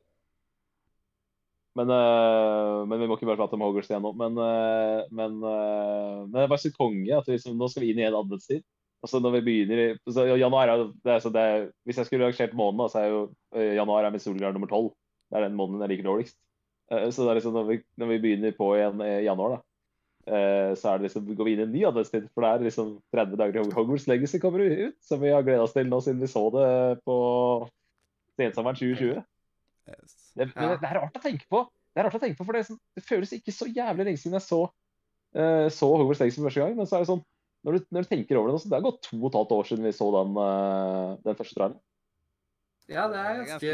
[1.76, 4.14] men, eh, men vi må ikke bare prate om Hogwarts igjen nå.
[4.16, 7.90] Men, eh, men, eh, men det er bare så konge at liksom- nå skal vi
[7.92, 8.64] inn i en adventstid.
[9.04, 12.90] Altså når vi begynner så januar er, det så det Hvis jeg skulle rangert måneden,
[12.90, 14.94] så er jo januar er min solgrad nummer tolv.
[15.30, 16.36] Det er den måneden jeg liker dårligst.
[16.90, 19.58] Uh, så det er liksom når vi, når vi begynner på igjen i januar, da,
[20.32, 22.28] uh, så er det liksom, går vi inn i en ny adventstid.
[22.32, 25.62] For det er liksom 30 dager til Hogwarts Legacy kommer ut, som vi har gleda
[25.62, 27.16] oss til nå siden vi så det på
[28.38, 29.24] sensommeren 2020.
[29.86, 30.16] Yes.
[30.34, 30.60] Det, Ja.
[30.60, 31.62] det, det er rart å tenke på.
[31.94, 34.04] Det er rart å tenke på, for det, er sånn, det føles ikke så jævlig
[34.08, 34.60] lenge siden jeg så,
[35.38, 36.76] uh, så Hogwarts Legacy for første gang.
[36.76, 37.22] Men så er det sånn,
[37.64, 39.38] når du, når du tenker over det, nå, så det har gått to og et
[39.40, 41.80] halvt år siden vi så den, uh, den første traileren.
[42.92, 43.72] ja, det er ganske ganske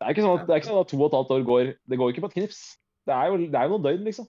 [0.00, 1.46] Det er ikke sånn at, det er ikke sånn at to og et halvt år
[1.52, 2.60] går Det går ikke på et knips.
[3.08, 4.28] Det er jo, det er jo noen døgn, liksom.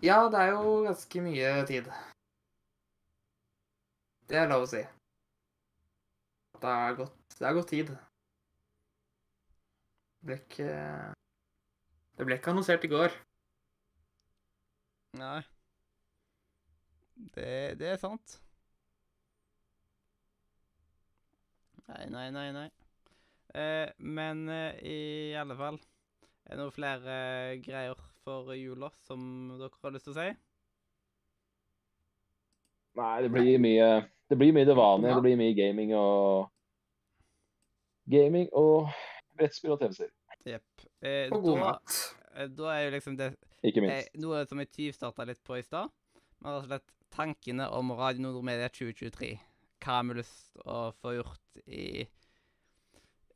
[0.00, 1.90] Ja, det er jo ganske mye tid.
[4.30, 4.80] Det er lov å si.
[6.60, 7.90] Det er godt, det er godt tid.
[10.20, 10.68] Det ble ikke
[12.18, 13.14] Det ble ikke annonsert i går.
[15.16, 15.40] Nei.
[17.34, 18.36] Det, det er sant.
[21.88, 22.68] Nei, nei, nei, nei.
[23.56, 24.98] Eh, men eh, i
[25.34, 29.24] alle fall Er det noen flere eh, greier for jula som
[29.58, 30.28] dere har lyst til å si?
[33.00, 33.90] Nei, det blir mye
[34.30, 35.10] det blir mye det vanlige.
[35.10, 35.16] Ja.
[35.18, 36.50] Det blir mye gaming og
[38.10, 38.90] Gaming og
[39.40, 40.14] brettspill og TV-serier.
[40.48, 40.84] Jepp.
[41.04, 41.98] Eh, Og god da, mat.
[42.34, 43.30] eh, da er jo liksom det
[43.66, 45.90] Ikke eh, noe som jeg tyvstarta litt på i stad.
[46.40, 49.34] Men rett og slett tankene om Radio Nordre Media 2023.
[49.80, 52.06] Hva har vi lyst til å få gjort i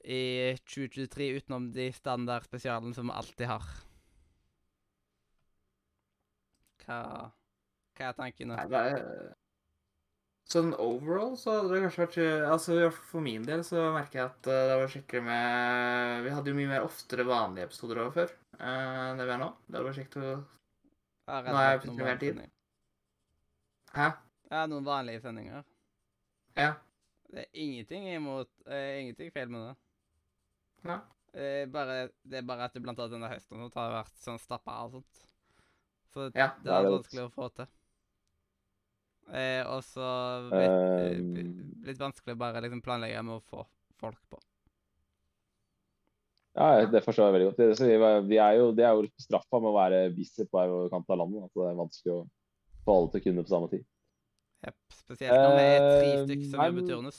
[0.05, 3.65] i 2023 utenom de standard spesialene som vi alltid har?
[6.85, 6.99] Hva,
[7.97, 8.59] hva er tankene?
[8.59, 9.33] Nei, det er
[10.55, 13.89] Sånn overall så hadde det kanskje vært Altså i hvert fall for min del så
[13.95, 17.67] merker jeg at eh, det var skikkelig med Vi hadde jo mye mer oftere vanlige
[17.71, 19.49] episoder over før eh, enn det vi har nå.
[19.67, 20.35] Det hadde vært kjekt å
[21.25, 22.43] Nå har jeg plutselig mer tid.
[23.95, 24.09] Hæ?
[24.51, 25.65] Jeg har noen vanlige sendinger.
[26.59, 26.75] Ja.
[27.33, 29.77] Det er ingenting imot eh, Ingenting feil med det.
[30.85, 30.99] Ja.
[31.33, 34.77] er bare, det er bare at det blant annet denne høsten har vært sånn stappa
[34.85, 35.25] og sånt.
[36.13, 36.53] Så Ja.
[36.61, 37.67] det det er vanskelig å få til.
[39.33, 40.09] Eh, og så
[40.51, 43.65] litt, eh, Um, b- blitt vanskelig å bare liksom planlegge med å få
[44.01, 44.39] folk på.
[46.55, 47.57] Ja, det forstår jeg veldig godt.
[48.29, 51.19] Det, er jo, det er jo straffa med å være busy på hver kant av
[51.19, 51.43] landet.
[51.49, 52.21] At det er vanskelig å
[52.85, 53.83] få alle til å kunne på samme tid.
[54.65, 57.19] Yep, Spesielt når vi er tre Eh, stykker som jobber men- turnus.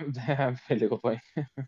[0.16, 1.66] Det er et veldig godt poeng.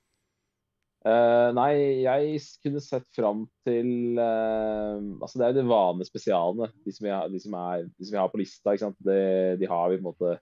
[1.02, 1.72] Eh, nei,
[2.04, 6.68] jeg kunne sett fram til uh, Altså, det er jo de vanlige spesialene.
[6.84, 8.74] De som, jeg, de som, er, de som jeg har på lista.
[8.74, 9.00] ikke sant?
[9.02, 9.16] De,
[9.58, 10.36] de har vi på en måte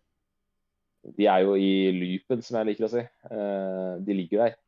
[1.17, 3.07] De er jo i loopen, som jeg liker å si.
[3.31, 4.59] Uh, de ligger der.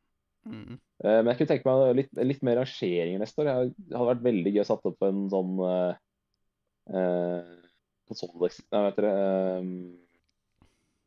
[0.49, 0.81] Mm.
[1.03, 3.49] Men jeg kunne tenke meg litt, litt mer rangeringer neste år.
[3.75, 5.95] Det hadde vært veldig gøy å satt opp en sånn uh,
[8.11, 9.12] konsoll- Nei, vet dere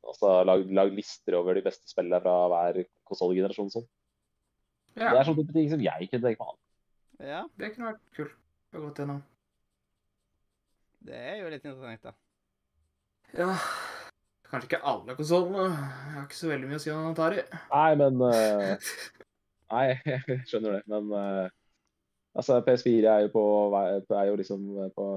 [0.05, 3.71] Altså lag, lag lister over de beste spillene fra hver konsollgenerasjon.
[3.73, 3.87] Sånn.
[4.95, 5.09] Ja.
[5.11, 6.45] Det er sånne type ting som jeg kunne tenke meg.
[6.45, 6.59] å ha.
[7.25, 9.23] Ja, Det kunne vært kult å gå gjennom.
[11.05, 12.15] det er jo litt interessant, da.
[13.35, 13.51] Ja.
[14.49, 15.65] Kanskje ikke alle konsollene.
[15.73, 17.43] Jeg har ikke så veldig mye å si om Atari.
[17.71, 18.89] Nei, men uh,
[19.73, 20.83] Nei, jeg skjønner det.
[20.91, 21.47] Men uh,
[22.37, 24.65] altså, PS4 er jo på vei Er jo liksom
[24.95, 25.07] på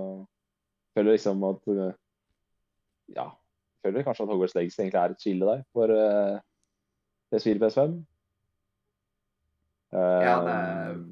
[0.97, 1.91] Føler liksom at uh,
[3.15, 3.29] Ja.
[3.85, 6.41] Føler kanskje at Hogwarts Legacy egentlig er et skille der for uh,
[7.31, 8.01] PS4 PS5.
[9.93, 11.05] Ja, Eh, er-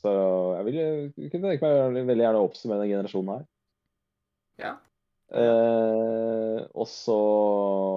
[0.00, 0.10] Så
[0.56, 0.74] jeg vil
[1.16, 3.44] jeg kunne tenke meg veldig gjerne å oppsummere denne generasjonen her.
[4.58, 4.72] Ja.
[5.30, 7.18] Eh, og så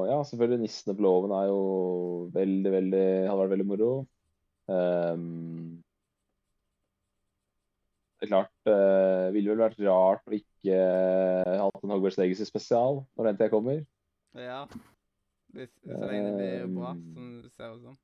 [0.05, 3.89] Ja, selvfølgelig Nissene på låven er jo veldig, veldig Hadde vært veldig moro.
[4.69, 5.81] Ehm,
[8.19, 12.45] det er klart eh, Ville vel vært rart å ikke uh, hatt en Hogwarts Legacy
[12.47, 13.81] spesial når den tida kommer.
[14.37, 14.61] Ja.
[15.53, 17.97] Hvis, så lenge det blir bra, Um, som det ser ut som.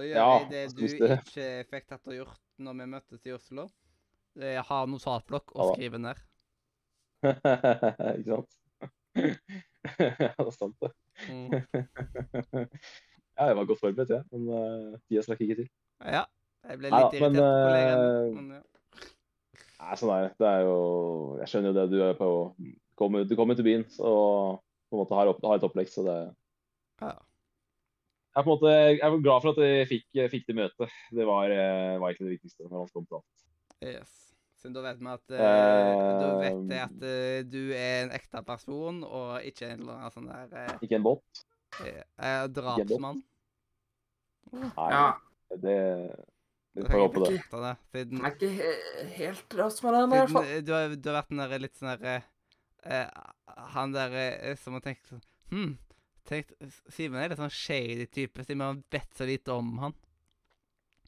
[0.00, 3.32] Nå gjør Ja, det du det- ikke fikk tatt og gjort når vi møttes i
[3.36, 3.68] Oslo.
[4.40, 6.16] Jeg Ha notatblokk Ja og skriver skrive ned.
[8.16, 8.56] ikke sant?
[10.00, 10.90] ja, det er sant, det.
[11.28, 11.52] Mm.
[13.36, 14.24] ja, jeg var godt forberedt, jeg.
[14.32, 15.70] Men uh, tida strakk ikke til.
[16.00, 16.24] Ja.
[16.64, 18.34] Jeg ble litt litt irritert men, på kollegaen eh.
[18.40, 18.62] Men, ja.
[19.80, 20.34] Nei, sånn er det.
[20.40, 20.76] Det er jo
[21.42, 21.88] Jeg skjønner jo det.
[21.92, 22.30] Du er på
[22.96, 26.08] kommer, Du kommer til byen og på en måte har, opp, har et opplegg, så
[26.08, 26.20] det
[27.04, 27.18] Ja.
[28.30, 30.92] Jeg er på en måte jeg er glad for at jeg fikk, fikk det møtet.
[31.18, 32.68] Det var, eh, var egentlig det viktigste.
[32.70, 33.46] når alt kom til alt.
[33.82, 34.16] Yes.
[34.60, 38.42] Så da vet vi at uh, Da vet jeg at uh, du er en ekte
[38.44, 41.42] person, og ikke en eller annen sånn der uh, Ikke en båt.
[41.80, 43.22] Uh, eh, drapsmann.
[44.52, 45.06] Nei, Ja.
[45.64, 45.76] det
[46.74, 47.40] Vi får håpe det.
[47.50, 47.74] det.
[47.94, 48.50] Siden, er ikke
[49.16, 50.44] helt drapsmann ennå, i hvert fall.
[50.46, 52.22] eh, du, har, du har vært den der litt sånn der
[52.84, 53.06] eh,
[53.74, 55.72] Han der eh, som har tenkt sånn Hm,
[56.28, 56.52] tenkt,
[56.92, 59.94] Simen er litt sånn shady type, siden man vet så lite om han.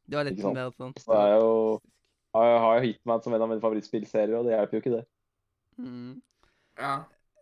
[0.06, 0.54] Det var litt sånn.
[0.54, 1.80] mer sånn Så er jo-
[2.34, 5.06] Jeg har jo Hitman som en av mine favorittspillserier, og det hjelper jo ikke det.
[5.78, 6.22] mm.
[6.78, 6.94] Ja.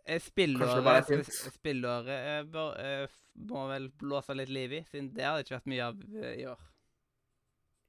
[0.05, 3.07] Eh, det er Spillåret Spillåret eh, bør, eh,
[3.47, 6.35] må vel blåse litt liv i, siden det har det ikke vært mye av eh,
[6.41, 6.57] i år.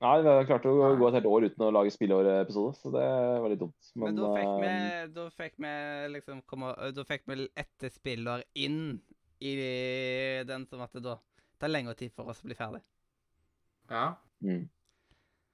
[0.03, 3.07] Nei, vi har klart å gå et helt år uten å lage spillårepisode, så det
[3.43, 3.91] var litt dumt.
[3.95, 5.75] Men, da fikk vi eh, Da fikk vi
[6.17, 9.01] liksom komme Da fikk vi etter spillår inn
[9.43, 11.17] i den som at det da
[11.59, 12.83] tar lengre tid for oss å bli ferdig.
[13.91, 14.13] ja.
[14.45, 14.63] mm.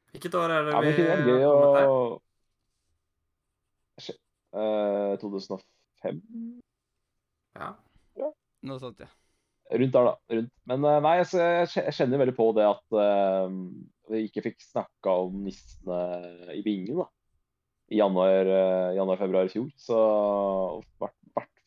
[0.08, 1.58] Hvilket år er det Ja, men det vi gøy å
[4.48, 6.20] Eh, 2005?
[7.58, 7.74] Ja.
[8.68, 9.08] Noe sånt, ja.
[9.68, 10.14] Rundt der, da.
[10.32, 10.52] Rundt.
[10.70, 13.52] Men uh, nei, så jeg jeg kjenner veldig på det at uh,
[14.08, 17.08] vi ikke fikk snakka om nissene i Bingen da.
[17.92, 19.68] i januar, eh, januar-februar i fjor.
[19.80, 19.98] Så
[20.80, 20.96] i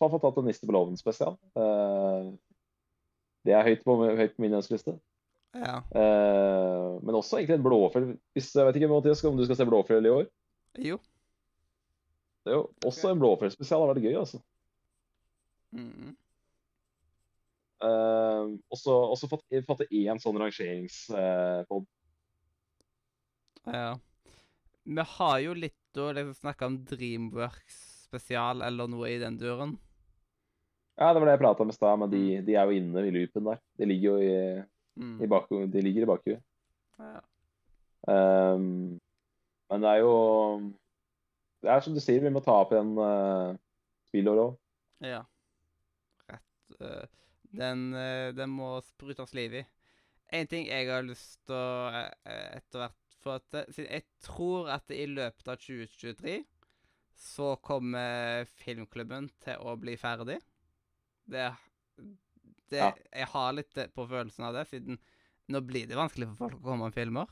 [0.02, 1.38] hvert fått tatt en niste på låven spesial.
[1.56, 2.32] Eh,
[3.48, 4.98] det er høyt på, høyt på min ønskeliste.
[5.58, 5.82] Ja.
[5.98, 8.12] Eh, men også egentlig en blåfjell.
[8.36, 10.28] Hvis, jeg vet ikke Mathias, om du skal se Blåfjell i år?
[10.80, 10.98] Jo.
[12.42, 13.84] Det er jo også en Blåfjell-spesial.
[13.84, 14.40] Har vært gøy, altså.
[15.76, 16.14] Mm.
[17.82, 21.90] Eh, også også fått, fått én sånn rangeringspod.
[23.66, 23.92] Ja.
[24.84, 29.76] Vi har jo litt å liksom snakke om Dreamworks spesial eller noe i den duren.
[31.02, 33.02] Ja, det var det jeg prata om i stad, men de, de er jo inne
[33.08, 33.62] i loopen der.
[33.80, 34.64] De ligger jo i,
[35.02, 35.22] Mm.
[35.24, 35.70] i, bakhuet.
[35.72, 36.42] de ligger i bakhuet.
[37.00, 37.22] Ja.
[38.12, 39.00] Um,
[39.72, 40.14] men det er jo
[41.64, 43.54] Det er som du sier, vi må ta opp igjen uh,
[44.10, 44.56] spillår òg.
[45.08, 45.22] ja.
[46.30, 47.06] Rett Uh,
[47.56, 49.64] den, uh, den må sprutes liv i.
[50.34, 52.10] En ting jeg har lyst til å uh,
[52.58, 56.38] etter hvert få til siden Jeg tror at i løpet av 2023
[57.22, 60.40] så kommer filmklubben til å bli ferdig.
[61.32, 61.46] Det,
[62.72, 62.92] det Ja.
[63.14, 65.00] Jeg har litt eh, på følelsen av det, siden
[65.52, 67.28] nå blir det vanskelig for folk å komme med filmer.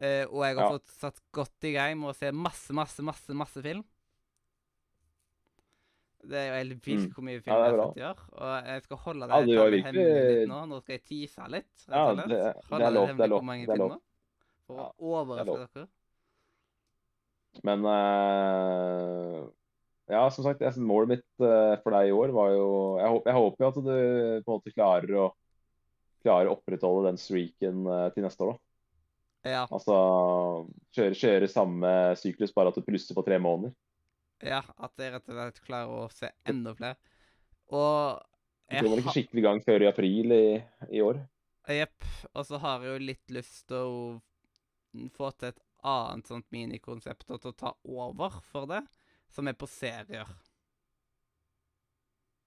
[0.00, 0.70] Eh, og jeg har Ja.
[0.78, 3.82] fått satt godt i gang med å se masse, masse, masse masse film.
[6.22, 7.12] Det er jo helt vilt Mm.
[7.14, 8.18] hvor mye Ja, film det er jeg har sett fått i år.
[8.40, 10.58] Og jeg skal holde det Ja, virkelig- hemmelig litt nå.
[10.68, 11.86] Nå skal jeg tease litt.
[11.88, 14.00] Ja, det- det Holde er lov, det er lov, det er lov.
[14.66, 15.88] For å det er overraske dere.
[17.64, 19.48] Men eh,
[20.10, 22.66] ja, som sagt, jeg, målet mitt eh, for deg i år var jo
[23.00, 25.28] Jeg, håper- jeg håper jo at du på en måte klarer å
[26.24, 28.56] klarer å opprettholde den streaken eh, til neste år.
[28.56, 29.50] da.
[29.50, 29.94] Ja, Altså
[30.96, 33.72] kjøre, kjøre samme syklus, bare at du plusser på tre måneder.
[34.44, 36.96] ja, at jeg rett og slett klarer å se enda flere.
[37.70, 38.20] Og
[38.70, 40.44] Du jeg kommer ikke skikkelig i gang før i april i,
[40.90, 41.22] i år.
[41.70, 42.04] Jepp.
[42.34, 47.30] Og så har jeg jo litt lyst til å få til et annet sånt minikonsept
[47.30, 48.82] og til å ta over for det,
[49.30, 50.28] som er på serier.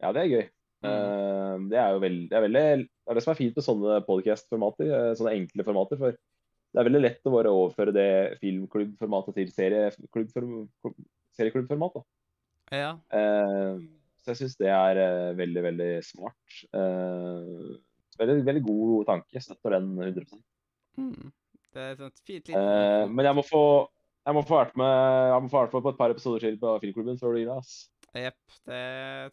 [0.04, 0.46] Ja, det er gøy.
[0.84, 0.90] Mm.
[0.92, 3.66] Eh, det er jo veldig, det er veldig Det er det som er fint med
[3.66, 6.00] sånne podcast-formater, eh, sånne enkle formater.
[6.02, 8.08] For det er veldig lett å bare overføre det
[8.42, 10.98] filmklubbformatet til serieklubbform-
[11.38, 11.94] serieklubbformat.
[12.00, 12.04] da.
[12.74, 12.92] Ja.
[13.12, 13.80] Eh,
[14.24, 16.60] så jeg syns det er veldig, veldig smart.
[18.20, 19.42] Veldig, veldig god tanke.
[19.42, 20.42] Støtter den 100
[20.96, 21.32] Mm.
[21.74, 23.90] Det er et fint lite Men jeg må få
[24.24, 24.94] jeg må få vært med
[25.34, 27.50] jeg må få vært med på et par episoder til på Filmklubben før du gir
[27.50, 27.60] deg.
[27.60, 27.74] ass.
[28.14, 28.40] Jepp.
[28.70, 28.82] Det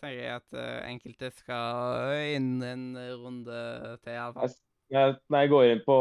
[0.01, 2.85] tenker jeg at eh, enkelte skal inn en
[3.21, 3.59] runde
[4.01, 4.55] til, iallfall.
[4.91, 5.97] Jeg, når jeg går inn på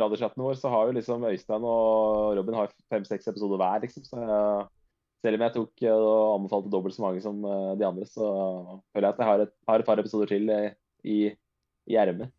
[0.00, 3.82] radiochatten vår, så har jo liksom Øystein og Robin har fem-seks episoder hver.
[3.82, 4.06] liksom.
[4.06, 4.68] Så jeg,
[5.26, 8.30] selv om jeg tok eh, og anbefalte dobbelt så mange som eh, de andre, så
[8.94, 10.54] føler jeg at jeg har et, har et par episoder til
[11.02, 11.18] i,
[11.90, 12.30] i ermet.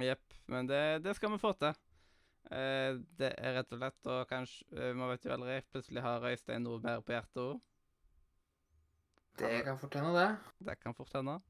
[0.00, 0.24] Jepp.
[0.50, 1.74] Men det, det skal vi få til.
[2.52, 5.56] Eh, det er rett og slett, og kanskje eh, Man vet jo aldri.
[5.72, 7.62] Plutselig har Øystein noe mer på hjertet òg.
[9.40, 10.28] Det kan fort hende, det.
[10.68, 11.40] Det kan fort hende.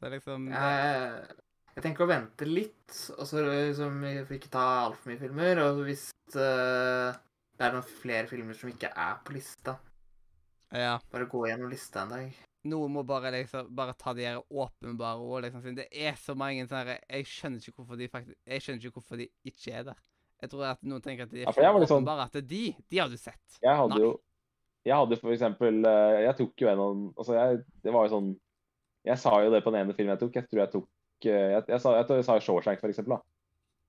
[0.00, 1.36] Så liksom Jeg,
[1.76, 5.60] jeg tenker å vente litt, og så liksom for ikke ta altfor mye filmer.
[5.68, 7.12] Og hvis uh,
[7.54, 9.76] det er noen flere filmer som ikke er på lista,
[10.72, 10.98] Ja.
[11.12, 12.40] bare gå gjennom lista en dag.
[12.70, 15.44] Noen må bare liksom bare ta de her åpenbare ord.
[15.46, 15.74] liksom.
[15.76, 19.16] Det er så mange sånne Jeg skjønner ikke hvorfor de faktisk Jeg skjønner ikke hvorfor
[19.16, 20.02] de ikke er der.
[20.40, 22.26] Jeg tror at noen tenker at de Ja, er for sånn- åpenbare.
[22.30, 23.58] At de, de har du sett.
[23.62, 24.00] Jeg hadde Nei.
[24.06, 24.12] jo
[24.86, 28.14] Jeg hadde for eksempel eh, Jeg tok jo en av Altså, jeg Det var jo
[28.14, 28.30] sånn
[29.04, 30.34] Jeg sa jo det på den ene filmen jeg tok.
[30.40, 30.88] Jeg tror jeg tok
[31.28, 33.16] eh, Jeg, jeg, sa, jeg, sa Shawshank, for eksempel.
[33.18, 33.20] da.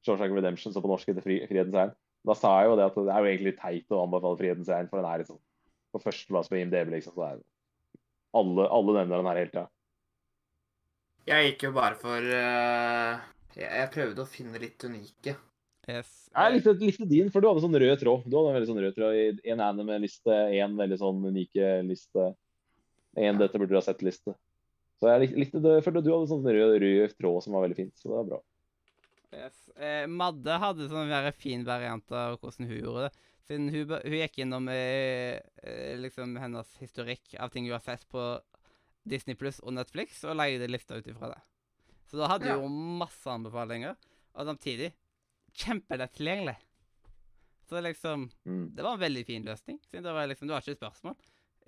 [0.04, 1.92] Shawshank Redemption, så på norsk heter Frihetens Egn.
[2.26, 4.90] Da sa jeg jo det at det er jo egentlig teit å anbefale Frihetens Egn,
[4.90, 5.40] for den er liksom
[5.92, 7.14] på førsteplass på IMDb, liksom.
[7.14, 7.40] Så det er
[8.40, 9.68] alle, alle nevner den her hele tida.
[11.30, 13.22] Jeg gikk jo bare for uh,
[13.54, 15.36] jeg, jeg prøvde å finne litt unike.
[15.90, 16.30] Yes.
[16.36, 18.26] Jeg likte, likte din, for du hadde sånn rød tråd.
[18.30, 22.28] Du hadde en veldig sånn rød tråd i en anime-liste, en veldig sånn unike liste,
[23.18, 24.36] en dette burde du ha sett-liste.
[25.02, 27.76] Så jeg lik- likte det, for du hadde sånn rød, rød tråd som var veldig
[27.80, 28.40] fint, så det var bra.
[29.34, 29.58] yes.
[29.76, 33.12] Eh, Madde hadde sånn veldig fin variant av hvordan hun gjorde det.
[33.50, 38.06] Siden hun, hun gikk innom eh, eh, liksom hennes historikk av ting hun har sett
[38.08, 38.40] på
[39.04, 41.42] Disney Pluss og Netflix, og leide lista ut ifra det.
[42.06, 42.60] Så da hadde Ja.
[42.62, 43.96] hun masse anbefalinger,
[44.36, 44.92] og samtidig
[45.54, 46.58] kjempelett tilgjengelig.
[47.70, 48.76] Så liksom Mm.
[48.76, 49.80] Det var en veldig fin løsning.
[49.90, 51.16] Siden det var liksom, Du har ikke spørsmål.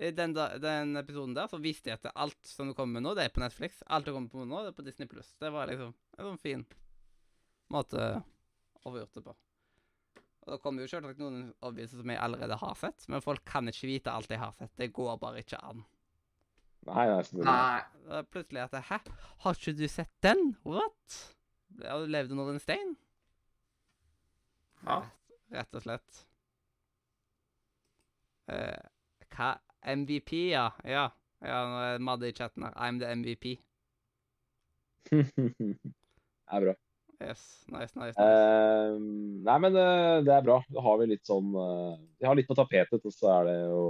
[0.00, 3.06] I den, da, den episoden der så viste jeg at alt som du kommer med
[3.06, 3.82] nå, det er på Netflix.
[3.86, 5.34] Alt du kommer på nå, det er på Disney Pluss.
[5.38, 6.64] Det var liksom en sånn fin
[7.70, 8.00] måte
[8.82, 9.36] å få gjort det på.
[10.44, 13.70] Og da kommer jo selvsagt noen avgjørelser som jeg allerede har sett, men folk kan
[13.70, 14.74] ikke vite alt jeg har sett.
[14.76, 15.84] Det går bare ikke an.
[16.84, 17.78] Nei, nei.
[18.04, 18.98] Det er plutselig at Hæ?
[19.46, 20.50] Har ikke du sett den?
[20.68, 21.16] What?
[21.80, 22.92] Har du under en stein?
[24.84, 25.00] Ja.
[25.54, 26.24] Rett og slett.
[28.50, 28.80] Uh,
[29.34, 29.54] hva
[29.94, 30.68] MVP, ja.
[30.88, 31.08] Ja,
[31.44, 32.74] ja nå er Madde i chatten her.
[32.76, 33.56] I'm the MVP.
[35.10, 35.76] det
[36.52, 36.74] er bra.
[37.22, 38.20] Yes, nice, nice, nice.
[38.20, 38.98] Uh,
[39.46, 40.58] nei, men uh, det er bra.
[40.68, 43.58] Da har vi litt sånn uh, Vi har litt på tapetet, og så er det
[43.62, 43.84] jo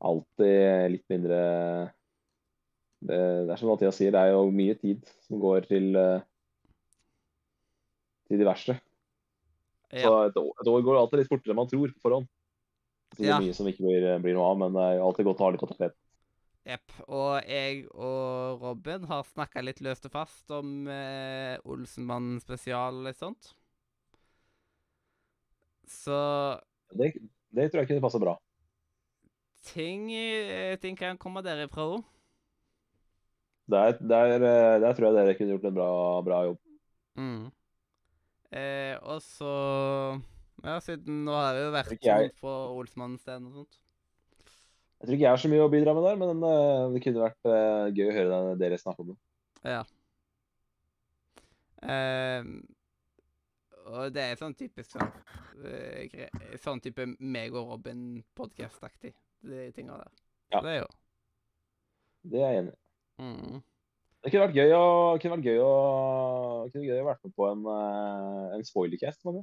[0.00, 1.40] alltid litt mindre
[3.00, 5.90] Det, det er som Mathias sier, det er jo mye tid som går til
[8.30, 8.76] til diverse.
[9.90, 12.28] Så et år, et år går alltid litt fortere enn man tror på forhånd.
[13.16, 13.38] Så det er Ja.
[13.42, 15.60] mye som ikke blir, blir noe av, men det er alltid godt å ha litt
[15.64, 15.96] tapetet.
[16.68, 16.92] Jepp.
[17.08, 23.08] Og jeg og Robin har snakka litt løst og fast om eh, Olsenmann spesial og
[23.08, 23.54] litt sånt.
[25.90, 26.60] Så
[26.94, 27.12] Det,
[27.50, 28.36] det tror jeg ikke det passer bra.
[29.72, 32.04] ting, eh, ting kan komme derifra òg.
[33.70, 35.90] Der, der, eh, der tror jeg dere kunne gjort en bra,
[36.26, 36.58] bra jobb.
[37.16, 37.50] Mm.
[38.50, 39.50] Eh, og så
[40.64, 42.32] Ja, siden nå har vi jo vært jeg.
[42.40, 43.78] på Olsmann-stedet og sånt.
[45.00, 47.22] Jeg tror ikke jeg har så mye å bidra med der, men uh, det kunne
[47.22, 49.16] vært uh, gøy å høre dere snakke om det.
[49.64, 49.80] Ja.
[51.80, 52.44] Eh,
[53.88, 55.08] og det er sånn typisk sånn
[56.60, 59.14] Sånn type meg og Robin-podkast-aktig,
[59.48, 60.12] de tinga der.
[60.52, 60.60] Ja.
[60.60, 60.90] Det er jo
[62.32, 62.78] Det er jeg enig i.
[63.24, 63.62] mm.
[64.20, 64.84] Det kunne vært gøy å
[65.20, 65.72] kunne vært gøy å,
[66.74, 69.24] kunne gøy å vært med på en, eh, en spoilercast.
[69.24, 69.42] Ja.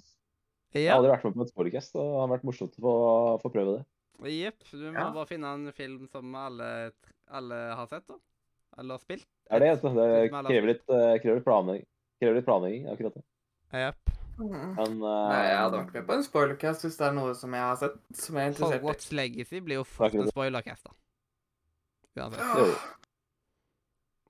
[0.77, 2.93] Jeg har aldri vært med på en spoilercast, og det har vært morsomt å få,
[3.41, 3.85] få prøve det.
[4.33, 4.64] Jepp.
[4.72, 5.09] Du må Ja.
[5.14, 6.91] bare finne en film som alle,
[7.30, 8.15] alle har sett, da.
[8.77, 9.25] Eller har spilt.
[9.49, 11.85] Det er det, vet det har krever litt, eh, krever litt planlegging.
[12.22, 13.23] Krever litt planlegging, akkurat det.
[13.73, 14.14] Jepp.
[14.38, 14.75] Mm.
[14.75, 17.56] Men Nei, jeg hadde eh, vært med på en spoilercast hvis det er noe som
[17.57, 18.77] jeg har sett som jeg er interessert i.
[18.77, 20.93] Hogwarts Legacy blir jo fort for en spoilercast, da.
[22.22, 23.06] Uansett.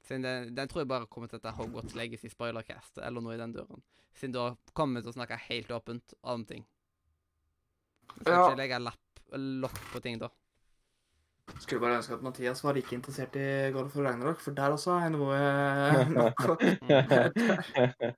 [0.08, 3.34] Siden den, den tror jeg bare kommer til å hete Hogwarts Legacy Spoilercast, eller noe
[3.36, 3.82] i den duren.
[4.16, 4.46] Siden da
[4.78, 6.64] kommer vi til å snakke helt åpent om ting.
[8.16, 8.46] Vi skal Ja.
[8.48, 10.30] ikke legge lapp, lokk på ting da.
[11.60, 14.74] Skulle bare ønske at Mathias var like interessert i God of War Ragnarok, for der
[14.76, 16.08] også er noe eh,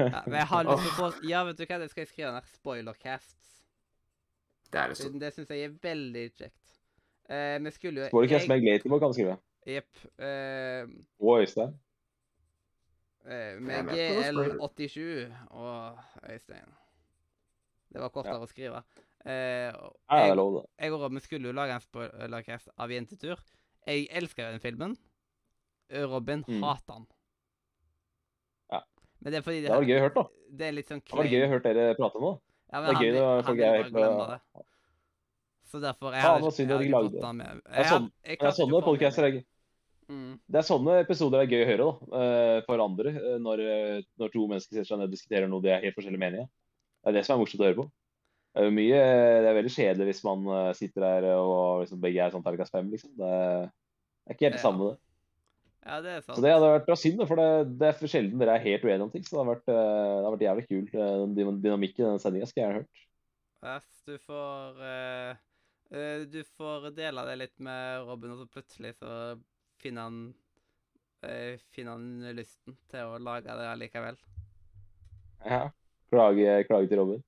[0.00, 2.08] Ja, men jeg har lyst til å få Ja, vet du hva, det skal jeg
[2.12, 2.46] skrive ned.
[2.56, 3.48] Spoilercasts.
[4.70, 5.02] Det er det så.
[5.08, 6.74] Siden det syns jeg er veldig kjekt.
[7.30, 9.36] Eh, vi skulle jo Spoilercast jeg- med Glatybo kan du skrive.
[9.66, 9.96] Jepp.
[10.18, 10.86] Eh,
[11.20, 11.74] Og Øystein.
[13.24, 14.54] eh, med med på spoiler.
[14.56, 15.98] GL87 og
[16.30, 16.70] Øystein.
[17.92, 18.82] Det var kortere å skrive.
[19.26, 20.64] Eh, Ja, det jeg- det.
[20.80, 23.36] jeg og Robin skulle jo lage en spoilercast av Jentetur.
[23.86, 24.96] Jeg elsker den filmen.
[25.92, 26.62] Robin Mm.
[26.62, 27.06] hater den.
[28.72, 28.80] Ja.
[29.20, 30.22] Men det er fordi Det var gøy å høre, da.
[30.56, 32.40] det er litt sånn Det var gøy å høre dere prate om det.
[32.72, 34.40] Ja, Det er han gøy når han folk vil er bare helt glemme på- det.
[35.70, 37.64] Så derfor jeg ja, jeg, jeg, jeg, jeg, jeg jeg, jeg, det.
[37.64, 39.34] Det Jeg sånn- jeg Det den med podcaster meg.
[39.34, 39.44] er gøy.
[40.10, 40.30] Mm.
[40.50, 43.60] Det er sånne episoder det er gøy å høre da, eh, for andre, eh, når,
[43.62, 46.48] eh, når to mennesker setter seg ned og diskuterer noe de er helt forskjellige meninger.
[47.00, 47.84] Det er det som er morsomt å høre på.
[48.50, 49.02] Det er mye,
[49.44, 52.88] det er veldig kjedelig hvis man sitter der og liksom, begge er sånn terningkast fem,
[52.90, 53.12] liksom.
[53.20, 54.98] Det er ikke helt det samme, det.
[55.86, 56.34] Ja, det er sant.
[56.34, 58.82] Så det hadde vært bra synd, for det, det er for sjelden dere er helt
[58.82, 59.22] uenige om ting.
[59.24, 60.98] Så det har vært, det har vært jævlig kult.
[61.38, 63.06] Den dynamikken i den sendinga skulle jeg gjerne hørt.
[63.70, 69.14] Yes, du får uh, Du får dele det litt med Robin, og så plutselig så
[69.80, 70.20] finner han
[71.26, 74.20] øh, Finner han lysten til å lage det allikevel.
[75.44, 75.66] Ja.
[76.10, 77.20] Klage, klage til Robin.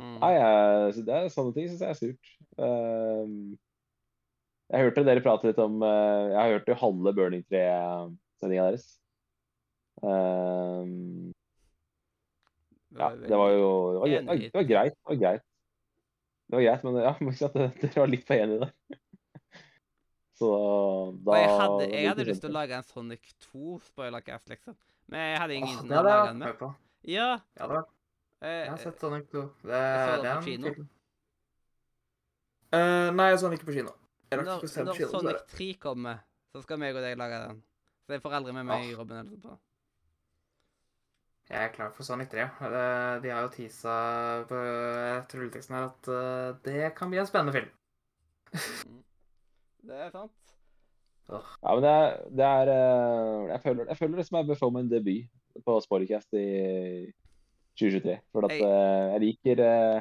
[0.00, 0.14] Mm.
[0.16, 2.30] Nei, jeg, så det er sånne ting syns jeg er surt.
[2.64, 3.34] Ehm,
[4.70, 8.86] jeg hørte dere prate litt om uh, Jeg har hørt jo halve Burning 3-sendinga deres.
[10.06, 11.34] Ehm,
[12.96, 14.96] ja, det var jo Det var, det var, greit.
[14.96, 15.46] Det var greit.
[16.50, 17.12] Det var greit, men ja,
[17.82, 19.00] dere var litt for enige der.
[20.40, 20.48] Så
[21.20, 24.76] da Og jeg hadde, jeg hadde lyst til å lage en Sonic 2-spoilercast, liksom.
[25.12, 26.54] Men jeg hadde ingen Åh, å hadde lage den med.
[26.60, 26.68] på.
[27.12, 27.26] Ja.
[27.58, 27.90] det vært
[28.40, 29.42] eh, Jeg har sett Sonic 2.
[29.68, 30.86] Det, Jeg så den det er på kino.
[32.70, 33.92] Eh, nei, jeg så den ikke på kino.
[34.30, 35.10] Jeg rakk når, ikke å se den når på kino.
[35.18, 36.22] Sonic 3 kommer,
[36.54, 37.60] så skal meg og deg lage den.
[38.06, 39.58] Så jeg får aldri med meg Robin eller sånt på.
[41.50, 42.46] Jeg er klar for Sonic 3.
[42.46, 42.82] Ja.
[43.20, 43.94] De har jo teasa
[44.46, 44.58] på
[45.34, 49.00] rulleteksten her at eh, det kan bli en spennende film.
[49.86, 50.32] Det er sant.
[51.30, 54.58] Ja, men det er, det er eh, jeg, føler, jeg føler det som jeg bør
[54.58, 56.46] få meg en debut på Spoilercast i
[57.78, 58.16] 2023.
[58.34, 60.00] For at eh, jeg liker eh,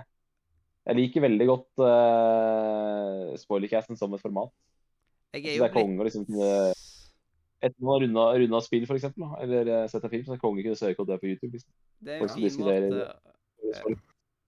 [0.90, 4.50] Jeg liker veldig godt uh, Spoilercasten som et format.
[5.36, 6.54] Jeg er jo det er konge å liksom kunne
[7.60, 10.80] Etter man har runda, spill, eksempel, eller sett en film, så er konge å kunne
[10.80, 11.52] søke opp det på YouTube.
[11.58, 11.72] Liksom.
[12.00, 13.98] Det er folk en som fin måte.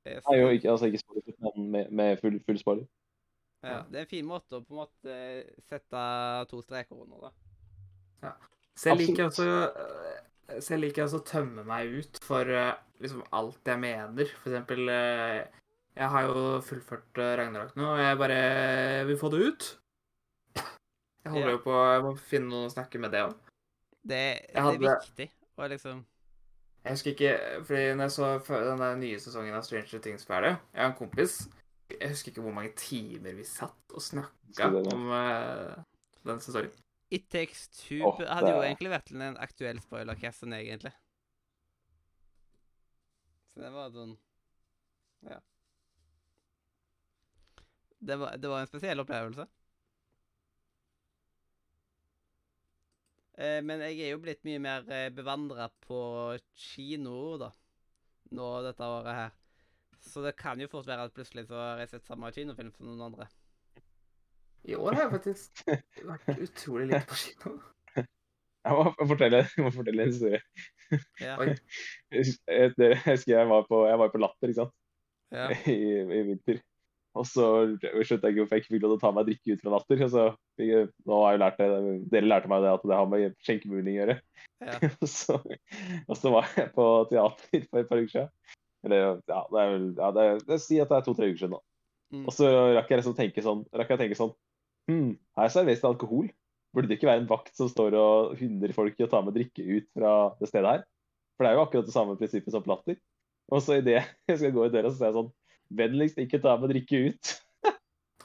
[0.08, 2.86] Nei, jo, ikke, altså ikke spoiler, men med, med full, full spoiler.
[3.62, 5.16] Ja, det er en fin måte å på en måte
[5.70, 6.02] sette
[6.50, 8.32] to streker under, da.
[8.78, 12.72] Så jeg liker også øh, Så jeg liker altså å tømme meg ut for øh,
[13.04, 14.32] liksom alt jeg mener.
[14.42, 18.40] For eksempel Jeg har jo fullført Ragnarok nå, og jeg bare
[19.10, 19.70] vil få det ut.
[20.56, 21.56] Jeg holder Ja.
[21.58, 23.36] jo på Jeg må finne noen å snakke med det om.
[24.02, 24.22] Det,
[24.56, 25.28] det hadde, er viktig
[25.62, 26.00] å liksom
[26.82, 27.34] Jeg husker ikke
[27.68, 28.30] fordi når jeg så
[28.66, 31.44] den der nye sesongen av Stranger Things ferdig Jeg har en kompis
[32.00, 35.78] Jeg husker ikke hvor mange timer vi satt og snakka om uh,
[36.28, 36.74] den sesongen.
[37.12, 40.94] It Takes Two oh, hadde jo egentlig vært en aktuell spoilercast enn egentlig.
[43.52, 44.14] Så det var sånn
[45.28, 45.42] Ja.
[48.02, 49.46] Det var, det var en spesiell opplevelse.
[53.42, 56.00] Eh, men jeg er jo blitt mye mer eh, bevandra på
[56.58, 57.52] kino da,
[58.38, 59.38] nå dette året her.
[60.02, 62.88] Så det kan jo fort være at plutselig så har jeg sett samme kinofilm som
[62.90, 63.28] noen andre.
[64.70, 65.62] I år har jeg faktisk
[66.06, 67.54] vært utrolig lite på kino.
[68.62, 70.38] Jeg må fortelle, jeg må fortelle en historie.
[71.18, 71.34] Ja.
[72.14, 74.76] Jeg jeg- jeg husker jeg var på, jeg var på Latter ikke sant?
[75.34, 75.48] ja.
[75.74, 76.60] I, i vinter.
[77.18, 77.46] Og så
[77.82, 79.74] skjønte jeg ikke hvorfor jeg ikke fikk lov til å ta meg drikke ut fra
[79.74, 80.04] Latter.
[80.06, 80.26] Og så
[80.62, 81.70] jeg, nå har jeg lært det,
[82.14, 84.18] Dere lærte meg det at det har med skjenkebevilgning å gjøre.
[84.62, 84.78] ja.
[84.94, 85.40] Og så,
[86.06, 88.32] og så var jeg på teater for et par uker siden.
[88.86, 91.42] Eller ja, det er vel ja, det, er- det Si at det er to-tre uker
[91.44, 91.62] siden da.
[92.12, 92.24] Mm.
[92.28, 94.34] Og så rakk jeg liksom tenke sånn, rakk jeg tenke sånn
[94.90, 96.26] Hm, her serveres det alkohol.
[96.74, 99.36] Burde det ikke være en vakt som står og hindrer folk i å ta med
[99.38, 100.82] drikke ut fra det stedet her?
[101.38, 102.98] For det er jo akkurat det samme prinsippet som Platter.
[103.52, 104.02] Og så idet
[104.32, 105.32] jeg skal gå i døra, så sier jeg sånn
[105.72, 107.30] Vennligst ikke ta med drikke ut.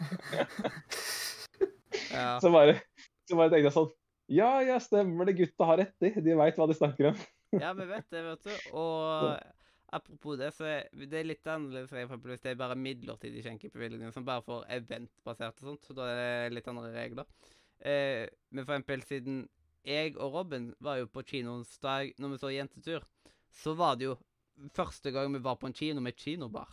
[2.10, 2.40] ja.
[2.42, 2.80] Så bare,
[3.28, 3.92] så bare tenkte jeg sånn
[4.32, 5.36] Ja, ja, stemmer det.
[5.38, 6.10] Gutta har rett i.
[6.24, 7.20] De veit hva de snakker om.
[7.54, 8.54] Ja, vi vet det, vet du.
[8.74, 9.36] Og
[9.92, 14.12] apropos det, så er det er litt annerledes for hvis det er bare midlertidig skjenkebevilgning
[14.12, 15.84] som bare får eventbasert og sånt.
[15.86, 17.26] så Da er det litt andre regler.
[17.80, 19.48] Eh, men for eksempel siden
[19.86, 23.04] jeg og Robin var jo på kinoens dag når vi så Jentetur,
[23.52, 24.16] så var det jo
[24.74, 26.66] første gang vi var på en kino med kinobar.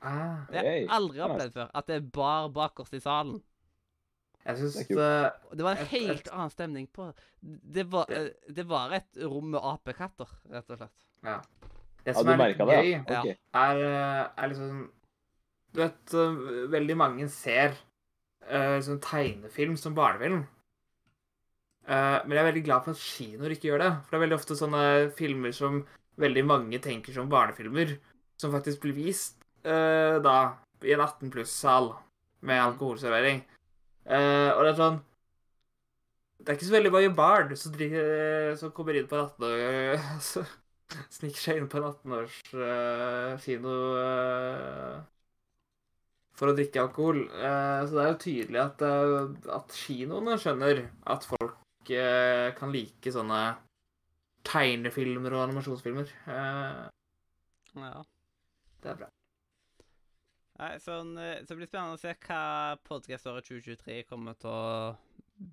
[0.00, 1.70] Ah, Det har jeg aldri opplevd før.
[1.74, 3.40] At det er bar bak oss i salen.
[4.46, 7.84] jeg syns Det uh, Det var en helt et- annen stemning på det.
[7.90, 11.07] Var, eh, det var et rom med apekatter, rett og slett.
[12.06, 12.78] Det som er litt det?
[12.78, 13.20] gøy, Ja.
[13.20, 13.34] okay.
[13.54, 14.86] Er, uh, er liksom
[15.74, 16.14] Du vet,
[16.72, 17.74] veldig mange ser
[18.48, 20.46] uh, sånn tegnefilm som barnefilm.
[21.88, 23.90] Uh, men jeg er veldig glad for at kinoer ikke gjør det.
[24.04, 24.84] For det er veldig ofte sånne
[25.16, 25.82] filmer som
[26.20, 27.94] veldig mange tenker som barnefilmer,
[28.40, 30.38] som faktisk blir vist uh, da
[30.84, 31.92] i en 18 pluss-sal
[32.44, 33.40] med alkoholservering.
[34.08, 34.98] Uh, og det er sånn
[36.38, 39.48] Det er ikke så veldig mange barn som, driver, som kommer inn på en 18
[39.48, 40.44] år så
[41.12, 44.98] Sniker seg inn på en 18-års uh, kino uh,
[46.38, 47.24] for å drikke alkohol.
[47.34, 52.72] Uh, så det er jo tydelig at, eh, at kinoene skjønner at folk eh, kan
[52.72, 53.40] like sånne
[54.48, 56.12] tegnefilmer og animasjonsfilmer.
[56.30, 56.84] Eh,
[57.78, 58.02] Ja.
[58.82, 59.08] det er bra.
[60.58, 62.40] Nei, sånn, eh, så det blir spennende å se hva
[62.88, 64.96] podkaståret 2023 kommer til å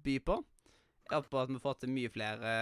[0.06, 0.40] by på.
[1.10, 2.54] Jeg håper at vi får til mye flere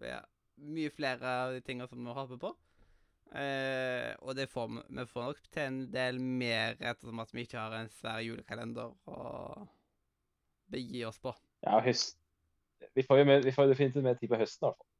[0.00, 0.20] ja,
[0.56, 2.52] Mye flere av de tingene som vi håper på.
[3.36, 4.82] Eh, og det får vi.
[5.00, 8.94] Vi får nok til en del mer ettersom at vi ikke har en svær julekalender
[9.10, 9.66] å
[10.72, 11.34] begi oss på.
[11.66, 12.16] Ja, høst.
[12.96, 14.92] Vi får jo med, vi får definitivt mer tid på høsten, i hvert fall.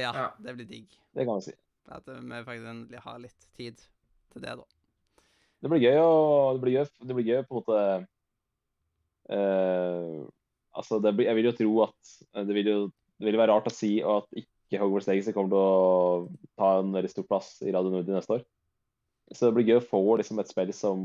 [0.00, 0.28] Ja, Ja.
[0.38, 0.92] det blir digg.
[1.14, 1.54] Det kan man si.
[1.90, 3.80] At vi faktisk endelig har litt tid
[4.32, 4.64] til det, da.
[5.60, 7.80] Det blir gøy å Det blir gøy, det blir gøy på en måte
[9.28, 10.20] eh,
[10.70, 12.78] Altså, det blir, jeg vil jo tro at eh, det vil jo
[13.20, 16.92] det vil være rart å si at ikke Hogwarts Legacy kommer til å ta en
[16.94, 18.44] veldig stor plass i Radio Nord neste år.
[19.34, 21.02] Så det blir gøy å få liksom, et spill som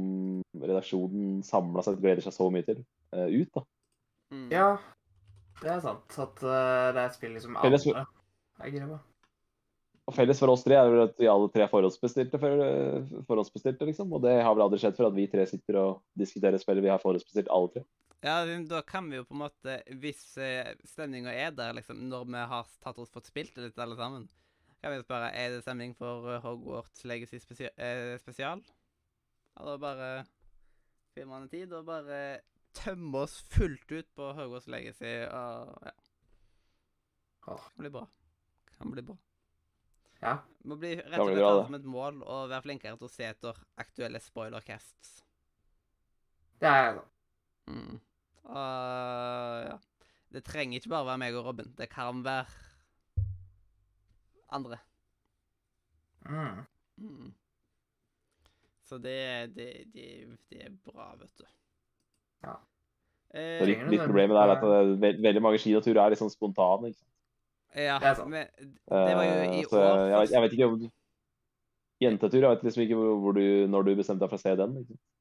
[0.58, 2.82] redaksjonen samla sett gleder seg så mye til,
[3.14, 3.50] uh, ut.
[3.54, 3.66] da.
[4.34, 4.48] Mm.
[4.54, 4.70] Ja,
[5.62, 6.18] det er sant.
[6.18, 8.08] At uh, det er et spill liksom Felles- andre
[8.66, 9.02] er gira på.
[10.06, 13.14] Og Felles for oss tre er vel at vi alle tre er forhåndsbestilte, for, eh,
[13.26, 14.12] forhåndsbestilte liksom.
[14.14, 16.92] Og det har vel aldri skjedd før at vi tre sitter og diskuterer spillet vi
[16.94, 17.82] har forhåndsbestilt, alle tre.
[18.26, 22.24] Ja, da kan vi jo på en måte, hvis eh, stemninga er der, liksom, når
[22.26, 24.26] vi har tatt oss fått spilt det litt alle sammen,
[24.82, 28.64] kan vi spørre er det stemning for eh, Hogwarts Legacy spesia eh, spesial.
[29.56, 30.10] Ja, da bare
[31.14, 32.18] finner man en tid og bare
[32.76, 35.14] tømmer oss fullt ut på Hogwarts Legacy.
[35.30, 35.94] Og ja.
[37.46, 38.08] Det Kan bli bra.
[38.78, 39.18] Kan bli bra.
[40.24, 40.36] Ja.
[40.58, 43.06] Det må bli rett Kan og bli slett som et mål å være flinkere til
[43.06, 45.16] å se etter aktuelle spoilercasts.
[46.58, 47.08] Det er jeg, da.
[47.70, 48.02] Mm.
[48.46, 49.78] Og ja.
[50.36, 51.72] Det trenger ikke bare være meg og Robin.
[51.78, 52.46] Det kan være
[54.56, 54.78] andre.
[56.30, 56.64] mm.
[56.98, 57.34] Mm.
[58.86, 60.08] Så det, det, det,
[60.50, 61.46] det er bra, vet du.
[62.46, 62.54] Ja.
[63.34, 66.32] Eh, litt, litt problemet der er at det, ve veldig mange skiturer er litt sånn
[66.32, 66.92] spontane.
[66.92, 67.12] ikke sant?
[67.76, 68.30] ja, Det sånn.
[68.32, 70.78] men det var jo i Eh, år jeg, jeg vet ikke om
[72.06, 74.54] Jentetur, jeg vet liksom ikke hvor, hvor du, når du bestemte deg for å se
[74.60, 74.78] den.
[74.80, 74.98] Liksom.
[75.00, 75.15] Eh,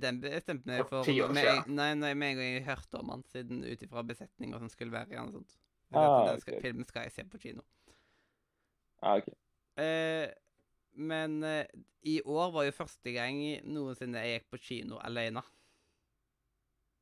[0.00, 1.76] den bestemte meg For ja, med, siden.
[1.76, 4.94] Nei, nei, med en gang jeg hørte om han, siden ut ifra besetninger som skulle
[4.94, 5.58] være i han og sånt.
[5.92, 6.62] Ah, den skal, ok.
[6.64, 7.64] Filmen skal jeg se på kino.
[9.02, 9.36] Ah, okay.
[9.76, 10.28] Eh,
[10.96, 11.66] men eh,
[12.08, 15.44] i år var jo første gang noensinne jeg gikk på kino alene.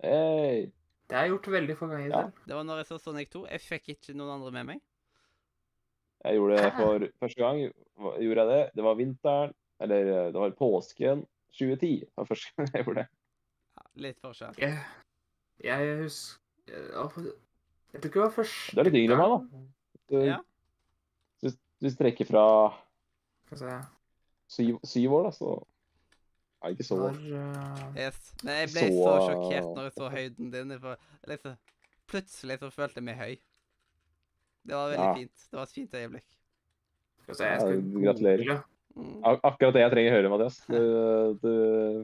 [0.02, 0.72] Hey.
[1.04, 2.24] Det har jeg gjort veldig få ganger Ja.
[2.48, 3.44] Det var når jeg så Sonic 2.
[3.52, 4.82] Jeg fikk ikke noen andre med meg.
[6.24, 7.60] Jeg gjorde det for første gang.
[8.24, 8.62] Gjorde jeg det?
[8.74, 9.54] Det var vinteren,
[9.84, 11.24] eller eh, det var påsken
[11.58, 12.04] 2010.
[12.16, 13.08] Var første gang jeg gjorde det.
[13.74, 14.54] Ja, litt forskjell.
[14.58, 14.78] Jeg,
[15.64, 19.62] jeg husker Jeg tror ikke det var første Du er litt yngre enn meg, da.
[20.10, 20.38] Du, Ja.
[21.44, 22.44] hvis, du trekker fra
[23.50, 23.84] Hva sa jeg?
[24.54, 25.52] syv, syv år, da, så
[26.64, 28.20] er ikke så Når eh, Yes.
[28.42, 30.76] Men jeg ble så, Så, sjokkert når jeg så høyden din.
[30.80, 30.96] For
[31.30, 31.56] liksom,
[32.10, 33.34] plutselig så følte jeg meg høy.
[34.64, 35.14] Det var veldig Ja.
[35.18, 35.44] fint.
[35.50, 36.30] Det var et fint øyeblikk.
[37.24, 38.64] Skal se, jeg Ja, skal gratulerer.
[38.94, 40.56] Ak akkurat det jeg trenger å høre, Mathias.
[40.70, 40.82] Du,
[41.42, 41.52] du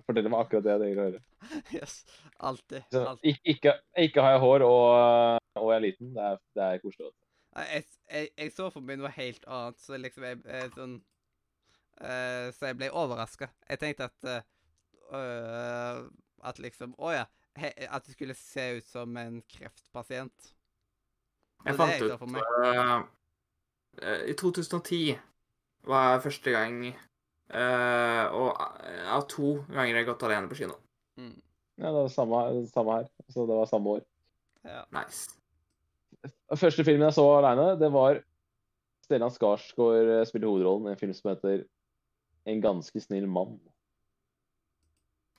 [0.08, 1.20] forteller meg akkurat det jeg trenger å høre.
[1.76, 2.00] Yes.
[2.40, 2.82] Alltid.
[2.96, 3.30] Alltid.
[3.30, 3.74] ikke, ikke,
[4.08, 6.10] ikke har jeg hår, og, og jeg er liten.
[6.16, 7.12] Det er, det er koselig.
[7.56, 10.96] Jeg, jeg, jeg så for meg noe helt annet, så liksom jeg, jeg sånn
[11.98, 13.50] uh, Så jeg ble overraska.
[13.68, 14.44] Jeg tenkte at eh,
[15.18, 16.04] øh,
[16.46, 17.24] At liksom Å ja.
[17.58, 20.52] He, at det skulle se ut som en kreftpasient.
[21.64, 22.22] Jeg er det fant jeg ut
[24.06, 25.18] uh, I 2010
[25.88, 28.50] var første gang uh, Og
[28.84, 30.76] ja, to ganger jeg har gått alene på kino.
[31.20, 31.36] Mm.
[31.80, 33.06] Ja, det var samme, samme her.
[33.32, 34.02] Så det var samme år.
[34.68, 34.82] Ja.
[34.92, 35.36] Nice.
[36.52, 38.20] Første filmen jeg så alene, det var
[39.06, 41.64] Stellan Skarsgård eh, spiller hovedrollen i en film som heter
[42.48, 43.58] En ganske snill mann.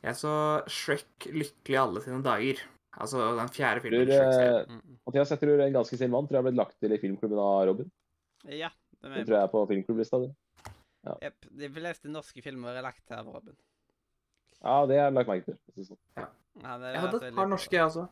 [0.01, 0.33] Jeg så
[0.69, 2.61] Shrek lykkelig alle sine dager.
[2.91, 4.09] Altså den fjerde filmen.
[4.09, 4.97] Tror, eh, mm.
[5.07, 7.41] Mathias, jeg tror En ganske snill mann tror jeg har blitt lagt til i filmklubben
[7.41, 7.91] av Robin.
[8.49, 8.73] ja.
[9.01, 10.31] Det Det tror jeg er på filmklubblista di.
[11.23, 11.45] Jep.
[11.57, 13.55] De fleste norske filmer er lagt av Robin.
[14.61, 15.85] Ja, det har jeg lagt merke til.
[15.87, 16.01] Sånn.
[16.61, 18.07] Ja, det Jeg hadde et par norske, jeg også.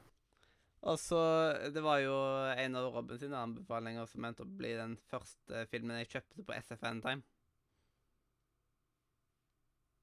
[0.90, 1.20] Og så
[1.76, 2.16] Det var jo
[2.56, 6.48] en av Robin sine anbefalinger som endte opp å bli den første filmen jeg kjøpte
[6.48, 7.22] på SFN Time.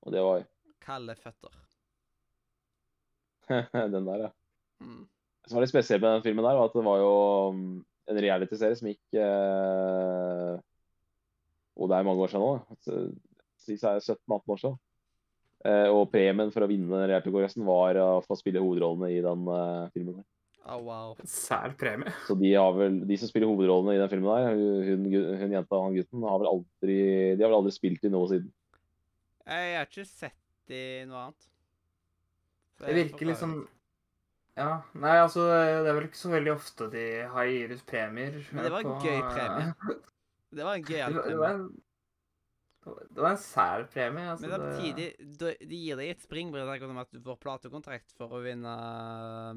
[0.07, 0.47] Og det var
[0.87, 1.59] Kalde føtter.
[3.97, 4.31] den der, ja.
[4.79, 5.09] Mm.
[5.43, 7.13] Det som var litt spesielt med den filmen, der, var at det var jo
[7.51, 7.63] en
[8.07, 10.57] en realityserie som gikk eh,
[11.77, 12.77] Og det er mange år siden nå.
[12.85, 13.15] så-
[13.67, 14.79] jeg er 17-18 år siden.
[15.67, 19.89] Eh, og premien for å vinne realitykonkurransen var å få spille hovedrollene i den eh,
[19.95, 20.17] filmen.
[20.21, 20.27] der.
[20.67, 21.15] Å, wow.
[21.27, 22.13] Sær premie.
[22.27, 25.55] Så de, har vel, de som spiller hovedrollene i den filmen, der, hun, hun, hun
[25.57, 26.99] jenta og han gutten, har vel aldri,
[27.37, 28.51] de har vel aldri spilt i noe siden.
[29.47, 31.49] Jeg har ikke sett i noe annet.
[32.83, 33.55] Det virker liksom.
[34.57, 34.83] Ja.
[34.97, 38.39] Nei, altså, det er vel ikke så veldig ofte de har gir ut premier.
[38.53, 39.97] Men det var en på- gøy premie.
[40.53, 41.39] Det var en Det gøyal var, det, premie.
[41.39, 41.83] var en,
[42.87, 44.27] det var en sær premie.
[44.31, 48.13] Altså, Men det- samtidig, da- de gir deg et springbrett om at du får platekontrakt
[48.17, 48.75] for å vinne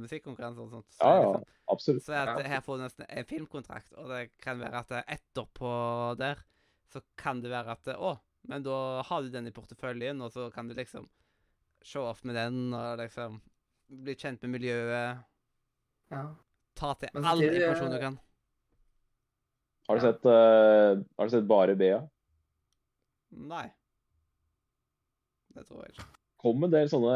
[0.02, 0.90] musikkonkurranser og sånt.
[0.92, 2.04] Så, Ja, ja, liksom, absolutt.
[2.04, 6.38] så at her får du nesten en filmkontrakt, og det kan være at etterpå der,
[6.92, 10.52] så kan det være at Å, men da har du den i porteføljen, og så
[10.52, 11.08] kan du liksom
[11.84, 13.42] show off med den, og liksom
[13.90, 15.24] bli kjent med miljøet.
[16.12, 16.36] ja.
[16.76, 18.20] Ta til alle all informasjon du kan.
[19.90, 22.04] Har du sett, uh, har du sett bare Bea?
[23.50, 23.66] Nei.
[25.56, 26.06] Det tror jeg ikke.
[26.40, 27.16] kom en del sånne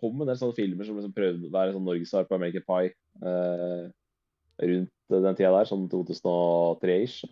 [0.00, 2.94] kom en del sånne filmer som liksom prøvde å være sånn norgessvar på American Pie
[3.20, 3.90] uh,
[4.64, 7.28] rundt den tida der, sånn 2003-ish.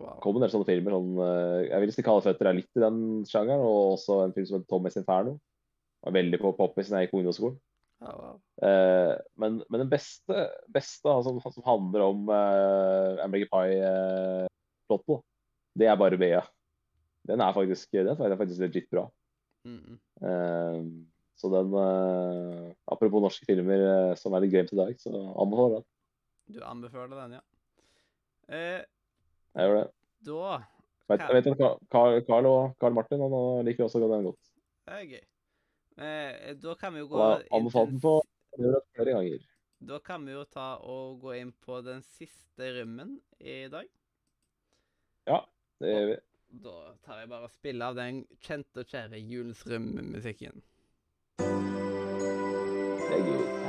[0.00, 0.16] Wow.
[0.24, 0.96] kom en del sånne filmer.
[0.96, 4.34] Sånn, uh, jeg vil si Kalde føtter er litt i den sjangeren, og også en
[4.34, 5.36] film som heter Thomas Inferno.
[6.02, 7.60] Var veldig på pop i jeg gikk på ungdomsskolen.
[8.00, 8.68] Ja, wow.
[8.68, 15.24] Eh, men, men den beste, beste altså, som handler om eh, American Pie-plottet,
[15.76, 16.40] det er bare Bea.
[17.28, 19.10] Den er faktisk, den er faktisk legit bra.
[19.68, 19.98] Mm -mm.
[20.26, 20.84] Eh,
[21.36, 25.74] så den eh, Apropos norske filmer eh, som er litt glemt i dag, så anbefaler
[25.80, 25.86] den.
[26.56, 27.40] Du anbefaler den, ja.
[28.48, 28.84] Eh,
[29.54, 29.90] Jeg gjør det.
[30.26, 30.62] da
[31.08, 34.50] Jeg vet, jeg vet Carl, Carl og Carl Martin han eh, liker også den godt.
[34.86, 35.29] Det er gøy.
[35.96, 38.14] Eh, da kan vi jo gå jeg den på
[38.56, 39.46] flere ganger.
[39.80, 43.88] Da kan vi jo ta og gå inn på den siste rømmen i dag.
[45.26, 45.40] Ja,
[45.80, 46.18] Det gjør vi.
[46.50, 50.62] Da tar jeg bare og spiller av den kjente og kjære Julens rym-musikken.
[51.38, 53.59] Det er gøy.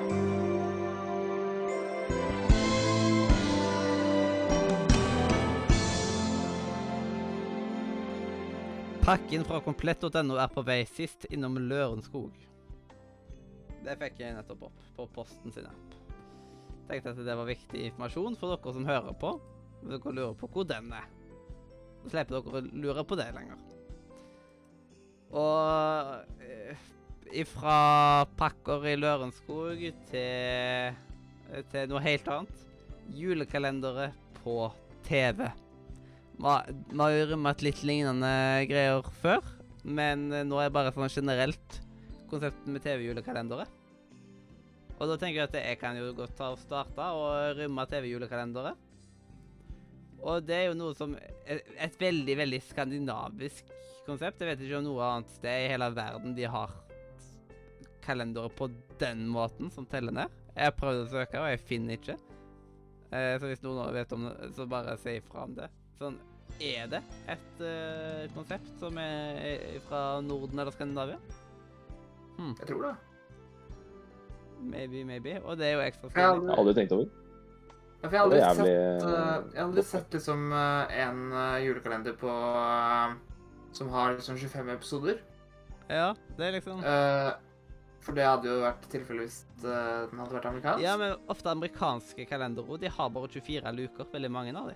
[9.11, 12.31] Pakken fra komplett.no er på vei sist innom Lørenskog.
[13.83, 15.95] Det fikk jeg nettopp opp på posten sin app.
[16.87, 19.33] Tenkte at det var viktig informasjon for dere som hører på.
[19.81, 21.09] Hvis dere lurer på hvor den er.
[22.05, 23.65] Så slipper dere å lure på det lenger.
[25.41, 26.85] Og eh,
[27.43, 27.75] ifra
[28.39, 29.83] pakker i Lørenskog
[30.13, 31.01] til,
[31.73, 32.63] til noe helt annet.
[33.19, 34.55] Julekalendere på
[35.09, 35.49] TV.
[36.41, 38.29] Vi har jo rømmet litt lignende
[38.65, 39.45] greier før,
[39.85, 41.75] men eh, nå er det bare sånn generelt
[42.31, 43.67] konsept med TV-julekalendere.
[44.97, 48.71] Og da tenker jeg at jeg kan jo godt ta og starte og rømme TV-julekalendere.
[50.21, 53.69] Og det er jo noe som er Et veldig, veldig skandinavisk
[54.05, 54.41] konsept.
[54.41, 56.73] Jeg vet ikke om noe annet sted i hele verden de har
[58.01, 58.69] kalendere på
[59.01, 60.41] den måten, som teller ned.
[60.55, 62.17] Jeg har prøvd å søke, og jeg finner ikke.
[63.13, 65.69] Eh, så hvis noen vet om det, så bare si ifra om det.
[66.01, 66.17] Sånn,
[66.61, 67.01] er det
[67.33, 71.17] et uh, konsept som er fra Norden eller Skandinavia?
[72.41, 72.93] Jeg tror det.
[74.61, 75.35] Maybe, maybe.
[75.45, 77.09] Og det er jo ekstra Jeg har har aldri tenkt over.
[78.01, 80.47] Ja, for jeg har aldri Det er sett, jævlig- eh, jeg har aldri sett liksom
[80.53, 81.19] en
[81.65, 83.13] julekalender på uh,
[83.71, 85.19] som har liksom 25 episoder.
[85.89, 87.31] Ja, det er liksom Eh,
[88.01, 90.81] for det hadde jo vært tilfellet hvis den hadde vært amerikansk.
[90.81, 94.75] Ja, men ofte amerikanske kalendere, de har bare 24 luker, veldig mange av dem.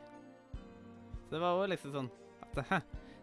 [1.25, 2.09] Så det var òg liksom sånn
[2.45, 2.79] at hæ,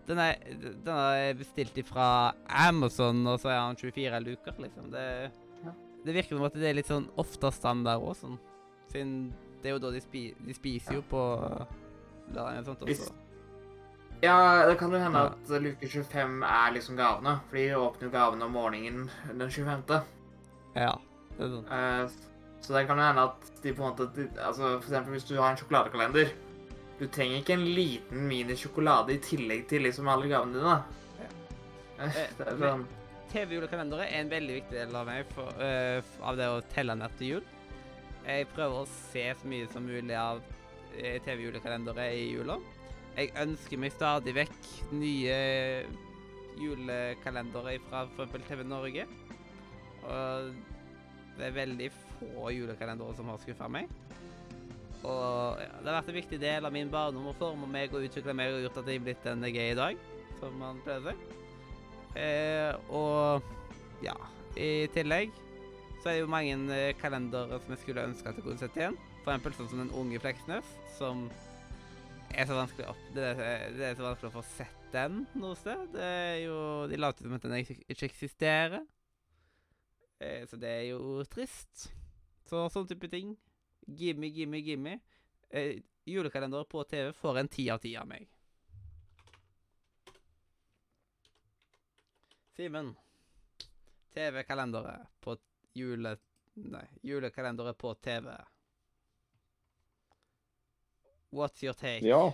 [0.08, 4.90] den er, den er bestilt fra Amazon, og så er han 24 luker, liksom.
[4.90, 5.31] Det,
[5.62, 5.72] Ja.
[6.05, 8.39] det virker som at det er litt sånn ofte standard òg, sånn.
[8.90, 9.32] Siden
[9.62, 11.20] det er jo da de, spi, de spiser jo på
[12.34, 12.82] lørdag og sånt.
[12.82, 13.12] Også.
[14.22, 17.36] Ja, det kan jo hende at luke 25 er liksom gavene.
[17.48, 20.02] For de åpner jo gavene om morgenen den 25.
[20.78, 20.92] Ja.
[21.36, 21.66] Det er sånn.
[21.70, 22.10] Uh,
[22.62, 25.26] så det kan jo hende at de på en måte de, Altså for eksempel hvis
[25.26, 26.31] du har en sjokoladekalender.
[27.02, 30.74] Du trenger ikke en liten mini-sjokolade i tillegg til liksom alle gavene dine.
[31.18, 31.31] Ja.
[32.06, 32.84] Eh, det er sånn
[33.32, 37.14] TV-julekalendere er en veldig viktig del av meg for, uh, av det å telle ned
[37.18, 37.47] til jul.
[38.26, 40.42] Jeg prøver å se så mye som mulig av
[40.94, 42.58] eh, TV-julekalendere i jula.
[43.16, 45.39] Jeg ønsker meg stadig vekk nye
[46.60, 48.36] julekalendere fra f.eks.
[48.47, 49.08] TV Norge.
[50.05, 50.52] Og
[51.39, 53.90] det er veldig få julekalendere som har skuffa meg.
[55.02, 58.06] Og ja, det har vært en viktig del av min barndom å forme meg og
[58.06, 60.05] utvikle meg og gjort at jeg er blitt den jeg er i dag,
[60.39, 61.39] som man pleier å si.
[62.22, 64.14] Eh, og ja,
[64.60, 65.32] i tillegg
[66.02, 68.78] så er det jo mange eh, kalendere som jeg skulle ønske at jeg kunne sett
[68.78, 68.98] igjen.
[69.22, 71.28] For eksempel sånn som Den unge Fleksnes, som
[72.32, 73.05] er så vanskelig opp...
[73.14, 75.86] Det er, det er så vanskelig å få sett den noe sted.
[75.94, 76.58] Det er jo
[76.90, 78.82] De later som at den ikke eksisterer.
[80.22, 81.89] Eh, så det er jo trist.
[82.48, 83.34] Så sånn type ting.
[83.86, 84.99] Gimme, gimme, gimme.
[85.51, 88.28] Eh, julekalender på TV får en ti av ti av meg.
[92.57, 92.94] Simen.
[94.15, 95.36] TV-kalendere på
[95.73, 96.17] jule...
[96.55, 98.35] Nei, julekalendere på TV.
[101.31, 102.07] What's your take?
[102.07, 102.33] Ja.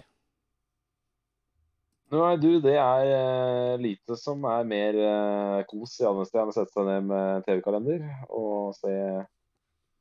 [2.10, 6.52] Nei, du, det er uh, lite som er mer uh, kos i alle steder enn
[6.54, 8.94] å sette seg ned med TV-kalender og se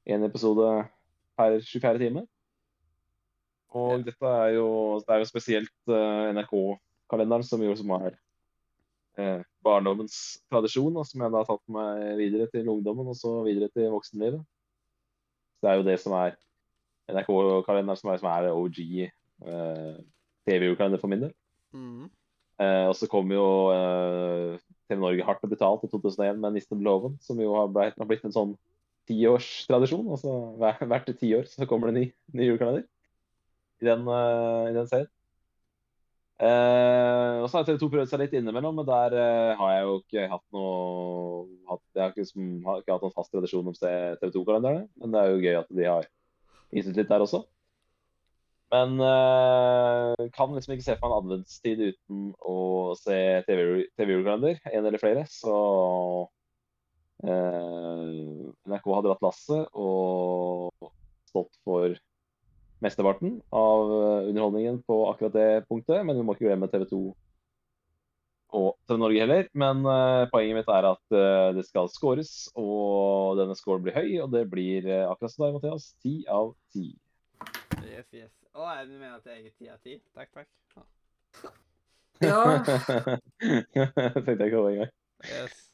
[0.07, 0.69] en episode
[1.37, 1.99] per 24.
[2.01, 2.25] time.
[3.77, 4.03] Og Ja.
[4.03, 8.15] dette er jo, det er jo spesielt uh, NRK-kalenderen som jo som er
[9.19, 13.43] uh, barndommens tradisjon, og som jeg da har tatt meg videre til ungdommen og så
[13.43, 14.43] videre til voksenlivet.
[15.57, 16.37] Så det er jo det som er
[17.11, 18.79] NRK-kalenderen som er, som er OG
[19.47, 19.97] uh,
[20.47, 21.35] TV-kalender for min del.
[21.75, 22.07] Mm.
[22.57, 24.57] Eh, og så kom jo eh,
[24.89, 28.09] TV Norge hardt og betalt i 2001 med 'Nissen med som jo har blitt, har
[28.09, 28.55] blitt en sånn
[29.07, 30.07] tiårstradisjon.
[30.13, 32.07] Altså hvert, hvert tiår så kommer det en ny,
[32.39, 32.85] ny julekalender
[33.81, 35.11] i den, uh, i den serien.
[36.37, 39.85] Uh, og så har TV 2 prøvd seg litt innimellom, men der uh, har jeg
[39.87, 43.65] jo ikke hatt noe hatt, Jeg har ikke, som, har ikke hatt noen fast tradisjon
[43.65, 46.09] om å se TV 2-kalenderne, men det er jo gøy at de har
[46.77, 47.41] gitt litt der også.
[48.69, 52.57] Men uh, kan liksom ikke se for meg en adventstid uten å
[52.99, 55.23] se TV-julekalender, en eller flere.
[55.31, 55.55] Så
[57.25, 60.91] NRK hadde dratt lasset og
[61.27, 61.95] stått for
[62.83, 66.03] mesteparten av eh, underholdningen på akkurat det punktet.
[66.05, 67.01] Men vi må ikke glemme TV 2
[68.57, 69.49] og TV Norge heller.
[69.57, 74.11] Men eh, poenget mitt er at eh, det skal scores, og denne scoren blir høy.
[74.23, 76.89] Og det blir eh, akkurat som deg, Mathias, ti av ti.
[77.83, 78.33] Yes, yes.
[78.57, 79.97] Å, jeg mener at jeg er ti av ti.
[80.17, 80.51] Takk, takk.
[80.73, 81.51] Ja.
[82.17, 82.41] Ja.
[84.23, 84.93] Tenkte jeg ikke over engang.
[85.27, 85.66] Yes.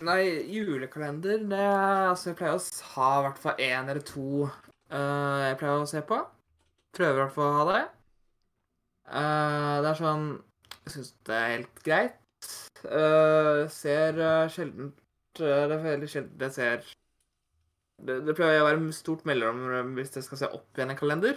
[0.00, 2.60] Nei, julekalender det Altså, jeg pleier å
[2.94, 6.20] ha i hvert fall én eller to uh, jeg pleier å se på.
[6.96, 7.82] Prøver i hvert fall å ha det.
[9.10, 10.24] Uh, det er sånn
[10.86, 12.48] Jeg syns det er helt greit.
[12.86, 14.94] Uh, ser uh, sjelden
[15.36, 16.88] Det er veldig sjelden jeg ser
[18.00, 21.36] det, det pleier å være stort mellom hvis jeg skal se opp igjen en kalender.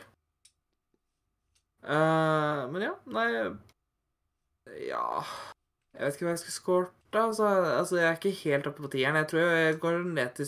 [1.83, 3.25] Men ja, nei
[4.87, 6.55] Ja Jeg vet ikke hva jeg skal
[7.13, 9.15] score altså, altså, jeg er ikke helt oppe på tieren.
[9.15, 10.47] Jeg tror jeg går ned til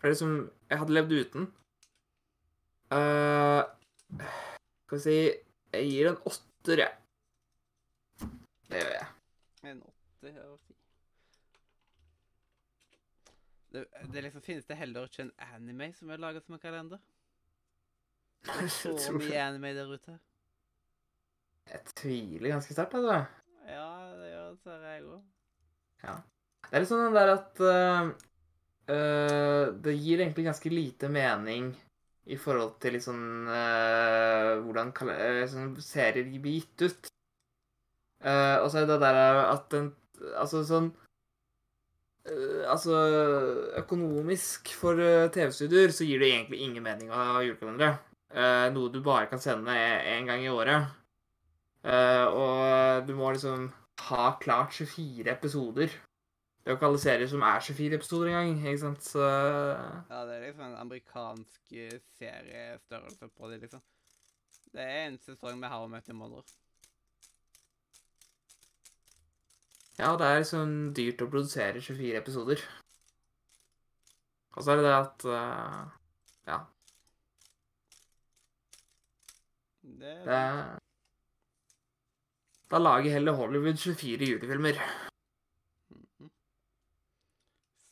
[0.00, 1.48] flere som jeg hadde levd uten.
[2.92, 3.62] Uh,
[4.84, 5.16] skal vi si
[5.72, 6.92] Jeg gir en åtter, jeg.
[8.68, 9.06] Det gjør jeg.
[9.70, 10.74] En åtter av ti.
[13.72, 16.98] Det, det liksom finnes det heller ikke en anime som er laget som en kalender.
[18.42, 20.18] Det er så mye anime der ute.
[21.70, 23.22] Jeg tviler ganske sterkt, altså.
[23.70, 23.88] Ja,
[24.18, 25.22] det gjør dessverre jeg òg.
[26.02, 28.06] Det er litt sånn den der at uh,
[29.84, 31.72] Det gir egentlig ganske lite mening
[32.30, 33.18] i forhold til liksom
[33.50, 34.92] uh, hvordan
[35.50, 37.10] sånn serier blir gitt ut.
[38.22, 39.90] Uh, og så er det der at den
[40.38, 40.92] Altså sånn
[42.30, 42.94] uh, Altså
[43.82, 45.02] økonomisk for
[45.34, 47.98] TV-studier så gir det egentlig ingen mening å ha julekalendere.
[48.72, 49.74] Noe du bare kan sende
[50.08, 50.86] én gang i året.
[51.84, 53.66] Og du må liksom
[54.00, 55.86] ha klart 24 episoder.
[56.62, 60.20] Det er jo ikke alle serier som er 24 episoder engang, ikke sant, så Ja,
[60.26, 63.82] det er liksom en amerikansk eh, seriestørrelse på det, liksom.
[64.72, 66.42] Det er en sesong med How I Met Your Mother.
[69.98, 72.62] Ja, det er liksom dyrt å produsere 24 episoder.
[74.54, 75.82] Og så er det det at uh,
[76.46, 76.58] Ja,
[79.82, 80.81] Det er det
[82.72, 84.78] Da lager heller Hollywood 24 julefilmer.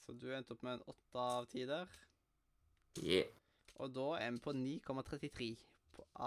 [0.07, 1.91] Så du endte opp med en åtte av ti der.
[2.97, 3.29] Yeah.
[3.77, 5.51] Og da er vi på 9,33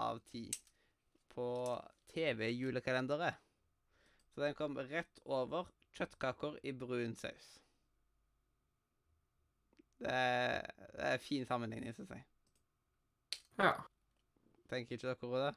[0.04, 0.44] av 10
[1.34, 1.48] på
[2.14, 3.42] TV-julekalenderet.
[4.30, 5.66] Så den kom rett over
[5.98, 7.50] kjøttkaker i brun saus.
[9.98, 12.22] Det er, det er fin sammenligning, syns jeg.
[13.58, 13.74] Ja.
[14.70, 15.54] Tenker ikke dere over det?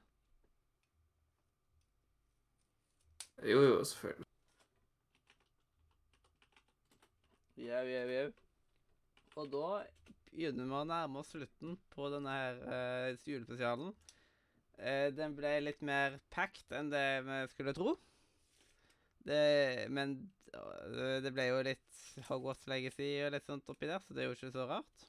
[3.45, 4.25] Jo, jo, selvfølgelig.
[7.57, 8.27] Jau, jau, jau.
[9.37, 9.67] Og da
[10.31, 13.93] begynner vi å nærme oss slutten på denne her eh, julespesialen.
[14.77, 17.95] Eh, den ble litt mer packed enn det vi skulle tro.
[19.27, 20.15] Det, men
[20.53, 24.31] øh, det ble jo litt Hogwarts Legacy og litt sånt oppi der, så det er
[24.31, 25.07] jo ikke så rart.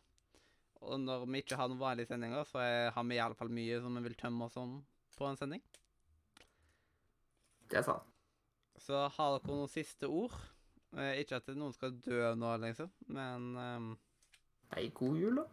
[0.84, 3.96] Og når vi ikke har noen vanlige sendinger, så er, har vi iallfall mye som
[3.98, 4.78] vi vil tømme oss om
[5.18, 5.64] på en sending.
[7.68, 8.17] Det er sant.
[8.82, 10.34] Så har dere noen siste ord?
[10.96, 13.88] Eh, ikke at noen skal dø nå, liksom, men um,
[14.72, 15.44] Nei, god jul, da.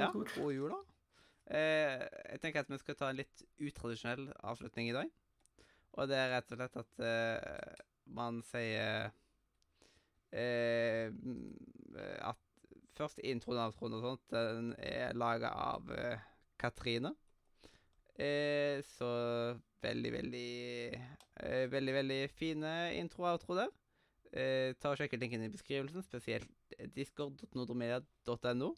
[0.00, 0.80] Ja, god jul, da.
[1.56, 2.00] Eh,
[2.32, 5.10] jeg tenker at vi skal ta en litt utradisjonell avslutning i dag.
[5.94, 7.82] Og det er rett og slett at eh,
[8.16, 9.10] man sier
[10.34, 11.52] eh, mm,
[12.26, 12.40] At
[12.96, 16.24] først introen og outroen og sånt, den er laga av eh,
[16.60, 17.14] Katrine.
[18.14, 19.10] Eh, så
[19.84, 20.48] veldig, veldig
[20.94, 23.72] eh, Veldig, veldig fine intro og outro der.
[24.34, 26.50] Eh, ta og Sjekk linken i beskrivelsen, spesielt
[26.96, 28.70] discord.nordromedia.no.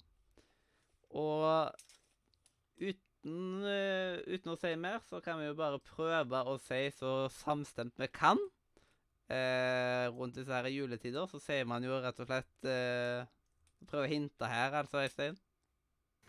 [1.16, 1.70] Og
[2.76, 7.14] uten, eh, uten å si mer, så kan vi jo bare prøve å si så
[7.32, 8.40] samstemt vi kan.
[9.32, 13.24] Eh, rundt disse her juletider så sier man jo rett og slett eh,
[13.90, 15.34] Prøv å hinte her, altså, Øystein.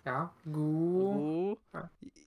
[0.05, 0.27] Ja.
[0.43, 2.26] God God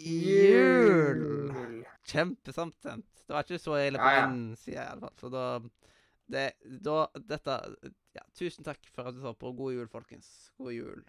[0.00, 1.22] jul!
[1.50, 1.86] Kjempesamtent.
[2.10, 3.06] Kjempesamstemt.
[3.26, 4.26] Det var ikke så ille på Ja, ja.
[4.30, 5.16] min side, i alle fall.
[5.20, 5.44] Så da,
[6.30, 6.46] det,
[6.84, 6.96] da
[7.34, 7.58] Dette
[8.16, 9.52] Ja, tusen takk for at du så på.
[9.54, 10.50] God jul, folkens.
[10.58, 11.04] God jul.